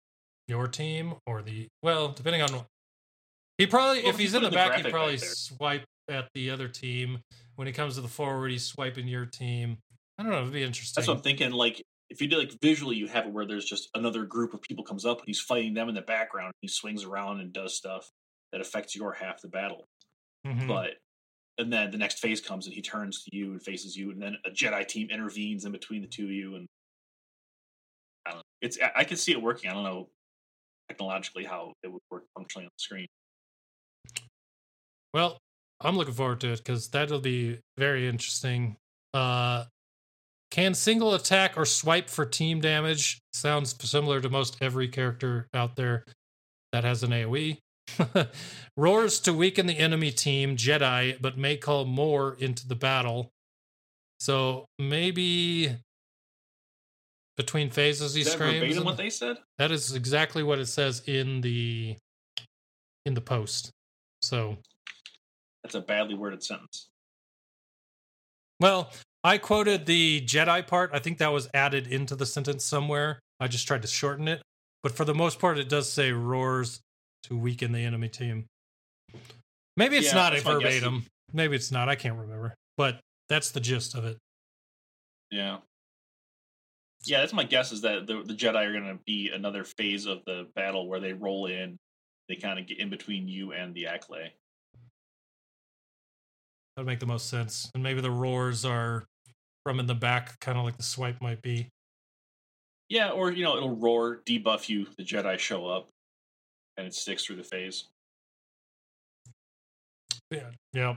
your 0.47 0.69
team 0.69 1.15
or 1.27 1.43
the 1.43 1.69
well, 1.83 2.09
depending 2.09 2.43
on 2.43 2.67
he 3.61 3.67
probably 3.67 4.03
Well, 4.03 4.11
if 4.11 4.19
he's 4.19 4.35
in 4.35 4.43
the 4.43 4.51
back, 4.51 4.77
he'd 4.77 4.91
probably 4.91 5.19
swipe 5.19 5.85
at 6.09 6.29
the 6.35 6.51
other 6.51 6.69
team. 6.69 7.19
When 7.57 7.67
he 7.67 7.73
comes 7.75 7.97
to 7.97 8.01
the 8.01 8.09
forward, 8.09 8.51
he's 8.51 8.65
swiping 8.65 9.07
your 9.07 9.27
team. 9.27 9.77
I 10.19 10.23
don't 10.23 10.33
know. 10.33 10.41
It'd 10.41 10.53
be 10.53 10.63
interesting. 10.63 11.01
that's 11.01 11.09
what 11.09 11.19
I'm 11.19 11.23
thinking. 11.23 11.53
Like 11.53 11.83
if 12.11 12.21
you 12.21 12.29
do 12.29 12.39
like 12.39 12.53
visually, 12.61 12.97
you 12.97 13.07
have 13.07 13.27
it 13.27 13.33
where 13.33 13.47
there's 13.47 13.65
just 13.65 13.89
another 13.95 14.25
group 14.25 14.53
of 14.53 14.61
people 14.61 14.85
comes 14.85 15.07
up 15.07 15.19
and 15.19 15.27
he's 15.27 15.41
fighting 15.41 15.75
them 15.75 15.89
in 15.89 15.95
the 15.95 16.03
background. 16.03 16.53
He 16.61 16.69
swings 16.69 17.05
around 17.05 17.41
and 17.41 17.53
does 17.53 17.77
stuff 17.77 18.11
that 18.53 18.61
affects 18.61 18.97
your 18.97 19.13
half 19.13 19.41
the 19.41 19.49
battle. 19.49 19.87
Mhm. 20.47 20.67
But 20.67 20.99
and 21.59 21.73
then 21.73 21.91
the 21.91 21.99
next 21.99 22.19
phase 22.21 22.41
comes 22.41 22.67
and 22.67 22.75
he 22.75 22.83
turns 22.83 23.23
to 23.25 23.37
you 23.37 23.53
and 23.53 23.63
faces 23.63 23.97
you, 23.97 24.11
and 24.11 24.21
then 24.21 24.37
a 24.45 24.51
Jedi 24.51 24.87
team 24.87 25.09
intervenes 25.11 25.65
in 25.65 25.73
between 25.73 26.03
the 26.03 26.09
two 26.09 26.25
of 26.25 26.31
you. 26.31 26.57
And 26.57 26.67
I 28.27 28.31
don't 28.31 28.39
know. 28.39 28.45
It's 28.61 28.79
I, 28.81 28.93
I 28.97 29.05
can 29.05 29.17
see 29.17 29.33
it 29.33 29.41
working. 29.41 29.71
I 29.71 29.75
don't 29.75 29.85
know 29.85 30.11
technologically 30.89 31.45
how 31.45 31.73
it 31.85 31.89
would 31.89 32.03
work 32.11 32.25
functionally 32.37 32.67
on 32.67 32.71
the 32.77 32.83
screen. 32.83 33.07
Well, 35.15 35.39
I'm 35.81 35.97
looking 35.97 36.15
forward 36.15 36.41
to 36.41 36.53
it 36.53 36.59
because 36.59 36.89
that'll 36.89 37.21
be 37.21 37.61
very 37.79 38.09
interesting. 38.09 38.77
Uh, 39.15 39.67
can 40.51 40.75
single 40.75 41.15
attack 41.15 41.57
or 41.57 41.65
swipe 41.65 42.11
for 42.11 42.25
team 42.25 42.61
damage? 42.61 43.21
Sounds 43.33 43.75
similar 43.89 44.21
to 44.21 44.29
most 44.29 44.57
every 44.61 44.89
character 44.89 45.47
out 45.55 45.77
there 45.77 46.05
that 46.73 46.85
has 46.85 47.03
an 47.03 47.11
AoE. 47.11 47.59
Roars 48.77 49.21
to 49.21 49.33
weaken 49.33 49.67
the 49.67 49.79
enemy 49.79 50.11
team, 50.11 50.57
Jedi, 50.57 51.21
but 51.21 51.37
may 51.39 51.57
call 51.57 51.85
more 51.85 52.37
into 52.39 52.67
the 52.67 52.75
battle. 52.77 53.31
So 54.21 54.67
maybe 54.79 55.77
between 57.37 57.71
phases 57.71 58.15
he 58.15 58.21
Is 58.21 58.27
that 58.29 58.33
screams. 58.35 58.61
verbatim 58.61 58.85
what 58.85 58.97
they 58.97 59.11
said? 59.11 59.39
that 59.59 59.71
is 59.73 59.95
exactly 59.95 60.43
what 60.43 60.59
it 60.59 60.67
says 60.67 61.03
in 61.07 61.41
the 61.41 61.97
in 63.07 63.15
the 63.15 63.21
post. 63.21 63.71
So 64.23 64.59
That's 65.65 65.75
a 65.75 65.81
badly 65.81 66.15
worded 66.15 66.43
sentence. 66.43 66.89
Well, 68.61 68.93
I 69.23 69.39
quoted 69.39 69.87
the 69.87 70.23
Jedi 70.23 70.67
part. 70.67 70.91
I 70.93 70.99
think 70.99 71.19
that 71.19 71.33
was 71.33 71.49
added 71.53 71.87
into 71.87 72.17
the 72.17 72.27
sentence 72.27 72.65
somewhere. 72.65 73.21
I 73.39 73.49
just 73.49 73.67
tried 73.67 73.83
to 73.83 73.89
shorten 73.89 74.29
it. 74.29 74.43
But 74.83 74.93
for 74.93 75.05
the 75.05 75.15
most 75.15 75.39
part, 75.39 75.59
it 75.59 75.69
does 75.69 75.93
say 75.93 76.13
roars 76.13 76.81
to 77.25 77.37
weaken 77.37 77.73
the 77.73 77.81
enemy 77.81 78.09
team. 78.09 78.47
Maybe 79.77 79.99
it's 79.99 80.09
Yeah, 80.09 80.15
not 80.15 80.37
a 80.37 80.41
verbatim. 80.41 81.05
Maybe 81.33 81.55
it's 81.55 81.71
not. 81.71 81.89
I 81.89 81.97
can't 81.97 82.17
remember. 82.17 82.55
But 82.77 83.01
that's 83.29 83.51
the 83.51 83.61
gist 83.61 83.95
of 83.95 84.05
it. 84.05 84.17
Yeah. 85.31 85.59
Yeah, 87.05 87.21
that's 87.21 87.33
my 87.33 87.45
guess 87.45 87.73
is 87.73 87.83
that 87.83 88.07
the, 88.07 88.23
the 88.23 88.35
Jedi 88.35 88.67
are 88.67 88.73
going 88.73 88.85
to 88.85 88.99
be 89.07 89.31
another 89.33 89.65
phase 89.65 90.07
of 90.07 90.25
the 90.27 90.47
battle 90.55 90.89
where 90.89 91.01
they 91.01 91.13
roll 91.13 91.47
in. 91.47 91.77
They 92.29 92.37
kind 92.37 92.59
of 92.59 92.67
get 92.67 92.79
in 92.79 92.91
between 92.91 93.29
you 93.29 93.53
and 93.53 93.75
the 93.75 93.85
Acklay. 93.85 94.31
That 96.77 96.83
would 96.83 96.87
make 96.87 97.01
the 97.01 97.07
most 97.07 97.29
sense. 97.29 97.71
And 97.75 97.83
maybe 97.83 98.01
the 98.01 98.11
roars 98.11 98.65
are 98.65 99.05
from 99.65 99.81
in 99.81 99.87
the 99.87 99.95
back, 99.95 100.39
kind 100.41 100.59
of 100.59 100.65
like 100.65 100.77
the 100.77 100.83
swipe 100.83 101.21
might 101.21 101.43
be. 101.43 101.69
Yeah, 102.89 103.11
or, 103.11 103.31
you 103.31 103.45
know, 103.45 103.57
it'll 103.57 103.77
roar, 103.77 104.21
debuff 104.27 104.69
you, 104.69 104.87
the 104.97 105.05
Jedi 105.05 105.39
show 105.39 105.67
up, 105.67 105.89
and 106.77 106.87
it 106.87 106.95
sticks 106.95 107.25
through 107.25 107.37
the 107.37 107.45
phase. 107.45 107.85
Yeah. 110.31 110.51
Yeah. 110.73 110.97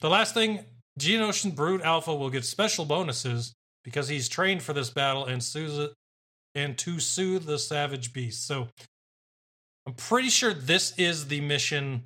The 0.00 0.10
last 0.10 0.34
thing, 0.34 0.64
Geonosian 1.00 1.54
Brood 1.54 1.82
Alpha 1.82 2.14
will 2.14 2.30
get 2.30 2.44
special 2.44 2.84
bonuses 2.84 3.52
because 3.84 4.08
he's 4.08 4.28
trained 4.28 4.62
for 4.62 4.72
this 4.72 4.90
battle 4.90 5.24
and 5.24 5.42
soothe 5.42 5.92
and 6.54 6.76
to 6.78 7.00
soothe 7.00 7.44
the 7.44 7.58
savage 7.58 8.12
beast. 8.12 8.46
So 8.46 8.68
I'm 9.86 9.94
pretty 9.94 10.30
sure 10.30 10.52
this 10.52 10.94
is 10.96 11.28
the 11.28 11.40
mission 11.40 12.04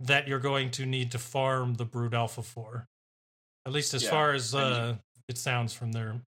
that 0.00 0.26
you're 0.26 0.38
going 0.38 0.70
to 0.72 0.84
need 0.84 1.12
to 1.12 1.18
farm 1.18 1.74
the 1.74 1.84
Brood 1.84 2.12
Alpha 2.12 2.42
for. 2.42 2.86
At 3.66 3.72
least 3.72 3.94
as 3.94 4.02
Yeah, 4.02 4.10
far 4.10 4.32
as 4.32 4.54
uh, 4.54 4.96
it 5.28 5.38
sounds 5.38 5.72
from 5.72 5.92
there. 5.92 6.20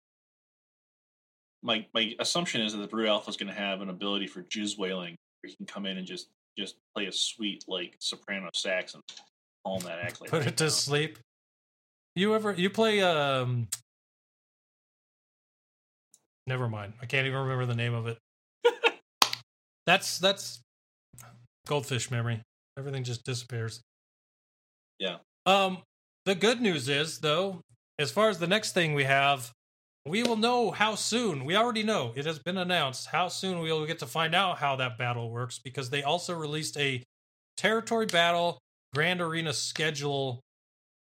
My 1.64 1.86
my 1.94 2.16
assumption 2.20 2.62
is 2.62 2.74
that 2.74 2.80
the 2.80 2.88
Brood 2.88 3.08
Alpha 3.08 3.30
is 3.30 3.38
going 3.38 3.54
to 3.54 3.60
have 3.60 3.82
an 3.82 3.90
ability 3.90 4.28
for 4.28 4.42
jizz 4.44 4.78
wailing, 4.78 5.16
where 5.42 5.50
he 5.50 5.56
can 5.56 5.66
come 5.66 5.86
in 5.86 5.98
and 5.98 6.08
just 6.08 6.30
just 6.58 6.76
play 6.96 7.08
a 7.08 7.12
sweet 7.12 7.66
like 7.68 7.96
soprano 8.00 8.50
sax 8.54 8.94
and 8.94 9.04
calm 9.66 9.80
that 9.82 10.00
Acklay. 10.00 10.28
Put 10.28 10.40
right 10.40 10.48
it 10.48 10.58
to 10.58 10.70
sleep. 10.70 11.20
You 12.16 12.36
ever 12.36 12.54
you 12.54 12.70
play 12.70 13.02
um 13.02 13.68
Never 16.48 16.70
mind. 16.70 16.94
I 17.02 17.08
can't 17.08 17.26
even 17.26 17.40
remember 17.40 17.66
the 17.66 17.76
name 17.76 17.94
of 17.94 18.08
it. 18.08 18.20
that's 19.86 20.20
that's 20.20 20.62
goldfish 21.68 22.12
memory. 22.12 22.42
Everything 22.78 23.04
just 23.04 23.24
disappears. 23.24 23.82
Yeah. 25.00 25.18
Um 25.46 25.80
the 26.26 26.36
good 26.36 26.62
news 26.62 26.90
is 26.90 27.20
though, 27.20 27.62
as 28.00 28.12
far 28.12 28.30
as 28.30 28.40
the 28.40 28.48
next 28.48 28.74
thing 28.74 28.94
we 28.94 29.06
have, 29.06 29.52
we 30.06 30.22
will 30.22 30.38
know 30.38 30.72
how 30.72 30.96
soon. 30.96 31.46
We 31.46 31.56
already 31.56 31.84
know. 31.84 32.14
It 32.16 32.26
has 32.26 32.38
been 32.38 32.58
announced 32.58 33.08
how 33.08 33.28
soon 33.28 33.60
we 33.60 33.72
will 33.72 33.86
get 33.86 34.00
to 34.00 34.06
find 34.06 34.36
out 34.36 34.60
how 34.60 34.76
that 34.76 34.98
battle 34.98 35.32
works 35.32 35.60
because 35.64 35.90
they 35.90 36.04
also 36.04 36.36
released 36.36 36.78
a 36.78 37.04
territory 37.58 38.06
battle 38.06 38.60
grand 38.94 39.22
arena 39.22 39.54
schedule 39.54 40.42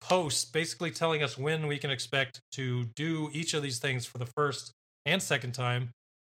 post 0.00 0.52
basically 0.52 0.90
telling 0.90 1.22
us 1.22 1.36
when 1.36 1.66
we 1.66 1.78
can 1.78 1.90
expect 1.90 2.40
to 2.52 2.84
do 2.96 3.30
each 3.32 3.54
of 3.54 3.62
these 3.62 3.78
things 3.78 4.06
for 4.06 4.18
the 4.18 4.26
first 4.26 4.72
and 5.06 5.22
second 5.22 5.52
time. 5.52 5.90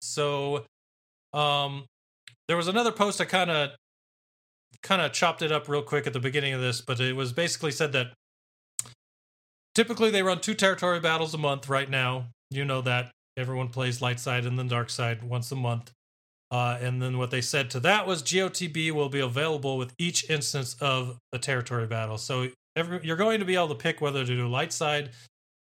So 0.00 0.64
um 1.32 1.84
there 2.46 2.56
was 2.56 2.68
another 2.68 2.92
post 2.92 3.20
I 3.20 3.24
kind 3.24 3.50
of 3.50 3.70
kind 4.82 5.02
of 5.02 5.12
chopped 5.12 5.42
it 5.42 5.52
up 5.52 5.68
real 5.68 5.82
quick 5.82 6.06
at 6.06 6.12
the 6.12 6.20
beginning 6.20 6.54
of 6.54 6.60
this, 6.60 6.80
but 6.80 7.00
it 7.00 7.14
was 7.14 7.32
basically 7.32 7.72
said 7.72 7.92
that 7.92 8.12
typically 9.78 10.10
they 10.10 10.24
run 10.24 10.40
two 10.40 10.54
territory 10.54 10.98
battles 10.98 11.32
a 11.34 11.38
month 11.38 11.68
right 11.68 11.88
now. 11.88 12.26
You 12.50 12.64
know 12.64 12.80
that 12.80 13.12
everyone 13.36 13.68
plays 13.68 14.02
light 14.02 14.18
side 14.18 14.44
and 14.44 14.58
then 14.58 14.66
dark 14.66 14.90
side 14.90 15.22
once 15.22 15.52
a 15.52 15.54
month. 15.54 15.92
Uh, 16.50 16.76
and 16.80 17.00
then 17.00 17.16
what 17.16 17.30
they 17.30 17.40
said 17.40 17.70
to 17.70 17.78
that 17.80 18.04
was 18.04 18.20
GOTB 18.20 18.90
will 18.90 19.08
be 19.08 19.20
available 19.20 19.78
with 19.78 19.94
each 19.96 20.28
instance 20.28 20.74
of 20.80 21.16
the 21.30 21.38
territory 21.38 21.86
battle. 21.86 22.18
So 22.18 22.48
every, 22.74 22.98
you're 23.04 23.16
going 23.16 23.38
to 23.38 23.44
be 23.44 23.54
able 23.54 23.68
to 23.68 23.76
pick 23.76 24.00
whether 24.00 24.24
to 24.24 24.34
do 24.34 24.48
light 24.48 24.72
side 24.72 25.10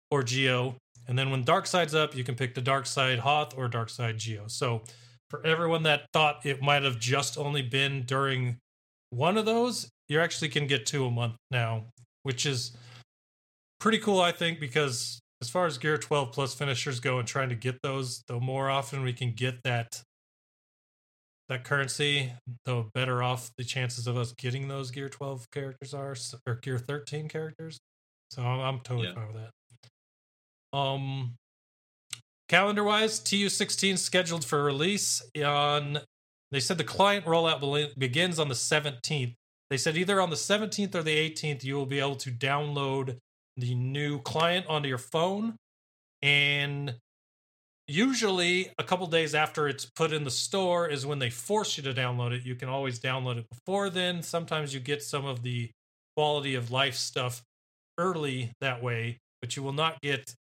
or 0.09 0.23
Geo. 0.23 0.73
And 1.07 1.19
then 1.19 1.29
when 1.29 1.43
dark 1.43 1.67
side's 1.67 1.93
up, 1.93 2.15
you 2.15 2.23
can 2.23 2.33
pick 2.33 2.55
the 2.55 2.61
dark 2.61 2.87
side 2.87 3.19
Hoth 3.19 3.55
or 3.55 3.67
dark 3.67 3.89
side 3.91 4.17
Geo. 4.17 4.45
So 4.47 4.81
for 5.29 5.45
everyone 5.45 5.83
that 5.83 6.07
thought 6.11 6.43
it 6.43 6.59
might 6.59 6.81
have 6.81 6.97
just 6.97 7.37
only 7.37 7.61
been 7.61 8.01
during 8.07 8.57
one 9.11 9.37
of 9.37 9.45
those, 9.45 9.89
you 10.09 10.19
actually 10.19 10.49
can 10.49 10.65
get 10.65 10.87
two 10.87 11.05
a 11.05 11.11
month 11.11 11.35
now, 11.51 11.83
which 12.23 12.47
is 12.47 12.75
pretty 13.81 13.97
cool, 13.97 14.21
I 14.21 14.31
think, 14.31 14.59
because 14.59 15.19
as 15.41 15.49
far 15.49 15.65
as 15.65 15.77
Gear 15.77 15.97
12 15.97 16.31
plus 16.31 16.53
finishers 16.53 16.99
go 16.99 17.19
and 17.19 17.27
trying 17.27 17.49
to 17.49 17.55
get 17.55 17.81
those, 17.81 18.23
the 18.27 18.39
more 18.39 18.69
often 18.69 19.01
we 19.01 19.11
can 19.11 19.33
get 19.33 19.63
that 19.63 20.01
that 21.49 21.65
currency, 21.65 22.31
the 22.63 22.85
better 22.93 23.21
off 23.21 23.51
the 23.57 23.65
chances 23.65 24.07
of 24.07 24.15
us 24.15 24.31
getting 24.31 24.69
those 24.69 24.89
Gear 24.89 25.09
12 25.09 25.51
characters 25.51 25.93
are, 25.93 26.15
or 26.47 26.55
Gear 26.55 26.79
13 26.79 27.27
characters. 27.27 27.77
So 28.29 28.41
I'm, 28.41 28.61
I'm 28.61 28.79
totally 28.79 29.09
Yeah. 29.09 29.15
fine 29.15 29.33
with 29.33 29.43
that. 29.43 30.77
Um, 30.77 31.35
calendar 32.47 32.85
wise, 32.85 33.19
TU16 33.19 33.97
scheduled 33.97 34.45
for 34.45 34.63
release 34.63 35.21
on. 35.43 35.99
They 36.51 36.61
said 36.61 36.77
the 36.77 36.85
client 36.85 37.25
rollout 37.25 37.97
begins 37.99 38.39
on 38.39 38.47
the 38.47 38.55
17th. 38.55 39.33
They 39.69 39.77
said 39.77 39.97
either 39.97 40.21
on 40.21 40.29
the 40.29 40.37
17th 40.37 40.95
or 40.95 41.03
the 41.03 41.17
18th, 41.17 41.65
you 41.65 41.75
will 41.75 41.85
be 41.85 41.99
able 41.99 42.15
to 42.17 42.31
download 42.31 43.17
the 43.57 43.75
new 43.75 44.19
client 44.21 44.65
onto 44.67 44.87
your 44.89 44.97
phone 44.97 45.55
and 46.21 46.95
usually 47.87 48.71
a 48.77 48.83
couple 48.83 49.05
days 49.07 49.35
after 49.35 49.67
it's 49.67 49.85
put 49.85 50.13
in 50.13 50.23
the 50.23 50.31
store 50.31 50.87
is 50.87 51.05
when 51.05 51.19
they 51.19 51.29
force 51.29 51.77
you 51.77 51.83
to 51.83 51.93
download 51.93 52.31
it. 52.31 52.45
You 52.45 52.55
can 52.55 52.69
always 52.69 52.99
download 52.99 53.37
it 53.37 53.45
before 53.49 53.89
then. 53.89 54.23
Sometimes 54.23 54.73
you 54.73 54.79
get 54.79 55.03
some 55.03 55.25
of 55.25 55.43
the 55.43 55.69
quality 56.15 56.55
of 56.55 56.71
life 56.71 56.95
stuff 56.95 57.41
early 57.97 58.51
that 58.61 58.81
way, 58.81 59.17
but 59.41 59.55
you 59.55 59.63
will 59.63 59.73
not 59.73 59.99
get 60.01 60.33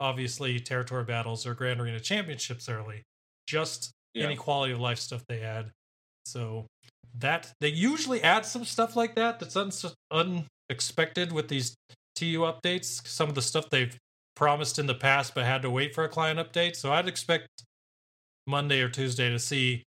obviously 0.00 0.58
territory 0.60 1.04
battles 1.04 1.46
or 1.46 1.54
Grand 1.54 1.80
Arena 1.80 2.00
Championships 2.00 2.68
early. 2.68 3.02
Just 3.46 3.90
Yeah. 4.14 4.26
any 4.26 4.36
quality 4.36 4.72
of 4.72 4.80
life 4.80 4.98
stuff 4.98 5.22
they 5.28 5.40
add. 5.42 5.72
So 6.24 6.66
that 7.18 7.52
they 7.60 7.68
usually 7.68 8.22
add 8.22 8.46
some 8.46 8.64
stuff 8.64 8.96
like 8.96 9.14
that 9.16 9.38
that's 9.40 9.56
un- 9.56 9.72
unexpected 10.70 11.32
with 11.32 11.48
these 11.48 11.74
TU 12.14 12.40
updates. 12.40 13.06
Some 13.06 13.28
of 13.28 13.34
the 13.34 13.42
stuff 13.42 13.70
they've 13.70 13.96
promised 14.36 14.78
in 14.78 14.86
the 14.86 14.94
past 14.94 15.34
but 15.34 15.44
had 15.44 15.62
to 15.62 15.70
wait 15.70 15.94
for 15.94 16.04
a 16.04 16.08
client 16.08 16.38
update. 16.38 16.76
So 16.76 16.92
I'd 16.92 17.08
expect 17.08 17.48
Monday 18.46 18.80
or 18.80 18.88
Tuesday 18.88 19.30
to 19.30 19.38
see 19.38 19.84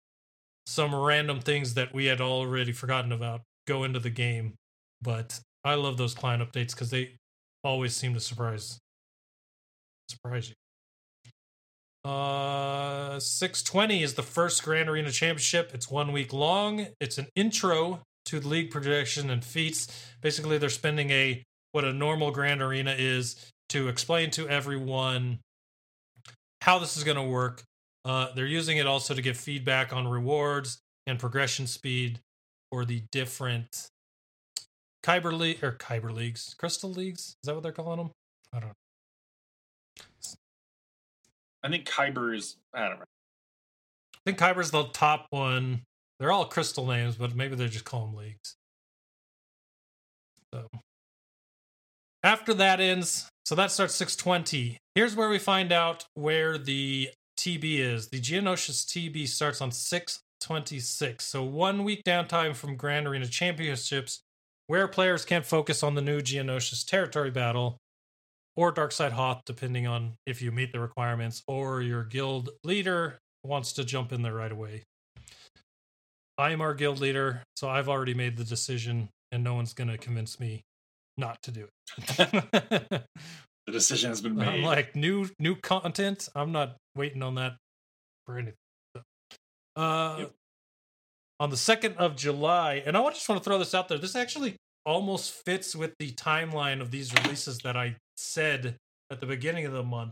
some 0.65 0.95
random 0.95 1.39
things 1.39 1.73
that 1.73 1.93
we 1.93 2.05
had 2.05 2.21
already 2.21 2.71
forgotten 2.71 3.11
about 3.11 3.41
go 3.67 3.83
into 3.83 3.99
the 3.99 4.09
game. 4.09 4.53
But 5.01 5.39
I 5.63 5.75
love 5.75 5.97
those 5.97 6.13
client 6.13 6.43
updates 6.43 6.71
because 6.71 6.89
they 6.89 7.15
always 7.63 7.95
seem 7.95 8.13
to 8.13 8.19
surprise 8.19 8.77
surprise 10.09 10.49
you. 10.49 12.09
Uh, 12.09 13.17
620 13.19 14.03
is 14.03 14.15
the 14.15 14.23
first 14.23 14.63
Grand 14.63 14.89
Arena 14.89 15.11
Championship. 15.11 15.71
It's 15.73 15.89
one 15.89 16.11
week 16.11 16.33
long. 16.33 16.87
It's 16.99 17.17
an 17.17 17.27
intro 17.35 18.01
to 18.25 18.39
the 18.39 18.47
league 18.47 18.71
projection 18.71 19.29
and 19.29 19.43
feats. 19.43 19.87
Basically, 20.21 20.57
they're 20.57 20.69
spending 20.69 21.11
a 21.11 21.43
what 21.73 21.83
a 21.83 21.91
normal 21.91 22.31
Grand 22.31 22.61
Arena 22.61 22.95
is 22.97 23.35
to 23.69 23.89
explain 23.89 24.31
to 24.31 24.47
everyone 24.47 25.39
how 26.61 26.79
this 26.79 26.95
is 26.95 27.03
going 27.03 27.17
to 27.17 27.23
work. 27.23 27.63
Uh, 28.05 28.27
they're 28.35 28.45
using 28.45 28.77
it 28.77 28.87
also 28.87 29.13
to 29.13 29.21
give 29.21 29.35
feedback 29.35 29.91
on 29.91 30.07
rewards 30.07 30.79
and 31.07 31.19
progression 31.19 31.67
speed 31.67 32.19
for 32.71 32.85
the 32.85 33.03
different 33.11 33.89
Kyber 35.03 35.37
league 35.37 35.63
or 35.63 35.73
Kyber 35.73 36.13
leagues, 36.13 36.55
Crystal 36.57 36.89
leagues. 36.91 37.19
Is 37.21 37.35
that 37.45 37.55
what 37.55 37.63
they're 37.63 37.71
calling 37.71 37.97
them? 37.97 38.11
I 38.53 38.59
don't. 38.59 38.69
know. 38.69 38.75
I 41.63 41.69
think 41.69 41.85
Kyber 41.87 42.35
is. 42.35 42.57
I 42.73 42.87
don't 42.87 42.99
know. 42.99 43.05
I 44.15 44.19
think 44.25 44.37
Kyber's 44.37 44.71
the 44.71 44.85
top 44.85 45.27
one. 45.31 45.81
They're 46.19 46.31
all 46.31 46.45
crystal 46.45 46.85
names, 46.85 47.15
but 47.15 47.35
maybe 47.35 47.55
they 47.55 47.67
just 47.67 47.83
call 47.83 48.05
them 48.05 48.15
leagues. 48.15 48.55
So 50.53 50.67
after 52.23 52.53
that 52.53 52.79
ends, 52.79 53.29
so 53.45 53.55
that 53.55 53.71
starts 53.71 53.95
620. 53.95 54.77
Here's 54.95 55.15
where 55.15 55.29
we 55.29 55.39
find 55.39 55.71
out 55.71 56.05
where 56.13 56.57
the 56.57 57.09
TB 57.37 57.79
is. 57.79 58.07
The 58.09 58.21
Geonosis 58.21 58.85
TB 58.85 59.27
starts 59.27 59.59
on 59.61 59.71
626. 59.71 61.25
So 61.25 61.43
one 61.43 61.83
week 61.83 62.03
downtime 62.05 62.55
from 62.55 62.77
Grand 62.77 63.07
Arena 63.07 63.27
Championships, 63.27 64.21
where 64.67 64.87
players 64.87 65.25
can't 65.25 65.45
focus 65.45 65.83
on 65.83 65.95
the 65.95 66.01
new 66.01 66.21
Geonosis 66.21 66.85
territory 66.85 67.31
battle 67.31 67.77
or 68.55 68.71
Darkside 68.71 69.11
Hoth, 69.11 69.41
depending 69.45 69.87
on 69.87 70.13
if 70.25 70.41
you 70.41 70.51
meet 70.51 70.71
the 70.71 70.79
requirements, 70.79 71.43
or 71.47 71.81
your 71.81 72.03
guild 72.03 72.49
leader 72.63 73.17
wants 73.43 73.73
to 73.73 73.83
jump 73.83 74.13
in 74.13 74.21
there 74.21 74.35
right 74.35 74.51
away. 74.51 74.83
I 76.37 76.51
am 76.51 76.61
our 76.61 76.73
guild 76.73 76.99
leader, 76.99 77.41
so 77.55 77.67
I've 77.67 77.89
already 77.89 78.13
made 78.13 78.37
the 78.37 78.43
decision, 78.43 79.09
and 79.31 79.43
no 79.43 79.55
one's 79.55 79.73
going 79.73 79.89
to 79.89 79.97
convince 79.97 80.39
me 80.39 80.61
not 81.17 81.41
to 81.43 81.51
do 81.51 81.67
it. 81.97 83.01
The 83.65 83.71
decision 83.71 84.09
has 84.09 84.19
been 84.19 84.35
made. 84.35 84.45
I'm 84.47 84.61
like 84.63 84.93
new 84.93 85.29
new 85.39 85.55
content. 85.55 86.27
I'm 86.35 86.51
not 86.51 86.75
waiting 86.97 87.23
on 87.23 87.35
that 87.35 87.55
for 88.25 88.37
anything. 88.37 88.57
Uh, 89.77 90.15
Yep. 90.19 90.31
on 91.39 91.49
the 91.49 91.55
second 91.55 91.95
of 91.95 92.17
July, 92.17 92.83
and 92.85 92.97
I 92.97 93.09
just 93.11 93.27
want 93.29 93.41
to 93.41 93.49
throw 93.49 93.57
this 93.57 93.73
out 93.73 93.87
there. 93.87 93.97
This 93.97 94.17
actually 94.17 94.57
almost 94.85 95.31
fits 95.45 95.77
with 95.77 95.93
the 95.97 96.11
timeline 96.11 96.81
of 96.81 96.91
these 96.91 97.13
releases 97.13 97.59
that 97.59 97.77
I 97.77 97.95
said 98.17 98.75
at 99.09 99.21
the 99.21 99.25
beginning 99.25 99.65
of 99.65 99.71
the 99.71 99.81
month. 99.83 100.11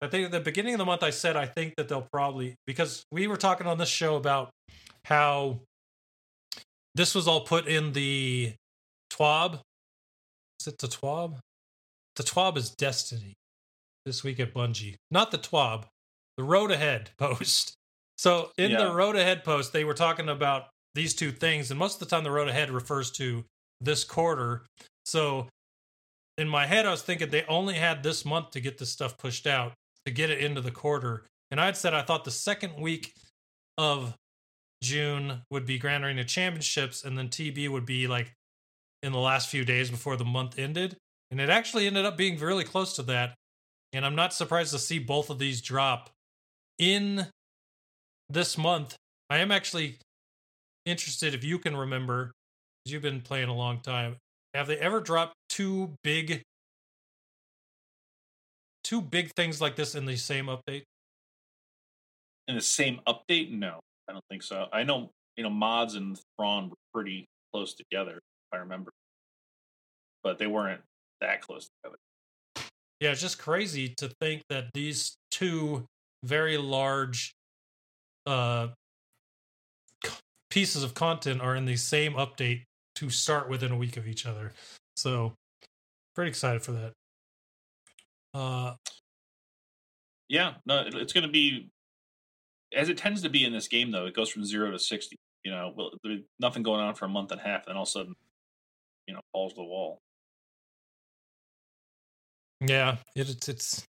I 0.00 0.08
think 0.08 0.24
at 0.26 0.32
the 0.32 0.40
beginning 0.40 0.74
of 0.74 0.78
the 0.78 0.84
month, 0.84 1.04
I 1.04 1.10
said 1.10 1.36
I 1.36 1.46
think 1.46 1.74
that 1.76 1.86
they'll 1.88 2.08
probably 2.12 2.56
because 2.66 3.04
we 3.12 3.28
were 3.28 3.36
talking 3.36 3.68
on 3.68 3.78
this 3.78 3.88
show 3.88 4.16
about 4.16 4.50
how 5.04 5.60
this 6.96 7.14
was 7.14 7.28
all 7.28 7.42
put 7.42 7.68
in 7.68 7.92
the 7.92 8.54
TWAB. 9.12 9.60
Is 10.62 10.68
it 10.68 10.78
the 10.78 10.86
TWAB? 10.86 11.38
The 12.14 12.22
TWAB 12.22 12.56
is 12.56 12.70
Destiny 12.70 13.34
this 14.06 14.22
week 14.22 14.38
at 14.38 14.54
Bungie, 14.54 14.94
not 15.10 15.32
the 15.32 15.38
TWAB, 15.38 15.86
the 16.36 16.44
Road 16.44 16.70
Ahead 16.70 17.10
post. 17.18 17.74
So 18.16 18.52
in 18.56 18.70
Yeah. 18.70 18.84
the 18.84 18.92
Road 18.94 19.16
Ahead 19.16 19.42
post, 19.42 19.72
they 19.72 19.82
were 19.84 19.94
talking 19.94 20.28
about 20.28 20.68
these 20.94 21.14
two 21.14 21.32
things, 21.32 21.70
and 21.72 21.78
most 21.80 21.94
of 22.00 22.08
the 22.08 22.14
time, 22.14 22.22
the 22.22 22.30
Road 22.30 22.46
Ahead 22.48 22.70
refers 22.70 23.10
to 23.12 23.44
this 23.80 24.04
quarter. 24.04 24.64
So 25.04 25.48
in 26.38 26.48
my 26.48 26.66
head, 26.66 26.86
I 26.86 26.92
was 26.92 27.02
thinking 27.02 27.30
they 27.30 27.44
only 27.46 27.74
had 27.74 28.04
this 28.04 28.24
month 28.24 28.52
to 28.52 28.60
get 28.60 28.78
this 28.78 28.90
stuff 28.90 29.18
pushed 29.18 29.48
out 29.48 29.72
to 30.06 30.12
get 30.12 30.30
it 30.30 30.38
into 30.38 30.60
the 30.60 30.70
quarter. 30.70 31.24
And 31.50 31.60
I'd 31.60 31.76
said 31.76 31.92
I 31.92 32.02
thought 32.02 32.24
the 32.24 32.30
second 32.30 32.76
week 32.76 33.14
of 33.78 34.14
June 34.80 35.42
would 35.50 35.66
be 35.66 35.78
Grand 35.78 36.04
Arena 36.04 36.22
Championships, 36.24 37.02
and 37.02 37.18
then 37.18 37.28
TB 37.30 37.68
would 37.68 37.86
be 37.86 38.06
like 38.06 38.32
in 39.02 39.12
the 39.12 39.18
last 39.18 39.48
few 39.48 39.64
days 39.64 39.90
before 39.90 40.16
the 40.16 40.24
month 40.24 40.58
ended. 40.58 40.96
And 41.30 41.40
it 41.40 41.50
actually 41.50 41.86
ended 41.86 42.04
up 42.04 42.16
being 42.16 42.38
really 42.38 42.64
close 42.64 42.94
to 42.96 43.02
that. 43.04 43.34
And 43.92 44.06
I'm 44.06 44.14
not 44.14 44.32
surprised 44.32 44.72
to 44.72 44.78
see 44.78 44.98
both 44.98 45.30
of 45.30 45.38
these 45.38 45.60
drop 45.60 46.10
in 46.78 47.28
this 48.28 48.56
month. 48.56 48.96
I 49.30 49.38
am 49.38 49.50
actually 49.50 49.98
interested 50.84 51.34
if 51.34 51.44
you 51.44 51.58
can 51.58 51.76
remember, 51.76 52.26
'cause 52.26 52.92
you've 52.92 53.02
been 53.02 53.20
playing 53.20 53.48
a 53.48 53.54
long 53.54 53.80
time. 53.80 54.18
Have 54.54 54.66
they 54.66 54.78
ever 54.78 55.00
dropped 55.00 55.34
two 55.48 55.96
big 56.02 56.42
two 58.84 59.00
big 59.00 59.30
things 59.34 59.60
like 59.60 59.76
this 59.76 59.94
in 59.94 60.04
the 60.06 60.16
same 60.16 60.46
update? 60.46 60.84
in 62.48 62.54
the 62.56 62.60
same 62.60 63.00
update? 63.06 63.50
No, 63.50 63.80
I 64.08 64.12
don't 64.12 64.24
think 64.30 64.42
so. 64.42 64.68
I 64.72 64.82
know 64.82 65.10
you 65.36 65.44
know 65.44 65.50
mods 65.50 65.94
and 65.94 66.18
Thrawn 66.36 66.70
were 66.70 66.76
pretty 66.92 67.26
close 67.52 67.74
together, 67.74 68.20
I 68.52 68.58
remember, 68.58 68.90
but 70.22 70.38
they 70.38 70.46
weren't 70.46 70.80
that 71.20 71.40
close 71.40 71.68
together. 71.82 71.98
Yeah, 73.00 73.10
it's 73.10 73.20
just 73.20 73.38
crazy 73.38 73.94
to 73.96 74.10
think 74.20 74.42
that 74.48 74.66
these 74.74 75.16
two 75.30 75.86
very 76.24 76.56
large 76.56 77.32
uh 78.26 78.68
pieces 80.50 80.84
of 80.84 80.94
content 80.94 81.40
are 81.40 81.56
in 81.56 81.64
the 81.64 81.76
same 81.76 82.12
update 82.12 82.62
to 82.94 83.10
start 83.10 83.48
within 83.48 83.72
a 83.72 83.76
week 83.76 83.96
of 83.96 84.06
each 84.06 84.26
other. 84.26 84.52
So, 84.96 85.32
pretty 86.14 86.28
excited 86.28 86.62
for 86.62 86.72
that. 86.72 86.92
Uh 88.34 88.74
Yeah, 90.28 90.54
no, 90.66 90.84
it's 90.86 91.12
going 91.12 91.26
to 91.26 91.32
be 91.32 91.70
as 92.74 92.88
it 92.88 92.98
tends 92.98 93.22
to 93.22 93.28
be 93.28 93.44
in 93.44 93.52
this 93.52 93.68
game. 93.68 93.90
Though 93.90 94.06
it 94.06 94.14
goes 94.14 94.28
from 94.30 94.44
zero 94.44 94.70
to 94.70 94.78
sixty. 94.78 95.16
You 95.44 95.50
know, 95.50 95.72
well, 95.76 95.90
there's 96.04 96.20
nothing 96.38 96.62
going 96.62 96.80
on 96.80 96.94
for 96.94 97.06
a 97.06 97.08
month 97.08 97.32
and 97.32 97.40
a 97.40 97.44
half, 97.44 97.66
and 97.66 97.76
all 97.76 97.82
of 97.82 97.88
a 97.88 97.90
sudden, 97.90 98.14
you 99.06 99.14
know, 99.14 99.20
falls 99.32 99.52
to 99.52 99.56
the 99.56 99.64
wall. 99.64 99.98
yeah, 102.60 102.96
it, 103.16 103.28
it's 103.28 103.48
it's 103.48 103.84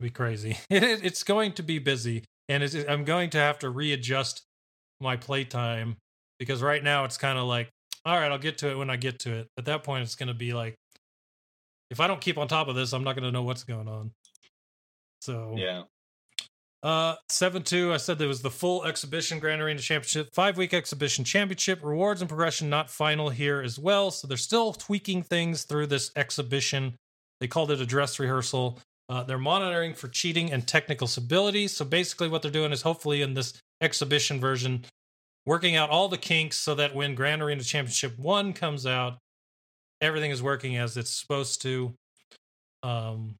be 0.00 0.10
crazy. 0.10 0.56
It, 0.70 0.82
it- 0.82 1.04
it's 1.04 1.22
going 1.22 1.52
to 1.54 1.62
be 1.62 1.78
busy 1.78 2.24
and 2.48 2.62
it's, 2.62 2.74
I'm 2.88 3.04
going 3.04 3.30
to 3.30 3.38
have 3.38 3.58
to 3.60 3.70
readjust 3.70 4.42
my 5.00 5.16
playtime 5.16 5.96
because 6.38 6.62
right 6.62 6.82
now 6.82 7.04
it's 7.04 7.16
kind 7.16 7.38
of 7.38 7.44
like 7.44 7.68
all 8.04 8.18
right, 8.18 8.32
I'll 8.32 8.38
get 8.38 8.56
to 8.58 8.70
it 8.70 8.76
when 8.76 8.88
I 8.88 8.96
get 8.96 9.18
to 9.20 9.32
it. 9.34 9.48
At 9.58 9.66
that 9.66 9.82
point 9.84 10.02
it's 10.02 10.14
going 10.14 10.28
to 10.28 10.34
be 10.34 10.52
like 10.54 10.74
if 11.90 12.00
I 12.00 12.06
don't 12.06 12.20
keep 12.20 12.38
on 12.38 12.48
top 12.48 12.68
of 12.68 12.74
this, 12.76 12.92
I'm 12.92 13.04
not 13.04 13.14
going 13.14 13.24
to 13.24 13.32
know 13.32 13.42
what's 13.42 13.64
going 13.64 13.88
on. 13.88 14.12
So 15.20 15.54
Yeah, 15.56 15.82
Uh, 16.82 17.14
seven 17.28 17.62
two. 17.62 17.92
I 17.92 17.98
said 17.98 18.18
there 18.18 18.28
was 18.28 18.40
the 18.40 18.50
full 18.50 18.84
exhibition 18.84 19.38
Grand 19.38 19.60
Arena 19.60 19.80
Championship, 19.80 20.34
five 20.34 20.56
week 20.56 20.72
exhibition 20.72 21.24
championship 21.24 21.80
rewards 21.82 22.22
and 22.22 22.28
progression 22.28 22.70
not 22.70 22.90
final 22.90 23.28
here 23.28 23.60
as 23.60 23.78
well. 23.78 24.10
So 24.10 24.26
they're 24.26 24.38
still 24.38 24.72
tweaking 24.72 25.22
things 25.22 25.64
through 25.64 25.88
this 25.88 26.10
exhibition. 26.16 26.94
They 27.40 27.48
called 27.48 27.70
it 27.70 27.80
a 27.80 27.86
dress 27.86 28.18
rehearsal. 28.18 28.78
Uh, 29.10 29.24
they're 29.24 29.38
monitoring 29.38 29.92
for 29.92 30.08
cheating 30.08 30.52
and 30.52 30.66
technical 30.66 31.06
stability. 31.06 31.68
So 31.68 31.84
basically, 31.84 32.28
what 32.28 32.42
they're 32.42 32.50
doing 32.50 32.72
is 32.72 32.82
hopefully 32.82 33.20
in 33.20 33.34
this 33.34 33.60
exhibition 33.82 34.40
version, 34.40 34.84
working 35.44 35.76
out 35.76 35.90
all 35.90 36.08
the 36.08 36.16
kinks 36.16 36.56
so 36.56 36.74
that 36.76 36.94
when 36.94 37.14
Grand 37.14 37.42
Arena 37.42 37.62
Championship 37.62 38.18
one 38.18 38.52
comes 38.52 38.86
out, 38.86 39.18
everything 40.00 40.30
is 40.30 40.42
working 40.42 40.76
as 40.76 40.96
it's 40.96 41.10
supposed 41.10 41.60
to. 41.62 41.92
Um, 42.82 43.34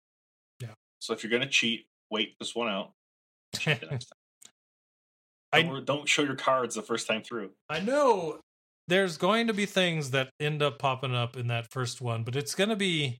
yeah. 0.60 0.74
so 0.98 1.14
if 1.14 1.24
you're 1.24 1.38
to 1.40 1.48
cheat, 1.48 1.86
wait 2.10 2.34
this 2.38 2.54
one 2.54 2.68
out. 2.68 2.90
I 5.52 5.62
Don't, 5.62 5.84
don't 5.84 6.08
show 6.08 6.22
your 6.22 6.36
cards 6.36 6.76
the 6.76 6.82
first 6.82 7.08
time 7.08 7.22
through. 7.22 7.50
I 7.68 7.80
know 7.80 8.38
there's 8.86 9.16
going 9.16 9.48
to 9.48 9.54
be 9.54 9.66
things 9.66 10.12
that 10.12 10.30
end 10.38 10.62
up 10.62 10.78
popping 10.78 11.14
up 11.14 11.36
in 11.36 11.48
that 11.48 11.70
first 11.70 12.00
one, 12.00 12.22
but 12.22 12.36
it's 12.36 12.54
going 12.54 12.70
to 12.70 12.76
be. 12.76 13.18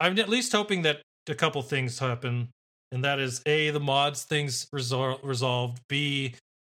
I'm 0.00 0.18
at 0.18 0.28
least 0.28 0.52
hoping 0.52 0.82
that 0.82 1.02
a 1.28 1.34
couple 1.34 1.62
things 1.62 1.98
happen 1.98 2.50
and 2.92 3.04
that 3.04 3.18
is 3.18 3.42
A, 3.46 3.70
the 3.70 3.80
mods 3.80 4.24
things 4.24 4.66
resol- 4.74 5.18
resolved, 5.22 5.80
B, 5.88 6.34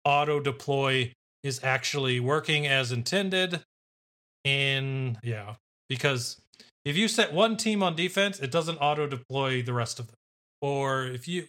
auto 0.05 0.41
deploy 0.41 1.12
is 1.43 1.61
actually 1.62 2.20
working 2.20 2.66
as 2.66 2.93
intended. 2.93 3.62
And 4.45 5.19
yeah, 5.23 5.55
because 5.89 6.41
if 6.85 6.97
you 6.97 7.09
set 7.09 7.33
one 7.33 7.57
team 7.57 7.83
on 7.83 7.97
defense, 7.97 8.39
it 8.39 8.51
doesn't 8.51 8.78
auto 8.78 9.07
deploy 9.07 9.62
the 9.62 9.73
rest 9.73 9.99
of 9.99 10.07
them. 10.07 10.16
Or 10.61 11.05
if 11.05 11.27
you 11.27 11.47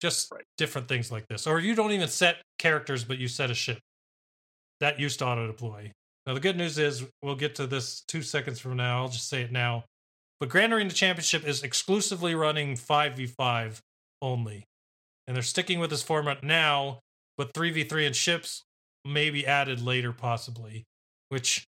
just 0.00 0.32
Right. 0.32 0.44
different 0.56 0.88
things 0.88 1.10
like 1.12 1.26
this, 1.28 1.46
or 1.46 1.60
you 1.60 1.74
don't 1.74 1.92
even 1.92 2.08
set 2.08 2.42
characters, 2.58 3.04
but 3.04 3.18
you 3.18 3.28
set 3.28 3.50
a 3.50 3.54
ship 3.54 3.78
that 4.80 4.98
used 4.98 5.18
to 5.18 5.26
auto 5.26 5.46
deploy. 5.46 5.92
Now, 6.26 6.34
the 6.34 6.40
good 6.40 6.56
news 6.56 6.78
is 6.78 7.04
we'll 7.22 7.34
get 7.36 7.54
to 7.56 7.66
this 7.66 8.02
two 8.02 8.22
seconds 8.22 8.60
from 8.60 8.76
now. 8.76 9.02
I'll 9.02 9.08
just 9.08 9.28
say 9.28 9.42
it 9.42 9.52
now. 9.52 9.84
But 10.38 10.48
Grand 10.48 10.72
Arena 10.72 10.90
Championship 10.90 11.46
is 11.46 11.62
exclusively 11.62 12.34
running 12.34 12.76
5v5 12.76 13.80
only. 14.22 14.64
And 15.26 15.36
they're 15.36 15.42
sticking 15.42 15.80
with 15.80 15.90
this 15.90 16.02
format 16.02 16.42
now, 16.42 17.00
but 17.36 17.52
3v3 17.52 18.06
and 18.06 18.16
ships 18.16 18.62
may 19.04 19.30
be 19.30 19.46
added 19.46 19.82
later, 19.82 20.12
possibly. 20.12 20.84
Which 21.28 21.64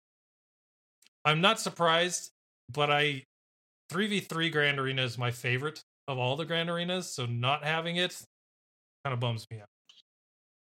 I'm 1.26 1.42
not 1.42 1.60
surprised, 1.60 2.30
but 2.70 2.92
I 2.92 3.24
3v3 3.90 4.52
Grand 4.52 4.80
Arena 4.80 5.04
is 5.04 5.18
my 5.18 5.32
favorite 5.32 5.82
of 6.08 6.18
all 6.18 6.36
the 6.36 6.46
Grand 6.46 6.70
Arenas, 6.70 7.10
so 7.10 7.26
not 7.26 7.64
having 7.64 7.98
it 7.98 8.22
kind 9.04 9.14
of 9.14 9.20
bums 9.20 9.46
me 9.52 9.60
out. 9.60 9.68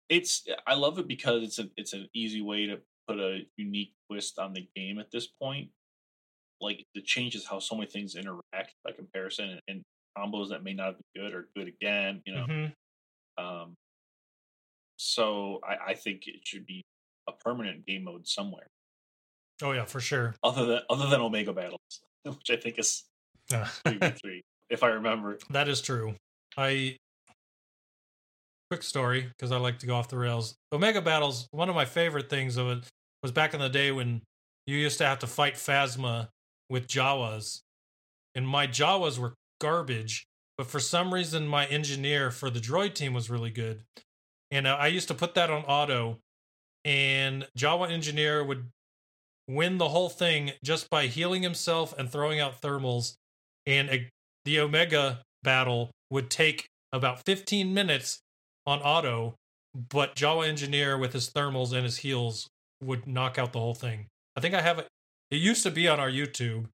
It's 0.09 0.45
I 0.67 0.73
love 0.75 0.99
it 0.99 1.07
because 1.07 1.43
it's 1.43 1.57
an 1.59 1.71
it's 1.77 1.93
an 1.93 2.09
easy 2.13 2.41
way 2.41 2.65
to 2.67 2.79
put 3.07 3.19
a 3.19 3.45
unique 3.57 3.93
twist 4.09 4.39
on 4.39 4.53
the 4.53 4.67
game 4.75 4.99
at 4.99 5.09
this 5.11 5.27
point. 5.27 5.69
Like 6.59 6.85
it 6.93 7.05
changes 7.05 7.45
how 7.47 7.59
so 7.59 7.75
many 7.75 7.87
things 7.89 8.15
interact 8.15 8.75
by 8.83 8.91
comparison, 8.91 9.49
and, 9.51 9.61
and 9.67 9.81
combos 10.17 10.49
that 10.49 10.63
may 10.63 10.73
not 10.73 10.97
be 10.97 11.21
good 11.21 11.33
are 11.33 11.49
good 11.55 11.67
again. 11.67 12.21
You 12.25 12.35
know, 12.35 12.45
Mhm. 12.45 12.73
um, 13.37 13.73
so 14.97 15.59
I, 15.67 15.91
I 15.91 15.93
think 15.95 16.27
it 16.27 16.45
should 16.45 16.65
be 16.65 16.83
a 17.27 17.31
permanent 17.31 17.85
game 17.85 18.03
mode 18.03 18.27
somewhere, 18.27 18.67
Oh 19.63 19.71
yeah, 19.71 19.85
for 19.85 19.99
sure. 20.01 20.35
other 20.43 20.65
than 20.65 20.81
other 20.89 21.07
than 21.07 21.21
Omega 21.21 21.53
battles, 21.53 21.79
which 22.25 22.49
I 22.49 22.57
think 22.57 22.77
is 22.77 23.03
three 23.49 23.97
v 23.97 24.11
three, 24.21 24.43
if 24.71 24.83
I 24.83 24.87
remember. 24.87 25.37
That 25.49 25.67
is 25.67 25.81
true. 25.81 26.15
I 26.57 26.97
quick 28.71 28.83
story 28.83 29.27
because 29.37 29.51
I 29.51 29.57
like 29.57 29.79
to 29.79 29.85
go 29.85 29.95
off 29.95 30.07
the 30.07 30.17
rails. 30.17 30.55
Omega 30.71 31.01
battles. 31.01 31.47
One 31.51 31.67
of 31.69 31.75
my 31.75 31.85
favorite 31.85 32.29
things 32.29 32.55
of 32.55 32.69
it 32.69 32.83
was 33.21 33.31
back 33.31 33.53
in 33.53 33.59
the 33.59 33.69
day 33.69 33.91
when 33.91 34.21
you 34.65 34.77
used 34.77 34.97
to 34.99 35.05
have 35.05 35.19
to 35.19 35.27
fight 35.27 35.55
Phasma 35.55 36.29
with 36.69 36.87
Jawas, 36.87 37.59
and 38.33 38.47
my 38.47 38.65
Jawas 38.65 39.19
were 39.19 39.33
garbage. 39.59 40.25
But 40.57 40.67
for 40.67 40.79
some 40.79 41.13
reason, 41.13 41.47
my 41.47 41.65
engineer 41.65 42.31
for 42.31 42.49
the 42.49 42.59
droid 42.59 42.93
team 42.93 43.13
was 43.13 43.29
really 43.29 43.49
good, 43.49 43.83
and 44.51 44.65
uh, 44.65 44.77
I 44.79 44.87
used 44.87 45.09
to 45.09 45.13
put 45.13 45.33
that 45.33 45.49
on 45.49 45.63
auto, 45.63 46.19
and 46.85 47.45
Jawa 47.57 47.91
engineer 47.91 48.43
would 48.43 48.69
win 49.49 49.79
the 49.79 49.89
whole 49.89 50.09
thing 50.09 50.51
just 50.63 50.89
by 50.89 51.07
healing 51.07 51.43
himself 51.43 51.97
and 51.97 52.09
throwing 52.09 52.39
out 52.39 52.61
thermals, 52.61 53.15
and 53.65 53.89
a 53.89 54.09
the 54.45 54.59
Omega 54.59 55.21
battle 55.43 55.91
would 56.09 56.29
take 56.29 56.67
about 56.91 57.23
15 57.25 57.73
minutes 57.73 58.19
on 58.67 58.79
auto, 58.79 59.35
but 59.89 60.15
Jawa 60.15 60.47
Engineer 60.47 60.97
with 60.97 61.13
his 61.13 61.29
thermals 61.29 61.71
and 61.73 61.83
his 61.83 61.97
heals 61.97 62.47
would 62.83 63.07
knock 63.07 63.37
out 63.37 63.53
the 63.53 63.59
whole 63.59 63.73
thing. 63.73 64.07
I 64.35 64.41
think 64.41 64.53
I 64.55 64.61
have 64.61 64.79
it. 64.79 64.87
It 65.29 65.37
used 65.37 65.63
to 65.63 65.71
be 65.71 65.87
on 65.87 65.99
our 65.99 66.09
YouTube 66.09 66.65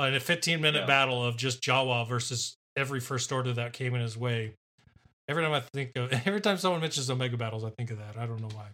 uh, 0.00 0.04
in 0.04 0.14
a 0.14 0.20
15 0.20 0.60
minute 0.60 0.80
Yeah. 0.80 0.86
battle 0.86 1.24
of 1.24 1.36
just 1.36 1.62
Jawa 1.62 2.06
versus 2.08 2.56
every 2.76 3.00
first 3.00 3.30
order 3.32 3.52
that 3.52 3.72
came 3.72 3.94
in 3.94 4.00
his 4.00 4.16
way. 4.16 4.54
Every 5.28 5.42
time 5.42 5.52
I 5.52 5.60
think 5.72 5.92
of, 5.96 6.12
every 6.26 6.40
time 6.40 6.56
someone 6.56 6.80
mentions 6.80 7.08
Omega 7.10 7.36
battles, 7.36 7.64
I 7.64 7.70
think 7.70 7.90
of 7.90 7.98
that. 7.98 8.16
I 8.16 8.26
don't 8.26 8.40
know 8.40 8.48
why, 8.54 8.68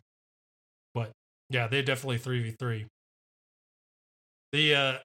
but 0.94 1.10
yeah, 1.50 1.66
they 1.66 1.82
definitely 1.82 2.18
3v3. 2.18 2.86
The 4.52 4.74
uh, 4.74 4.98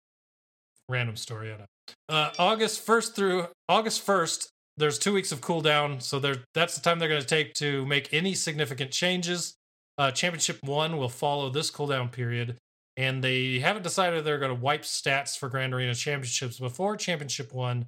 random 0.89 1.15
story. 1.15 1.53
I 1.53 1.57
don't 1.57 1.69
uh, 2.07 2.31
August 2.37 2.85
1st 2.85 3.15
through 3.15 3.47
August 3.67 4.05
1st, 4.05 4.47
there's 4.77 4.97
two 4.97 5.13
weeks 5.13 5.31
of 5.31 5.41
cooldown. 5.41 6.01
So 6.01 6.19
that's 6.53 6.75
the 6.75 6.81
time 6.81 6.99
they're 6.99 7.09
going 7.09 7.21
to 7.21 7.27
take 7.27 7.53
to 7.55 7.85
make 7.85 8.13
any 8.13 8.33
significant 8.33 8.91
changes. 8.91 9.53
Uh, 9.97 10.11
Championship 10.11 10.59
1 10.63 10.97
will 10.97 11.09
follow 11.09 11.49
this 11.49 11.69
cooldown 11.69 12.11
period. 12.11 12.57
And 12.97 13.23
they 13.23 13.59
haven't 13.59 13.83
decided 13.83 14.23
they're 14.23 14.39
going 14.39 14.55
to 14.55 14.61
wipe 14.61 14.83
stats 14.83 15.37
for 15.37 15.49
Grand 15.49 15.73
Arena 15.73 15.93
Championships 15.93 16.59
before 16.59 16.97
Championship 16.97 17.53
1. 17.53 17.85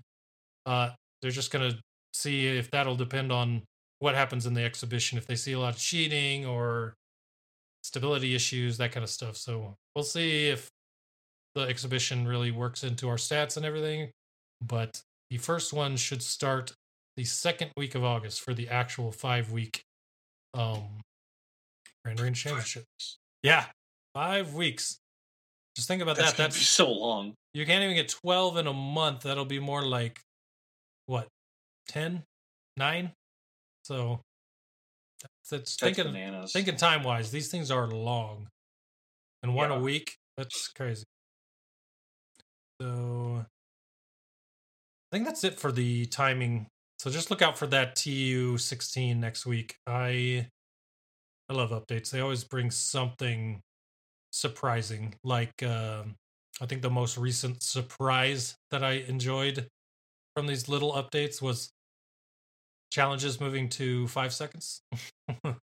Uh, 0.66 0.90
they're 1.22 1.32
just 1.32 1.52
going 1.52 1.72
to 1.72 1.78
see 2.14 2.48
if 2.48 2.70
that'll 2.72 2.96
depend 2.96 3.32
on 3.32 3.64
what 4.00 4.16
happens 4.16 4.46
in 4.46 4.54
the 4.54 4.64
exhibition. 4.64 5.18
If 5.18 5.28
they 5.28 5.36
see 5.36 5.54
a 5.54 5.60
lot 5.60 5.76
of 5.76 5.80
cheating 5.80 6.46
or 6.46 6.94
stability 7.84 8.36
issues, 8.36 8.78
that 8.78 8.92
kind 8.92 9.04
of 9.04 9.10
stuff. 9.10 9.38
So 9.38 9.76
we'll 9.96 10.04
see 10.04 10.50
if 10.50 10.70
the 11.56 11.62
exhibition 11.62 12.28
really 12.28 12.52
works 12.52 12.84
into 12.84 13.10
our 13.10 13.16
stats 13.18 13.58
and 13.58 13.66
everything. 13.66 14.12
But 14.66 15.02
the 15.30 15.38
first 15.38 15.74
one 15.74 15.98
should 15.98 16.22
start 16.22 16.74
the 17.18 17.24
second 17.24 17.72
week 17.78 17.96
of 17.96 18.04
August 18.04 18.42
for 18.42 18.54
the 18.54 18.70
actual 18.70 19.12
five 19.12 19.52
week 19.52 19.82
um 20.54 21.00
Grand 22.04 22.20
Arena 22.20 22.36
Championship. 22.36 22.86
Yeah, 23.44 23.66
five 24.14 24.54
weeks. 24.54 24.98
Just 25.76 25.88
think 25.88 26.02
about 26.02 26.18
That's 26.18 26.32
that. 26.32 26.38
gonna 26.38 26.50
be 26.50 26.54
That's 26.54 26.68
so 26.68 26.92
long. 26.92 27.34
you 27.54 27.66
can't 27.66 27.84
even 27.84 27.96
get 27.96 28.10
12 28.10 28.58
in 28.58 28.68
a 28.68 28.74
month. 28.74 29.22
That'll 29.24 29.46
be 29.46 29.60
more 29.60 29.82
like 29.86 30.20
what 31.06 31.28
10, 31.88 32.24
9? 32.78 33.12
So 33.84 34.20
that's, 35.22 35.50
that's 35.50 35.76
That's 35.78 35.96
thinking 35.96 36.14
bananas. 36.14 36.52
thinking 36.52 36.76
time 36.76 37.04
wise, 37.04 37.32
these 37.32 37.50
things 37.50 37.72
are 37.72 37.88
long. 37.88 38.48
And 39.44 39.56
one 39.56 39.72
a 39.72 39.80
week, 39.80 40.16
that's 40.38 40.68
crazy. 40.70 41.04
So 42.82 43.46
I 45.12 45.16
think 45.16 45.26
that's 45.26 45.44
it 45.44 45.60
for 45.60 45.72
the 45.72 46.08
timing. 46.08 46.66
So 46.98 47.12
just 47.12 47.30
look 47.30 47.44
out 47.44 47.58
for 47.58 47.68
that 47.68 47.96
TU 47.96 48.58
16 48.58 49.20
next 49.20 49.46
week. 49.46 49.76
I 49.86 50.48
I 51.48 51.54
love 51.54 51.70
updates. 51.70 52.10
They 52.10 52.22
always 52.22 52.44
bring 52.44 52.72
something 52.72 53.62
surprising. 54.32 55.16
Like 55.24 55.62
um 55.62 56.16
I 56.60 56.66
think 56.66 56.82
the 56.82 56.90
most 56.90 57.18
recent 57.20 57.62
surprise 57.62 58.56
that 58.72 58.84
I 58.84 58.94
enjoyed 58.94 59.68
from 60.36 60.48
these 60.48 60.68
little 60.68 60.94
updates 60.94 61.40
was 61.42 61.72
challenges 62.92 63.40
moving 63.40 63.70
to 63.70 64.08
5 64.08 64.34
seconds. 64.34 64.82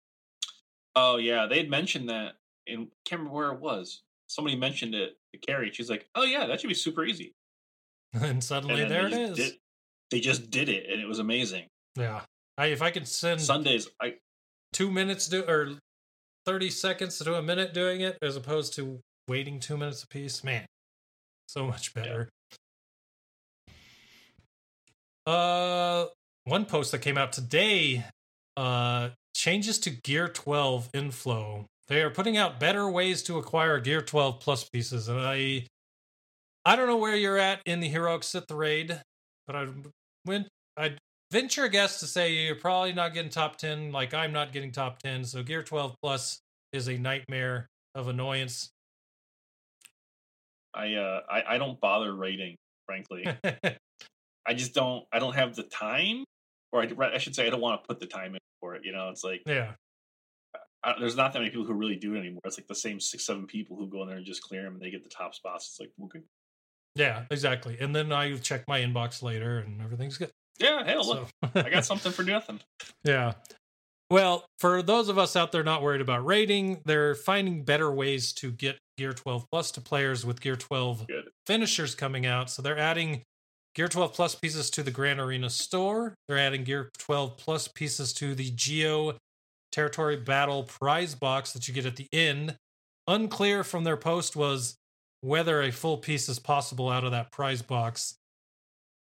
Oh 0.95 1.17
yeah, 1.17 1.45
they 1.45 1.57
had 1.57 1.69
mentioned 1.69 2.09
that, 2.09 2.37
and 2.65 2.87
I 2.91 2.95
can't 3.05 3.19
remember 3.19 3.35
where 3.35 3.51
it 3.51 3.59
was. 3.59 4.01
Somebody 4.27 4.55
mentioned 4.57 4.93
it 4.93 5.17
to 5.33 5.39
Carrie. 5.39 5.71
She's 5.73 5.89
like, 5.89 6.07
"Oh 6.15 6.23
yeah, 6.23 6.45
that 6.45 6.61
should 6.61 6.67
be 6.67 6.73
super 6.73 7.05
easy." 7.05 7.33
and 8.13 8.43
suddenly 8.43 8.81
And 8.81 8.91
there 8.91 9.07
it 9.07 9.13
is. 9.13 9.37
Did, 9.37 9.53
they 10.11 10.19
just 10.19 10.49
did 10.49 10.69
it, 10.69 10.89
and 10.89 11.01
it 11.01 11.07
was 11.07 11.19
amazing. 11.19 11.65
Yeah. 11.95 12.21
I, 12.57 12.67
if 12.67 12.81
I 12.81 12.91
could 12.91 13.07
send 13.07 13.41
Sundays, 13.41 13.87
I 14.01 14.15
two 14.73 14.89
minutes 14.89 15.27
do 15.27 15.43
or 15.43 15.73
30 16.45 16.69
seconds 16.69 17.17
to 17.17 17.23
do 17.23 17.35
a 17.35 17.41
minute 17.41 17.73
doing 17.73 18.01
it 18.01 18.17
as 18.21 18.35
opposed 18.35 18.73
to 18.75 18.99
waiting 19.27 19.59
two 19.59 19.77
minutes 19.77 20.03
a 20.03 20.07
piece, 20.07 20.43
man, 20.43 20.65
so 21.47 21.67
much 21.67 21.93
better. 21.93 22.29
Uh, 25.25 26.05
one 26.45 26.65
post 26.65 26.93
that 26.93 26.99
came 26.99 27.17
out 27.17 27.33
today, 27.33 28.05
uh, 28.55 29.09
changes 29.35 29.77
to 29.79 29.89
Gear 29.89 30.29
12 30.29 30.89
inflow. 30.93 31.65
They 31.87 32.01
are 32.01 32.09
putting 32.09 32.37
out 32.37 32.59
better 32.59 32.89
ways 32.89 33.23
to 33.23 33.37
acquire 33.37 33.79
Gear 33.79 34.01
12 34.01 34.39
plus 34.39 34.67
pieces, 34.69 35.07
and 35.07 35.19
I, 35.19 35.65
I 36.65 36.75
don't 36.75 36.87
know 36.87 36.97
where 36.97 37.15
you're 37.15 37.37
at 37.37 37.61
in 37.65 37.79
the 37.79 37.87
heroic 37.87 38.23
Sith 38.23 38.51
raid, 38.51 39.01
but 39.45 39.55
I 39.55 39.67
went, 40.25 40.47
I 40.75 40.97
venture 41.31 41.65
a 41.65 41.69
guess 41.69 41.99
to 41.99 42.07
say 42.07 42.33
you're 42.33 42.55
probably 42.55 42.93
not 42.93 43.13
getting 43.13 43.31
top 43.31 43.57
10 43.57 43.91
like 43.91 44.13
I'm 44.13 44.31
not 44.31 44.51
getting 44.51 44.71
top 44.71 44.99
10. 44.99 45.25
So 45.25 45.43
Gear 45.43 45.63
12 45.63 45.95
Plus 46.01 46.39
is 46.73 46.87
a 46.87 46.97
nightmare 46.97 47.67
of 47.95 48.07
annoyance. 48.07 48.69
I 50.73 50.93
uh 50.93 51.21
I, 51.29 51.55
I 51.55 51.57
don't 51.57 51.79
bother 51.79 52.13
rating. 52.13 52.55
Frankly, 52.85 53.25
I 54.45 54.53
just 54.53 54.73
don't. 54.73 55.03
I 55.11 55.19
don't 55.19 55.35
have 55.35 55.55
the 55.55 55.63
time, 55.63 56.23
or 56.71 56.83
I, 56.83 57.15
I 57.15 57.17
should 57.17 57.35
say, 57.35 57.47
I 57.47 57.49
don't 57.49 57.59
want 57.59 57.83
to 57.83 57.87
put 57.87 57.99
the 57.99 58.05
time 58.05 58.33
in 58.33 58.39
for 58.61 58.75
it. 58.75 58.85
You 58.85 58.93
know, 58.93 59.09
it's 59.09 59.23
like 59.23 59.41
yeah. 59.45 59.73
There's 60.99 61.15
not 61.15 61.33
that 61.33 61.39
many 61.39 61.49
people 61.51 61.65
who 61.65 61.73
really 61.73 61.95
do 61.95 62.15
it 62.15 62.19
anymore. 62.19 62.41
It's 62.45 62.57
like 62.57 62.67
the 62.67 62.75
same 62.75 62.99
six, 62.99 63.25
seven 63.25 63.45
people 63.47 63.77
who 63.77 63.87
go 63.87 64.01
in 64.03 64.07
there 64.09 64.17
and 64.17 64.25
just 64.25 64.41
clear 64.41 64.63
them, 64.63 64.73
and 64.73 64.81
they 64.81 64.89
get 64.91 65.03
the 65.03 65.09
top 65.09 65.33
spots. 65.35 65.67
It's 65.69 65.79
like 65.79 65.91
okay, 66.05 66.19
Yeah, 66.95 67.25
exactly. 67.31 67.77
And 67.79 67.95
then 67.95 68.11
I 68.11 68.35
check 68.37 68.63
my 68.67 68.79
inbox 68.81 69.21
later 69.21 69.59
and 69.59 69.81
everything's 69.81 70.17
good. 70.17 70.31
yeah, 70.59 70.83
hell, 70.85 71.05
look, 71.07 71.27
So- 71.43 71.49
I 71.65 71.69
got 71.69 71.85
something 71.85 72.11
for 72.11 72.23
nothing. 72.23 72.59
Yeah. 73.03 73.33
Well, 74.09 74.45
for 74.59 74.81
those 74.81 75.09
of 75.09 75.17
us 75.17 75.35
out 75.35 75.51
there 75.51 75.63
not 75.63 75.81
worried 75.81 75.99
about 76.01 76.25
rating, 76.25 76.81
they're 76.85 77.13
finding 77.13 77.63
better 77.65 77.91
ways 77.91 78.31
to 78.35 78.51
get 78.51 78.77
Gear 78.97 79.11
12 79.11 79.45
Plus 79.51 79.69
to 79.71 79.81
players 79.81 80.25
with 80.25 80.39
Gear 80.39 80.55
12 80.55 81.07
Good. 81.07 81.25
finishers 81.45 81.93
coming 81.93 82.25
out. 82.25 82.49
So 82.49 82.61
they're 82.61 82.77
adding 82.77 83.23
Gear 83.75 83.89
12 83.89 84.13
Plus 84.13 84.33
pieces 84.33 84.69
to 84.71 84.81
the 84.83 84.91
Grand 84.91 85.19
Arena 85.19 85.49
store. 85.49 86.15
They're 86.29 86.37
adding 86.39 86.63
Gear 86.63 86.89
12 86.99 87.35
Plus 87.37 87.67
pieces 87.67 88.13
to 88.13 88.33
the 88.33 88.49
Geo 88.51 89.17
Territory 89.71 90.17
Battle 90.17 90.63
prize 90.63 91.15
box 91.15 91.53
that 91.53 91.67
you 91.67 91.73
get 91.73 91.85
at 91.85 91.95
the 91.95 92.07
end. 92.11 92.57
Unclear 93.07 93.63
from 93.63 93.83
their 93.83 93.97
post 93.97 94.35
was 94.35 94.75
whether 95.21 95.61
a 95.61 95.71
full 95.71 95.97
piece 95.97 96.29
is 96.29 96.39
possible 96.39 96.89
out 96.89 97.03
of 97.03 97.11
that 97.11 97.31
prize 97.31 97.61
box. 97.61 98.15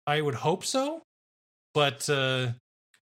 I 0.06 0.20
would 0.20 0.34
hope 0.34 0.64
so, 0.64 1.02
but 1.72 2.08
uh, 2.10 2.48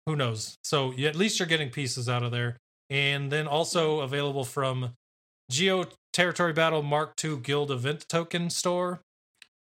who 0.06 0.16
knows? 0.16 0.56
So 0.62 0.92
you, 0.92 1.06
at 1.08 1.16
least 1.16 1.38
you're 1.38 1.48
getting 1.48 1.70
pieces 1.70 2.08
out 2.08 2.22
of 2.22 2.30
there. 2.30 2.56
And 2.90 3.32
then 3.32 3.46
also 3.46 4.00
available 4.00 4.44
from 4.44 4.92
Geo 5.50 5.86
Territory 6.12 6.52
Battle 6.52 6.82
Mark 6.82 7.14
II 7.22 7.38
Guild 7.38 7.70
Event 7.70 8.06
Token 8.08 8.50
Store. 8.50 9.00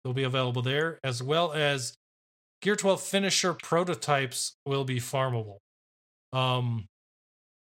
They'll 0.03 0.13
be 0.13 0.23
available 0.23 0.61
there, 0.61 0.99
as 1.03 1.23
well 1.23 1.51
as 1.53 1.95
Gear 2.61 2.75
12 2.75 3.01
Finisher 3.01 3.53
prototypes 3.53 4.55
will 4.65 4.83
be 4.83 4.99
farmable. 4.99 5.57
Um, 6.33 6.85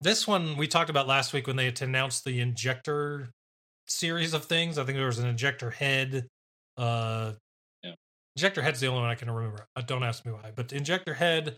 this 0.06 0.27
one 0.27 0.56
we 0.56 0.68
talked 0.68 0.91
about 0.91 1.07
last 1.07 1.34
week 1.34 1.48
when 1.48 1.56
they 1.56 1.65
had 1.65 1.82
announced 1.82 2.23
the 2.26 2.40
injector 2.40 3.32
series 3.88 4.36
of 4.36 4.45
things. 4.45 4.77
I 4.77 4.84
think 4.84 4.98
there 4.98 5.07
was 5.07 5.18
an 5.18 5.27
injector 5.27 5.72
head. 5.72 6.27
Uh, 6.77 7.34
Yeah. 7.84 7.95
Injector 8.38 8.61
head's 8.61 8.80
the 8.80 8.88
only 8.88 9.02
one 9.02 9.10
I 9.10 9.15
can 9.15 9.32
remember. 9.32 9.65
Uh, 9.76 9.82
don't 9.82 10.03
ask 10.03 10.23
me 10.23 10.32
why, 10.32 10.52
but 10.56 10.69
the 10.69 10.77
injector 10.77 11.15
head. 11.15 11.57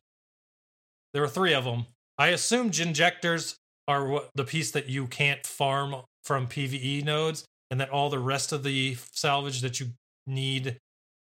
There 1.14 1.22
were 1.22 1.28
three 1.28 1.54
of 1.54 1.66
them. 1.66 1.88
I 2.18 2.30
assumed 2.30 2.80
injectors 2.80 3.58
are 3.88 4.08
what 4.08 4.30
the 4.34 4.46
piece 4.46 4.72
that 4.72 4.88
you 4.88 5.08
can't 5.08 5.46
farm 5.46 5.96
from 6.24 6.48
PVE 6.48 7.04
nodes, 7.04 7.44
and 7.70 7.82
that 7.82 7.90
all 7.90 8.10
the 8.10 8.20
rest 8.20 8.54
of 8.54 8.64
the 8.64 8.96
salvage 9.12 9.62
that 9.62 9.80
you 9.82 9.88
need 10.26 10.78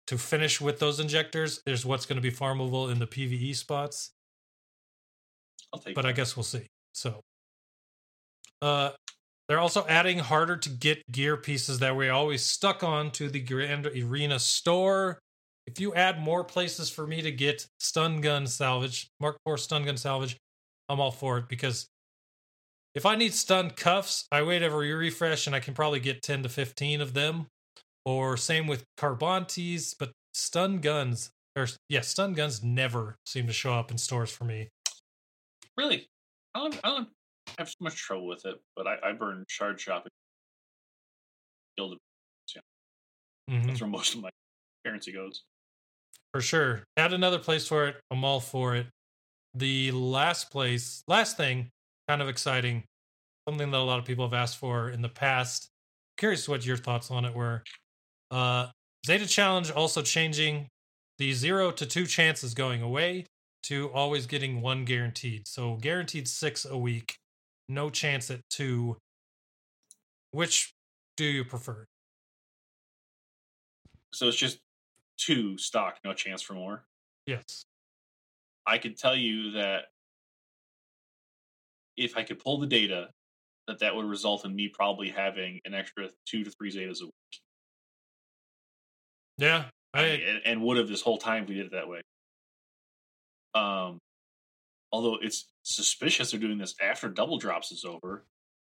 to 0.07 0.17
finish 0.17 0.61
with 0.61 0.79
those 0.79 0.99
injectors 0.99 1.61
is 1.65 1.85
what's 1.85 2.05
going 2.05 2.17
to 2.17 2.21
be 2.21 2.31
farmable 2.31 2.89
in 2.89 2.99
the 2.99 3.07
PVE 3.07 3.55
spots. 3.55 4.11
I'll 5.73 5.79
take. 5.79 5.95
But 5.95 6.05
I 6.05 6.13
guess 6.13 6.37
we'll 6.37 6.43
see. 6.43 6.67
So, 6.93 7.21
uh, 8.61 8.91
they're 9.47 9.59
also 9.59 9.85
adding 9.87 10.19
harder 10.19 10.55
to 10.55 10.69
get 10.69 11.03
gear 11.11 11.35
pieces 11.35 11.79
that 11.79 11.95
we're 11.95 12.13
always 12.13 12.41
stuck 12.41 12.83
on 12.83 13.11
to 13.11 13.29
the 13.29 13.41
Grand 13.41 13.85
Arena 13.85 14.39
store. 14.39 15.19
If 15.67 15.79
you 15.79 15.93
add 15.93 16.19
more 16.19 16.43
places 16.43 16.89
for 16.89 17.05
me 17.05 17.21
to 17.21 17.31
get 17.31 17.67
stun 17.79 18.21
gun 18.21 18.47
salvage, 18.47 19.09
Mark 19.19 19.37
IV 19.47 19.59
stun 19.59 19.83
gun 19.83 19.97
salvage, 19.97 20.37
I'm 20.87 20.99
all 20.99 21.11
for 21.11 21.37
it 21.37 21.49
because 21.49 21.87
if 22.93 23.05
I 23.05 23.15
need 23.15 23.33
stun 23.33 23.71
cuffs, 23.71 24.27
I 24.31 24.43
wait 24.43 24.61
every 24.61 24.93
refresh 24.93 25.47
and 25.47 25.55
I 25.55 25.59
can 25.59 25.73
probably 25.73 25.99
get 25.99 26.21
10 26.21 26.43
to 26.43 26.49
15 26.49 27.01
of 27.01 27.13
them. 27.13 27.47
Or 28.05 28.35
same 28.35 28.67
with 28.67 28.83
Carbantis, 28.97 29.95
but 29.97 30.11
stun 30.33 30.79
guns, 30.79 31.29
or 31.55 31.67
yeah, 31.87 32.01
stun 32.01 32.33
guns 32.33 32.63
never 32.63 33.15
seem 33.25 33.47
to 33.47 33.53
show 33.53 33.73
up 33.73 33.91
in 33.91 33.97
stores 33.97 34.31
for 34.31 34.43
me. 34.43 34.69
really, 35.77 36.07
I 36.53 36.59
don't, 36.59 36.79
I 36.83 36.89
don't 36.89 37.09
have 37.57 37.69
so 37.69 37.75
much 37.79 37.95
trouble 37.95 38.27
with 38.27 38.45
it, 38.45 38.55
but 38.75 38.87
I, 38.87 38.97
I 39.03 39.11
burn 39.13 39.45
shard 39.47 39.79
shopping. 39.79 40.11
Guild. 41.77 41.97
Mhm. 43.49 43.67
That's 43.67 43.81
where 43.81 43.89
most 43.89 44.15
of 44.15 44.21
my 44.21 44.29
currency 44.85 45.11
goes. 45.11 45.43
For 46.33 46.41
sure. 46.41 46.83
Add 46.95 47.13
another 47.13 47.39
place 47.39 47.67
for 47.67 47.87
it. 47.87 47.97
I'm 48.09 48.23
all 48.23 48.39
for 48.39 48.75
it. 48.75 48.87
The 49.53 49.91
last 49.91 50.49
place, 50.49 51.03
last 51.07 51.35
thing, 51.35 51.69
kind 52.07 52.21
of 52.21 52.29
exciting, 52.29 52.83
something 53.47 53.71
that 53.71 53.77
a 53.77 53.83
lot 53.83 53.99
of 53.99 54.05
people 54.05 54.25
have 54.25 54.33
asked 54.33 54.57
for 54.57 54.89
in 54.89 55.01
the 55.01 55.09
past. 55.09 55.67
Curious 56.17 56.47
what 56.47 56.65
your 56.65 56.77
thoughts 56.77 57.11
on 57.11 57.25
it 57.25 57.33
were. 57.33 57.63
Uh, 58.29 58.67
Zeta 59.05 59.27
Challenge 59.27 59.71
also 59.71 60.01
changing 60.01 60.67
the 61.17 61.33
zero 61.33 61.71
to 61.71 61.85
two 61.85 62.05
chances 62.05 62.53
going 62.53 62.81
away 62.81 63.25
to 63.63 63.89
always 63.91 64.25
getting 64.25 64.61
one 64.61 64.85
guaranteed. 64.85 65.47
So 65.47 65.75
guaranteed 65.75 66.27
six 66.27 66.65
a 66.65 66.77
week, 66.77 67.15
no 67.69 67.89
chance 67.89 68.31
at 68.31 68.41
two. 68.49 68.97
Which 70.31 70.73
do 71.17 71.25
you 71.25 71.43
prefer? 71.43 71.85
So 74.13 74.27
it's 74.27 74.37
just 74.37 74.59
two 75.17 75.57
stock, 75.57 75.97
no 76.03 76.13
chance 76.13 76.41
for 76.41 76.53
more. 76.53 76.83
Yes. 77.25 77.63
I 78.65 78.77
could 78.77 78.97
tell 78.97 79.15
you 79.15 79.51
that 79.51 79.85
if 81.97 82.17
I 82.17 82.23
could 82.23 82.39
pull 82.39 82.59
the 82.59 82.67
data, 82.67 83.09
that 83.67 83.79
that 83.79 83.95
would 83.95 84.05
result 84.05 84.45
in 84.45 84.55
me 84.55 84.67
probably 84.67 85.09
having 85.09 85.59
an 85.65 85.73
extra 85.73 86.09
two 86.25 86.43
to 86.43 86.51
three 86.51 86.71
zetas 86.71 87.01
a 87.01 87.05
week, 87.05 87.41
Yeah. 89.37 89.65
I, 89.93 90.03
and, 90.03 90.41
and 90.45 90.61
would 90.61 90.77
have 90.77 90.87
this 90.87 91.01
whole 91.01 91.17
time 91.17 91.43
if 91.43 91.49
we 91.49 91.55
did 91.55 91.67
it 91.67 91.71
that 91.73 91.87
way. 91.87 92.01
Um, 93.53 93.99
although 94.91 95.17
it's 95.21 95.47
suspicious 95.63 96.31
they're 96.31 96.39
doing 96.39 96.57
this 96.57 96.75
after 96.81 97.09
double 97.09 97.37
drops 97.37 97.71
is 97.71 97.85
over. 97.85 98.23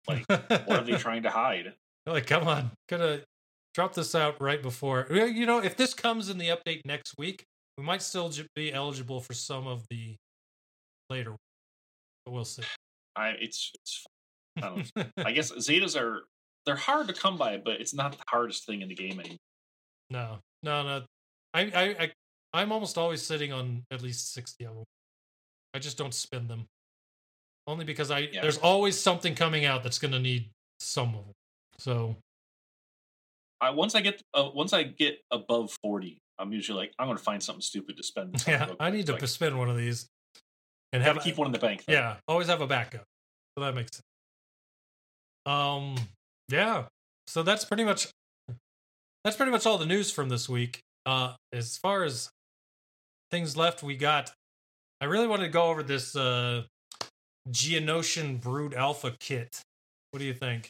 Like, 0.08 0.28
what 0.30 0.70
are 0.70 0.84
they 0.84 0.94
trying 0.98 1.24
to 1.24 1.30
hide? 1.30 1.74
They're 2.06 2.14
like, 2.14 2.28
come 2.28 2.48
on, 2.48 2.72
gonna 2.90 3.22
drop 3.74 3.94
this 3.94 4.16
out 4.16 4.42
right 4.42 4.62
before. 4.62 5.08
You 5.10 5.46
know, 5.46 5.60
if 5.60 5.78
this 5.78 5.94
comes 5.94 6.30
in 6.30 6.38
the 6.38 6.50
update 6.50 6.82
next 6.86 7.16
week, 7.18 7.46
we 7.78 7.84
might 7.84 8.02
still 8.02 8.32
be 8.56 8.74
eligible 8.74 9.22
for 9.22 9.34
some 9.34 9.68
of 9.68 9.86
the 9.90 10.16
later. 11.10 11.36
But 12.26 12.32
we'll 12.32 12.46
see. 12.46 12.64
I 13.16 13.30
it's 13.40 13.72
it's. 13.76 14.06
I. 14.62 14.86
I 15.18 15.32
guess 15.32 15.52
zetas 15.52 16.00
are 16.00 16.24
they're 16.66 16.76
hard 16.76 17.08
to 17.08 17.14
come 17.14 17.38
by, 17.38 17.58
but 17.58 17.82
it's 17.82 17.94
not 17.94 18.14
the 18.14 18.24
hardest 18.28 18.66
thing 18.66 18.82
in 18.82 18.90
the 18.90 18.96
game 18.96 19.20
anymore. 19.20 19.38
no, 20.10 20.40
no, 20.64 20.84
no. 20.84 21.06
I, 21.54 21.62
I, 21.62 21.84
I, 22.00 22.12
I'm 22.54 22.72
almost 22.72 22.98
always 22.98 23.22
sitting 23.22 23.52
on 23.54 23.84
at 23.92 24.02
least 24.02 24.34
sixty 24.34 24.66
of 24.66 24.76
them. 24.76 24.84
I 25.74 25.80
just 25.80 25.98
don't 25.98 26.14
spend 26.14 26.50
them, 26.50 26.66
only 27.68 27.86
because 27.86 28.12
I 28.12 28.20
Yeah. 28.20 28.42
there's 28.42 28.58
always 28.58 29.00
something 29.00 29.36
coming 29.36 29.66
out 29.66 29.84
that's 29.84 30.00
gonna 30.00 30.20
need 30.20 30.50
some 30.80 31.10
of 31.16 31.26
them. 31.26 31.34
So 31.78 32.16
I 33.62 33.70
once 33.70 33.96
I 33.96 34.02
get 34.02 34.22
uh, 34.34 34.50
once 34.54 34.74
I 34.74 34.84
get 34.84 35.20
above 35.32 35.72
forty, 35.82 36.18
I'm 36.40 36.52
usually 36.52 36.78
like 36.78 36.94
I'm 37.00 37.08
going 37.08 37.18
to 37.18 37.24
find 37.24 37.42
something 37.42 37.62
stupid 37.62 37.96
to 37.98 38.04
spend. 38.04 38.44
yeah, 38.48 38.74
I 38.80 38.90
need 38.90 39.06
to 39.06 39.28
spend 39.28 39.58
one 39.58 39.70
of 39.70 39.78
these 39.78 40.08
and 40.92 41.02
have 41.04 41.16
to 41.18 41.22
keep 41.22 41.38
one 41.38 41.48
in 41.48 41.54
the 41.54 41.60
bank. 41.60 41.86
though. 41.86 41.94
Yeah, 41.94 42.18
always 42.28 42.48
have 42.48 42.62
a 42.62 42.68
backup. 42.68 43.04
So 43.58 43.64
that 43.64 43.76
makes 43.76 43.92
sense. 43.98 44.04
Um, 45.46 45.96
yeah. 46.50 46.86
So 47.28 47.44
that's 47.44 47.64
pretty 47.66 47.84
much 47.84 48.08
that's 49.24 49.38
pretty 49.38 49.52
much 49.52 49.66
all 49.66 49.78
the 49.78 49.86
news 49.86 50.12
from 50.12 50.30
this 50.30 50.50
week. 50.50 50.80
Uh, 51.06 51.34
as 51.54 51.78
far 51.78 52.04
as 52.04 52.30
things 53.32 53.58
left, 53.58 53.82
we 53.82 53.96
got. 53.96 54.32
I 55.00 55.06
really 55.06 55.28
wanted 55.28 55.46
to 55.46 55.50
go 55.50 55.64
over 55.64 55.82
this 55.82 56.16
uh, 56.16 56.64
Geonosian 57.50 58.40
Brood 58.40 58.74
Alpha 58.76 59.16
kit. 59.20 59.62
What 60.12 60.20
do 60.20 60.26
you 60.26 60.34
think? 60.34 60.70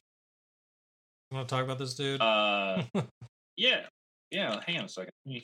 You 1.29 1.38
want 1.38 1.49
to 1.49 1.55
talk 1.55 1.65
about 1.65 1.79
this, 1.79 1.95
dude? 1.95 2.21
Uh, 2.21 2.83
yeah, 3.57 3.81
yeah. 4.29 4.61
Hang 4.65 4.77
on 4.77 4.85
a 4.85 4.89
second. 4.89 5.11
A 5.27 5.41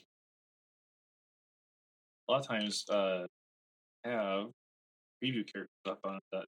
lot 2.29 2.41
of 2.41 2.47
times, 2.47 2.85
uh, 2.89 3.25
have 4.05 4.47
preview 5.23 5.51
characters 5.51 5.69
up 5.85 5.99
on 6.03 6.19
that. 6.31 6.45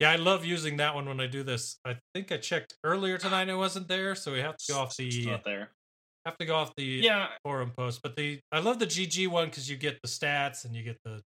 yeah, 0.00 0.10
I 0.10 0.16
love 0.16 0.44
using 0.44 0.78
that 0.78 0.94
one 0.94 1.06
when 1.06 1.20
I 1.20 1.26
do 1.26 1.42
this. 1.42 1.78
I 1.84 1.96
think 2.14 2.32
I 2.32 2.38
checked 2.38 2.74
earlier 2.84 3.18
tonight; 3.18 3.48
it 3.48 3.54
wasn't 3.54 3.88
there, 3.88 4.14
so 4.14 4.32
we 4.32 4.40
have 4.40 4.56
to 4.56 4.72
go 4.72 4.78
off 4.80 4.98
It's 4.98 5.16
the 5.16 5.26
not 5.26 5.44
there. 5.44 5.70
Have 6.26 6.36
to 6.38 6.46
go 6.46 6.54
off 6.56 6.74
the 6.76 6.84
Yeah, 6.84 7.28
forum 7.44 7.72
post. 7.76 8.00
But 8.02 8.16
the 8.16 8.40
I 8.52 8.60
love 8.60 8.78
the 8.78 8.86
GG 8.86 9.28
one 9.28 9.46
because 9.46 9.68
you 9.70 9.76
get 9.76 10.00
the 10.02 10.08
stats 10.08 10.64
and 10.64 10.74
you 10.74 10.82
get 10.82 10.98
the 11.04 11.20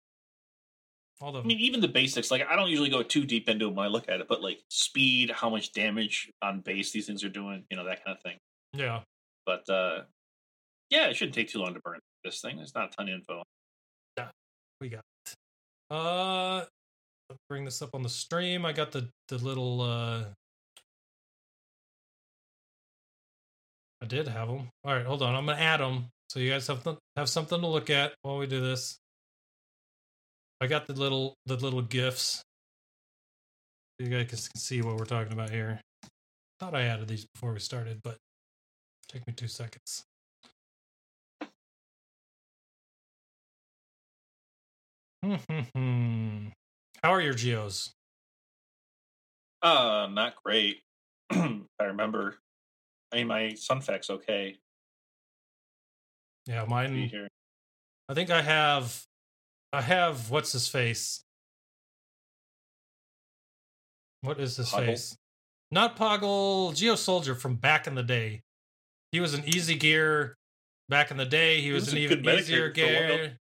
all 1.20 1.32
the 1.32 1.40
I 1.40 1.44
mean, 1.44 1.58
even 1.60 1.80
the 1.80 1.88
basics. 1.88 2.30
Like, 2.30 2.44
I 2.48 2.56
don't 2.56 2.68
usually 2.68 2.90
go 2.90 3.02
too 3.02 3.24
deep 3.24 3.48
into 3.48 3.66
it 3.68 3.74
when 3.74 3.86
I 3.86 3.88
look 3.88 4.08
at 4.08 4.20
it, 4.20 4.26
but 4.28 4.42
like 4.42 4.58
speed, 4.68 5.30
how 5.30 5.48
much 5.48 5.72
damage 5.72 6.30
on 6.42 6.60
base 6.60 6.90
these 6.90 7.06
things 7.06 7.22
are 7.22 7.28
doing, 7.28 7.64
you 7.70 7.76
know, 7.76 7.84
that 7.84 8.04
kind 8.04 8.16
of 8.16 8.22
thing. 8.22 8.38
yeah. 8.74 9.00
But 9.46 9.68
uh, 9.68 10.02
yeah, 10.90 11.08
it 11.08 11.16
shouldn't 11.16 11.34
take 11.34 11.48
too 11.48 11.58
long 11.58 11.74
to 11.74 11.80
burn 11.80 11.98
this 12.24 12.40
thing. 12.40 12.56
There's 12.56 12.74
not 12.74 12.92
a 12.92 12.96
ton 12.96 13.08
of 13.08 13.14
info. 13.14 13.42
Yeah, 14.16 14.28
we 14.80 14.88
got 14.88 15.02
it. 15.26 15.34
Uh 15.90 16.64
bring 17.48 17.64
this 17.64 17.80
up 17.82 17.94
on 17.94 18.02
the 18.02 18.08
stream. 18.08 18.64
I 18.66 18.72
got 18.72 18.92
the 18.92 19.08
the 19.28 19.38
little 19.38 19.80
uh 19.80 20.24
I 24.02 24.04
did 24.04 24.26
have 24.26 24.48
them. 24.48 24.68
All 24.84 24.94
right, 24.94 25.06
hold 25.06 25.22
on. 25.22 25.36
I'm 25.36 25.46
gonna 25.46 25.60
add 25.60 25.78
them 25.78 26.06
so 26.28 26.40
you 26.40 26.50
guys 26.50 26.66
have 26.66 26.82
th- 26.82 26.96
have 27.16 27.28
something 27.28 27.60
to 27.60 27.66
look 27.68 27.88
at 27.88 28.14
while 28.22 28.36
we 28.36 28.48
do 28.48 28.60
this. 28.60 28.98
I 30.60 30.66
got 30.66 30.86
the 30.86 30.94
little 30.94 31.36
the 31.46 31.56
little 31.56 31.82
gifs. 31.82 32.42
You 34.00 34.08
guys 34.08 34.48
can 34.48 34.58
see 34.58 34.82
what 34.82 34.96
we're 34.96 35.04
talking 35.04 35.32
about 35.32 35.50
here. 35.50 35.80
Thought 36.58 36.74
I 36.74 36.82
added 36.82 37.06
these 37.06 37.26
before 37.32 37.52
we 37.52 37.60
started, 37.60 38.00
but 38.02 38.16
take 39.08 39.24
me 39.26 39.34
two 39.34 39.46
seconds. 39.46 40.04
Mm-hmm. 45.24 46.48
How 47.04 47.10
are 47.12 47.20
your 47.20 47.34
geos? 47.34 47.92
Uh, 49.62 50.08
not 50.10 50.34
great. 50.42 50.78
I 51.30 51.60
remember. 51.80 52.36
I 53.12 53.16
mean, 53.16 53.26
my 53.26 53.42
Sunfac's 53.54 54.10
okay. 54.10 54.56
Yeah, 56.46 56.64
mine. 56.64 56.94
here. 56.94 57.28
I 58.08 58.14
think 58.14 58.30
I 58.30 58.42
have. 58.42 59.04
I 59.72 59.80
have 59.80 60.30
what's 60.30 60.52
his 60.52 60.68
face. 60.68 61.22
What 64.22 64.40
is 64.40 64.56
his 64.56 64.70
Poggle? 64.70 64.86
face? 64.86 65.16
Not 65.70 65.96
Poggle, 65.96 66.74
Geo 66.74 66.94
Soldier 66.94 67.34
from 67.34 67.56
back 67.56 67.86
in 67.86 67.94
the 67.94 68.02
day. 68.02 68.42
He 69.10 69.20
was 69.20 69.34
an 69.34 69.42
easy 69.46 69.74
gear 69.74 70.36
back 70.88 71.10
in 71.10 71.16
the 71.16 71.24
day. 71.24 71.60
He 71.60 71.72
was, 71.72 71.86
was 71.86 71.94
an 71.94 71.98
even 71.98 72.28
easier 72.28 72.72
for 72.72 72.80
a 72.80 72.84
while. 72.84 73.16
gear. 73.16 73.38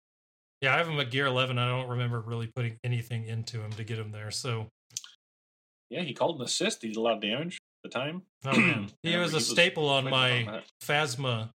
Yeah, 0.61 0.75
I 0.75 0.79
have 0.79 0.89
him 0.89 0.99
at 1.01 1.11
gear 1.11 1.27
11. 1.27 1.59
I 1.59 1.69
don't 1.69 1.89
remember 1.89 2.21
really 2.21 2.51
putting 2.55 2.77
anything 2.85 3.25
into 3.27 3.61
him 3.61 3.71
to 3.73 3.85
get 3.85 3.99
him 3.99 4.11
there. 4.11 4.31
So, 4.31 4.69
Yeah, 5.89 6.03
he 6.03 6.13
called 6.13 6.41
an 6.41 6.45
assist. 6.45 6.83
He 6.83 6.89
did 6.89 6.97
a 6.97 7.01
lot 7.01 7.15
of 7.15 7.23
damage 7.23 7.58
the 7.83 7.89
time. 7.91 8.23
oh 8.47 8.59
man, 8.59 8.91
he 9.03 9.17
was 9.17 9.33
a 9.33 9.37
was 9.37 9.49
staple 9.49 9.89
on 9.89 10.05
my 10.05 10.45
on. 10.47 10.63
Phasma 10.83 11.51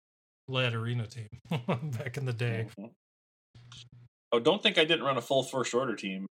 led 0.47 0.73
arena 0.73 1.05
team 1.07 1.29
back 1.97 2.17
in 2.17 2.25
the 2.25 2.33
day. 2.33 2.67
Mhm. 2.79 2.91
Oh, 4.31 4.39
don't 4.39 4.61
think 4.61 4.77
I 4.77 4.85
didn't 4.85 5.05
run 5.05 5.17
a 5.17 5.21
full 5.21 5.43
first 5.43 5.73
order 5.73 5.95
team 5.95 6.27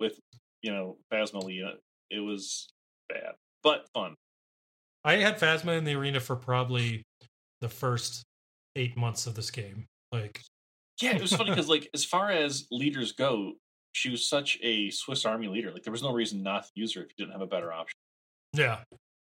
with, 0.00 0.18
you 0.62 0.70
know, 0.70 0.96
Phasma 1.12 1.42
Lee. 1.42 1.64
It 2.10 2.20
was 2.20 2.68
bad, 3.08 3.34
but 3.62 3.86
fun. 3.94 4.14
I 5.04 5.16
had 5.16 5.38
Phasma 5.38 5.78
in 5.78 5.84
the 5.84 5.94
arena 5.94 6.20
for 6.20 6.36
probably 6.36 7.02
the 7.60 7.68
first 7.68 8.22
eight 8.76 8.96
months 8.96 9.26
of 9.26 9.34
this 9.34 9.50
game. 9.50 9.86
Like, 10.12 10.42
Yeah, 11.00 11.16
it 11.16 11.22
was 11.22 11.32
funny 11.32 11.50
because, 11.52 11.68
like, 11.68 11.88
as 11.94 12.04
far 12.04 12.30
as 12.30 12.66
leaders 12.70 13.12
go, 13.12 13.54
she 13.92 14.10
was 14.10 14.28
such 14.28 14.58
a 14.62 14.90
Swiss 14.90 15.24
Army 15.24 15.48
leader. 15.48 15.72
Like, 15.72 15.84
there 15.84 15.92
was 15.92 16.02
no 16.02 16.12
reason 16.12 16.42
not 16.42 16.64
to 16.64 16.70
use 16.74 16.94
her 16.94 17.02
if 17.02 17.08
you 17.16 17.24
didn't 17.24 17.32
have 17.32 17.42
a 17.42 17.46
better 17.46 17.72
option. 17.72 17.96
yeah, 18.52 18.80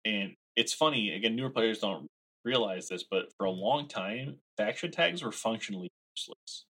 And 0.09 0.33
it's 0.55 0.73
funny, 0.73 1.13
again, 1.13 1.35
newer 1.35 1.51
players 1.51 1.79
don't 1.79 2.07
realize 2.43 2.87
this, 2.87 3.03
but 3.09 3.31
for 3.37 3.45
a 3.45 3.51
long 3.51 3.87
time, 3.87 4.37
faction 4.57 4.89
tags 4.91 5.21
were 5.23 5.31
functionally 5.31 5.89
useless. 6.17 6.65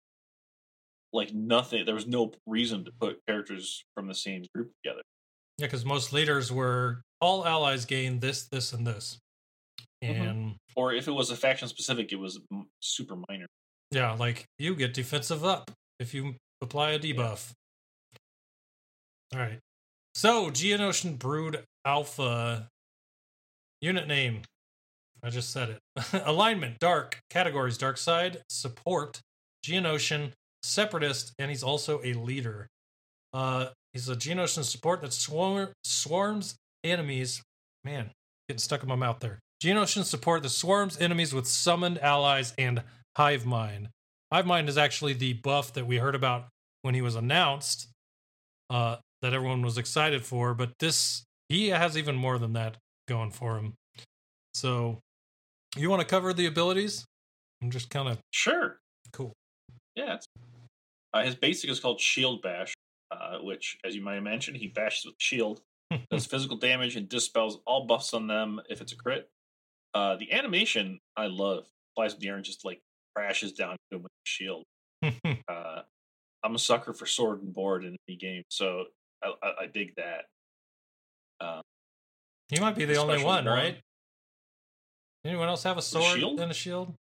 Like, 1.14 1.34
nothing, 1.34 1.86
there 1.86 1.94
was 1.96 2.08
no 2.08 2.32
reason 2.48 2.84
to 2.86 2.92
put 3.00 3.20
characters 3.28 3.84
from 3.96 4.08
the 4.08 4.16
same 4.16 4.46
group 4.56 4.72
together. 4.84 5.02
yeah, 5.60 5.68
because 5.68 5.86
most 5.86 6.14
leaders 6.14 6.52
were 6.52 7.02
all 7.22 7.46
allies 7.46 7.86
gain 7.86 8.20
this, 8.20 8.48
this, 8.48 8.74
and 8.74 8.86
this, 8.86 9.18
Mhm. 10.04 10.10
and 10.30 10.56
Or 10.76 10.94
if 10.94 11.08
it 11.08 11.12
was 11.12 11.30
a 11.32 11.36
faction 11.36 11.68
specific, 11.68 12.12
it 12.12 12.18
was 12.18 12.40
m- 12.52 12.70
super 12.82 13.16
minor. 13.30 13.48
yeah, 13.92 14.12
like 14.14 14.46
you 14.60 14.76
get 14.76 14.94
defensive 14.94 15.44
up 15.44 15.72
if 16.00 16.14
you 16.14 16.36
apply 16.62 16.92
a 16.92 17.00
debuff. 17.00 17.54
All 19.34 19.40
right, 19.40 19.60
so 20.16 20.50
Geonosian 20.52 21.18
Brood 21.20 21.66
Alpha 21.86 22.70
unit 23.82 24.08
name. 24.08 24.42
I 25.24 25.30
just 25.30 25.52
said 25.52 25.70
it. 25.70 26.04
Alignment, 26.26 26.80
dark. 26.80 27.20
Categories, 27.30 27.78
dark 27.78 27.98
side, 27.98 28.44
support, 28.50 29.22
Geonosian, 29.66 30.32
separatist, 30.64 31.34
and 31.40 31.50
he's 31.50 31.64
also 31.64 32.02
a 32.04 32.14
leader. 32.14 32.68
Uh, 33.34 33.68
he's 33.94 34.10
a 34.10 34.16
Geonosian 34.16 34.64
support 34.64 35.02
that 35.02 35.14
swar- 35.14 35.74
swarms 35.84 36.56
enemies. 36.84 37.42
Man, 37.84 38.12
getting 38.48 38.60
stuck 38.60 38.84
in 38.84 38.90
my 38.90 38.96
mouth 38.96 39.20
there. 39.20 39.40
Geonosian 39.64 40.04
support 40.04 40.44
that 40.44 40.50
swarms 40.50 41.00
enemies 41.00 41.34
with 41.34 41.48
summoned 41.48 41.98
allies 42.00 42.54
and 42.58 42.84
hive 43.16 43.46
mind. 43.46 43.90
Hive 44.32 44.46
mind 44.46 44.70
is 44.70 44.78
actually 44.78 45.14
the 45.14 45.34
buff 45.34 45.74
that 45.74 45.88
we 45.88 45.98
heard 45.98 46.16
about 46.16 46.48
when 46.84 46.94
he 46.94 47.02
was 47.02 47.16
announced, 47.16 47.88
uh, 48.70 48.98
that 49.22 49.34
everyone 49.34 49.64
was 49.64 49.78
excited 49.78 50.24
for. 50.24 50.54
But 50.54 50.74
this, 50.80 51.24
he 51.50 51.70
has 51.70 51.98
even 51.98 52.16
more 52.16 52.38
than 52.38 52.54
that 52.54 52.78
going 53.08 53.32
for 53.32 53.58
him. 53.58 53.74
So, 54.54 55.00
you 55.76 55.90
want 55.90 56.02
to 56.02 56.08
cover 56.08 56.34
the 56.34 56.46
abilities? 56.48 57.06
I'm 57.62 57.72
just 57.72 57.90
kind 57.90 58.08
of 58.10 58.20
Sure. 58.32 58.78
cool. 59.14 59.34
Yeah. 59.96 60.16
It's, 60.16 60.26
uh, 61.14 61.24
his 61.24 61.36
basic 61.36 61.70
is 61.70 61.80
called 61.80 62.00
Shield 62.00 62.42
Bash, 62.42 62.74
uh, 63.12 63.40
which, 63.40 63.78
as 63.84 63.96
you 63.96 64.02
might 64.02 64.16
have 64.16 64.24
mentioned, 64.24 64.58
he 64.58 64.68
bashes 64.68 65.06
with 65.06 65.16
shield, 65.20 65.62
does 66.12 66.26
physical 66.26 66.58
damage, 66.58 66.96
and 66.96 67.08
dispels 67.10 67.60
all 67.66 67.86
buffs 67.86 68.14
on 68.14 68.28
them 68.28 68.62
if 68.70 68.82
it's 68.82 68.92
a 68.92 68.96
crit. 68.96 69.30
Uh, 69.94 70.16
the 70.18 70.32
animation 70.32 71.00
I 71.16 71.28
love. 71.28 71.66
Flies 71.96 72.14
in 72.14 72.20
the 72.20 72.28
air 72.28 72.36
and 72.36 72.46
just 72.46 72.64
like 72.64 72.80
crashes 73.16 73.54
down 73.54 73.76
to 73.90 73.98
him 73.98 74.04
with 74.04 74.12
the 74.12 74.26
shield. 74.26 74.64
Uh, 75.50 75.82
I'm 76.44 76.54
a 76.56 76.60
sucker 76.60 76.94
for 76.94 77.06
sword 77.08 77.42
and 77.42 77.54
board 77.54 77.84
in 77.84 77.96
any 78.08 78.16
game, 78.18 78.44
so 78.50 78.86
I, 79.24 79.34
I, 79.42 79.54
I 79.62 79.66
dig 79.68 79.96
that. 79.96 80.26
Um, 81.40 81.62
he 82.50 82.60
might 82.60 82.76
be 82.76 82.86
the 82.86 82.96
only 82.98 83.24
one, 83.24 83.46
one. 83.46 83.46
right? 83.46 83.78
Anyone 85.26 85.48
else 85.50 85.64
have 85.64 85.78
a 85.78 85.82
sword 85.82 86.18
shield? 86.20 86.40
and 86.40 86.52
a 86.52 86.54
shield? 86.54 86.94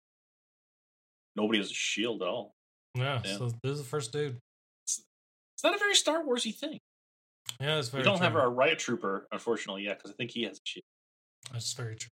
nobody 1.35 1.59
has 1.59 1.69
a 1.69 1.73
shield 1.73 2.21
at 2.23 2.27
all. 2.27 2.51
Yeah, 2.95 3.21
Yeah. 3.23 3.37
so 3.37 3.49
this 3.61 3.73
is 3.73 3.77
the 3.79 3.83
first 3.85 4.11
dude. 4.11 4.37
It's 4.85 5.63
not 5.63 5.75
a 5.75 5.77
very 5.77 5.93
Star 5.95 6.23
Warsy 6.23 6.53
thing. 6.53 6.79
Yeah, 7.59 7.77
it's 7.77 7.89
very 7.89 8.01
we 8.01 8.05
don't 8.05 8.17
true. 8.17 8.23
have 8.25 8.35
our 8.35 8.49
riot 8.49 8.79
trooper, 8.79 9.27
unfortunately, 9.31 9.83
yet 9.83 9.97
because 9.99 10.11
I 10.11 10.15
think 10.15 10.31
he 10.31 10.43
has 10.43 10.57
a 10.57 10.61
shield. 10.63 10.83
That's 11.51 11.73
very 11.73 11.95
true. 11.95 12.09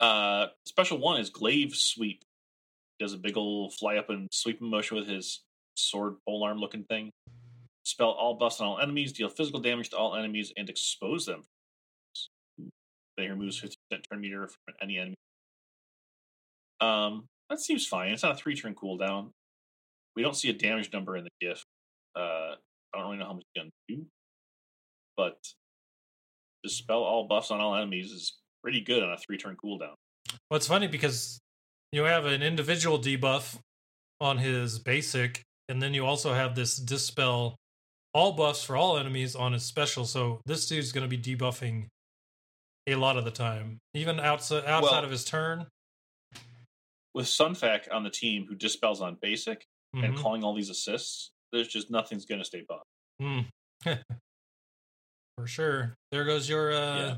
Uh, 0.00 0.48
special 0.66 0.98
one 0.98 1.18
is 1.20 1.30
glaive 1.30 1.74
sweep. 1.74 2.22
He 2.98 3.04
does 3.04 3.14
a 3.14 3.18
big 3.18 3.36
old 3.36 3.74
fly 3.74 3.96
up 3.96 4.10
and 4.10 4.28
sweep 4.32 4.60
motion 4.60 4.96
with 4.98 5.08
his 5.08 5.42
sword 5.76 6.16
pole 6.26 6.44
arm 6.44 6.58
looking 6.58 6.84
thing. 6.84 7.10
Spell 7.84 8.10
all 8.10 8.34
buffs 8.34 8.60
on 8.60 8.66
all 8.66 8.80
enemies, 8.80 9.12
deal 9.12 9.28
physical 9.28 9.60
damage 9.60 9.90
to 9.90 9.96
all 9.96 10.14
enemies, 10.14 10.52
and 10.56 10.68
expose 10.70 11.24
them. 11.26 11.42
He 13.16 13.28
removes 13.28 13.60
50% 13.60 13.74
turn 14.10 14.20
meter 14.20 14.46
from 14.48 14.74
any 14.82 14.98
enemy. 14.98 15.14
Um, 16.80 17.26
that 17.50 17.60
seems 17.60 17.86
fine. 17.86 18.10
It's 18.10 18.22
not 18.22 18.32
a 18.32 18.36
three 18.36 18.56
turn 18.56 18.74
cooldown. 18.74 19.30
We 20.16 20.22
don't 20.22 20.36
see 20.36 20.50
a 20.50 20.52
damage 20.52 20.92
number 20.92 21.16
in 21.16 21.24
the 21.24 21.30
GIF. 21.40 21.64
Uh, 22.16 22.54
I 22.54 22.98
don't 22.98 23.06
really 23.06 23.18
know 23.18 23.26
how 23.26 23.32
much 23.34 23.44
it's 23.54 23.60
going 23.60 23.70
to 23.88 23.94
do. 23.94 24.06
But 25.16 25.36
dispel 26.62 27.02
all 27.02 27.26
buffs 27.28 27.50
on 27.50 27.60
all 27.60 27.74
enemies 27.74 28.10
is 28.10 28.34
pretty 28.62 28.80
good 28.80 29.02
on 29.02 29.12
a 29.12 29.18
three 29.18 29.38
turn 29.38 29.56
cooldown. 29.62 29.94
Well, 30.50 30.56
it's 30.56 30.66
funny 30.66 30.88
because 30.88 31.38
you 31.92 32.02
have 32.04 32.24
an 32.24 32.42
individual 32.42 32.98
debuff 32.98 33.58
on 34.20 34.38
his 34.38 34.78
basic, 34.78 35.42
and 35.68 35.80
then 35.82 35.94
you 35.94 36.04
also 36.04 36.34
have 36.34 36.54
this 36.54 36.76
dispel 36.76 37.56
all 38.12 38.32
buffs 38.32 38.62
for 38.62 38.76
all 38.76 38.96
enemies 38.96 39.34
on 39.34 39.52
his 39.52 39.64
special. 39.64 40.04
So 40.04 40.40
this 40.46 40.68
dude's 40.68 40.92
going 40.92 41.08
to 41.08 41.16
be 41.16 41.18
debuffing 41.18 41.86
a 42.86 42.94
lot 42.96 43.16
of 43.16 43.24
the 43.24 43.30
time, 43.30 43.78
even 43.94 44.20
outside 44.20 44.64
outside 44.64 44.90
Well- 44.92 45.04
of 45.04 45.10
his 45.10 45.24
turn. 45.24 45.66
with 47.14 47.28
Sun 47.28 47.54
Fac 47.54 47.86
on 47.92 48.02
the 48.02 48.10
team 48.10 48.44
who 48.48 48.56
dispels 48.56 49.00
on 49.00 49.14
basic 49.22 49.64
and 49.92 50.14
Mhm. 50.14 50.18
calling 50.20 50.42
all 50.42 50.52
these 50.52 50.68
assists, 50.68 51.30
there's 51.52 51.68
just 51.68 51.88
nothing's 51.88 52.24
going 52.26 52.40
to 52.40 52.44
stay 52.44 52.62
buff. 52.68 52.82
Mm. 53.22 53.46
For 55.38 55.46
sure. 55.46 55.94
There 56.10 56.24
goes 56.24 56.48
your 56.48 56.72
uh 56.72 56.96
Yeah. 56.98 57.16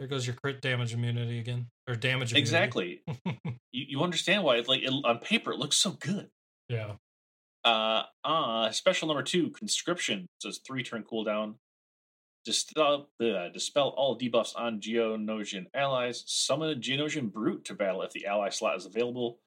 there 0.00 0.08
goes 0.08 0.26
your 0.26 0.34
crit 0.36 0.60
damage 0.60 0.92
immunity 0.92 1.38
again. 1.38 1.68
Or 1.88 1.94
damage 1.94 2.32
immunity. 2.32 2.40
Exactly. 2.40 3.02
you, 3.72 3.86
you 3.88 4.02
understand 4.02 4.42
why 4.44 4.56
it's 4.56 4.68
like 4.68 4.82
it, 4.82 4.88
on 4.90 5.18
paper 5.20 5.52
it 5.52 5.58
looks 5.58 5.76
so 5.76 5.92
good. 5.92 6.28
yeah. 6.68 6.96
Uh, 7.64 8.04
uh 8.24 8.70
special 8.72 9.08
number 9.08 9.22
two, 9.22 9.50
conscription 9.50 10.26
says 10.42 10.60
three 10.66 10.82
turn 10.82 11.04
cooldown. 11.04 11.56
Dispel, 12.46 13.08
uh, 13.20 13.48
dispel 13.48 13.88
all 13.96 14.16
debuffs 14.16 14.52
on 14.56 14.80
Geonosian 14.80 15.66
allies. 15.74 16.22
Summon 16.26 16.70
a 16.70 16.76
Geonosian 16.76 17.32
brute 17.32 17.64
to 17.64 17.74
battle 17.74 18.02
if 18.02 18.12
the 18.12 18.24
ally 18.24 18.50
slot 18.50 18.76
is 18.76 18.86
available, 18.86 19.40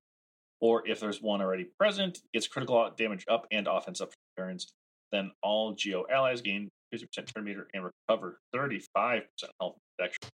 or 0.60 0.86
if 0.86 1.00
there's 1.00 1.22
one 1.22 1.42
already 1.42 1.64
present. 1.80 2.20
Gets 2.34 2.48
critical 2.48 2.92
damage 2.98 3.26
up 3.30 3.48
and 3.52 3.68
offense 3.68 4.02
up 4.02 4.10
for 4.12 4.44
turns. 4.44 4.74
Then 5.14 5.32
all 5.42 5.72
Geo 5.72 6.06
allies 6.12 6.42
gain 6.42 6.68
50% 6.94 7.34
turn 7.34 7.46
meter 7.46 7.70
and 7.74 7.90
recover 8.10 8.42
35% 8.54 9.24
health 9.62 9.78
protection. 9.98 10.30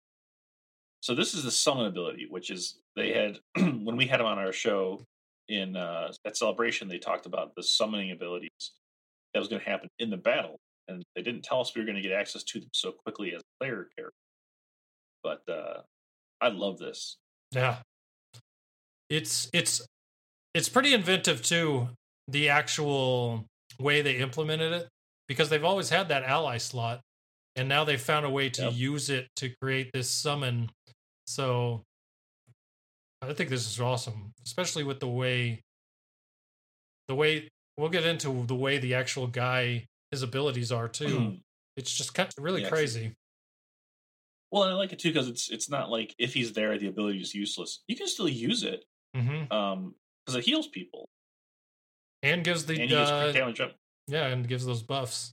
So 1.02 1.14
this 1.14 1.34
is 1.34 1.44
the 1.44 1.52
summon 1.52 1.88
ability, 1.88 2.28
which 2.30 2.50
is 2.50 2.80
they 2.96 3.12
had 3.12 3.40
when 3.84 3.98
we 3.98 4.08
had 4.08 4.22
him 4.22 4.26
on 4.26 4.40
our 4.40 4.54
show 4.54 5.04
in 5.50 5.76
uh, 5.76 6.14
at 6.26 6.38
celebration. 6.38 6.88
They 6.88 6.98
talked 6.98 7.26
about 7.26 7.56
the 7.56 7.64
summoning 7.64 8.12
abilities 8.12 8.72
that 9.34 9.42
was 9.42 9.50
going 9.50 9.62
to 9.62 9.70
happen 9.70 9.90
in 10.00 10.10
the 10.10 10.16
battle, 10.16 10.62
and 10.88 11.04
they 11.16 11.22
didn't 11.22 11.44
tell 11.44 11.62
us 11.62 11.74
we 11.76 11.82
were 11.82 11.86
going 11.86 11.96
to 11.96 12.02
get 12.02 12.12
access 12.12 12.44
to 12.44 12.60
them 12.60 12.70
so 12.74 12.92
quickly 12.92 13.34
as 13.34 13.42
a 13.42 13.64
player 13.64 13.88
character. 13.98 14.14
But 15.24 15.42
uh, 15.50 15.82
I 16.42 16.50
love 16.50 16.78
this. 16.80 17.18
Yeah. 17.52 17.78
It's 19.10 19.50
it's 19.54 19.86
it's 20.54 20.70
pretty 20.70 20.94
inventive 20.94 21.42
too, 21.42 21.90
the 22.28 22.50
actual 22.50 23.46
way 23.80 24.02
they 24.02 24.18
implemented 24.18 24.74
it 24.74 24.88
because 25.28 25.50
they've 25.50 25.64
always 25.64 25.90
had 25.90 26.10
that 26.10 26.24
ally 26.24 26.58
slot 26.58 27.02
and 27.56 27.70
now 27.70 27.84
they 27.84 27.98
found 27.98 28.26
a 28.26 28.30
way 28.30 28.50
to 28.50 28.64
Yep. 28.64 28.74
use 28.74 29.10
it 29.10 29.28
to 29.38 29.52
create 29.62 29.92
this 29.94 30.10
summon. 30.10 30.70
So 31.28 31.84
I 33.22 33.34
think 33.34 33.50
this 33.50 33.66
is 33.66 33.80
awesome, 33.80 34.32
especially 34.46 34.84
with 34.84 35.00
the 35.00 35.08
way 35.08 35.62
the 37.08 37.16
way 37.16 37.50
we'll 37.78 37.90
get 37.90 38.06
into 38.06 38.46
the 38.46 38.56
way 38.56 38.78
the 38.80 38.96
actual 38.96 39.28
guy 39.28 39.86
his 40.14 40.22
abilities 40.22 40.72
are 40.72 40.88
too. 40.88 41.38
it's 41.76 41.92
just 41.92 42.14
kind 42.14 42.30
of 42.30 42.44
really 42.44 42.62
Yeah, 42.62 42.70
crazy. 42.70 43.16
Well, 44.52 44.64
and 44.64 44.72
I 44.74 44.76
like 44.76 44.94
it 44.94 45.00
too 45.00 45.10
because 45.10 45.28
it's 45.28 45.50
it's 45.50 45.68
not 45.70 45.90
like 45.90 46.14
if 46.20 46.36
he's 46.36 46.54
there, 46.54 46.78
the 46.78 46.88
ability 46.88 47.20
is 47.20 47.34
useless. 47.34 47.82
You 47.88 47.96
can 47.96 48.08
still 48.08 48.30
use 48.30 48.62
it. 48.64 48.86
hmm 49.16 49.52
Um, 49.52 49.96
because 50.26 50.36
it 50.38 50.46
heals 50.46 50.68
people 50.68 51.10
and 52.22 52.44
gives 52.44 52.66
the 52.66 52.80
and 52.80 52.94
uh, 52.94 53.32
damage 53.32 53.60
up 53.60 53.74
yeah, 54.08 54.28
and 54.28 54.48
gives 54.48 54.66
those 54.66 54.84
buffs. 54.84 55.32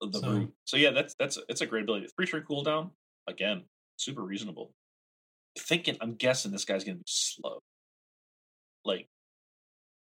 the 0.00 0.18
so- 0.18 0.30
root. 0.30 0.52
So 0.64 0.76
yeah, 0.78 0.90
that's 0.92 1.14
that's 1.18 1.38
it's 1.50 1.60
a 1.60 1.66
great 1.66 1.82
ability. 1.84 2.06
Three 2.16 2.26
turn 2.26 2.44
cooldown 2.48 2.90
again, 3.28 3.64
super 3.98 4.22
reasonable. 4.22 4.72
Thinking, 5.58 5.96
I'm 6.00 6.14
guessing 6.14 6.52
this 6.52 6.64
guy's 6.64 6.84
gonna 6.84 6.96
be 6.96 7.02
slow, 7.06 7.60
like 8.84 9.06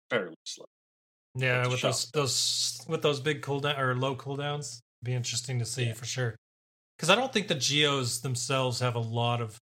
fairly 0.10 0.36
slow. 0.46 0.66
Yeah, 1.36 1.68
with 1.68 1.80
shot. 1.80 1.90
those 1.90 2.10
those 2.14 2.86
with 2.88 3.02
those 3.02 3.20
big 3.20 3.42
cooldown 3.42 3.78
or 3.80 3.96
low 3.96 4.16
cooldowns, 4.16 4.80
be 5.04 5.14
interesting 5.14 5.60
to 5.60 5.66
see 5.66 5.86
Yeah. 5.86 5.94
for 5.94 6.06
sure. 6.06 6.36
Because 6.98 7.10
I 7.10 7.16
don't 7.16 7.32
think 7.34 7.48
the 7.48 7.56
geos 7.56 8.22
themselves 8.22 8.80
have 8.80 8.96
a 8.96 9.00
lot 9.00 9.42
of 9.42 9.58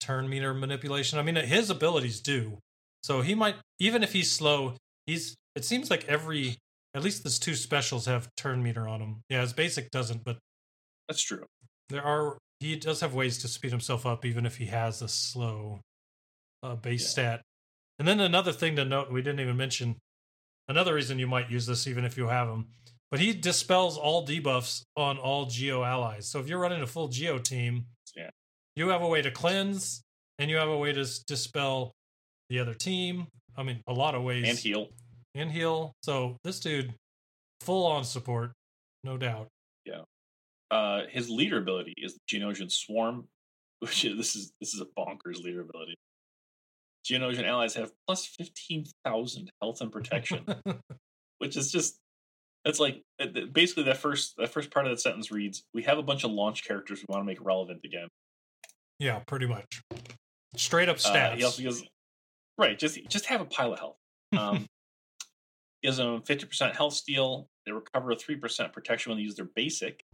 turn 0.00 0.28
meter 0.28 0.54
manipulation. 0.54 1.18
I 1.18 1.22
mean, 1.22 1.34
his 1.36 1.68
abilities 1.70 2.20
do. 2.20 2.58
So 3.02 3.20
he 3.22 3.34
might 3.34 3.56
even 3.78 4.02
if 4.02 4.12
he's 4.12 4.30
slow, 4.32 4.76
he's. 5.06 5.34
It 5.56 5.64
seems 5.64 5.90
like 5.90 6.04
every 6.06 6.56
at 6.94 7.02
least 7.02 7.24
those 7.24 7.38
two 7.38 7.54
specials 7.56 8.06
have 8.06 8.28
turn 8.36 8.62
meter 8.62 8.86
on 8.88 9.00
them. 9.00 9.22
Yeah, 9.28 9.40
his 9.42 9.52
basic 9.52 9.90
doesn't, 9.90 10.22
but 10.24 10.38
That's 11.08 11.22
true. 11.22 11.44
there 11.88 12.02
are 12.04 12.38
he 12.60 12.76
does 12.76 13.00
have 13.00 13.14
ways 13.14 13.38
to 13.38 13.48
speed 13.48 13.72
himself 13.72 14.06
up 14.06 14.24
even 14.24 14.46
if 14.46 14.56
he 14.58 14.66
has 14.66 15.02
a 15.02 15.08
slow 15.08 15.80
uh, 16.62 16.76
base 16.76 17.02
Yeah. 17.02 17.08
stat 17.08 17.42
and 17.98 18.06
then 18.06 18.20
another 18.20 18.52
thing 18.52 18.76
to 18.76 18.84
note 18.84 19.10
we 19.10 19.22
didn't 19.22 19.40
even 19.40 19.56
mention 19.56 19.96
another 20.68 20.94
reason 20.94 21.18
you 21.18 21.26
might 21.26 21.50
use 21.50 21.66
this 21.66 21.86
even 21.86 22.04
if 22.04 22.16
you 22.16 22.28
have 22.28 22.48
him 22.48 22.66
but 23.10 23.18
he 23.20 23.32
dispels 23.32 23.96
all 23.98 24.26
debuffs 24.26 24.82
on 24.96 25.18
all 25.18 25.46
geo 25.46 25.82
allies 25.84 26.26
so 26.26 26.38
if 26.40 26.48
you're 26.48 26.58
running 26.60 26.82
a 26.82 26.86
full 26.86 27.08
geo 27.08 27.38
team 27.38 27.86
Yeah. 28.16 28.30
you 28.76 28.88
have 28.88 29.02
a 29.02 29.08
way 29.08 29.22
to 29.22 29.30
cleanse 29.30 30.02
and 30.38 30.50
you 30.50 30.56
have 30.56 30.68
a 30.68 30.78
way 30.78 30.92
to 30.92 31.04
dispel 31.26 31.92
the 32.48 32.58
other 32.60 32.74
team 32.74 33.26
i 33.56 33.62
mean 33.62 33.80
a 33.86 33.92
lot 33.92 34.14
of 34.14 34.22
ways 34.22 34.48
And 34.48 34.58
heal. 34.58 34.88
and 35.34 35.50
heal 35.50 35.92
so 36.02 36.36
this 36.44 36.60
dude 36.60 36.94
full 37.60 37.86
on 37.86 38.04
support 38.04 38.52
no 39.04 39.16
doubt 39.16 39.48
Uh, 40.72 41.02
his 41.10 41.28
leader 41.28 41.58
ability 41.58 41.92
is 41.96 42.14
the 42.14 42.20
Geonosian 42.38 42.70
Swarm, 42.70 43.26
which 43.80 44.04
is, 44.04 44.16
this 44.16 44.36
is 44.36 44.52
this 44.60 44.72
is 44.72 44.80
a 44.80 44.86
bonkers 44.96 45.42
leader 45.42 45.62
ability. 45.62 45.96
Geonosian 47.10 47.44
allies 47.44 47.74
have 47.74 47.92
plus 48.06 48.26
fifteen 48.26 48.84
thousand 49.04 49.50
health 49.60 49.80
and 49.80 49.90
protection, 49.90 50.44
which 51.38 51.56
is 51.56 51.72
just 51.72 51.98
it's 52.64 52.78
like 52.78 53.02
uh, 53.20 53.26
basically 53.52 53.84
that 53.84 53.96
first 53.96 54.34
that 54.36 54.50
first 54.50 54.70
part 54.70 54.86
of 54.86 54.92
that 54.92 55.00
sentence 55.00 55.30
reads: 55.30 55.64
"We 55.74 55.82
have 55.84 55.98
a 55.98 56.02
bunch 56.02 56.24
of 56.24 56.30
launch 56.30 56.64
characters 56.64 57.00
we 57.00 57.06
want 57.12 57.22
to 57.22 57.26
make 57.26 57.44
relevant 57.44 57.80
again." 57.84 58.08
yeah 59.00 59.18
pretty 59.20 59.46
much 59.46 59.80
straight 60.56 60.90
up 60.90 60.96
Uh, 60.96 60.98
stats 60.98 61.36
he 61.36 61.42
also 61.42 61.62
gives 61.62 61.82
right, 62.58 62.78
just 62.78 62.98
just 63.08 63.24
have 63.26 63.40
a 63.40 63.46
pile 63.46 63.72
of 63.72 63.78
health. 63.78 63.96
Um, 64.38 64.66
gives 65.82 65.96
them 65.96 66.22
fifty 66.22 66.46
percent 66.46 66.76
health 66.76 66.92
steal. 66.92 67.48
They 67.66 67.72
recover 67.72 68.14
three 68.14 68.36
percent 68.36 68.72
protection 68.72 69.10
when 69.10 69.18
they 69.18 69.24
use 69.24 69.34
their 69.34 69.48
basic, 69.56 70.04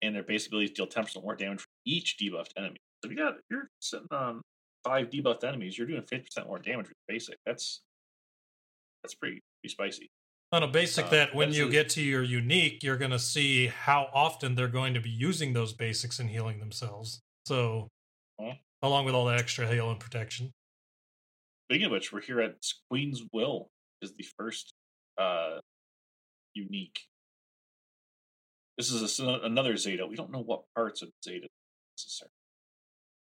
and 0.00 0.14
their 0.14 0.22
basic 0.22 0.48
abilities 0.48 0.70
deal 0.70 0.86
ten 0.86 1.04
percent 1.04 1.24
more 1.24 1.36
damage 1.36 1.60
for 1.60 1.68
each 1.84 2.16
debuffed 2.18 2.52
enemy. 2.56 2.78
So 3.02 3.10
if 3.10 3.10
you 3.10 3.18
got 3.18 3.34
you're 3.50 3.68
sitting 3.80 4.06
on 4.12 4.40
five 4.84 5.08
debuffed 5.10 5.44
enemies, 5.44 5.76
you're 5.78 5.86
doing 5.86 6.02
fifty 6.02 6.26
percent 6.26 6.46
more 6.46 6.58
damage 6.58 6.88
with 6.88 6.96
basic. 7.08 7.38
That's 7.46 7.82
that's 9.02 9.14
pretty 9.14 9.40
pretty 9.62 9.72
spicy. 9.72 10.10
on 10.52 10.62
a 10.62 10.68
basic 10.68 11.06
Uh, 11.06 11.10
that 11.10 11.34
when 11.34 11.52
you 11.52 11.68
get 11.68 11.88
to 11.90 12.00
your 12.02 12.22
unique, 12.22 12.82
you're 12.84 12.96
going 12.96 13.10
to 13.10 13.18
see 13.18 13.66
how 13.66 14.08
often 14.14 14.54
they're 14.54 14.68
going 14.68 14.94
to 14.94 15.00
be 15.00 15.10
using 15.10 15.52
those 15.52 15.72
basics 15.72 16.20
and 16.20 16.30
healing 16.30 16.60
themselves. 16.60 17.20
So, 17.46 17.88
Mhm. 18.40 18.60
along 18.82 19.04
with 19.04 19.14
all 19.16 19.24
that 19.26 19.40
extra 19.40 19.66
heal 19.66 19.90
and 19.90 19.98
protection. 19.98 20.52
Speaking 21.68 21.86
of 21.86 21.92
which, 21.92 22.12
we're 22.12 22.20
here 22.20 22.40
at 22.40 22.64
Queen's 22.88 23.22
Will 23.32 23.68
is 24.00 24.12
the 24.14 24.22
first 24.38 24.72
uh 25.18 25.60
unique. 26.54 27.00
This 28.78 28.92
is 28.92 29.18
a 29.20 29.24
another 29.42 29.76
Zeta. 29.76 30.06
We 30.06 30.14
don't 30.16 30.30
know 30.30 30.42
what 30.42 30.62
parts 30.76 31.02
of 31.02 31.10
Zeta 31.24 31.48
necessary. 31.96 32.30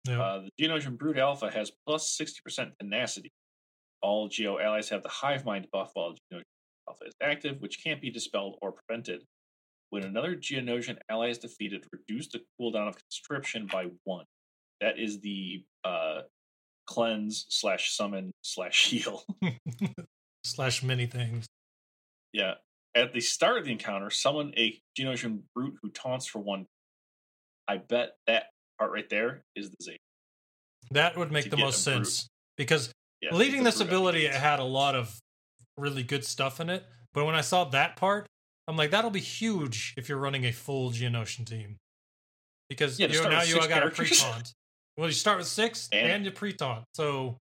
Uh, 0.09 0.41
the 0.41 0.51
Geonosian 0.61 0.99
Brood 0.99 1.19
Alpha 1.19 1.51
has 1.51 1.71
plus 1.87 2.17
60% 2.21 2.73
tenacity. 2.81 3.31
All 4.03 4.29
Geo 4.29 4.59
allies 4.59 4.89
have 4.89 5.03
the 5.03 5.09
Hive 5.09 5.45
Mind 5.45 5.69
buff 5.73 5.91
while 5.95 6.13
Geonosian 6.33 6.43
Alpha 6.89 7.05
is 7.05 7.15
active, 7.23 7.61
which 7.61 7.83
can't 7.85 8.01
be 8.01 8.11
dispelled 8.11 8.57
or 8.61 8.73
prevented. 8.73 9.23
When 9.91 10.03
another 10.05 10.35
Geonosian 10.35 10.99
ally 11.09 11.29
is 11.29 11.39
defeated, 11.39 11.87
reduce 11.93 12.29
the 12.29 12.41
cooldown 12.61 12.89
of 12.89 12.97
conscription 12.97 13.69
by 13.71 13.87
one. 14.05 14.25
That 14.81 14.99
is 14.99 15.21
the 15.21 15.65
uh, 15.85 16.23
cleanse 16.87 17.47
slash 17.49 17.95
summon 17.95 18.33
slash 18.43 18.87
heal. 18.91 19.23
Slash 20.45 20.83
many 20.83 21.07
things. 21.07 21.47
yeah. 22.33 22.55
At 22.97 23.13
the 23.15 23.21
start 23.21 23.59
of 23.59 23.65
the 23.65 23.71
encounter, 23.71 24.11
summon 24.11 24.53
a 24.57 24.77
Geonosian 24.99 25.43
brute 25.55 25.77
who 25.81 25.89
taunts 25.91 26.27
for 26.27 26.41
one. 26.41 26.67
I 27.69 27.77
bet 27.77 28.17
that 28.27 28.47
part 28.83 28.93
right 28.93 29.09
there 29.09 29.43
is 29.55 29.71
the 29.71 29.77
Zeta. 29.81 29.99
That 30.91 31.17
would 31.17 31.31
make 31.31 31.51
the 31.51 31.57
most 31.57 31.85
sense 31.85 32.27
because 32.57 32.91
Yeah, 33.21 33.33
leading 33.35 33.63
this 33.63 33.79
ability, 33.81 34.27
it 34.27 34.35
had 34.35 34.59
a 34.59 34.65
lot 34.65 34.97
of 34.97 35.17
really 35.79 36.03
good 36.03 36.25
stuff 36.25 36.59
in 36.61 36.69
it. 36.69 36.85
But 37.15 37.25
when 37.25 37.37
I 37.37 37.41
saw 37.43 37.65
that 37.67 37.95
part, 37.95 38.27
I'm 38.67 38.77
like, 38.77 38.91
that'll 38.91 39.11
be 39.11 39.21
huge 39.21 39.95
if 39.97 40.09
you're 40.09 40.19
running 40.19 40.45
a 40.47 40.53
full 40.53 40.91
Geonosian 40.91 41.47
team. 41.47 41.77
Because 42.69 42.99
Yeah, 42.99 43.07
you 43.07 43.23
now 43.29 43.43
you 43.43 43.55
got 43.57 43.67
a 43.67 43.69
characters. 43.69 44.09
pre-taunt. 44.21 44.53
Well, 44.97 45.07
you 45.07 45.13
start 45.15 45.39
with 45.39 45.47
six 45.47 45.89
and, 45.93 46.11
And- 46.11 46.25
you 46.25 46.33
pre-taunt. 46.33 46.85
So, 46.95 47.37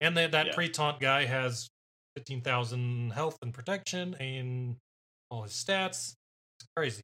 and 0.00 0.16
that 0.16 0.32
that 0.32 0.46
Yeah. 0.48 0.54
pre-taunt 0.54 0.98
guy 0.98 1.26
has 1.26 1.68
fifteen 2.16 2.40
thousand 2.40 3.10
health 3.12 3.38
and 3.42 3.54
protection 3.54 4.14
and 4.14 4.76
all 5.30 5.44
his 5.44 5.52
stats. 5.52 6.14
It's 6.58 6.66
crazy. 6.76 7.02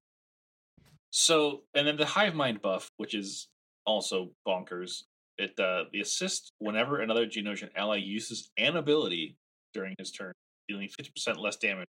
So, 1.19 1.63
and 1.75 1.87
then 1.89 1.97
the 1.97 2.05
Hive 2.05 2.35
Mind 2.35 2.61
buff, 2.61 2.91
which 2.99 3.15
is 3.15 3.49
also 3.87 4.33
bonkers. 4.47 5.05
It 5.39 5.59
uh, 5.59 5.85
the 5.91 6.03
assist 6.03 6.53
whenever 6.59 7.01
another 7.01 7.25
Geonosian 7.25 7.71
ally 7.75 7.97
uses 7.97 8.51
an 8.59 8.77
ability 8.77 9.35
during 9.73 9.95
his 9.99 10.11
turn, 10.11 10.35
dealing 10.69 10.89
fifty 10.89 11.11
percent 11.17 11.41
less 11.41 11.57
damage, 11.57 11.87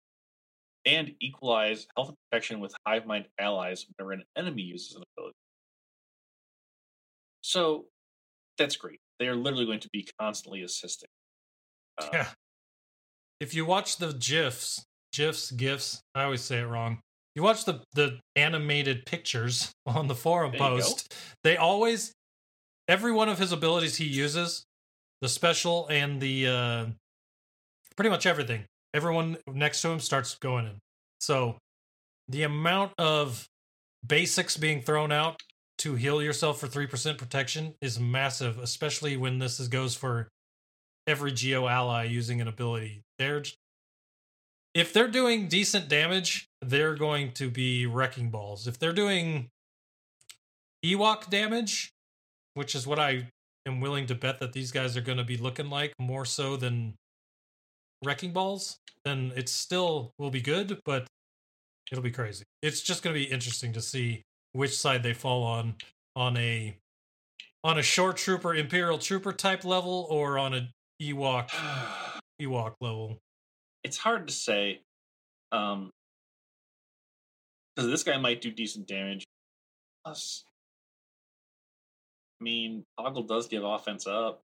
and 0.85 1.11
equalize 1.21 1.89
health 1.97 2.15
protection 2.31 2.61
with 2.61 2.73
Hive 2.87 3.05
Mind 3.05 3.25
allies 3.41 3.85
whenever 3.99 4.13
an 4.13 4.23
enemy 4.39 4.63
uses 4.63 4.95
an 4.95 5.03
ability. 5.17 5.35
So, 7.41 7.87
that's 8.59 8.77
great. 8.77 9.01
They 9.19 9.27
are 9.27 9.35
literally 9.35 9.67
going 9.67 9.81
to 9.81 9.91
be 9.93 10.09
constantly 10.21 10.63
assisting. 10.63 11.09
Uh, 11.99 12.11
Yeah. 12.13 12.29
If 13.41 13.55
you 13.55 13.67
watch 13.67 13.97
the 13.97 14.13
gifs, 14.13 14.85
gifs, 15.13 15.51
gifs, 15.51 16.01
I 16.15 16.23
always 16.23 16.43
say 16.43 16.61
it 16.61 16.67
wrong. 16.67 17.01
You 17.37 17.43
watch 17.43 17.67
the 17.67 17.83
the 17.95 18.19
animated 18.35 19.07
pictures 19.07 19.71
on 19.87 20.09
the 20.09 20.15
forum 20.15 20.53
There 20.53 20.61
post. 20.61 21.15
They 21.45 21.57
always 21.57 22.13
every 22.89 23.13
one 23.13 23.29
of 23.29 23.39
his 23.39 23.53
abilities 23.53 23.97
he 23.97 24.07
uses, 24.07 24.65
the 25.21 25.29
special 25.29 25.87
and 25.89 26.21
the 26.21 26.49
uh 26.49 26.87
pretty 27.95 28.11
much 28.11 28.27
everything. 28.27 28.65
Everyone 28.95 29.37
next 29.47 29.83
to 29.83 29.91
him 29.91 30.01
starts 30.01 30.35
going 30.37 30.65
in. 30.67 30.79
So 31.21 31.59
the 32.29 32.43
amount 32.43 32.93
of 32.99 33.47
basics 34.07 34.57
being 34.57 34.81
thrown 34.81 35.13
out 35.13 35.41
to 35.79 35.95
heal 35.95 36.23
yourself 36.23 36.59
for 36.59 36.67
3% 36.67 37.19
protection 37.19 37.75
is 37.83 38.01
massive, 38.01 38.59
especially 38.59 39.17
when 39.17 39.39
this 39.39 39.61
is, 39.61 39.69
goes 39.69 39.95
for 39.95 40.29
every 41.07 41.33
geo 41.33 41.69
ally 41.69 42.05
using 42.05 42.41
an 42.41 42.49
ability. 42.49 43.03
They're 43.19 43.43
if 44.77 44.93
they're 44.93 45.09
doing 45.09 45.49
decent 45.49 45.89
damage, 45.89 46.51
they're 46.61 46.95
going 46.95 47.33
to 47.33 47.49
be 47.49 47.87
wrecking 47.87 48.29
balls. 48.29 48.67
If 48.67 48.79
they're 48.79 48.93
doing 48.93 49.49
Ewok 50.85 51.31
damage, 51.31 51.95
which 52.53 52.75
is 52.75 52.87
what 52.87 52.99
I 52.99 53.29
am 53.67 53.81
willing 53.81 54.05
to 54.09 54.15
bet 54.15 54.39
that 54.41 54.53
these 54.53 54.71
guys 54.71 54.95
are 54.95 55.01
going 55.01 55.17
to 55.17 55.25
be 55.25 55.39
looking 55.39 55.71
like 55.71 55.95
more 55.99 56.27
so 56.27 56.59
than 56.59 56.93
wrecking 58.05 58.35
balls, 58.35 58.77
then 59.03 59.33
it 59.35 59.49
still 59.49 60.13
will 60.19 60.31
be 60.31 60.43
good, 60.43 60.79
but 60.85 61.07
it'll 61.91 62.05
be 62.05 62.11
crazy. 62.11 62.45
It's 62.61 62.83
just 62.83 63.03
going 63.03 63.15
to 63.15 63.19
be 63.19 63.33
interesting 63.33 63.73
to 63.73 63.81
see 63.81 64.25
which 64.53 64.77
side 64.77 65.03
they 65.03 65.15
fall 65.15 65.43
on 65.43 65.77
on 66.15 66.37
a 66.37 66.77
on 67.65 67.79
a 67.79 67.83
Shoretrooper 67.83 68.59
imperial 68.59 68.99
trooper 68.99 69.33
type 69.33 69.65
level 69.65 70.07
or 70.11 70.39
on 70.39 70.53
a 70.53 70.69
Ewok 71.03 71.49
Ewok 72.43 72.75
level. 72.83 73.17
It's 73.87 73.99
hard 73.99 74.27
to 74.27 74.33
say 74.33 74.81
um 75.53 75.91
because 77.77 77.89
this 77.89 78.03
guy 78.03 78.17
might 78.19 78.41
do 78.41 78.51
decent 78.51 78.89
damage 78.89 79.25
plus 80.05 80.43
i 82.41 82.45
mean 82.45 82.83
Poggle 82.99 83.29
does 83.29 83.47
give 83.47 83.63
offense 83.63 84.09
up 84.09 84.43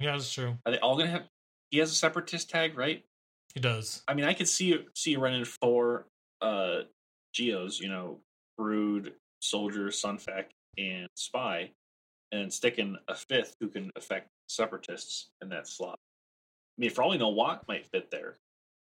Yeah, 0.00 0.12
that's 0.12 0.32
true. 0.32 0.58
are 0.66 0.72
they 0.72 0.78
all 0.80 0.96
gonna 0.96 1.10
have 1.10 1.28
he 1.70 1.78
has 1.78 1.92
a 1.92 1.94
separatist 1.94 2.50
tag 2.50 2.76
right 2.76 3.04
He 3.54 3.60
does. 3.60 4.02
i 4.08 4.14
mean 4.14 4.24
i 4.24 4.34
could 4.34 4.48
see 4.48 4.64
you 4.64 4.84
see 4.96 5.12
you 5.12 5.20
running 5.20 5.44
four 5.44 6.06
uh 6.40 6.80
geos 7.32 7.78
you 7.78 7.88
know 7.88 8.18
brood 8.56 9.12
soldier 9.40 9.92
Sun 9.92 10.18
Fac 10.18 10.50
and 10.76 11.06
spy 11.14 11.70
and 12.32 12.52
sticking 12.52 12.96
a 13.06 13.14
fifth 13.14 13.54
who 13.60 13.68
can 13.68 13.92
affect 13.94 14.28
separatists 14.48 15.28
in 15.40 15.48
that 15.50 15.68
slot. 15.68 15.98
I 16.78 16.80
mean, 16.80 16.90
for 16.90 17.02
all 17.02 17.10
we 17.10 17.18
know, 17.18 17.30
Wat 17.30 17.66
might 17.66 17.86
fit 17.86 18.10
there, 18.10 18.36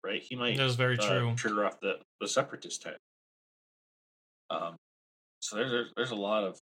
right? 0.03 0.21
He 0.21 0.35
might 0.35 0.57
That 0.57 0.65
is 0.65 0.75
very 0.75 0.97
uh, 0.97 1.07
true. 1.07 1.33
trigger 1.35 1.65
off 1.65 1.79
the 1.79 1.99
the 2.19 2.27
separatist 2.27 2.81
tag. 2.81 2.95
Um, 4.49 4.75
so 5.39 5.55
there's 5.55 5.71
there's, 5.71 5.91
there's 5.95 6.11
a 6.11 6.15
lot 6.15 6.43
of 6.43 6.59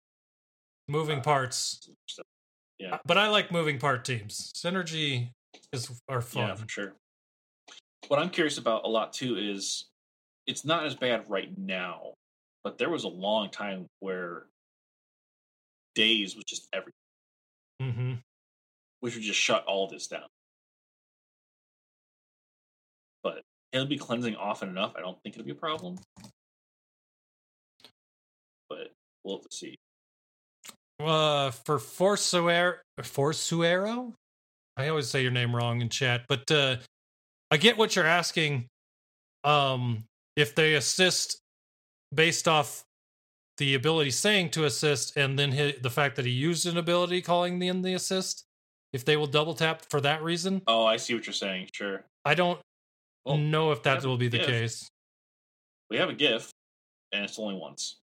Moving 0.88 1.20
uh, 1.20 1.24
parts. 1.24 1.90
Yeah, 2.80 3.00
But 3.06 3.18
I 3.18 3.28
like 3.28 3.52
moving 3.52 3.80
part 3.80 4.06
teams. 4.06 4.52
Synergy 4.56 5.32
is 5.74 5.90
are 6.08 6.22
fun. 6.22 6.48
yeah, 6.48 6.56
for 6.56 6.70
sure. 6.70 6.94
What 8.08 8.20
I'm 8.20 8.30
curious 8.30 8.58
about 8.58 8.86
a 8.86 8.88
lot 8.88 9.12
too 9.12 9.38
is 9.38 9.88
it's 10.46 10.64
not 10.64 10.86
as 10.86 10.96
bad 10.96 11.26
right 11.28 11.50
now, 11.58 12.14
but 12.64 12.78
there 12.78 12.90
was 12.90 13.04
a 13.04 13.10
long 13.10 13.50
time 13.50 13.88
where 14.00 14.46
Daze 15.96 16.36
was 16.36 16.46
just 16.46 16.68
everything, 16.72 16.94
hmm 17.82 18.14
which 19.00 19.14
would 19.16 19.24
just 19.24 19.40
shut 19.40 19.64
all 19.66 19.88
this 19.88 20.08
down. 20.08 20.28
It'll 23.72 23.88
be 23.88 23.98
cleansing 23.98 24.36
often 24.36 24.70
enough. 24.70 24.94
I 24.98 25.02
don't 25.02 25.18
think 25.22 25.36
it'll 25.36 25.46
be 25.46 25.52
a 25.52 25.56
problem. 25.56 25.98
But 28.70 28.92
we'll 29.24 29.38
have 29.38 29.50
to 29.50 29.56
see. 29.56 29.78
Uh, 31.00 31.52
for 31.52 31.78
Forsuero, 31.78 32.76
Forsuero, 33.00 34.14
I 34.76 34.88
always 34.88 35.10
say 35.10 35.22
your 35.22 35.32
name 35.32 35.56
wrong 35.56 35.82
in 35.82 35.90
chat, 35.90 36.26
but 36.28 36.50
uh, 36.52 36.78
I 37.52 37.58
get 37.58 37.78
what 37.78 37.96
you're 37.96 38.06
asking. 38.06 38.68
Um, 39.44 40.06
if 40.36 40.56
they 40.56 40.74
assist 40.74 41.40
based 42.14 42.48
off 42.48 42.84
the 43.58 43.76
ability 43.76 44.12
saying 44.12 44.50
to 44.52 44.66
assist, 44.66 45.16
and 45.18 45.38
then 45.38 45.74
the 45.82 45.90
fact 45.90 46.16
that 46.16 46.26
he 46.26 46.32
used 46.32 46.66
an 46.66 46.78
ability 46.78 47.22
calling 47.22 47.62
in 47.62 47.82
the 47.82 47.94
assist, 47.94 48.44
if 48.94 49.06
they 49.06 49.18
will 49.18 49.28
double 49.28 49.54
tap 49.54 49.84
for 49.90 50.02
that 50.02 50.24
reason, 50.24 50.62
Oh, 50.68 50.86
I 50.86 50.98
see 50.98 51.14
what 51.14 51.26
you're 51.26 51.34
saying. 51.34 51.70
Sure. 51.74 52.04
I 52.26 52.34
don't 52.34 52.60
Well, 53.28 53.38
know 53.38 53.72
if 53.72 53.84
that 53.84 54.04
will 54.06 54.18
be 54.18 54.28
the 54.28 54.40
case. 54.40 54.90
We 55.90 55.98
have 55.98 56.10
a 56.10 56.14
GIF, 56.14 56.52
and 57.12 57.24
it's 57.24 57.38
only 57.38 57.56
once. 57.56 57.98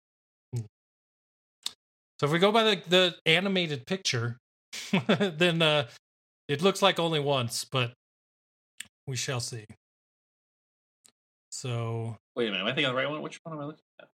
So 0.55 2.27
if 2.27 2.31
we 2.31 2.39
go 2.39 2.51
by 2.51 2.63
the, 2.63 2.81
the 2.87 3.15
animated 3.25 3.85
picture, 3.85 4.37
then 5.07 5.61
uh, 5.61 5.87
it 6.47 6.61
looks 6.61 6.81
like 6.81 6.99
only 6.99 7.19
once, 7.19 7.65
but 7.65 7.93
we 9.07 9.15
shall 9.15 9.39
see. 9.39 9.65
So 11.49 12.17
Wait 12.35 12.47
a 12.47 12.51
minute. 12.51 12.61
Am 12.61 12.67
I 12.67 12.69
thinking 12.69 12.85
of 12.85 12.91
the 12.93 12.97
right 12.97 13.09
one? 13.09 13.21
Which 13.21 13.39
one 13.43 13.55
am 13.55 13.61
I 13.61 13.65
looking 13.65 13.83
at? 13.99 14.07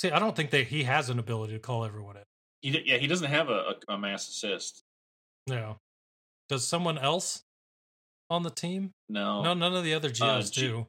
see, 0.00 0.10
I 0.10 0.18
don't 0.18 0.34
think 0.34 0.50
that 0.50 0.66
he 0.66 0.84
has 0.84 1.10
an 1.10 1.18
ability 1.18 1.52
to 1.52 1.58
call 1.58 1.84
everyone 1.84 2.16
in. 2.16 2.22
He, 2.62 2.82
yeah, 2.86 2.96
he 2.96 3.06
doesn't 3.06 3.30
have 3.30 3.48
a, 3.50 3.74
a, 3.88 3.94
a 3.94 3.98
mass 3.98 4.28
assist. 4.28 4.82
No. 5.46 5.76
Does 6.48 6.66
someone 6.66 6.98
else 6.98 7.42
on 8.30 8.42
the 8.42 8.50
team? 8.50 8.92
No. 9.08 9.42
No, 9.42 9.54
none 9.54 9.74
of 9.74 9.84
the 9.84 9.92
other 9.94 10.08
uh, 10.08 10.12
geos 10.12 10.50
G- 10.50 10.60
do. 10.62 10.86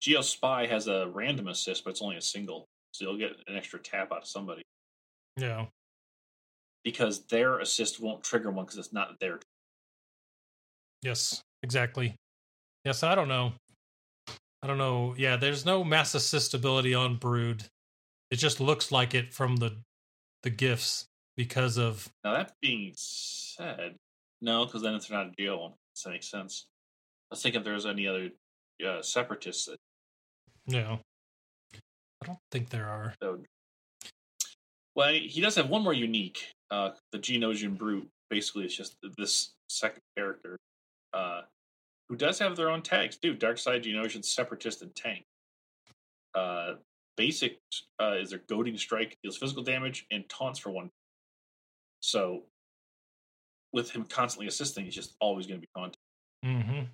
Geo 0.00 0.22
Spy 0.22 0.66
has 0.66 0.88
a 0.88 1.08
random 1.12 1.48
assist, 1.48 1.84
but 1.84 1.90
it's 1.90 2.02
only 2.02 2.16
a 2.16 2.22
single. 2.22 2.66
So 2.92 3.04
you'll 3.04 3.18
get 3.18 3.32
an 3.46 3.56
extra 3.56 3.78
tap 3.78 4.10
out 4.12 4.22
of 4.22 4.28
somebody 4.28 4.62
Yeah. 5.36 5.66
because 6.82 7.26
their 7.26 7.58
assist 7.60 8.00
won't 8.00 8.24
trigger 8.24 8.50
one 8.50 8.64
because 8.64 8.78
it's 8.78 8.92
not 8.92 9.20
their. 9.20 9.38
Yes, 11.02 11.42
exactly. 11.62 12.14
Yes, 12.84 13.02
I 13.02 13.14
don't 13.14 13.28
know. 13.28 13.52
I 14.62 14.66
don't 14.66 14.78
know. 14.78 15.14
Yeah, 15.18 15.36
there's 15.36 15.66
no 15.66 15.84
mass 15.84 16.14
assist 16.14 16.54
ability 16.54 16.94
on 16.94 17.16
Brood. 17.16 17.64
It 18.30 18.36
just 18.36 18.60
looks 18.60 18.90
like 18.90 19.14
it 19.14 19.32
from 19.34 19.56
the 19.56 19.76
the 20.42 20.50
gifts 20.50 21.06
because 21.36 21.76
of 21.76 22.08
Now 22.24 22.34
that 22.34 22.52
being 22.62 22.92
said, 22.96 23.96
no, 24.40 24.64
because 24.64 24.82
then 24.82 24.94
it's 24.94 25.10
not 25.10 25.26
a 25.26 25.30
Geo 25.38 25.58
one. 25.60 25.72
Does 25.96 26.02
that 26.04 26.10
make 26.10 26.22
sense? 26.22 26.66
I 27.30 27.34
was 27.34 27.42
thinking 27.42 27.60
if 27.60 27.64
there's 27.64 27.86
any 27.86 28.06
other 28.06 28.28
uh, 28.86 29.00
separatists 29.00 29.64
that, 29.64 29.78
know. 30.66 31.00
I 32.22 32.26
don't 32.26 32.38
think 32.52 32.68
there 32.68 32.86
are. 32.86 33.14
would. 33.22 33.46
Well, 34.94 35.12
he 35.12 35.40
does 35.40 35.54
have 35.56 35.70
one 35.70 35.82
more 35.82 35.94
unique. 35.94 36.52
Uh, 36.70 36.90
the 37.12 37.18
Geonosian 37.18 37.78
Brute. 37.78 38.08
Basically, 38.28 38.64
it's 38.64 38.76
just 38.76 38.96
this 39.16 39.52
second 39.70 40.02
character, 40.16 40.58
uh, 41.14 41.42
who 42.08 42.16
does 42.16 42.38
have 42.40 42.56
their 42.56 42.70
own 42.70 42.82
tags 42.82 43.16
too. 43.16 43.34
Dark 43.34 43.56
Side, 43.56 43.84
Geonosian, 43.84 44.24
Separatist, 44.24 44.82
and 44.82 44.94
Tank. 44.94 45.24
Uh, 46.34 46.74
basic 47.16 47.58
uh, 48.00 48.16
is 48.18 48.30
their 48.30 48.42
goading 48.48 48.76
strike, 48.76 49.16
deals 49.22 49.36
physical 49.38 49.62
damage, 49.62 50.06
and 50.10 50.28
taunts 50.28 50.58
for 50.58 50.70
one. 50.70 50.90
So, 52.00 52.42
with 53.72 53.90
him 53.90 54.04
constantly 54.04 54.46
assisting, 54.46 54.84
he's 54.84 54.94
just 54.94 55.14
always 55.20 55.46
going 55.46 55.60
to 55.60 55.66
be 55.66 55.68
taunted. 55.76 55.96
Mm-hmm. 56.44 56.84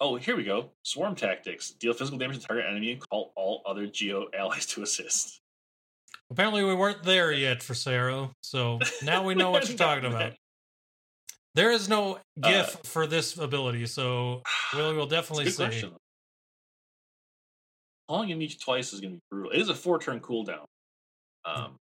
Oh, 0.00 0.16
here 0.16 0.36
we 0.36 0.42
go. 0.44 0.70
Swarm 0.82 1.14
tactics. 1.14 1.70
Deal 1.70 1.92
physical 1.92 2.18
damage 2.18 2.40
to 2.40 2.46
target 2.46 2.64
enemy 2.68 2.92
and 2.92 3.08
call 3.08 3.32
all 3.36 3.62
other 3.66 3.86
Geo 3.86 4.26
allies 4.36 4.66
to 4.66 4.82
assist. 4.82 5.40
Apparently, 6.30 6.64
we 6.64 6.74
weren't 6.74 7.02
there 7.04 7.30
yet 7.30 7.62
for 7.62 7.74
Saro, 7.74 8.32
so 8.42 8.78
now 9.04 9.22
we 9.24 9.34
know 9.34 9.50
what 9.50 9.68
you're 9.68 9.78
talking 9.78 10.06
about. 10.06 10.32
There 11.54 11.70
is 11.70 11.88
no 11.88 12.18
Uh, 12.42 12.48
GIF 12.48 12.78
for 12.84 13.06
this 13.06 13.36
ability, 13.36 13.86
so 13.86 14.42
we'll, 14.74 14.94
we'll 14.96 15.06
definitely 15.18 15.50
see. 15.50 15.56
question. 15.62 15.92
Calling 18.08 18.30
him 18.30 18.42
each 18.42 18.60
twice 18.64 18.92
is 18.92 19.00
going 19.00 19.12
to 19.12 19.16
be 19.16 19.22
brutal. 19.30 19.50
It 19.52 19.60
is 19.60 19.68
a 19.68 19.74
four 19.74 19.98
turn 20.00 20.20
cooldown. 20.20 20.64
Um, 21.44 21.76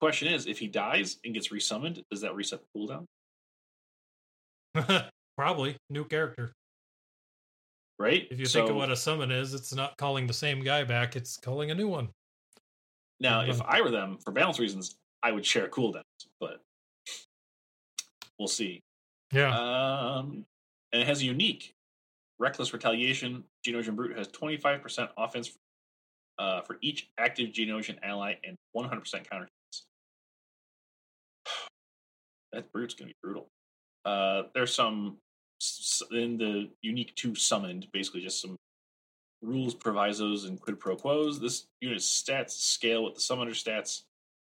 question 0.00 0.28
is, 0.28 0.46
if 0.46 0.58
he 0.58 0.66
dies 0.66 1.18
and 1.24 1.34
gets 1.34 1.48
resummoned, 1.48 2.02
does 2.10 2.22
that 2.22 2.34
reset 2.34 2.60
the 2.60 2.78
cooldown? 2.78 3.06
Probably 5.36 5.76
new 5.88 6.04
character. 6.04 6.52
Right? 7.98 8.26
If 8.30 8.40
you 8.40 8.46
think 8.46 8.70
of 8.70 8.76
what 8.76 8.90
a 8.90 8.96
summon 8.96 9.30
is, 9.30 9.52
it's 9.52 9.74
not 9.74 9.96
calling 9.98 10.26
the 10.26 10.32
same 10.32 10.64
guy 10.64 10.84
back; 10.84 11.16
it's 11.16 11.36
calling 11.36 11.70
a 11.70 11.74
new 11.74 11.88
one. 11.88 12.08
now, 13.20 13.42
if 13.42 13.60
I 13.60 13.82
were 13.82 13.90
them, 13.90 14.16
for 14.24 14.32
balance 14.32 14.58
reasons, 14.58 14.96
I 15.22 15.32
would 15.32 15.44
share 15.44 15.68
cooldowns, 15.68 16.02
but 16.40 16.62
we'll 18.38 18.48
see. 18.48 18.80
Yeah. 19.32 19.54
Um, 19.54 20.46
and 20.92 21.02
it 21.02 21.06
has 21.06 21.20
a 21.20 21.26
unique 21.26 21.74
reckless 22.38 22.72
retaliation. 22.72 23.44
Geonosian 23.66 23.94
Brute 23.94 24.16
has 24.16 24.28
25% 24.28 25.10
offense 25.18 25.52
uh, 26.38 26.62
for 26.62 26.78
each 26.80 27.10
active 27.18 27.50
Geonosian 27.50 27.98
ally 28.02 28.34
and 28.42 28.56
100% 28.74 29.28
counter. 29.30 29.48
That 32.52 32.72
Brute's 32.72 32.94
going 32.94 33.08
to 33.08 33.14
be 33.14 33.18
brutal. 33.22 33.48
Uh, 34.04 34.44
there's 34.54 34.74
some 34.74 35.18
in 36.10 36.38
the 36.38 36.70
unique 36.82 37.14
two 37.16 37.34
summoned, 37.34 37.86
basically 37.92 38.22
just 38.22 38.40
some 38.40 38.56
rules, 39.42 39.74
provisos, 39.74 40.44
and 40.44 40.60
quid 40.60 40.80
pro 40.80 40.96
quos. 40.96 41.40
This 41.40 41.66
unit's 41.80 42.06
stats 42.06 42.50
scale 42.52 43.04
with 43.04 43.14
the 43.14 43.20
summoner 43.20 43.52
stats. 43.52 44.02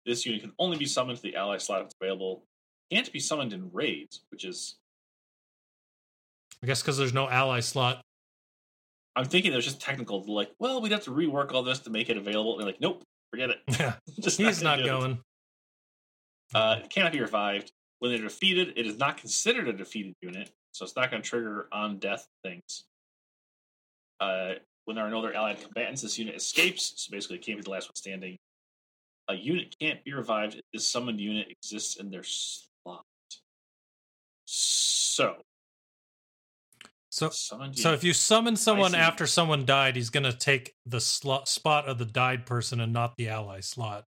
This 0.06 0.26
unit 0.26 0.42
can 0.42 0.52
only 0.58 0.76
be 0.76 0.86
summoned 0.86 1.16
to 1.16 1.22
the 1.22 1.36
ally 1.36 1.58
slot 1.58 1.80
if 1.80 1.86
it's 1.86 1.94
available. 2.00 2.44
Can't 2.92 3.10
be 3.12 3.20
summoned 3.20 3.52
in 3.52 3.70
raids, 3.72 4.22
which 4.30 4.44
is 4.44 4.76
I 6.62 6.66
guess 6.66 6.82
because 6.82 6.96
there's 6.96 7.12
no 7.12 7.28
ally 7.28 7.60
slot. 7.60 8.00
I'm 9.16 9.26
thinking 9.26 9.52
it 9.52 9.56
was 9.56 9.64
just 9.64 9.80
technical. 9.80 10.24
Like, 10.26 10.50
well, 10.58 10.80
we'd 10.80 10.92
have 10.92 11.04
to 11.04 11.10
rework 11.10 11.52
all 11.52 11.62
this 11.62 11.78
to 11.80 11.90
make 11.90 12.08
it 12.10 12.16
available. 12.16 12.52
And 12.52 12.60
they're 12.60 12.66
like, 12.66 12.80
nope, 12.80 13.02
forget 13.30 13.50
it. 13.50 13.58
Yeah, 13.68 13.94
just 14.20 14.38
he's 14.38 14.60
gonna 14.62 14.76
not 14.76 14.82
do 14.82 14.84
it. 14.84 14.86
going. 14.88 15.18
Uh, 16.54 16.76
it 16.82 16.90
cannot 16.90 17.12
be 17.12 17.20
revived. 17.20 17.72
When 18.04 18.12
they're 18.12 18.20
defeated, 18.20 18.74
it 18.76 18.86
is 18.86 18.98
not 18.98 19.16
considered 19.16 19.66
a 19.66 19.72
defeated 19.72 20.14
unit, 20.20 20.50
so 20.72 20.84
it's 20.84 20.94
not 20.94 21.10
going 21.10 21.22
to 21.22 21.26
trigger 21.26 21.68
on 21.72 21.96
death 21.96 22.28
things. 22.42 22.84
Uh, 24.20 24.56
when 24.84 24.96
there 24.96 25.06
are 25.06 25.10
no 25.10 25.20
other 25.20 25.34
allied 25.34 25.62
combatants, 25.62 26.02
this 26.02 26.18
unit 26.18 26.34
escapes, 26.34 26.92
so 26.96 27.10
basically 27.10 27.36
it 27.36 27.46
can't 27.46 27.56
be 27.56 27.62
the 27.62 27.70
last 27.70 27.88
one 27.88 27.94
standing. 27.94 28.36
A 29.28 29.34
unit 29.34 29.74
can't 29.80 30.04
be 30.04 30.12
revived 30.12 30.56
if 30.56 30.60
this 30.70 30.86
summoned 30.86 31.18
unit 31.18 31.46
exists 31.48 31.96
in 31.96 32.10
their 32.10 32.24
slot. 32.24 33.06
So, 34.44 35.36
So, 37.08 37.30
so 37.30 37.94
if 37.94 38.04
you 38.04 38.12
summon 38.12 38.56
someone 38.56 38.94
after 38.94 39.26
someone 39.26 39.64
died, 39.64 39.96
he's 39.96 40.10
gonna 40.10 40.34
take 40.34 40.74
the 40.84 41.00
slot 41.00 41.48
spot 41.48 41.86
of 41.86 41.96
the 41.96 42.04
died 42.04 42.44
person 42.44 42.80
and 42.80 42.92
not 42.92 43.16
the 43.16 43.30
ally 43.30 43.60
slot. 43.60 44.04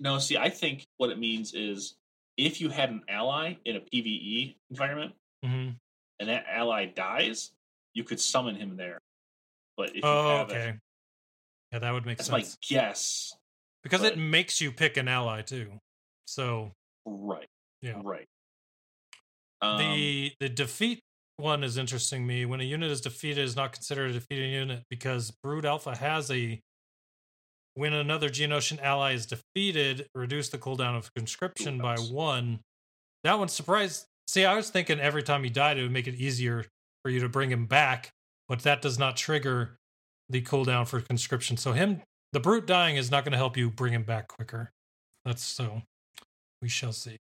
No, 0.00 0.18
see, 0.18 0.38
I 0.38 0.48
think 0.48 0.86
what 0.96 1.10
it 1.10 1.18
means 1.18 1.52
is 1.52 1.94
if 2.36 2.60
you 2.60 2.68
had 2.68 2.90
an 2.90 3.02
ally 3.08 3.54
in 3.64 3.76
a 3.76 3.80
PVE 3.80 4.56
environment 4.70 5.14
hmm 5.44 5.70
and 6.18 6.28
that 6.28 6.44
ally 6.48 6.86
dies, 6.86 7.52
you 7.92 8.02
could 8.02 8.20
summon 8.20 8.56
him 8.56 8.76
there. 8.76 9.00
But 9.76 9.90
if 9.90 9.96
you 9.96 10.02
Oh, 10.04 10.28
have 10.38 10.50
okay. 10.50 10.68
it, 10.70 10.76
Yeah, 11.72 11.78
that 11.80 11.90
would 11.92 12.06
make 12.06 12.18
that's 12.18 12.30
my 12.30 12.40
sense 12.40 12.56
guess. 12.68 13.36
because 13.82 14.02
it 14.02 14.16
makes 14.18 14.60
you 14.60 14.72
pick 14.72 14.96
an 14.96 15.08
ally 15.08 15.42
too. 15.42 15.72
So 16.26 16.72
Right. 17.04 17.48
Yeah. 17.82 18.00
Right. 18.02 18.26
Um, 19.60 19.78
the 19.78 20.32
the 20.40 20.48
defeat 20.48 21.00
one 21.36 21.62
is 21.62 21.76
interesting 21.76 22.22
to 22.22 22.26
me. 22.26 22.44
When 22.46 22.60
a 22.60 22.64
unit 22.64 22.90
is 22.90 23.00
defeated, 23.00 23.44
is 23.44 23.56
not 23.56 23.72
considered 23.72 24.10
a 24.10 24.14
defeated 24.14 24.50
unit 24.50 24.84
because 24.88 25.30
Brood 25.42 25.66
Alpha 25.66 25.94
has 25.96 26.30
a 26.30 26.60
when 27.76 27.92
another 27.92 28.30
Geonosian 28.30 28.82
ally 28.82 29.12
is 29.12 29.26
defeated, 29.26 30.08
reduce 30.14 30.48
the 30.48 30.56
cooldown 30.56 30.96
of 30.96 31.12
conscription 31.14 31.76
by 31.78 31.96
one. 31.96 32.60
That 33.22 33.38
one 33.38 33.48
surprised. 33.48 34.06
See, 34.26 34.46
I 34.46 34.56
was 34.56 34.70
thinking 34.70 34.98
every 34.98 35.22
time 35.22 35.44
he 35.44 35.50
died, 35.50 35.76
it 35.76 35.82
would 35.82 35.92
make 35.92 36.08
it 36.08 36.14
easier 36.14 36.64
for 37.04 37.10
you 37.10 37.20
to 37.20 37.28
bring 37.28 37.50
him 37.50 37.66
back, 37.66 38.10
but 38.48 38.60
that 38.60 38.80
does 38.80 38.98
not 38.98 39.16
trigger 39.16 39.76
the 40.30 40.40
cooldown 40.40 40.88
for 40.88 41.00
conscription. 41.02 41.58
So 41.58 41.72
him, 41.72 42.00
the 42.32 42.40
brute 42.40 42.66
dying 42.66 42.96
is 42.96 43.10
not 43.10 43.24
going 43.24 43.32
to 43.32 43.38
help 43.38 43.58
you 43.58 43.70
bring 43.70 43.92
him 43.92 44.04
back 44.04 44.28
quicker. 44.28 44.72
That's 45.26 45.44
so. 45.44 45.82
We 46.62 46.70
shall 46.70 46.92
see. 46.92 47.18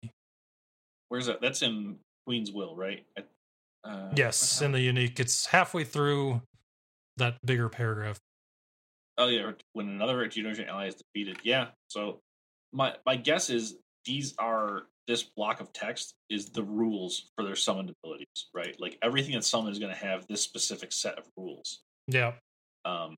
Where's 1.09 1.26
that? 1.26 1.40
That's 1.40 1.62
in 1.62 1.97
Queen's 2.26 2.52
Will, 2.52 2.76
right? 2.76 3.05
Uh, 3.82 4.10
Yes, 4.14 4.60
what 4.60 4.66
in 4.66 4.72
the 4.72 4.81
unique, 4.81 5.18
it's 5.18 5.47
halfway 5.47 5.82
through 5.82 6.43
that 7.16 7.44
bigger 7.44 7.68
paragraph. 7.68 8.20
Oh 9.16 9.28
yeah, 9.28 9.53
when 9.73 9.89
another 9.89 10.27
Geonosian 10.27 10.69
ally 10.69 10.89
is 10.89 10.97
defeated. 10.97 11.39
Yeah. 11.43 11.69
So 11.89 12.20
my 12.73 12.95
my 13.07 13.16
guess 13.16 13.51
is 13.51 13.77
these 14.05 14.35
are 14.39 14.82
this 15.07 15.23
block 15.23 15.61
of 15.61 15.73
text 15.73 16.15
is 16.31 16.47
the 16.47 16.62
rules 16.62 17.31
for 17.36 17.45
their 17.45 17.57
summoned 17.57 17.93
abilities, 18.03 18.49
right? 18.55 18.74
Like 18.81 18.99
everything 19.03 19.35
that 19.35 19.45
summoned 19.45 19.73
is 19.73 19.78
going 19.78 19.93
to 19.93 19.99
have 19.99 20.27
this 20.28 20.41
specific 20.41 20.93
set 20.93 21.19
of 21.19 21.24
rules. 21.36 21.81
Yeah. 22.09 22.32
Um, 22.85 23.16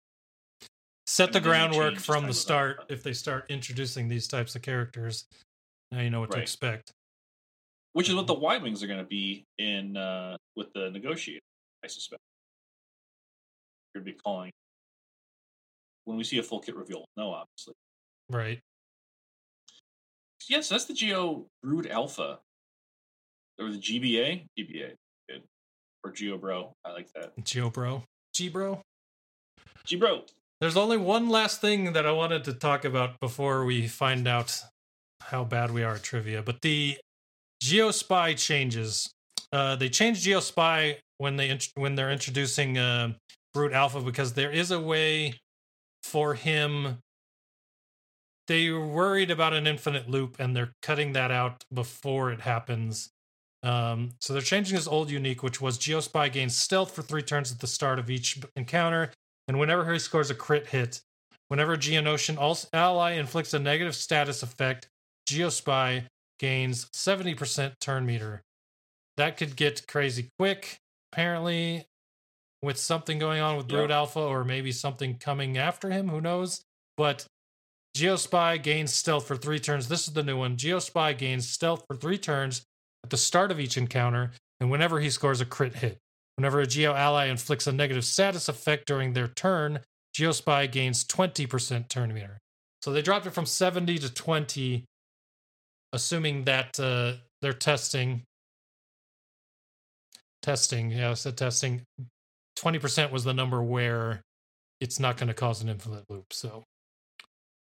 set 1.06 1.32
the 1.32 1.38
And 1.38 1.46
then 1.46 1.52
you 1.52 1.70
groundwork 1.70 1.98
from 1.98 2.26
the 2.26 2.34
start 2.34 2.84
if 2.88 3.02
they 3.02 3.12
start 3.12 3.46
introducing 3.48 4.08
these 4.08 4.28
types 4.28 4.54
of 4.54 4.62
characters 4.62 5.24
now 5.92 6.00
you 6.00 6.10
know 6.10 6.20
what 6.20 6.32
to 6.32 6.38
expect 6.38 6.92
which 7.96 8.10
is 8.10 8.14
what 8.14 8.26
the 8.26 8.34
Y 8.34 8.58
wings 8.58 8.82
are 8.82 8.86
going 8.86 8.98
to 8.98 9.06
be 9.06 9.46
in 9.56 9.96
uh, 9.96 10.36
with 10.54 10.70
the 10.74 10.90
negotiator. 10.90 11.40
I 11.82 11.86
suspect 11.86 12.20
you're 13.94 14.02
going 14.02 14.12
to 14.12 14.12
be 14.12 14.20
calling 14.22 14.50
when 16.06 16.16
we 16.16 16.24
see 16.24 16.38
a 16.38 16.42
full 16.42 16.60
kit 16.60 16.74
reveal. 16.74 17.04
No, 17.16 17.30
obviously. 17.32 17.74
right 18.30 18.60
Yes, 20.48 20.68
that's 20.68 20.84
the 20.84 20.94
Geo 20.94 21.46
Brood 21.62 21.86
Alpha 21.88 22.38
or 23.58 23.70
the 23.70 23.78
GBA. 23.78 24.46
GBA, 24.58 24.92
good 25.28 25.42
or 26.04 26.12
Geo 26.12 26.38
Bro. 26.38 26.72
I 26.84 26.92
like 26.92 27.12
that. 27.14 27.32
geo 27.44 27.68
bro 27.70 28.02
g 28.32 28.48
bro 28.48 28.80
G 29.84 29.96
Bro. 29.96 30.24
there's 30.60 30.76
only 30.76 30.96
one 30.96 31.28
last 31.28 31.60
thing 31.60 31.92
that 31.94 32.06
i 32.06 32.12
wanted 32.12 32.44
to 32.44 32.52
talk 32.52 32.84
about 32.84 33.18
before 33.20 33.64
we 33.64 33.88
find 33.88 34.26
out 34.28 34.62
how 35.22 35.42
bad 35.42 35.70
we 35.72 35.82
are 35.82 35.94
at 35.94 36.02
trivia 36.02 36.42
but 36.42 36.60
the 36.62 36.96
geospy 37.64 38.36
changes 38.38 39.10
uh 39.52 39.74
they 39.76 39.88
changed 39.88 40.24
geospy 40.26 40.96
when 41.18 41.36
they 41.36 41.48
int- 41.48 41.72
when 41.76 41.94
they're 41.94 42.10
introducing 42.12 42.78
uh 42.78 43.12
Brood 43.54 43.72
Alpha 43.72 44.00
because 44.02 44.34
there 44.34 44.50
is 44.52 44.70
a 44.70 44.78
way 44.78 45.34
for 46.06 46.34
him 46.34 46.98
they 48.46 48.70
were 48.70 48.86
worried 48.86 49.30
about 49.30 49.52
an 49.52 49.66
infinite 49.66 50.08
loop 50.08 50.36
and 50.38 50.54
they're 50.54 50.72
cutting 50.82 51.12
that 51.12 51.30
out 51.30 51.64
before 51.72 52.30
it 52.30 52.40
happens. 52.40 53.10
Um, 53.62 54.10
so 54.20 54.32
they're 54.32 54.42
changing 54.42 54.76
his 54.76 54.86
old 54.86 55.10
unique, 55.10 55.42
which 55.42 55.60
was 55.60 55.78
Geospy 55.78 56.32
gains 56.32 56.56
stealth 56.56 56.94
for 56.94 57.02
three 57.02 57.22
turns 57.22 57.50
at 57.50 57.58
the 57.58 57.66
start 57.66 57.98
of 57.98 58.10
each 58.10 58.38
encounter, 58.54 59.10
and 59.48 59.58
whenever 59.58 59.92
he 59.92 59.98
scores 59.98 60.30
a 60.30 60.34
crit 60.34 60.68
hit, 60.68 61.00
whenever 61.48 61.76
Geonosian 61.76 62.38
al- 62.38 62.58
ally 62.72 63.12
inflicts 63.12 63.54
a 63.54 63.58
negative 63.58 63.96
status 63.96 64.42
effect, 64.42 64.88
Geospy 65.28 66.04
gains 66.38 66.86
70% 66.94 67.72
turn 67.80 68.06
meter. 68.06 68.42
That 69.16 69.36
could 69.36 69.56
get 69.56 69.86
crazy 69.88 70.28
quick, 70.38 70.78
apparently, 71.10 71.86
with 72.62 72.78
something 72.78 73.18
going 73.18 73.40
on 73.40 73.56
with 73.56 73.70
Yeah. 73.70 73.78
Brood 73.78 73.90
Alpha, 73.90 74.20
or 74.20 74.44
maybe 74.44 74.72
something 74.72 75.18
coming 75.18 75.58
after 75.58 75.90
him. 75.90 76.08
Who 76.08 76.20
knows? 76.20 76.62
But 76.96 77.26
Geospy 77.96 78.62
gains 78.62 78.92
stealth 78.94 79.26
for 79.26 79.36
three 79.36 79.58
turns. 79.58 79.88
This 79.88 80.06
is 80.06 80.14
the 80.14 80.22
new 80.22 80.36
one. 80.36 80.56
Geospy 80.56 81.16
gains 81.16 81.48
stealth 81.48 81.84
for 81.88 81.96
three 81.96 82.18
turns 82.18 82.62
at 83.04 83.10
the 83.10 83.16
start 83.16 83.50
of 83.50 83.60
each 83.60 83.76
encounter, 83.76 84.32
and 84.60 84.70
whenever 84.70 85.00
he 85.00 85.10
scores 85.10 85.40
a 85.40 85.46
crit 85.46 85.76
hit. 85.76 85.98
Whenever 86.36 86.60
a 86.60 86.66
Geo 86.66 86.92
ally 86.92 87.26
inflicts 87.26 87.66
a 87.66 87.72
negative 87.72 88.04
status 88.04 88.48
effect 88.48 88.86
during 88.86 89.14
their 89.14 89.28
turn, 89.28 89.80
Geospy 90.14 90.70
gains 90.70 91.04
20% 91.04 91.88
turn 91.88 92.12
meter. 92.12 92.38
So 92.82 92.92
they 92.92 93.00
dropped 93.00 93.26
it 93.26 93.30
from 93.30 93.46
70 93.46 93.98
to 93.98 94.12
20, 94.12 94.84
assuming 95.94 96.44
that 96.44 96.78
uh, 96.78 97.14
they're 97.40 97.54
testing. 97.54 98.22
Testing, 100.42 100.90
yeah, 100.90 101.10
I 101.10 101.14
said 101.14 101.36
testing. 101.36 101.82
20% 102.58 103.10
was 103.10 103.24
the 103.24 103.34
number 103.34 103.62
where 103.62 104.22
it's 104.80 104.98
not 104.98 105.16
going 105.16 105.28
to 105.28 105.34
cause 105.34 105.62
an 105.62 105.68
infinite 105.68 106.04
loop. 106.08 106.32
So 106.32 106.64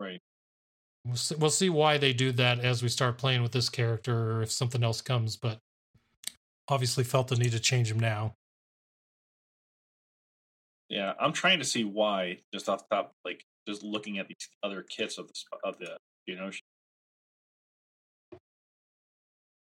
Right. 0.01 0.21
We'll 1.07 1.17
see, 1.17 1.35
we'll 1.35 1.51
see 1.51 1.71
why 1.71 1.99
they 1.99 2.13
do 2.13 2.33
that 2.33 2.61
as 2.61 2.83
we 2.83 2.89
start 2.89 3.19
playing 3.19 3.43
with 3.43 3.53
this 3.53 3.69
character 3.69 4.33
or 4.33 4.43
if 4.43 4.51
something 4.51 4.83
else 4.83 5.01
comes, 5.01 5.37
but 5.37 5.59
obviously 6.69 7.05
felt 7.05 7.29
the 7.29 7.37
need 7.37 7.53
to 7.53 7.61
change 7.61 7.91
him 7.91 8.01
now. 8.01 8.35
Yeah, 10.89 11.13
I'm 11.21 11.33
trying 11.33 11.59
to 11.59 11.65
see 11.65 11.85
why. 11.85 12.39
Just 12.53 12.69
off 12.69 12.89
the 12.89 12.97
top, 12.97 13.13
like 13.25 13.45
just 13.69 13.83
looking 13.83 14.19
at 14.19 14.29
these 14.29 14.49
other 14.63 14.83
kits 14.83 15.19
of 15.19 15.29
the 15.29 15.35
sp- 15.37 15.61
of 15.65 15.79
the 15.79 15.97
Geonosian. 16.29 16.61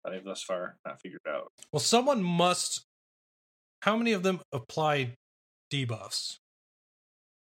that 0.04 0.14
I've 0.14 0.26
thus 0.26 0.44
far 0.44 0.76
not 0.86 1.02
figured 1.02 1.22
out. 1.28 1.52
Well, 1.72 1.80
someone 1.80 2.24
must. 2.24 2.86
How 3.84 3.98
many 3.98 4.14
of 4.14 4.24
them 4.24 4.40
apply 4.54 5.16
debuffs? 5.72 6.38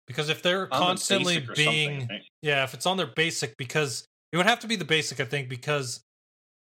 Because 0.08 0.30
if 0.30 0.41
they're 0.41 0.74
On 0.74 0.80
constantly 0.80 1.40
basic 1.40 1.49
or 1.49 1.56
something, 1.56 2.03
I 2.03 2.08
being. 2.08 2.22
Yeah, 2.41 2.64
if 2.64 2.74
it's 2.74 2.86
on 2.86 2.95
their 2.95 3.08
basic, 3.08 3.58
because 3.58 4.06
it 4.32 4.38
would 4.38 4.45
have 4.45 4.62
to 4.62 4.68
be 4.68 4.78
the 4.78 4.86
basic, 4.86 5.20
I 5.20 5.26
think, 5.26 5.49
because 5.49 5.99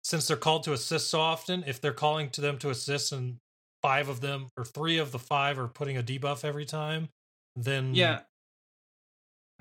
since 0.03 0.27
they're 0.27 0.35
called 0.35 0.63
to 0.63 0.73
assist 0.73 1.09
so 1.09 1.21
often, 1.21 1.63
if 1.65 1.79
they're 1.79 1.93
calling 1.93 2.29
to 2.31 2.41
them 2.41 2.57
to 2.57 2.71
assist 2.71 3.13
and 3.13 3.37
five 3.81 4.09
of 4.09 4.19
them 4.19 4.49
or 4.57 4.65
three 4.65 4.97
of 4.97 5.13
the 5.13 5.19
five 5.19 5.57
are 5.57 5.69
putting 5.69 5.97
a 5.97 6.03
debuff 6.03 6.43
every 6.43 6.65
time, 6.65 7.07
then 7.55 7.95
yeah, 7.95 8.19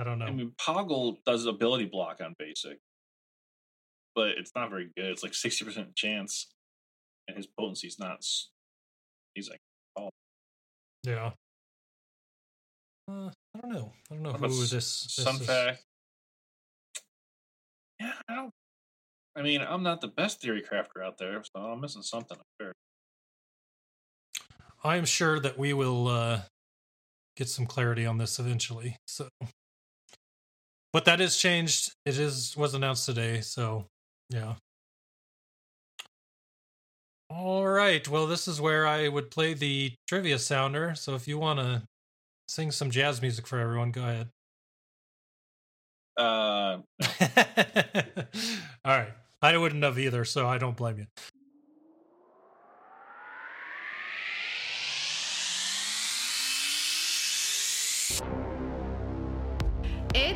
I 0.01 0.05
don't 0.05 0.19
know. 0.19 0.27
I 0.27 0.33
mean, 0.33 0.53
Poggle 0.61 1.19
does 1.25 1.47
ability 1.47 1.85
block 1.85 2.21
on 2.21 2.35
basic, 2.41 2.79
but 4.17 4.31
it's 4.31 4.51
not 4.57 4.69
very 4.69 4.91
good. 4.97 5.07
It's 5.07 5.23
like 5.23 5.35
sixty 5.35 5.65
percent 5.65 5.95
chance, 5.95 6.49
and 7.29 7.37
his 7.37 7.47
potency's 7.47 8.01
not. 8.01 8.25
He's 9.35 9.49
like, 9.49 9.61
Yeah. 11.05 11.33
Uh, 13.11 13.31
I 13.57 13.61
don't 13.61 13.73
know. 13.73 13.93
I 14.11 14.15
don't 14.15 14.23
know 14.23 14.31
What 14.31 14.41
who 14.41 14.47
about 14.47 14.59
this, 14.59 14.73
S- 14.75 15.15
this 15.17 15.19
is. 15.19 15.25
Sun 15.25 15.39
Fac. 15.41 15.81
Yeah, 18.01 18.13
I 18.29 18.35
don't. 18.35 18.51
I 19.35 19.43
mean, 19.43 19.63
I'm 19.63 19.83
not 19.83 20.01
the 20.01 20.09
best 20.09 20.41
theory 20.41 20.63
crafter 20.63 21.05
out 21.05 21.19
there, 21.19 21.43
so 21.45 21.63
I'm 21.63 21.81
missing 21.81 22.03
something. 22.03 22.37
I'm 22.37 22.65
sure. 22.67 22.73
I 24.85 24.97
am 24.97 25.05
sure 25.05 25.41
that 25.41 25.59
we 25.59 25.73
will 25.73 26.09
uh, 26.09 26.41
get 27.37 27.49
some 27.49 27.67
clarity 27.67 28.05
on 28.05 28.19
this 28.19 28.39
eventually. 28.39 28.97
So, 29.07 29.29
but 30.93 31.05
that 31.07 31.21
is 31.21 31.37
changed. 31.39 31.93
It 32.05 32.19
is 32.19 32.57
was 32.57 32.75
announced 32.75 33.07
today. 33.07 33.41
So, 33.41 33.87
yeah. 34.29 34.55
All 37.35 37.67
right. 37.67 38.07
Well, 38.07 38.27
this 38.27 38.47
is 38.47 38.61
where 38.61 38.87
I 38.87 39.09
would 39.09 39.31
play 39.31 39.55
the 39.55 39.95
trivia 40.07 40.39
sounder. 40.39 40.95
So, 40.95 41.15
if 41.15 41.27
you 41.27 41.39
want 41.39 41.61
to 41.61 41.83
sing 42.47 42.71
some 42.71 42.91
jazz 42.91 43.23
music 43.23 43.47
for 43.47 43.59
everyone, 43.59 43.91
go 43.91 44.03
ahead. 44.03 44.29
Uh, 46.19 46.79
All 48.85 48.99
right. 48.99 49.13
I 49.41 49.57
wouldn't 49.57 49.83
have 49.83 49.99
either, 49.99 50.27
so 50.27 50.47
I 50.47 50.59
don't 50.59 50.77
blame 50.77 50.99
you. 50.99 51.07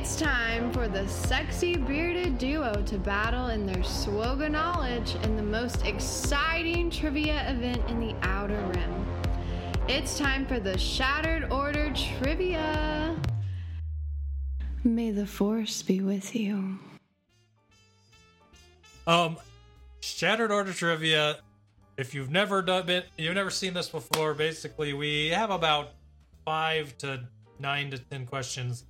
It's 0.06 0.14
time 0.14 0.72
for 0.72 0.86
the 0.86 1.08
sexy 1.08 1.76
bearded 1.76 2.38
duo 2.38 2.80
to 2.86 2.96
battle 2.96 3.48
in 3.48 3.66
their 3.66 3.82
SWGOH 3.82 4.52
knowledge 4.52 5.16
in 5.24 5.34
the 5.34 5.42
most 5.42 5.84
exciting 5.84 6.90
trivia 6.90 7.50
event 7.50 7.82
in 7.90 7.98
the 7.98 8.14
Outer 8.22 8.64
Rim. 8.72 9.06
It's 9.88 10.16
time 10.16 10.46
for 10.46 10.60
the 10.60 10.78
Shattered 10.78 11.50
Order 11.50 11.92
trivia. 11.92 13.20
May 14.84 15.10
the 15.10 15.26
Force 15.26 15.82
be 15.82 16.00
with 16.00 16.36
you. 16.36 16.78
Um, 19.08 19.36
Shattered 20.02 20.52
Order 20.52 20.72
trivia. 20.72 21.38
If 21.96 22.14
you've 22.14 22.30
never 22.30 22.62
done 22.62 22.88
it, 22.90 23.06
you've 23.18 23.34
never 23.34 23.50
seen 23.50 23.74
this 23.74 23.88
before. 23.88 24.34
Basically, 24.34 24.92
we 24.92 25.30
have 25.30 25.50
about 25.50 25.94
five 26.44 26.96
to 26.98 27.24
nine 27.58 27.90
to 27.90 27.98
ten 27.98 28.24
questions 28.24 28.84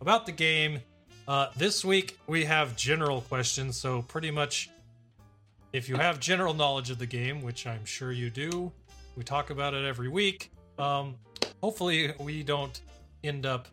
about 0.00 0.26
the 0.26 0.32
game. 0.32 0.80
Uh, 1.28 1.48
this 1.56 1.84
week 1.84 2.18
we 2.26 2.44
have 2.44 2.76
general 2.76 3.20
questions, 3.22 3.76
so 3.76 4.02
pretty 4.02 4.30
much, 4.30 4.70
if 5.72 5.88
you 5.88 5.96
have 5.96 6.18
general 6.18 6.54
knowledge 6.54 6.90
of 6.90 6.98
the 6.98 7.06
game, 7.06 7.42
which 7.42 7.66
I'm 7.66 7.84
sure 7.84 8.10
you 8.10 8.30
do, 8.30 8.72
we 9.16 9.22
talk 9.22 9.50
about 9.50 9.74
it 9.74 9.84
every 9.84 10.08
week. 10.08 10.50
Um, 10.78 11.16
hopefully, 11.62 12.12
we 12.18 12.42
don't 12.42 12.80
end 13.22 13.46
up 13.46 13.68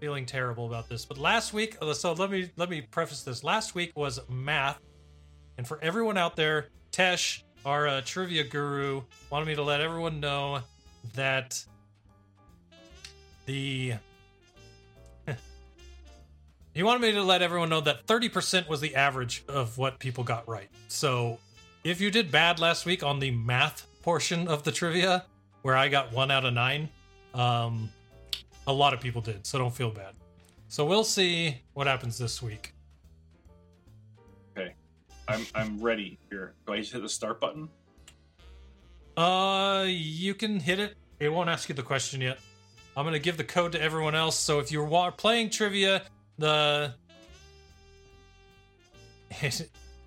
feeling 0.00 0.24
terrible 0.24 0.66
about 0.66 0.88
this. 0.88 1.04
But 1.04 1.18
last 1.18 1.52
week, 1.52 1.76
uh, 1.82 1.92
so 1.92 2.12
let 2.12 2.30
me 2.30 2.50
let 2.56 2.70
me 2.70 2.80
preface 2.80 3.22
this. 3.22 3.42
Last 3.42 3.74
week 3.74 3.92
was 3.96 4.20
math, 4.28 4.80
and 5.58 5.66
for 5.66 5.78
everyone 5.82 6.16
out 6.16 6.36
there, 6.36 6.68
Tesh, 6.92 7.42
our 7.64 7.88
uh, 7.88 8.00
trivia 8.04 8.44
guru, 8.44 9.02
wanted 9.30 9.46
me 9.46 9.54
to 9.56 9.62
let 9.62 9.80
everyone 9.80 10.20
know 10.20 10.60
that 11.14 11.62
the 13.46 13.94
he 16.76 16.82
wanted 16.82 17.00
me 17.00 17.12
to 17.12 17.22
let 17.22 17.40
everyone 17.40 17.70
know 17.70 17.80
that 17.80 18.06
30% 18.06 18.68
was 18.68 18.82
the 18.82 18.94
average 18.94 19.42
of 19.48 19.78
what 19.78 19.98
people 19.98 20.22
got 20.22 20.46
right. 20.46 20.68
So 20.88 21.38
if 21.84 22.02
you 22.02 22.10
did 22.10 22.30
bad 22.30 22.58
last 22.58 22.84
week 22.84 23.02
on 23.02 23.18
the 23.18 23.30
math 23.30 23.86
portion 24.02 24.46
of 24.46 24.62
the 24.62 24.70
trivia, 24.70 25.24
where 25.62 25.74
I 25.74 25.88
got 25.88 26.12
one 26.12 26.30
out 26.30 26.44
of 26.44 26.52
nine, 26.52 26.90
um, 27.32 27.88
a 28.66 28.72
lot 28.74 28.92
of 28.92 29.00
people 29.00 29.22
did. 29.22 29.46
So 29.46 29.58
don't 29.58 29.74
feel 29.74 29.90
bad. 29.90 30.12
So 30.68 30.84
we'll 30.84 31.02
see 31.02 31.62
what 31.72 31.86
happens 31.86 32.18
this 32.18 32.42
week. 32.42 32.74
Okay, 34.54 34.74
I'm 35.28 35.46
I'm 35.54 35.80
ready 35.80 36.18
here. 36.28 36.52
Do 36.66 36.74
I 36.74 36.80
just 36.80 36.92
hit 36.92 37.00
the 37.00 37.08
start 37.08 37.40
button? 37.40 37.70
Uh, 39.16 39.86
you 39.88 40.34
can 40.34 40.60
hit 40.60 40.78
it. 40.78 40.94
It 41.20 41.30
won't 41.30 41.48
ask 41.48 41.70
you 41.70 41.74
the 41.74 41.82
question 41.82 42.20
yet. 42.20 42.38
I'm 42.98 43.06
gonna 43.06 43.18
give 43.18 43.38
the 43.38 43.44
code 43.44 43.72
to 43.72 43.80
everyone 43.80 44.14
else. 44.14 44.38
So 44.38 44.58
if 44.58 44.70
you're 44.70 45.10
playing 45.12 45.48
trivia, 45.48 46.02
the 46.38 46.92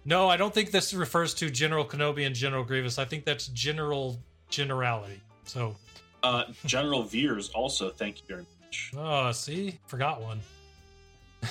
no, 0.05 0.27
I 0.29 0.37
don't 0.37 0.53
think 0.53 0.71
this 0.71 0.93
refers 0.93 1.33
to 1.35 1.49
General 1.49 1.85
Kenobi 1.85 2.25
and 2.25 2.35
General 2.35 2.63
Grievous. 2.63 2.97
I 2.97 3.05
think 3.05 3.25
that's 3.25 3.47
general 3.47 4.19
generality. 4.49 5.21
So, 5.45 5.75
Uh, 6.23 6.45
General 6.65 7.03
Veers 7.03 7.49
also. 7.49 7.89
Thank 7.89 8.17
you 8.17 8.23
very 8.27 8.45
much. 8.63 8.91
oh, 8.97 9.31
see, 9.31 9.79
forgot 9.87 10.21
one. 10.21 10.39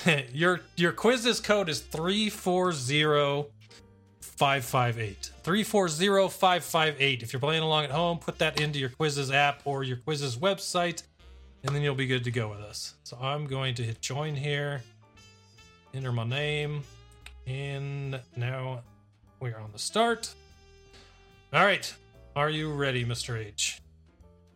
your 0.33 0.61
your 0.75 0.91
quiz's 0.91 1.39
code 1.39 1.69
is 1.69 1.79
three 1.81 2.29
four 2.29 2.71
zero 2.71 3.47
five 4.21 4.63
five 4.63 4.99
eight. 4.99 5.31
Three 5.43 5.63
four 5.63 5.89
zero 5.89 6.27
five 6.27 6.63
five 6.63 6.95
eight. 6.99 7.23
If 7.23 7.33
you're 7.33 7.39
playing 7.39 7.63
along 7.63 7.85
at 7.85 7.91
home, 7.91 8.19
put 8.19 8.37
that 8.39 8.61
into 8.61 8.77
your 8.79 8.89
quiz's 8.89 9.31
app 9.31 9.61
or 9.65 9.83
your 9.83 9.97
quiz's 9.97 10.37
website, 10.37 11.03
and 11.63 11.75
then 11.75 11.81
you'll 11.81 11.95
be 11.95 12.07
good 12.07 12.23
to 12.23 12.31
go 12.31 12.49
with 12.49 12.59
us. 12.59 12.95
So 13.03 13.17
I'm 13.21 13.45
going 13.45 13.75
to 13.75 13.83
hit 13.83 14.01
join 14.01 14.35
here, 14.35 14.81
enter 15.93 16.11
my 16.11 16.23
name, 16.23 16.83
and 17.47 18.19
now 18.35 18.81
we 19.39 19.51
are 19.51 19.59
on 19.59 19.71
the 19.71 19.79
start. 19.79 20.33
All 21.53 21.63
right, 21.63 21.93
are 22.35 22.49
you 22.49 22.71
ready, 22.71 23.05
Mr. 23.05 23.37
H? 23.37 23.81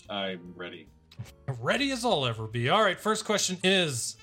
I'm 0.10 0.54
ready. 0.56 0.88
Ready 1.62 1.92
as 1.92 2.04
I'll 2.04 2.26
ever 2.26 2.48
be. 2.48 2.70
All 2.70 2.82
right, 2.82 3.00
first 3.00 3.24
question 3.24 3.58
is 3.64 4.18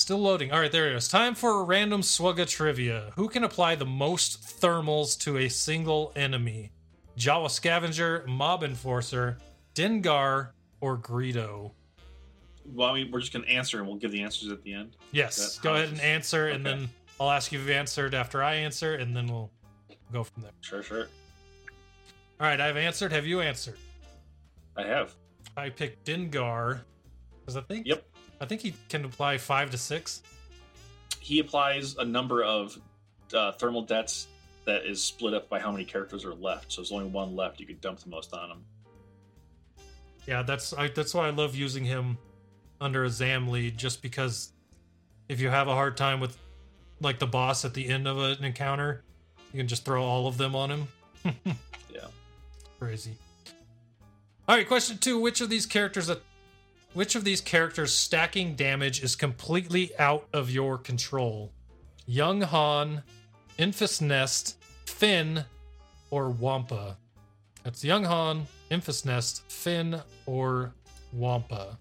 Still 0.00 0.18
loading. 0.18 0.50
All 0.50 0.58
right, 0.58 0.72
there 0.72 0.88
it 0.88 0.96
is. 0.96 1.08
Time 1.08 1.34
for 1.34 1.60
a 1.60 1.62
random 1.62 2.00
SWGOH 2.00 2.48
trivia. 2.48 3.12
Who 3.16 3.28
can 3.28 3.44
apply 3.44 3.74
the 3.74 3.84
most 3.84 4.42
thermals 4.42 5.16
to 5.20 5.36
a 5.36 5.48
single 5.48 6.10
enemy? 6.16 6.72
Jawa 7.16 7.50
Scavenger, 7.50 8.24
Mob 8.26 8.62
Enforcer, 8.62 9.38
Dengar, 9.74 10.50
or 10.80 10.96
Greedo? 10.98 11.72
Well, 12.66 12.92
we, 12.92 13.04
we're 13.04 13.20
just 13.20 13.32
gonna 13.32 13.46
answer, 13.46 13.78
and 13.78 13.86
we'll 13.86 13.96
give 13.96 14.12
the 14.12 14.22
answers 14.22 14.50
at 14.50 14.62
the 14.62 14.72
end. 14.72 14.96
Yes, 15.12 15.58
go 15.58 15.74
ahead 15.74 15.88
and 15.88 16.00
answer, 16.00 16.48
and 16.48 16.64
then 16.64 16.88
I'll 17.18 17.30
ask 17.30 17.52
you 17.52 17.58
if 17.58 17.66
you've 17.66 17.76
answered 17.76 18.14
after 18.14 18.42
I 18.42 18.54
answer, 18.54 18.94
and 18.94 19.14
then 19.16 19.26
we'll 19.26 19.50
go 20.12 20.24
from 20.24 20.42
there. 20.42 20.52
Sure, 20.60 20.82
sure. 20.82 21.08
All 22.40 22.46
right, 22.46 22.60
I've 22.60 22.76
answered. 22.76 23.12
Have 23.12 23.26
you 23.26 23.40
answered? 23.40 23.76
I 24.76 24.84
have. 24.84 25.14
I 25.56 25.68
picked 25.68 26.06
Dengar 26.06 26.80
because 27.40 27.56
I 27.56 27.60
think 27.60 27.86
Yep. 27.86 28.06
I 28.40 28.46
think 28.46 28.62
he 28.62 28.74
can 28.88 29.04
apply 29.04 29.36
five 29.36 29.70
to 29.72 29.78
six. 29.78 30.22
He 31.18 31.40
applies 31.40 31.96
a 31.96 32.04
number 32.04 32.42
of 32.42 32.78
uh, 33.34 33.52
thermal 33.52 33.82
dets 33.82 34.28
that 34.64 34.84
is 34.84 35.02
split 35.02 35.34
up 35.34 35.48
by 35.48 35.58
how 35.58 35.72
many 35.72 35.84
characters 35.84 36.24
are 36.24 36.34
left. 36.34 36.72
So 36.72 36.80
there's 36.80 36.92
only 36.92 37.06
one 37.06 37.34
left. 37.34 37.60
You 37.60 37.66
could 37.66 37.80
dump 37.80 38.00
the 38.00 38.10
most 38.10 38.34
on 38.34 38.50
him. 38.50 38.64
Yeah, 40.26 40.42
that's 40.42 40.72
I, 40.72 40.88
that's 40.88 41.14
why 41.14 41.26
I 41.26 41.30
love 41.30 41.54
using 41.54 41.84
him 41.84 42.18
under 42.80 43.04
a 43.04 43.10
Zam 43.10 43.48
lead, 43.48 43.76
just 43.78 44.02
because 44.02 44.52
if 45.28 45.40
you 45.40 45.48
have 45.48 45.68
a 45.68 45.74
hard 45.74 45.96
time 45.96 46.20
with 46.20 46.36
like 47.00 47.18
the 47.18 47.26
boss 47.26 47.64
at 47.64 47.74
the 47.74 47.88
end 47.88 48.06
of 48.06 48.18
an 48.18 48.44
encounter, 48.44 49.02
you 49.52 49.58
can 49.58 49.68
just 49.68 49.84
throw 49.84 50.02
all 50.04 50.26
of 50.26 50.36
them 50.36 50.54
on 50.54 50.70
him. 50.70 50.88
Yeah. 51.92 52.06
Crazy. 52.78 53.12
All 54.48 54.56
right, 54.56 54.66
question 54.66 54.98
two: 54.98 55.18
Which 55.18 55.40
of 55.40 55.50
these 55.50 55.66
characters 55.66 56.06
that 56.06 56.22
which 56.92 57.14
of 57.14 57.24
these 57.24 57.40
characters 57.40 57.94
stacking 57.94 58.54
damage 58.54 59.02
is 59.02 59.16
completely 59.16 59.92
out 59.98 60.26
of 60.32 60.50
your 60.50 60.78
control? 60.78 61.52
Young 62.06 62.40
Han, 62.40 63.02
Enfys 63.60 64.00
Nest, 64.00 64.56
Finn, 64.86 65.44
or 66.08 66.30
Wampa? 66.30 66.96
That's 67.62 67.84
Young 67.84 68.04
Han, 68.04 68.46
Enfys 68.70 69.04
Nest, 69.04 69.42
Finn, 69.52 70.00
or 70.24 70.72
Wampa. 71.12 71.78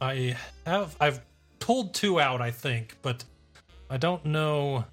I 0.00 0.34
have 0.64 0.96
I've 0.98 1.20
pulled 1.58 1.92
two 1.92 2.20
out, 2.20 2.40
I 2.40 2.50
think, 2.50 2.96
but 3.02 3.22
I 3.90 3.98
don't 3.98 4.24
know 4.24 4.86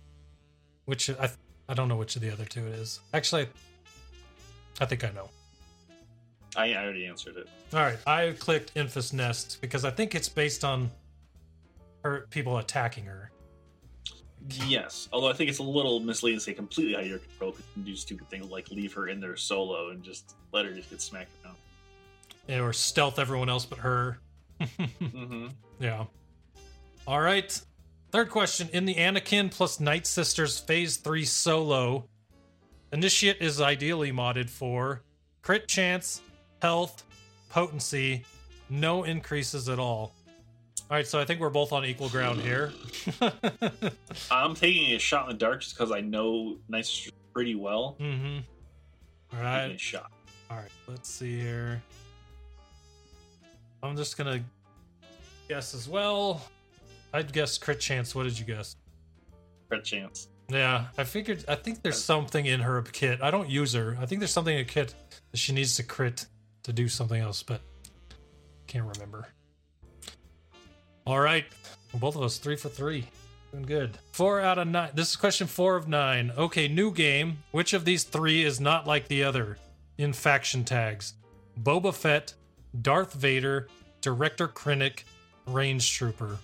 which 0.84 1.10
I 1.10 1.30
I 1.70 1.74
don't 1.74 1.88
know 1.88 1.96
which 1.96 2.18
of 2.18 2.22
the 2.22 2.30
other 2.30 2.44
two 2.44 2.68
it 2.68 2.74
is. 2.74 3.00
Actually, 3.14 3.48
I 4.82 4.86
think 4.86 5.06
I 5.06 5.12
know. 5.12 5.30
I, 6.58 6.74
I 6.74 6.84
already 6.84 7.06
answered 7.06 7.38
it. 7.38 7.48
All 7.74 7.80
right, 7.80 7.98
I 8.06 8.34
clicked 8.38 8.76
Enfys 8.76 9.14
Nest 9.14 9.60
because 9.62 9.86
I 9.86 9.92
think 9.92 10.14
it's 10.14 10.28
based 10.28 10.66
on 10.66 10.92
her 12.04 12.28
people 12.30 12.58
attacking 12.58 13.06
her. 13.06 13.32
Yes, 14.68 15.08
although 15.14 15.30
I 15.30 15.34
think 15.34 15.50
it's 15.50 15.60
a 15.60 15.64
little 15.64 16.00
misleading 16.02 16.40
to 16.40 16.44
say 16.44 16.54
completely 16.54 16.96
out 16.96 17.04
of 17.04 17.08
your 17.08 17.20
control. 17.20 17.52
You 17.52 17.64
can 17.74 17.84
do 17.84 17.96
stupid 17.96 18.30
things 18.30 18.50
like 18.50 18.70
leave 18.72 18.94
her 18.94 19.08
in 19.08 19.22
there 19.22 19.38
solo 19.38 19.92
and 19.92 20.04
just 20.04 20.36
let 20.52 20.66
her 20.66 20.74
just 20.74 20.90
get 20.90 21.02
smacked 21.02 21.32
around. 21.46 22.62
or 22.62 22.74
stealth 22.74 23.20
everyone 23.20 23.50
else 23.50 23.66
but 23.66 23.80
her. 23.80 24.20
mm-hmm. 24.62 25.48
Yeah. 25.80 26.06
All 27.08 27.22
right. 27.22 27.60
Third 28.12 28.30
question. 28.30 28.70
In 28.74 28.86
the 28.86 28.96
Anakin 28.96 29.50
plus 29.50 29.80
Night 29.80 30.06
Sisters 30.06 30.60
Phase 30.60 30.98
3 30.98 31.24
solo, 31.26 32.10
Initiate 32.92 33.42
is 33.42 33.62
ideally 33.62 34.12
modded 34.12 34.50
for 34.50 35.02
crit 35.42 35.68
chance, 35.68 36.22
health, 36.62 37.04
potency, 37.50 38.24
no 38.70 39.04
increases 39.04 39.68
at 39.70 39.80
all. 39.80 40.14
All 40.94 40.98
right, 40.98 41.08
so 41.08 41.20
I 41.20 41.26
think 41.26 41.40
we're 41.40 41.50
both 41.50 41.74
on 41.74 41.86
equal 41.86 42.08
ground 42.08 42.40
here. 42.40 42.72
I'm 44.32 44.54
taking 44.54 44.94
a 44.94 45.00
shot 45.00 45.28
in 45.28 45.36
the 45.36 45.40
dark 45.40 45.62
just 45.62 45.76
because 45.76 45.92
I 45.92 46.02
know 46.02 46.58
Nice 46.68 47.10
pretty 47.34 47.56
well. 47.56 47.98
mm-hmm. 48.00 48.42
All 49.36 49.44
right. 49.44 49.80
shot. 49.80 50.12
All 50.52 50.58
right, 50.58 50.70
let's 50.88 51.10
see 51.10 51.40
here. 51.40 51.82
I'm 53.82 53.98
just 53.98 54.18
gonna 54.18 54.44
guess 55.50 55.74
as 55.74 55.90
well. 55.90 56.48
I'd 57.12 57.34
guess 57.34 57.58
crit 57.58 57.80
chance. 57.80 58.14
What 58.14 58.26
did 58.26 58.38
you 58.38 58.46
guess? 58.46 58.76
Crit 59.70 59.84
chance. 59.84 60.28
Yeah, 60.48 60.86
I 60.96 61.06
figured. 61.06 61.44
I 61.48 61.56
think 61.56 61.82
there's 61.82 62.04
something 62.04 62.46
in 62.46 62.60
her 62.60 62.84
kit. 62.84 63.20
I 63.20 63.32
don't 63.32 63.50
use 63.50 63.74
her. 63.74 63.98
I 64.00 64.06
think 64.06 64.20
there's 64.20 64.30
something 64.30 64.54
in 64.54 64.62
a 64.62 64.64
kit 64.64 64.94
that 65.32 65.38
she 65.38 65.54
needs 65.54 65.76
to 65.78 65.84
crit 65.84 66.28
to 66.62 66.72
do 66.72 66.88
something 66.88 67.20
else, 67.20 67.42
but 67.42 67.62
can't 68.68 68.86
remember. 68.86 69.30
All 71.06 71.20
right, 71.20 71.46
both 71.94 72.16
of 72.16 72.22
us 72.24 72.38
three 72.38 72.56
for 72.56 72.70
three. 72.70 73.08
Doing 73.52 73.66
good. 73.66 73.98
Four 74.12 74.42
out 74.42 74.58
of 74.58 74.68
nine. 74.68 74.92
This 74.94 75.12
is 75.12 75.16
question 75.16 75.48
four 75.48 75.76
of 75.76 75.88
nine. 75.88 76.32
Okay, 76.38 76.68
new 76.68 76.92
game. 76.92 77.38
Which 77.52 77.74
of 77.74 77.86
these 77.86 78.04
three 78.04 78.44
is 78.44 78.60
not 78.60 78.88
like 78.88 79.08
the 79.08 79.24
other 79.24 79.58
in 79.98 80.14
faction 80.14 80.64
tags? 80.64 81.14
Boba 81.62 81.94
Fett, 81.94 82.34
Darth 82.82 83.14
Vader, 83.14 83.68
Director 84.02 84.48
Krennic, 84.48 85.04
Range 85.46 85.94
Trooper. 85.94 86.38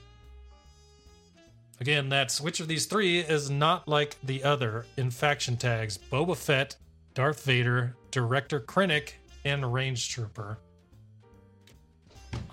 Again, 1.80 2.10
that's 2.10 2.42
which 2.42 2.60
of 2.60 2.68
these 2.68 2.86
three 2.86 3.20
is 3.20 3.50
not 3.50 3.88
like 3.88 4.18
the 4.22 4.44
other 4.44 4.86
in 4.98 5.10
faction 5.10 5.56
tags 5.56 5.98
Boba 5.98 6.36
Fett, 6.36 6.76
Darth 7.14 7.44
Vader, 7.44 7.96
Director 8.12 8.60
Krennic, 8.60 9.14
and 9.46 9.74
Range 9.74 10.10
Trooper. 10.10 10.60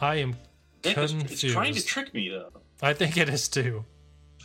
I 0.00 0.16
am 0.16 0.36
It's, 0.86 1.42
it's 1.42 1.52
trying 1.52 1.74
to 1.74 1.84
trick 1.84 2.12
me 2.14 2.28
though. 2.28 2.50
I 2.82 2.92
think 2.92 3.16
it 3.16 3.28
is 3.28 3.48
too. 3.48 3.84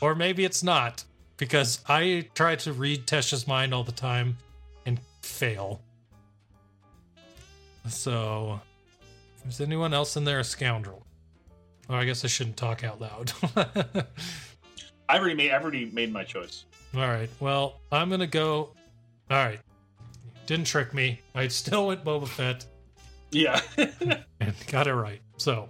Or 0.01 0.15
maybe 0.15 0.45
it's 0.45 0.63
not, 0.63 1.03
because 1.37 1.81
I 1.87 2.27
try 2.33 2.55
to 2.57 2.73
read 2.73 3.05
Tesh's 3.05 3.47
mind 3.47 3.73
all 3.73 3.83
the 3.83 3.91
time 3.91 4.37
and 4.85 4.99
fail. 5.21 5.81
So, 7.87 8.59
is 9.47 9.61
anyone 9.61 9.93
else 9.93 10.17
in 10.17 10.23
there 10.23 10.39
a 10.39 10.43
scoundrel? 10.43 11.05
Oh, 11.89 11.95
I 11.95 12.05
guess 12.05 12.23
I 12.23 12.27
shouldn't 12.27 12.57
talk 12.57 12.83
out 12.83 13.01
loud. 13.01 13.31
I 15.09 15.17
already 15.17 15.35
made. 15.35 15.51
I 15.51 15.61
already 15.61 15.85
made 15.85 16.13
my 16.13 16.23
choice. 16.23 16.65
All 16.95 17.01
right. 17.01 17.29
Well, 17.39 17.81
I'm 17.91 18.09
gonna 18.09 18.27
go. 18.27 18.69
All 19.29 19.37
right. 19.37 19.59
Didn't 20.45 20.65
trick 20.67 20.93
me. 20.93 21.19
I 21.35 21.47
still 21.47 21.87
went 21.87 22.03
Boba 22.03 22.27
Fett 22.27 22.65
Yeah. 23.31 23.61
and 24.39 24.53
got 24.67 24.87
it 24.87 24.93
right. 24.93 25.21
So 25.37 25.69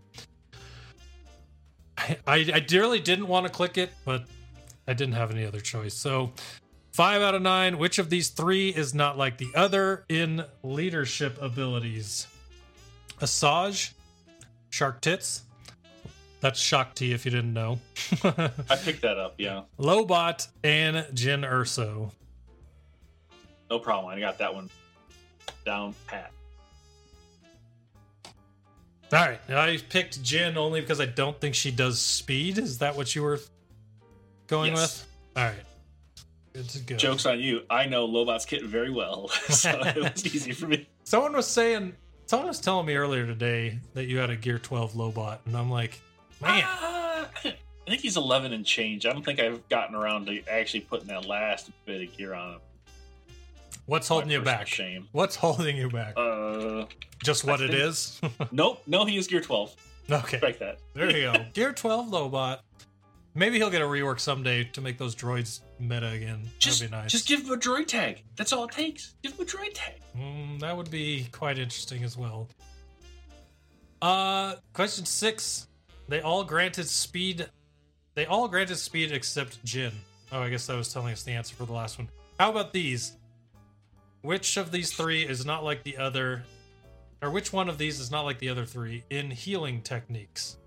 I, 2.02 2.18
I, 2.28 2.36
I 2.54 2.66
really 2.72 3.00
didn't 3.00 3.28
want 3.28 3.46
to 3.46 3.52
click 3.52 3.78
it, 3.78 3.92
but 4.06 4.26
I 4.88 4.94
didn't 4.94 5.14
have 5.14 5.32
any 5.32 5.46
other 5.46 5.60
choice. 5.60 5.94
So 5.94 6.32
five 6.92 7.22
out 7.22 7.36
of 7.36 7.42
nine. 7.42 7.78
Which 7.78 8.00
of 8.00 8.10
these 8.10 8.30
three 8.30 8.70
is 8.70 8.94
not 8.94 9.18
like 9.18 9.38
the 9.38 9.50
other 9.56 10.06
in 10.10 10.44
leadership 10.64 11.42
abilities? 11.42 12.28
Asajj, 13.20 13.94
Shark 14.70 15.02
Tits. 15.02 15.44
That's 16.40 16.60
Shaak 16.60 16.96
Ti 16.96 17.14
if 17.14 17.24
you 17.24 17.32
didn't 17.32 17.54
know. 17.54 17.80
I 18.24 18.76
picked 18.84 19.04
that 19.04 19.20
up. 19.20 19.36
Yeah. 19.38 19.62
Lobot 19.80 20.48
and 20.64 20.98
Jyn 21.16 21.48
Erso. 21.48 22.12
No 23.70 23.78
problem. 23.78 24.12
I 24.12 24.20
got 24.20 24.40
that 24.40 24.54
one 24.54 24.70
down 25.66 25.94
pat. 26.08 26.32
All 29.14 29.20
right, 29.20 29.40
I 29.50 29.78
picked 29.90 30.24
Jyn 30.24 30.56
only 30.56 30.80
because 30.82 31.02
I 31.02 31.06
don't 31.06 31.40
think 31.40 31.54
she 31.56 31.70
does 31.72 32.00
speed. 32.00 32.58
Is 32.58 32.78
that 32.78 32.96
what 32.96 33.14
you 33.14 33.24
were 33.24 33.40
going 34.48 34.74
Yes. 34.74 35.06
with? 35.36 35.38
All 35.38 35.44
right, 35.50 35.66
good 36.54 36.70
to 36.70 36.80
go. 36.80 36.96
Joke's 36.96 37.26
on 37.26 37.40
you. 37.42 37.64
I 37.70 37.86
know 37.88 38.08
Lobot's 38.08 38.46
kit 38.46 38.64
very 38.64 38.90
well, 38.90 39.28
so 39.50 39.70
it 39.86 39.98
was 39.98 40.26
easy 40.26 40.54
for 40.54 40.68
me. 40.68 40.88
Someone 41.04 41.34
was 41.34 41.48
saying, 41.48 41.94
someone 42.26 42.48
was 42.48 42.60
telling 42.62 42.86
me 42.86 42.96
earlier 42.96 43.26
today 43.26 43.80
that 43.96 44.06
you 44.06 44.18
had 44.18 44.30
a 44.30 44.36
Gear 44.38 44.60
12 44.60 44.94
Lobot, 44.94 45.40
and 45.46 45.58
I'm 45.58 45.70
like, 45.70 46.00
man, 46.42 46.64
Ah, 46.66 47.28
I 47.44 47.54
think 47.90 48.02
he's 48.02 48.16
11 48.16 48.54
and 48.54 48.66
change. 48.66 49.06
I 49.06 49.12
don't 49.12 49.26
think 49.26 49.42
I've 49.42 49.68
gotten 49.68 49.94
around 49.96 50.28
to 50.28 50.42
actually 50.48 50.82
putting 50.82 51.08
that 51.08 51.26
last 51.26 51.70
bit 51.86 52.08
of 52.08 52.16
gear 52.16 52.34
on 52.34 52.54
him. 52.54 52.60
What's 53.86 54.08
holding 54.08 54.30
you 54.32 54.42
back? 54.42 54.68
Shame. 54.68 55.08
What's 55.12 55.36
holding 55.36 55.76
you 55.76 55.90
back? 55.90 56.14
Uh, 56.16 56.86
Just 57.24 57.44
what 57.44 57.60
I 57.62 57.66
it 57.66 57.72
think- 57.72 57.82
is. 57.84 58.22
nope. 58.52 58.82
No, 58.88 59.06
he 59.06 59.18
is 59.18 59.28
gear 59.28 59.42
12. 59.42 59.76
okay, 60.12 60.38
Strike 60.38 60.60
that. 60.60 60.80
there 60.94 61.10
you 61.16 61.32
go. 61.32 61.46
Gear 61.54 61.72
12 61.74 62.08
Lobot. 62.10 62.60
Maybe 63.34 63.58
he'll 63.58 63.70
get 63.70 63.82
a 63.82 63.86
rework 63.86 64.20
someday 64.20 64.66
to 64.74 64.82
make 64.82 64.98
those 64.98 65.16
droids 65.16 65.62
meta 65.80 66.10
again. 66.10 66.42
Just, 66.60 66.80
That'd 66.82 66.92
be 66.92 66.98
nice. 66.98 67.12
just 67.12 67.28
give 67.28 67.42
him 67.46 67.52
a 67.52 67.58
droid 67.58 67.88
tag. 67.88 68.24
That's 68.36 68.52
all 68.52 68.66
it 68.66 68.72
takes. 68.72 69.16
Give 69.24 69.32
him 69.34 69.42
a 69.42 69.46
droid 69.46 69.72
tag. 69.74 70.02
Mm, 70.18 70.60
that 70.60 70.76
would 70.76 70.92
be 70.92 71.28
quite 71.32 71.58
interesting 71.58 72.04
as 72.04 72.18
well. 72.18 72.50
Uh, 74.02 74.56
question 74.74 75.06
six. 75.06 75.68
They 76.10 76.22
all 76.22 76.44
granted 76.44 76.88
speed. 76.90 77.48
They 78.16 78.26
all 78.26 78.48
granted 78.50 78.78
speed 78.78 79.12
except 79.14 79.64
Jyn. 79.66 79.94
Oh, 80.34 80.42
I 80.42 80.50
guess 80.50 80.66
that 80.68 80.76
was 80.76 80.92
telling 80.92 81.14
us 81.14 81.24
the 81.24 81.32
answer 81.32 81.56
for 81.56 81.66
the 81.66 81.74
last 81.74 81.98
one. 81.98 82.10
How 82.40 82.52
about 82.52 82.74
these? 82.74 83.14
Which 84.22 84.58
of 84.58 84.72
these 84.72 84.94
three 84.94 85.24
is 85.24 85.46
not 85.46 85.64
like 85.64 85.84
the 85.84 85.98
other, 85.98 86.44
or 87.22 87.32
which 87.32 87.52
one 87.52 87.70
of 87.70 87.78
these 87.78 88.00
is 88.00 88.12
not 88.12 88.22
like 88.22 88.40
the 88.40 88.50
other 88.50 88.66
three 88.66 89.04
in 89.10 89.32
healing 89.32 89.82
techniques? 89.82 90.58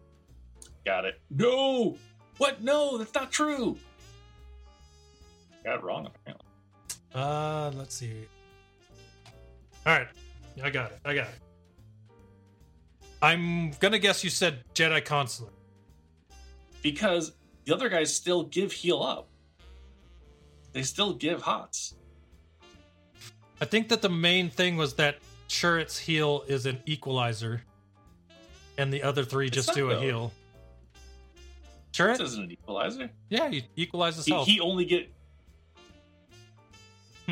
Got 0.85 1.05
it. 1.05 1.20
No. 1.31 1.97
What? 2.39 2.62
No, 2.62 2.98
that's 2.98 3.14
not 3.14 3.31
true. 3.31 3.76
Got 5.64 5.78
it 5.78 5.85
wrong. 5.85 6.06
Apparently. 6.06 6.47
Uh, 7.14 7.70
let's 7.76 7.94
see. 7.94 8.26
All 9.86 9.97
right, 9.97 10.09
I 10.62 10.70
got 10.70 10.90
it. 10.90 10.98
I 11.05 11.14
got 11.14 11.28
it. 11.28 11.35
I'm 13.22 13.70
gonna 13.81 13.98
guess 13.98 14.24
you 14.24 14.31
said 14.31 14.64
Jedi 14.74 15.02
Consular. 15.05 15.52
Because 16.82 17.32
the 17.64 17.74
other 17.74 17.89
guys 17.89 18.14
still 18.14 18.43
give 18.43 18.72
heal 18.72 19.02
up. 19.02 19.28
They 20.72 20.82
still 20.82 21.14
give 21.14 21.40
hots. 21.40 21.94
I 23.65 23.66
think 23.66 23.89
that 23.89 24.03
the 24.03 24.11
main 24.11 24.51
thing 24.51 24.77
was 24.77 24.93
that 24.97 25.16
Chirrut's 25.49 25.97
heal 25.99 26.45
is 26.49 26.66
an 26.66 26.81
equalizer, 26.85 27.62
and 28.77 28.93
the 28.93 29.03
other 29.03 29.24
three 29.24 29.47
It's 29.47 29.55
just 29.55 29.73
do 29.73 29.91
a 29.91 29.95
though. 29.95 30.01
heal. 30.03 30.32
This 30.93 31.99
Chirrut? 31.99 32.20
isn't 32.20 32.45
an 32.45 32.51
equalizer. 32.51 33.09
Yeah, 33.31 33.49
he 33.49 33.65
equalizes 33.74 34.27
He, 34.27 34.32
health. 34.32 34.47
he 34.47 34.61
only 34.61 34.85
get. 34.85 35.11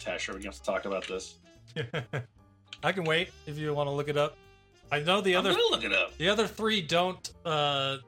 Tesh, 0.00 0.30
are 0.30 0.32
we 0.36 0.40
going 0.40 0.40
to 0.40 0.46
have 0.48 0.54
to 0.56 0.62
talk 0.62 0.86
about 0.86 1.06
this? 1.06 1.34
I 2.82 2.92
can 2.92 3.04
wait 3.04 3.28
if 3.46 3.58
you 3.58 3.74
want 3.74 3.88
to 3.88 3.92
look 3.92 4.08
it 4.08 4.16
up. 4.16 4.38
I 4.90 5.00
know 5.00 5.20
the 5.20 5.34
I'm 5.36 5.40
other 5.44 5.52
look 5.70 5.84
it 5.84 5.92
up. 5.92 6.16
the 6.16 6.30
other 6.30 6.46
three 6.46 6.80
don't 6.80 7.30
uh, 7.44 7.98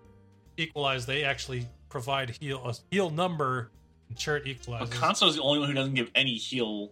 equalize. 0.57 1.05
They 1.05 1.25
actually 1.25 1.67
provide 1.91 2.31
heal 2.41 2.63
a 2.65 2.73
heal 2.91 3.11
number. 3.11 3.71
And 4.09 4.17
Chirrut 4.17 4.41
But 4.45 4.49
equalizes 4.49 5.29
is 5.29 5.37
the 5.37 5.43
only 5.43 5.59
one 5.59 5.69
who 5.69 5.75
doesn't 5.75 5.93
give 5.95 6.11
any 6.15 6.37
heal 6.37 6.91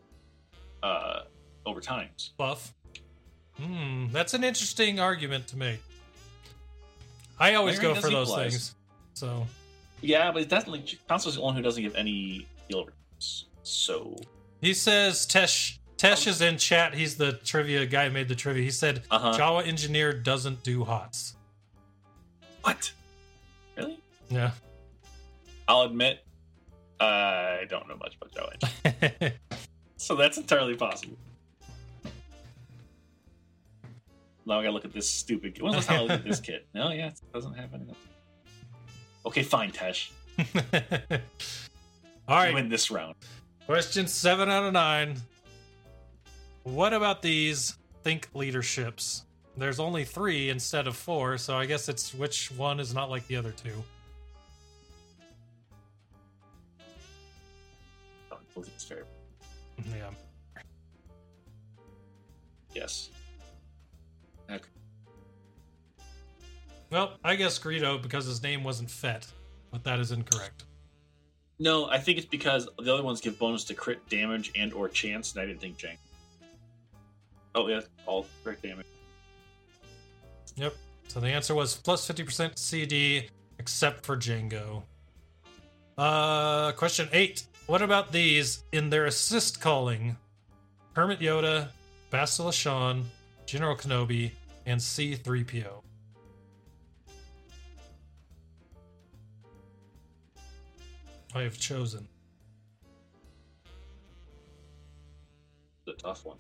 uh, 0.83 1.21
over 1.67 1.81
times. 1.81 2.33
buff. 2.37 2.75
Hmm, 3.59 4.07
that's 4.11 4.33
an 4.35 4.43
interesting 4.45 4.99
argument 5.01 5.47
to 5.49 5.57
make. 5.57 5.81
I 7.39 7.55
always 7.55 7.79
go 7.79 7.95
for 7.95 8.09
those 8.11 8.35
things. 8.35 8.75
So 9.15 9.47
Yeah, 10.01 10.31
but 10.33 10.43
it's 10.43 10.51
definitely 10.51 10.99
Conso 11.09 11.27
is 11.29 11.35
the 11.37 11.43
only 11.43 11.57
who 11.57 11.63
doesn't 11.63 11.83
give 11.83 11.95
any 11.97 12.47
heal 12.69 12.85
times. 12.87 13.47
So 13.63 14.17
He 14.63 14.73
says 14.75 15.27
Tesh 15.27 15.79
Tesh 15.99 16.27
is 16.27 16.41
in 16.41 16.57
chat. 16.57 16.95
He's 16.95 17.17
the 17.17 17.33
trivia 17.33 17.85
guy 17.85 18.07
who 18.09 18.15
made 18.15 18.29
the 18.29 18.35
trivia. 18.35 18.63
He 18.63 18.71
said 18.71 19.03
Uh-huh. 19.11 19.33
Jawa 19.39 19.67
engineer 19.67 20.13
doesn't 20.15 20.63
do 20.63 20.85
hots. 20.85 21.37
what? 22.63 22.91
Really? 23.77 23.99
Yeah. 24.31 24.53
I'll 25.69 25.83
admit, 25.83 26.25
I 26.99 27.65
don't 27.69 27.87
know 27.89 27.97
much 27.97 28.17
about 28.21 28.33
Joe. 28.35 29.31
so 30.11 30.17
that's 30.17 30.39
entirely 30.39 30.75
possible. 30.75 31.17
Now 34.45 34.59
I 34.59 34.63
gotta 34.65 34.73
look 34.73 34.85
at 34.85 34.93
this 34.93 35.09
stupid. 35.09 35.57
When's 35.63 35.73
the 35.73 35.77
last 35.77 35.87
time 35.87 35.99
I 35.99 36.01
looked 36.01 36.13
at 36.13 36.25
this 36.25 36.41
kit? 36.49 36.67
No, 36.75 36.91
yeah, 36.91 37.07
it 37.07 37.33
doesn't 37.33 37.55
have 37.55 37.73
anything. 37.73 37.95
Okay, 39.25 39.45
fine, 39.45 39.71
Tesh. 39.71 40.11
All 42.27 42.37
right. 42.39 42.49
You 42.49 42.55
win 42.57 42.69
this 42.69 42.91
round. 42.91 43.15
Question 43.67 44.09
seven 44.09 44.51
out 44.51 44.65
of 44.65 44.73
nine. 44.73 45.15
What 46.65 46.93
about 46.93 47.23
these 47.23 47.79
think 48.03 48.31
leaderships? 48.35 49.27
There's 49.57 49.79
only 49.79 50.03
three 50.03 50.49
instead 50.51 50.89
of 50.89 50.97
four, 50.97 51.39
so 51.39 51.57
I 51.57 51.67
guess 51.67 51.89
it's 51.89 52.13
which 52.13 52.51
one 52.51 52.81
is 52.81 52.93
not 52.93 53.11
like 53.11 53.29
the 53.29 53.37
other 53.37 53.53
two. 53.53 53.85
Yes. 62.81 63.11
Okay. 64.51 64.65
Well, 66.91 67.19
I 67.23 67.37
guess 67.37 67.59
Greedo 67.59 68.01
because 68.01 68.25
his 68.25 68.43
name 68.43 68.65
wasn't 68.65 68.91
Fett, 68.91 69.27
but 69.71 69.85
that 69.85 70.01
is 70.01 70.13
incorrect. 70.13 70.65
No, 71.59 71.91
I 71.91 71.99
think 71.99 72.17
it's 72.17 72.27
because 72.27 72.71
the 72.79 72.93
other 72.93 73.03
ones 73.03 73.21
give 73.21 73.39
bonus 73.39 73.65
to 73.65 73.75
crit 73.75 74.09
damage 74.09 74.51
and 74.57 74.73
or 74.73 74.89
chance, 74.89 75.33
and 75.33 75.43
I 75.43 75.47
didn't 75.47 75.61
think 75.61 75.77
Jank. 75.77 75.99
Oh 77.55 77.69
yeah, 77.69 77.81
all 78.07 78.27
crit 78.43 78.63
damage. 78.63 78.87
Yep. 80.57 80.75
So 81.09 81.21
the 81.21 81.29
answer 81.29 81.55
was 81.55 81.77
plus 81.77 82.09
50% 82.09 82.57
CD, 82.57 83.29
except 83.59 84.07
for 84.07 84.17
Django. 84.17 84.85
Uh, 85.99 86.73
question 86.73 87.11
eight. 87.13 87.45
What 87.67 87.83
about 87.83 88.11
these 88.11 88.65
in 88.73 88.89
their 88.89 89.05
assist 89.05 89.61
calling? 89.61 90.17
Hermit 90.95 91.21
Yoda, 91.21 91.69
Bastila 92.11 92.53
Shan, 92.53 93.05
General 93.47 93.77
Kenobi, 93.77 94.33
and 94.67 94.81
C3PO. 94.81 95.83
I 101.35 101.43
have 101.43 101.59
chosen. 101.59 102.09
It's 105.87 105.99
a 105.99 106.03
tough 106.03 106.25
one. 106.25 106.39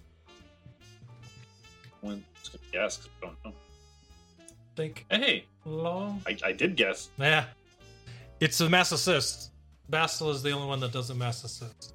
When 2.00 2.24
gonna 2.52 2.64
guess 2.72 2.96
'cause 2.96 3.08
I 3.22 3.26
don't 3.26 3.44
know. 3.44 3.52
Think 4.74 5.06
Hey, 5.10 5.44
long. 5.64 6.22
I, 6.26 6.36
I 6.44 6.52
did 6.52 6.74
guess. 6.76 7.10
Yeah. 7.18 7.44
It's 8.40 8.60
a 8.60 8.68
mass 8.68 8.90
assist. 8.90 9.52
Bastila 9.90 10.32
is 10.34 10.42
the 10.42 10.50
only 10.50 10.66
one 10.66 10.80
that 10.80 10.92
doesn't 10.92 11.18
mass 11.18 11.44
assist. 11.44 11.94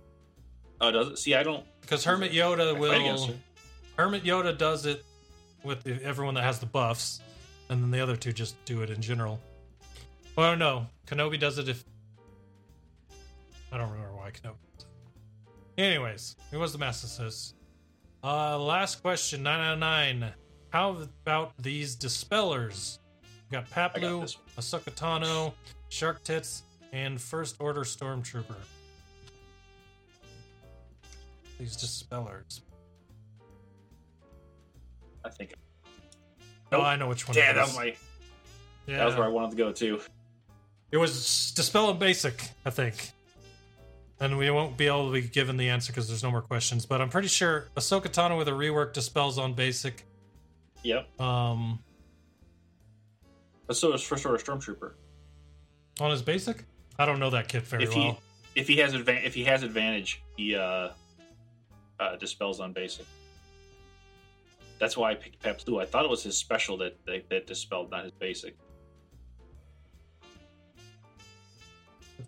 Oh, 0.79 0.91
does 0.91 1.07
it? 1.09 1.17
See, 1.17 1.33
I 1.33 1.43
don't. 1.43 1.65
Because 1.81 2.03
Hermit 2.03 2.31
Yoda 2.31 2.75
I 2.75 2.79
will. 2.79 3.29
Her. 3.97 4.03
Hermit 4.03 4.23
Yoda 4.23 4.57
does 4.57 4.85
it 4.85 5.03
with 5.63 5.83
the, 5.83 6.01
everyone 6.03 6.35
that 6.35 6.43
has 6.43 6.59
the 6.59 6.65
buffs, 6.65 7.21
and 7.69 7.81
then 7.81 7.91
the 7.91 7.99
other 7.99 8.15
two 8.15 8.31
just 8.31 8.63
do 8.65 8.81
it 8.81 8.89
in 8.89 9.01
general. 9.01 9.39
Well, 10.35 10.55
no, 10.55 10.87
Kenobi 11.07 11.39
does 11.39 11.57
it 11.57 11.69
if 11.69 11.83
I 13.71 13.77
don't 13.77 13.91
remember 13.91 14.15
why 14.15 14.31
Kenobi. 14.31 14.55
Does 14.77 14.85
it. 15.77 15.81
Anyways, 15.81 16.35
it 16.51 16.57
was 16.57 16.71
the 16.71 16.79
assist. 17.03 17.55
Uh, 18.23 18.57
last 18.57 19.01
question, 19.01 19.43
nine 19.43 19.59
out 19.59 19.73
of 19.73 19.79
nine. 19.79 20.25
How 20.69 20.97
about 21.23 21.53
these 21.61 21.95
dispellers? 21.95 22.99
We 23.49 23.55
got 23.55 23.69
Paploo, 23.69 24.23
Ahsoka 24.57 24.93
Shark 25.89 26.23
Tits, 26.23 26.63
and 26.91 27.21
First 27.21 27.57
Order 27.59 27.81
Stormtrooper. 27.81 28.55
these 31.59 31.75
dispellers. 31.75 32.61
I 35.25 35.29
think. 35.29 35.53
Oh, 36.71 36.77
Nope. 36.77 36.83
I 36.83 36.95
know 36.95 37.07
which 37.09 37.27
one. 37.27 37.35
Damn, 37.35 37.51
it 37.51 37.53
that 37.55 37.63
is. 37.63 37.67
was 37.69 37.77
my. 37.77 37.95
yeah. 38.87 38.97
That 38.99 39.05
was 39.05 39.15
where 39.15 39.25
I 39.25 39.29
wanted 39.29 39.51
to 39.51 39.57
go 39.57 39.71
too. 39.71 39.99
It 40.91 40.97
was 40.97 41.51
dispel 41.51 41.89
and 41.89 41.99
basic, 41.99 42.49
I 42.65 42.69
think. 42.69 43.11
And 44.19 44.37
we 44.37 44.49
won't 44.49 44.77
be 44.77 44.87
able 44.87 45.07
to 45.07 45.11
be 45.13 45.27
given 45.27 45.57
the 45.57 45.69
answer 45.69 45.91
because 45.91 46.07
there's 46.07 46.23
no 46.23 46.31
more 46.31 46.41
questions. 46.41 46.85
But 46.85 47.01
I'm 47.01 47.09
pretty 47.09 47.27
sure 47.27 47.67
Ahsoka 47.75 48.07
Tano 48.07 48.37
with 48.37 48.47
a 48.47 48.51
rework 48.51 48.93
dispels 48.93 49.37
on 49.37 49.53
basic. 49.53 50.05
Yep. 50.83 51.19
Um, 51.19 51.79
But 53.67 53.75
so 53.75 53.91
is 53.93 54.01
first 54.03 54.25
order 54.25 54.41
stormtrooper. 54.41 54.93
on 55.99 56.11
his 56.11 56.21
basic, 56.21 56.63
I 56.97 57.05
don't 57.05 57.19
know 57.19 57.31
that 57.31 57.47
kit 57.49 57.63
very 57.63 57.83
if 57.83 57.91
he 57.91 57.99
well. 57.99 58.21
if 58.55 58.67
he 58.67 58.77
has 58.77 58.93
advan- 58.93 59.25
if 59.25 59.33
he 59.33 59.43
has 59.45 59.63
advantage, 59.63 60.21
he 60.37 60.55
uh, 60.55 60.89
uh 61.99 62.15
dispels 62.17 62.59
on 62.59 62.71
basic. 62.71 63.05
That's 64.79 64.97
why 64.97 65.11
I 65.11 65.15
picked 65.15 65.41
Paploo. 65.41 65.81
I 65.81 65.85
thought 65.85 66.03
it 66.03 66.09
was 66.09 66.23
his 66.23 66.37
special 66.37 66.77
that, 66.77 66.97
that 67.05 67.29
that 67.29 67.47
dispelled, 67.47 67.91
not 67.91 68.03
his 68.03 68.11
basic. 68.11 68.55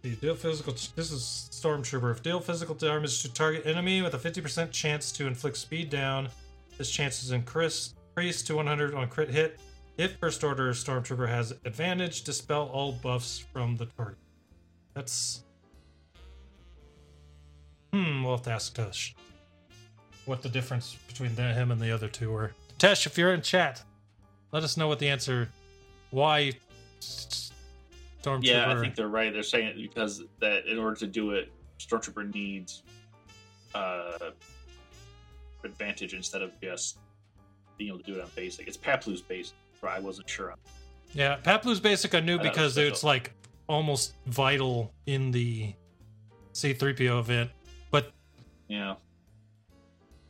If 0.03 0.21
deal 0.21 0.35
physical, 0.35 0.73
this 0.73 1.11
is 1.11 1.49
Stormtrooper. 1.51 2.11
If 2.11 2.21
deal 2.21 2.39
physical 2.39 2.75
damage 2.75 3.21
to 3.23 3.33
target 3.33 3.65
enemy 3.65 4.01
with 4.01 4.13
a 4.13 4.17
50% 4.17 4.71
chance 4.71 5.11
to 5.13 5.27
inflict 5.27 5.57
speed 5.57 5.89
down, 5.89 6.29
this 6.77 6.91
chance 6.91 7.23
is 7.23 7.31
increased 7.31 7.95
increased 8.15 8.47
to 8.47 8.55
100 8.55 8.95
on 8.95 9.07
crit 9.09 9.29
hit. 9.29 9.59
If 9.97 10.17
First 10.17 10.43
Order 10.43 10.71
Stormtrooper 10.71 11.27
has 11.27 11.51
advantage, 11.65 12.23
dispel 12.23 12.69
all 12.71 12.93
buffs 12.93 13.39
from 13.39 13.75
the 13.75 13.85
target. 13.85 14.17
That's. 14.93 15.43
Hmm, 17.93 18.23
we'll 18.23 18.35
have 18.35 18.43
to 18.43 18.51
ask 18.51 18.75
Tesh 18.75 19.13
what 20.27 20.41
the 20.41 20.49
difference 20.49 20.95
between 21.07 21.33
the, 21.35 21.53
him 21.53 21.71
and 21.71 21.79
the 21.81 21.91
other 21.91 22.07
two 22.07 22.31
were. 22.31 22.51
Tesh, 22.79 23.05
if 23.05 23.17
you're 23.17 23.33
in 23.33 23.41
chat, 23.41 23.83
let 24.51 24.63
us 24.63 24.77
know 24.77 24.87
what 24.87 24.99
the 24.99 25.09
answer. 25.09 25.49
Why 26.11 26.53
Stormtrooper? 26.99 28.43
Yeah, 28.43 28.71
I 28.71 28.79
think 28.79 28.95
they're 28.95 29.07
right. 29.07 29.33
They're 29.33 29.43
saying 29.43 29.67
it 29.67 29.77
because 29.77 30.23
that 30.39 30.65
in 30.65 30.77
order 30.77 30.95
to 30.97 31.07
do 31.07 31.31
it, 31.31 31.51
Stormtrooper 31.79 32.33
needs 32.33 32.83
uh 33.75 34.31
advantage 35.63 36.13
instead 36.13 36.41
of 36.41 36.51
just 36.61 36.99
being 37.77 37.89
able 37.89 37.99
to 37.99 38.05
do 38.05 38.15
it 38.15 38.21
on 38.21 38.29
basic. 38.35 38.67
It's 38.67 38.77
Paploo's 38.77 39.21
basic. 39.21 39.55
but 39.81 39.91
I 39.91 39.99
wasn't 39.99 40.29
sure 40.29 40.51
on. 40.51 40.57
Yeah, 41.13 41.37
Paploo's 41.37 41.79
basic 41.79 42.15
I 42.15 42.19
knew 42.19 42.35
I 42.35 42.37
thought 42.37 42.45
it 42.45 42.49
was 42.49 42.75
because 42.75 42.77
it's 42.77 43.03
like 43.03 43.33
almost 43.67 44.13
vital 44.25 44.93
in 45.05 45.31
the 45.31 45.73
C3PO 46.53 47.19
event. 47.19 47.51
But 47.91 48.11
Yeah. 48.67 48.95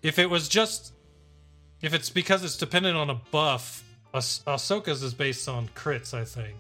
If 0.02 0.19
it 0.19 0.30
was 0.30 0.48
just 0.48 0.94
if 1.82 1.94
it's 1.94 2.10
because 2.10 2.44
it's 2.44 2.57
dependent 2.57 2.98
on 2.98 3.10
a 3.10 3.15
buff, 3.32 3.84
Ah- 4.14 4.18
Ahsoka's 4.19 5.03
is 5.03 5.14
based 5.14 5.48
on 5.48 5.68
crits, 5.69 6.14
I 6.14 6.24
think. 6.26 6.56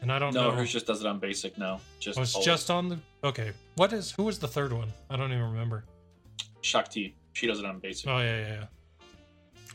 And 0.00 0.12
I 0.12 0.18
don't 0.20 0.32
No, 0.32 0.50
know. 0.50 0.56
hers 0.56 0.70
just 0.70 0.86
does 0.86 1.00
it 1.00 1.06
on 1.08 1.18
basic. 1.18 1.58
No, 1.58 1.80
just 1.98 2.18
Oh, 2.18 2.22
it's 2.22 2.34
always. 2.34 2.46
just 2.46 2.70
on 2.70 2.88
the 2.88 2.98
Okay. 3.24 3.52
What 3.74 3.92
is 3.92 4.12
who 4.12 4.24
was 4.24 4.38
the 4.38 4.46
third 4.48 4.72
one? 4.72 4.92
I 5.10 5.16
don't 5.16 5.32
even 5.32 5.44
remember. 5.50 5.84
Shaak 6.60 6.88
Ti. 6.90 7.14
She 7.32 7.46
does 7.46 7.58
it 7.58 7.64
on 7.64 7.78
basic. 7.80 8.08
Oh 8.08 8.18
yeah, 8.18 8.40
yeah, 8.40 8.48
yeah. 8.54 8.66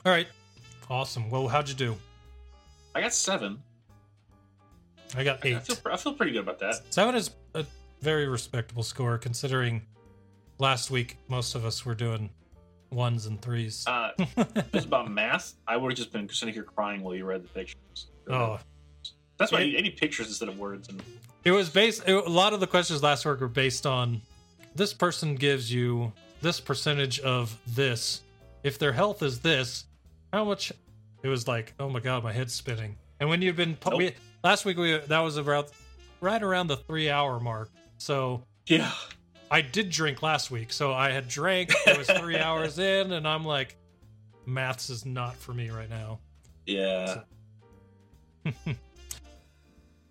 All 0.06 0.12
right. 0.12 0.28
Awesome. 0.90 1.30
Well, 1.30 1.48
how'd 1.48 1.68
you 1.70 1.76
do? 1.76 1.98
I 2.96 3.02
got 3.02 3.14
seven. 3.14 3.62
I 5.16 5.24
got 5.24 5.40
I 5.46 5.50
eight. 5.50 5.64
feel 5.64 5.76
I 5.92 5.98
feel 5.98 6.14
pretty 6.14 6.32
good 6.32 6.42
about 6.42 6.60
that. 6.60 6.94
Seven 6.94 7.16
is 7.16 7.32
a 7.54 7.66
very 8.02 8.28
respectable 8.28 8.84
score 8.84 9.18
considering 9.18 9.86
last 10.60 10.90
week 10.92 11.18
most 11.28 11.56
of 11.56 11.66
us 11.66 11.86
were 11.86 11.96
doing 11.96 12.30
ones 12.94 13.26
and 13.26 13.42
threes. 13.42 13.84
Uh, 13.88 14.12
it's 14.74 14.86
about 14.86 15.10
math. 15.10 15.54
I 15.68 15.78
would 15.78 15.92
have 15.92 15.98
just 15.98 16.12
been 16.12 16.28
sitting 16.30 16.54
here 16.54 16.64
crying 16.64 17.02
while 17.02 17.16
you 17.16 17.26
read 17.26 17.44
the 17.44 17.50
pictures. 17.50 18.08
oh, 18.30 18.60
That's 19.38 19.52
why 19.52 19.60
I 19.60 19.66
need, 19.66 19.98
pictures 19.98 20.28
instead 20.28 20.50
of 20.50 20.60
words. 20.60 20.90
And 20.90 21.02
it 21.44 21.52
was 21.52 21.70
based. 21.70 22.08
A 22.08 22.20
lot 22.22 22.54
of 22.54 22.60
the 22.60 22.68
questions 22.68 23.04
last 23.04 23.26
week 23.26 23.40
were 23.40 23.48
based 23.48 23.86
on 23.86 24.22
this 24.76 24.94
person 24.94 25.36
gives 25.36 25.72
you 25.72 26.12
this 26.42 26.60
percentage 26.60 27.20
of 27.20 27.58
this. 27.68 28.22
If 28.64 28.80
their 28.80 28.94
health 28.94 29.22
is 29.24 29.40
this, 29.40 29.86
how 30.32 30.46
much? 30.46 30.72
It 31.22 31.28
was 31.28 31.48
like, 31.48 31.74
oh 31.80 31.90
my 31.90 32.00
god, 32.00 32.24
my 32.24 32.34
head's 32.34 32.54
spinning. 32.54 32.98
And 33.20 33.30
when 33.30 33.42
you've 33.42 33.56
been 33.56 33.78
Nope. 33.86 33.98
we, 33.98 34.14
last 34.44 34.66
week, 34.66 34.78
we 34.78 34.98
that 34.98 35.20
was 35.20 35.38
about 35.38 35.72
right 36.22 36.42
around 36.42 36.68
the 36.68 36.78
three 36.78 37.10
hour 37.10 37.40
mark. 37.40 37.70
So 37.98 38.44
yeah, 38.66 38.92
I 39.52 39.62
did 39.62 39.90
drink 39.90 40.22
last 40.24 40.50
week, 40.52 40.74
so 40.74 40.94
I 40.94 41.12
had 41.12 41.28
drank. 41.28 41.72
It 41.86 41.98
was 41.98 42.08
three 42.08 42.38
hours 42.40 42.80
in, 42.80 43.12
and 43.12 43.28
I'm 43.28 43.46
like, 43.46 43.76
maths 44.46 44.90
is 44.90 45.06
not 45.06 45.36
for 45.36 45.54
me 45.54 45.70
right 45.70 45.90
now. 45.90 46.20
yeah. 46.66 47.22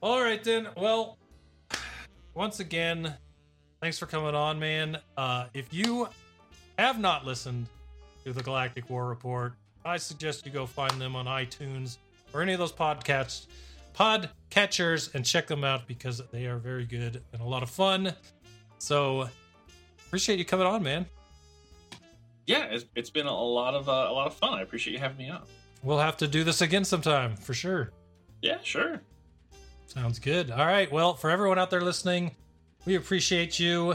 All 0.02 0.20
right, 0.22 0.42
then. 0.42 0.68
Well, 0.76 1.18
once 2.34 2.60
again, 2.60 3.14
thanks 3.80 3.98
for 3.98 4.06
coming 4.06 4.34
on, 4.34 4.58
man. 4.58 4.98
Uh, 5.16 5.46
if 5.54 5.72
you 5.72 6.08
have 6.78 6.98
not 6.98 7.24
listened 7.24 7.66
to 8.24 8.32
the 8.32 8.42
Galactic 8.42 8.88
War 8.90 9.06
Report, 9.06 9.52
I 9.84 9.96
suggest 9.98 10.46
you 10.46 10.52
go 10.52 10.66
find 10.66 11.00
them 11.00 11.14
on 11.14 11.26
iTunes 11.26 11.98
or 12.32 12.42
any 12.42 12.52
of 12.52 12.58
those 12.58 12.72
podcasts, 12.72 13.46
pod 13.92 14.30
catchers, 14.50 15.10
and 15.14 15.24
check 15.24 15.46
them 15.46 15.62
out 15.62 15.86
because 15.86 16.20
they 16.32 16.46
are 16.46 16.56
very 16.56 16.84
good 16.84 17.22
and 17.32 17.42
a 17.42 17.46
lot 17.46 17.62
of 17.62 17.70
fun. 17.70 18.12
So, 18.82 19.28
appreciate 20.08 20.40
you 20.40 20.44
coming 20.44 20.66
on, 20.66 20.82
man. 20.82 21.06
Yeah, 22.46 22.64
it's, 22.64 22.84
it's 22.96 23.10
been 23.10 23.26
a 23.26 23.32
lot 23.32 23.74
of 23.74 23.88
uh, 23.88 23.92
a 23.92 24.12
lot 24.12 24.26
of 24.26 24.34
fun. 24.34 24.54
I 24.54 24.62
appreciate 24.62 24.92
you 24.92 24.98
having 24.98 25.18
me 25.18 25.30
on. 25.30 25.42
We'll 25.84 26.00
have 26.00 26.16
to 26.16 26.26
do 26.26 26.42
this 26.42 26.62
again 26.62 26.84
sometime 26.84 27.36
for 27.36 27.54
sure. 27.54 27.92
Yeah, 28.40 28.58
sure. 28.64 29.00
Sounds 29.86 30.18
good. 30.18 30.50
All 30.50 30.66
right. 30.66 30.90
Well, 30.90 31.14
for 31.14 31.30
everyone 31.30 31.60
out 31.60 31.70
there 31.70 31.80
listening, 31.80 32.34
we 32.84 32.96
appreciate 32.96 33.60
you. 33.60 33.94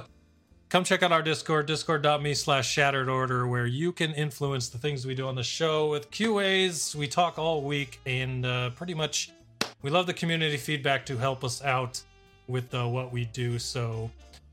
Come 0.70 0.86
check 0.86 1.04
out 1.04 1.12
our 1.12 1.22
Discord, 1.22 1.66
discord.me 1.66 2.34
slash 2.34 2.72
shattered 2.72 3.10
order, 3.10 3.46
where 3.46 3.68
you 3.68 3.92
can 3.92 4.14
influence 4.14 4.70
the 4.70 4.78
things 4.78 5.06
we 5.06 5.16
do 5.16 5.28
on 5.28 5.36
the 5.36 5.44
show 5.44 5.90
with 5.90 6.10
QAs. 6.12 6.96
We 6.96 7.10
talk 7.10 7.38
all 7.38 7.62
week, 7.62 8.00
and 8.06 8.46
uh, 8.46 8.70
pretty 8.70 8.94
much 8.94 9.32
we 9.82 9.90
love 9.90 10.08
the 10.08 10.14
community 10.14 10.56
feedback 10.56 11.06
to 11.08 11.18
help 11.18 11.44
us 11.44 11.62
out 11.62 12.02
with 12.48 12.74
uh, 12.74 12.88
what 12.88 13.12
we 13.12 13.26
do. 13.26 13.60
So 13.60 14.10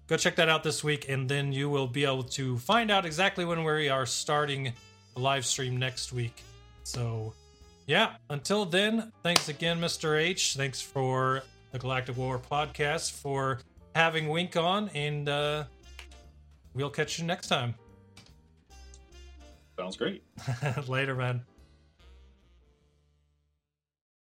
go 0.07 0.17
check 0.17 0.37
that 0.37 0.49
out 0.49 0.63
this 0.63 0.85
week, 0.85 1.09
and 1.09 1.29
then 1.29 1.53
you 1.53 1.69
will 1.69 1.87
be 1.87 2.05
able 2.05 2.25
to 2.25 2.59
find 2.59 2.91
out 2.91 3.05
exactly 3.05 3.45
when 3.45 3.65
we 3.65 3.89
are 3.89 4.07
starting 4.07 4.73
the 5.15 5.21
live 5.21 5.47
stream 5.47 5.77
next 5.77 6.13
week. 6.13 6.43
So 6.83 7.33
yeah, 7.87 8.15
until 8.31 8.65
then, 8.65 9.13
thanks 9.23 9.49
again, 9.49 9.81
Mr. 9.81 10.19
H. 10.19 10.55
Thanks 10.55 10.81
for 10.81 11.43
the 11.73 11.79
Galactic 11.79 12.17
War 12.17 12.39
podcast 12.39 13.13
for 13.13 13.61
having 13.95 14.29
Wink 14.29 14.57
on, 14.57 14.89
and 14.91 15.29
uh, 15.29 15.65
we'll 16.75 16.91
catch 16.91 17.19
you 17.19 17.25
next 17.25 17.49
time. 17.49 17.75
Sounds 19.77 19.97
great. 19.97 20.23
Later, 20.89 21.15
man. 21.15 21.43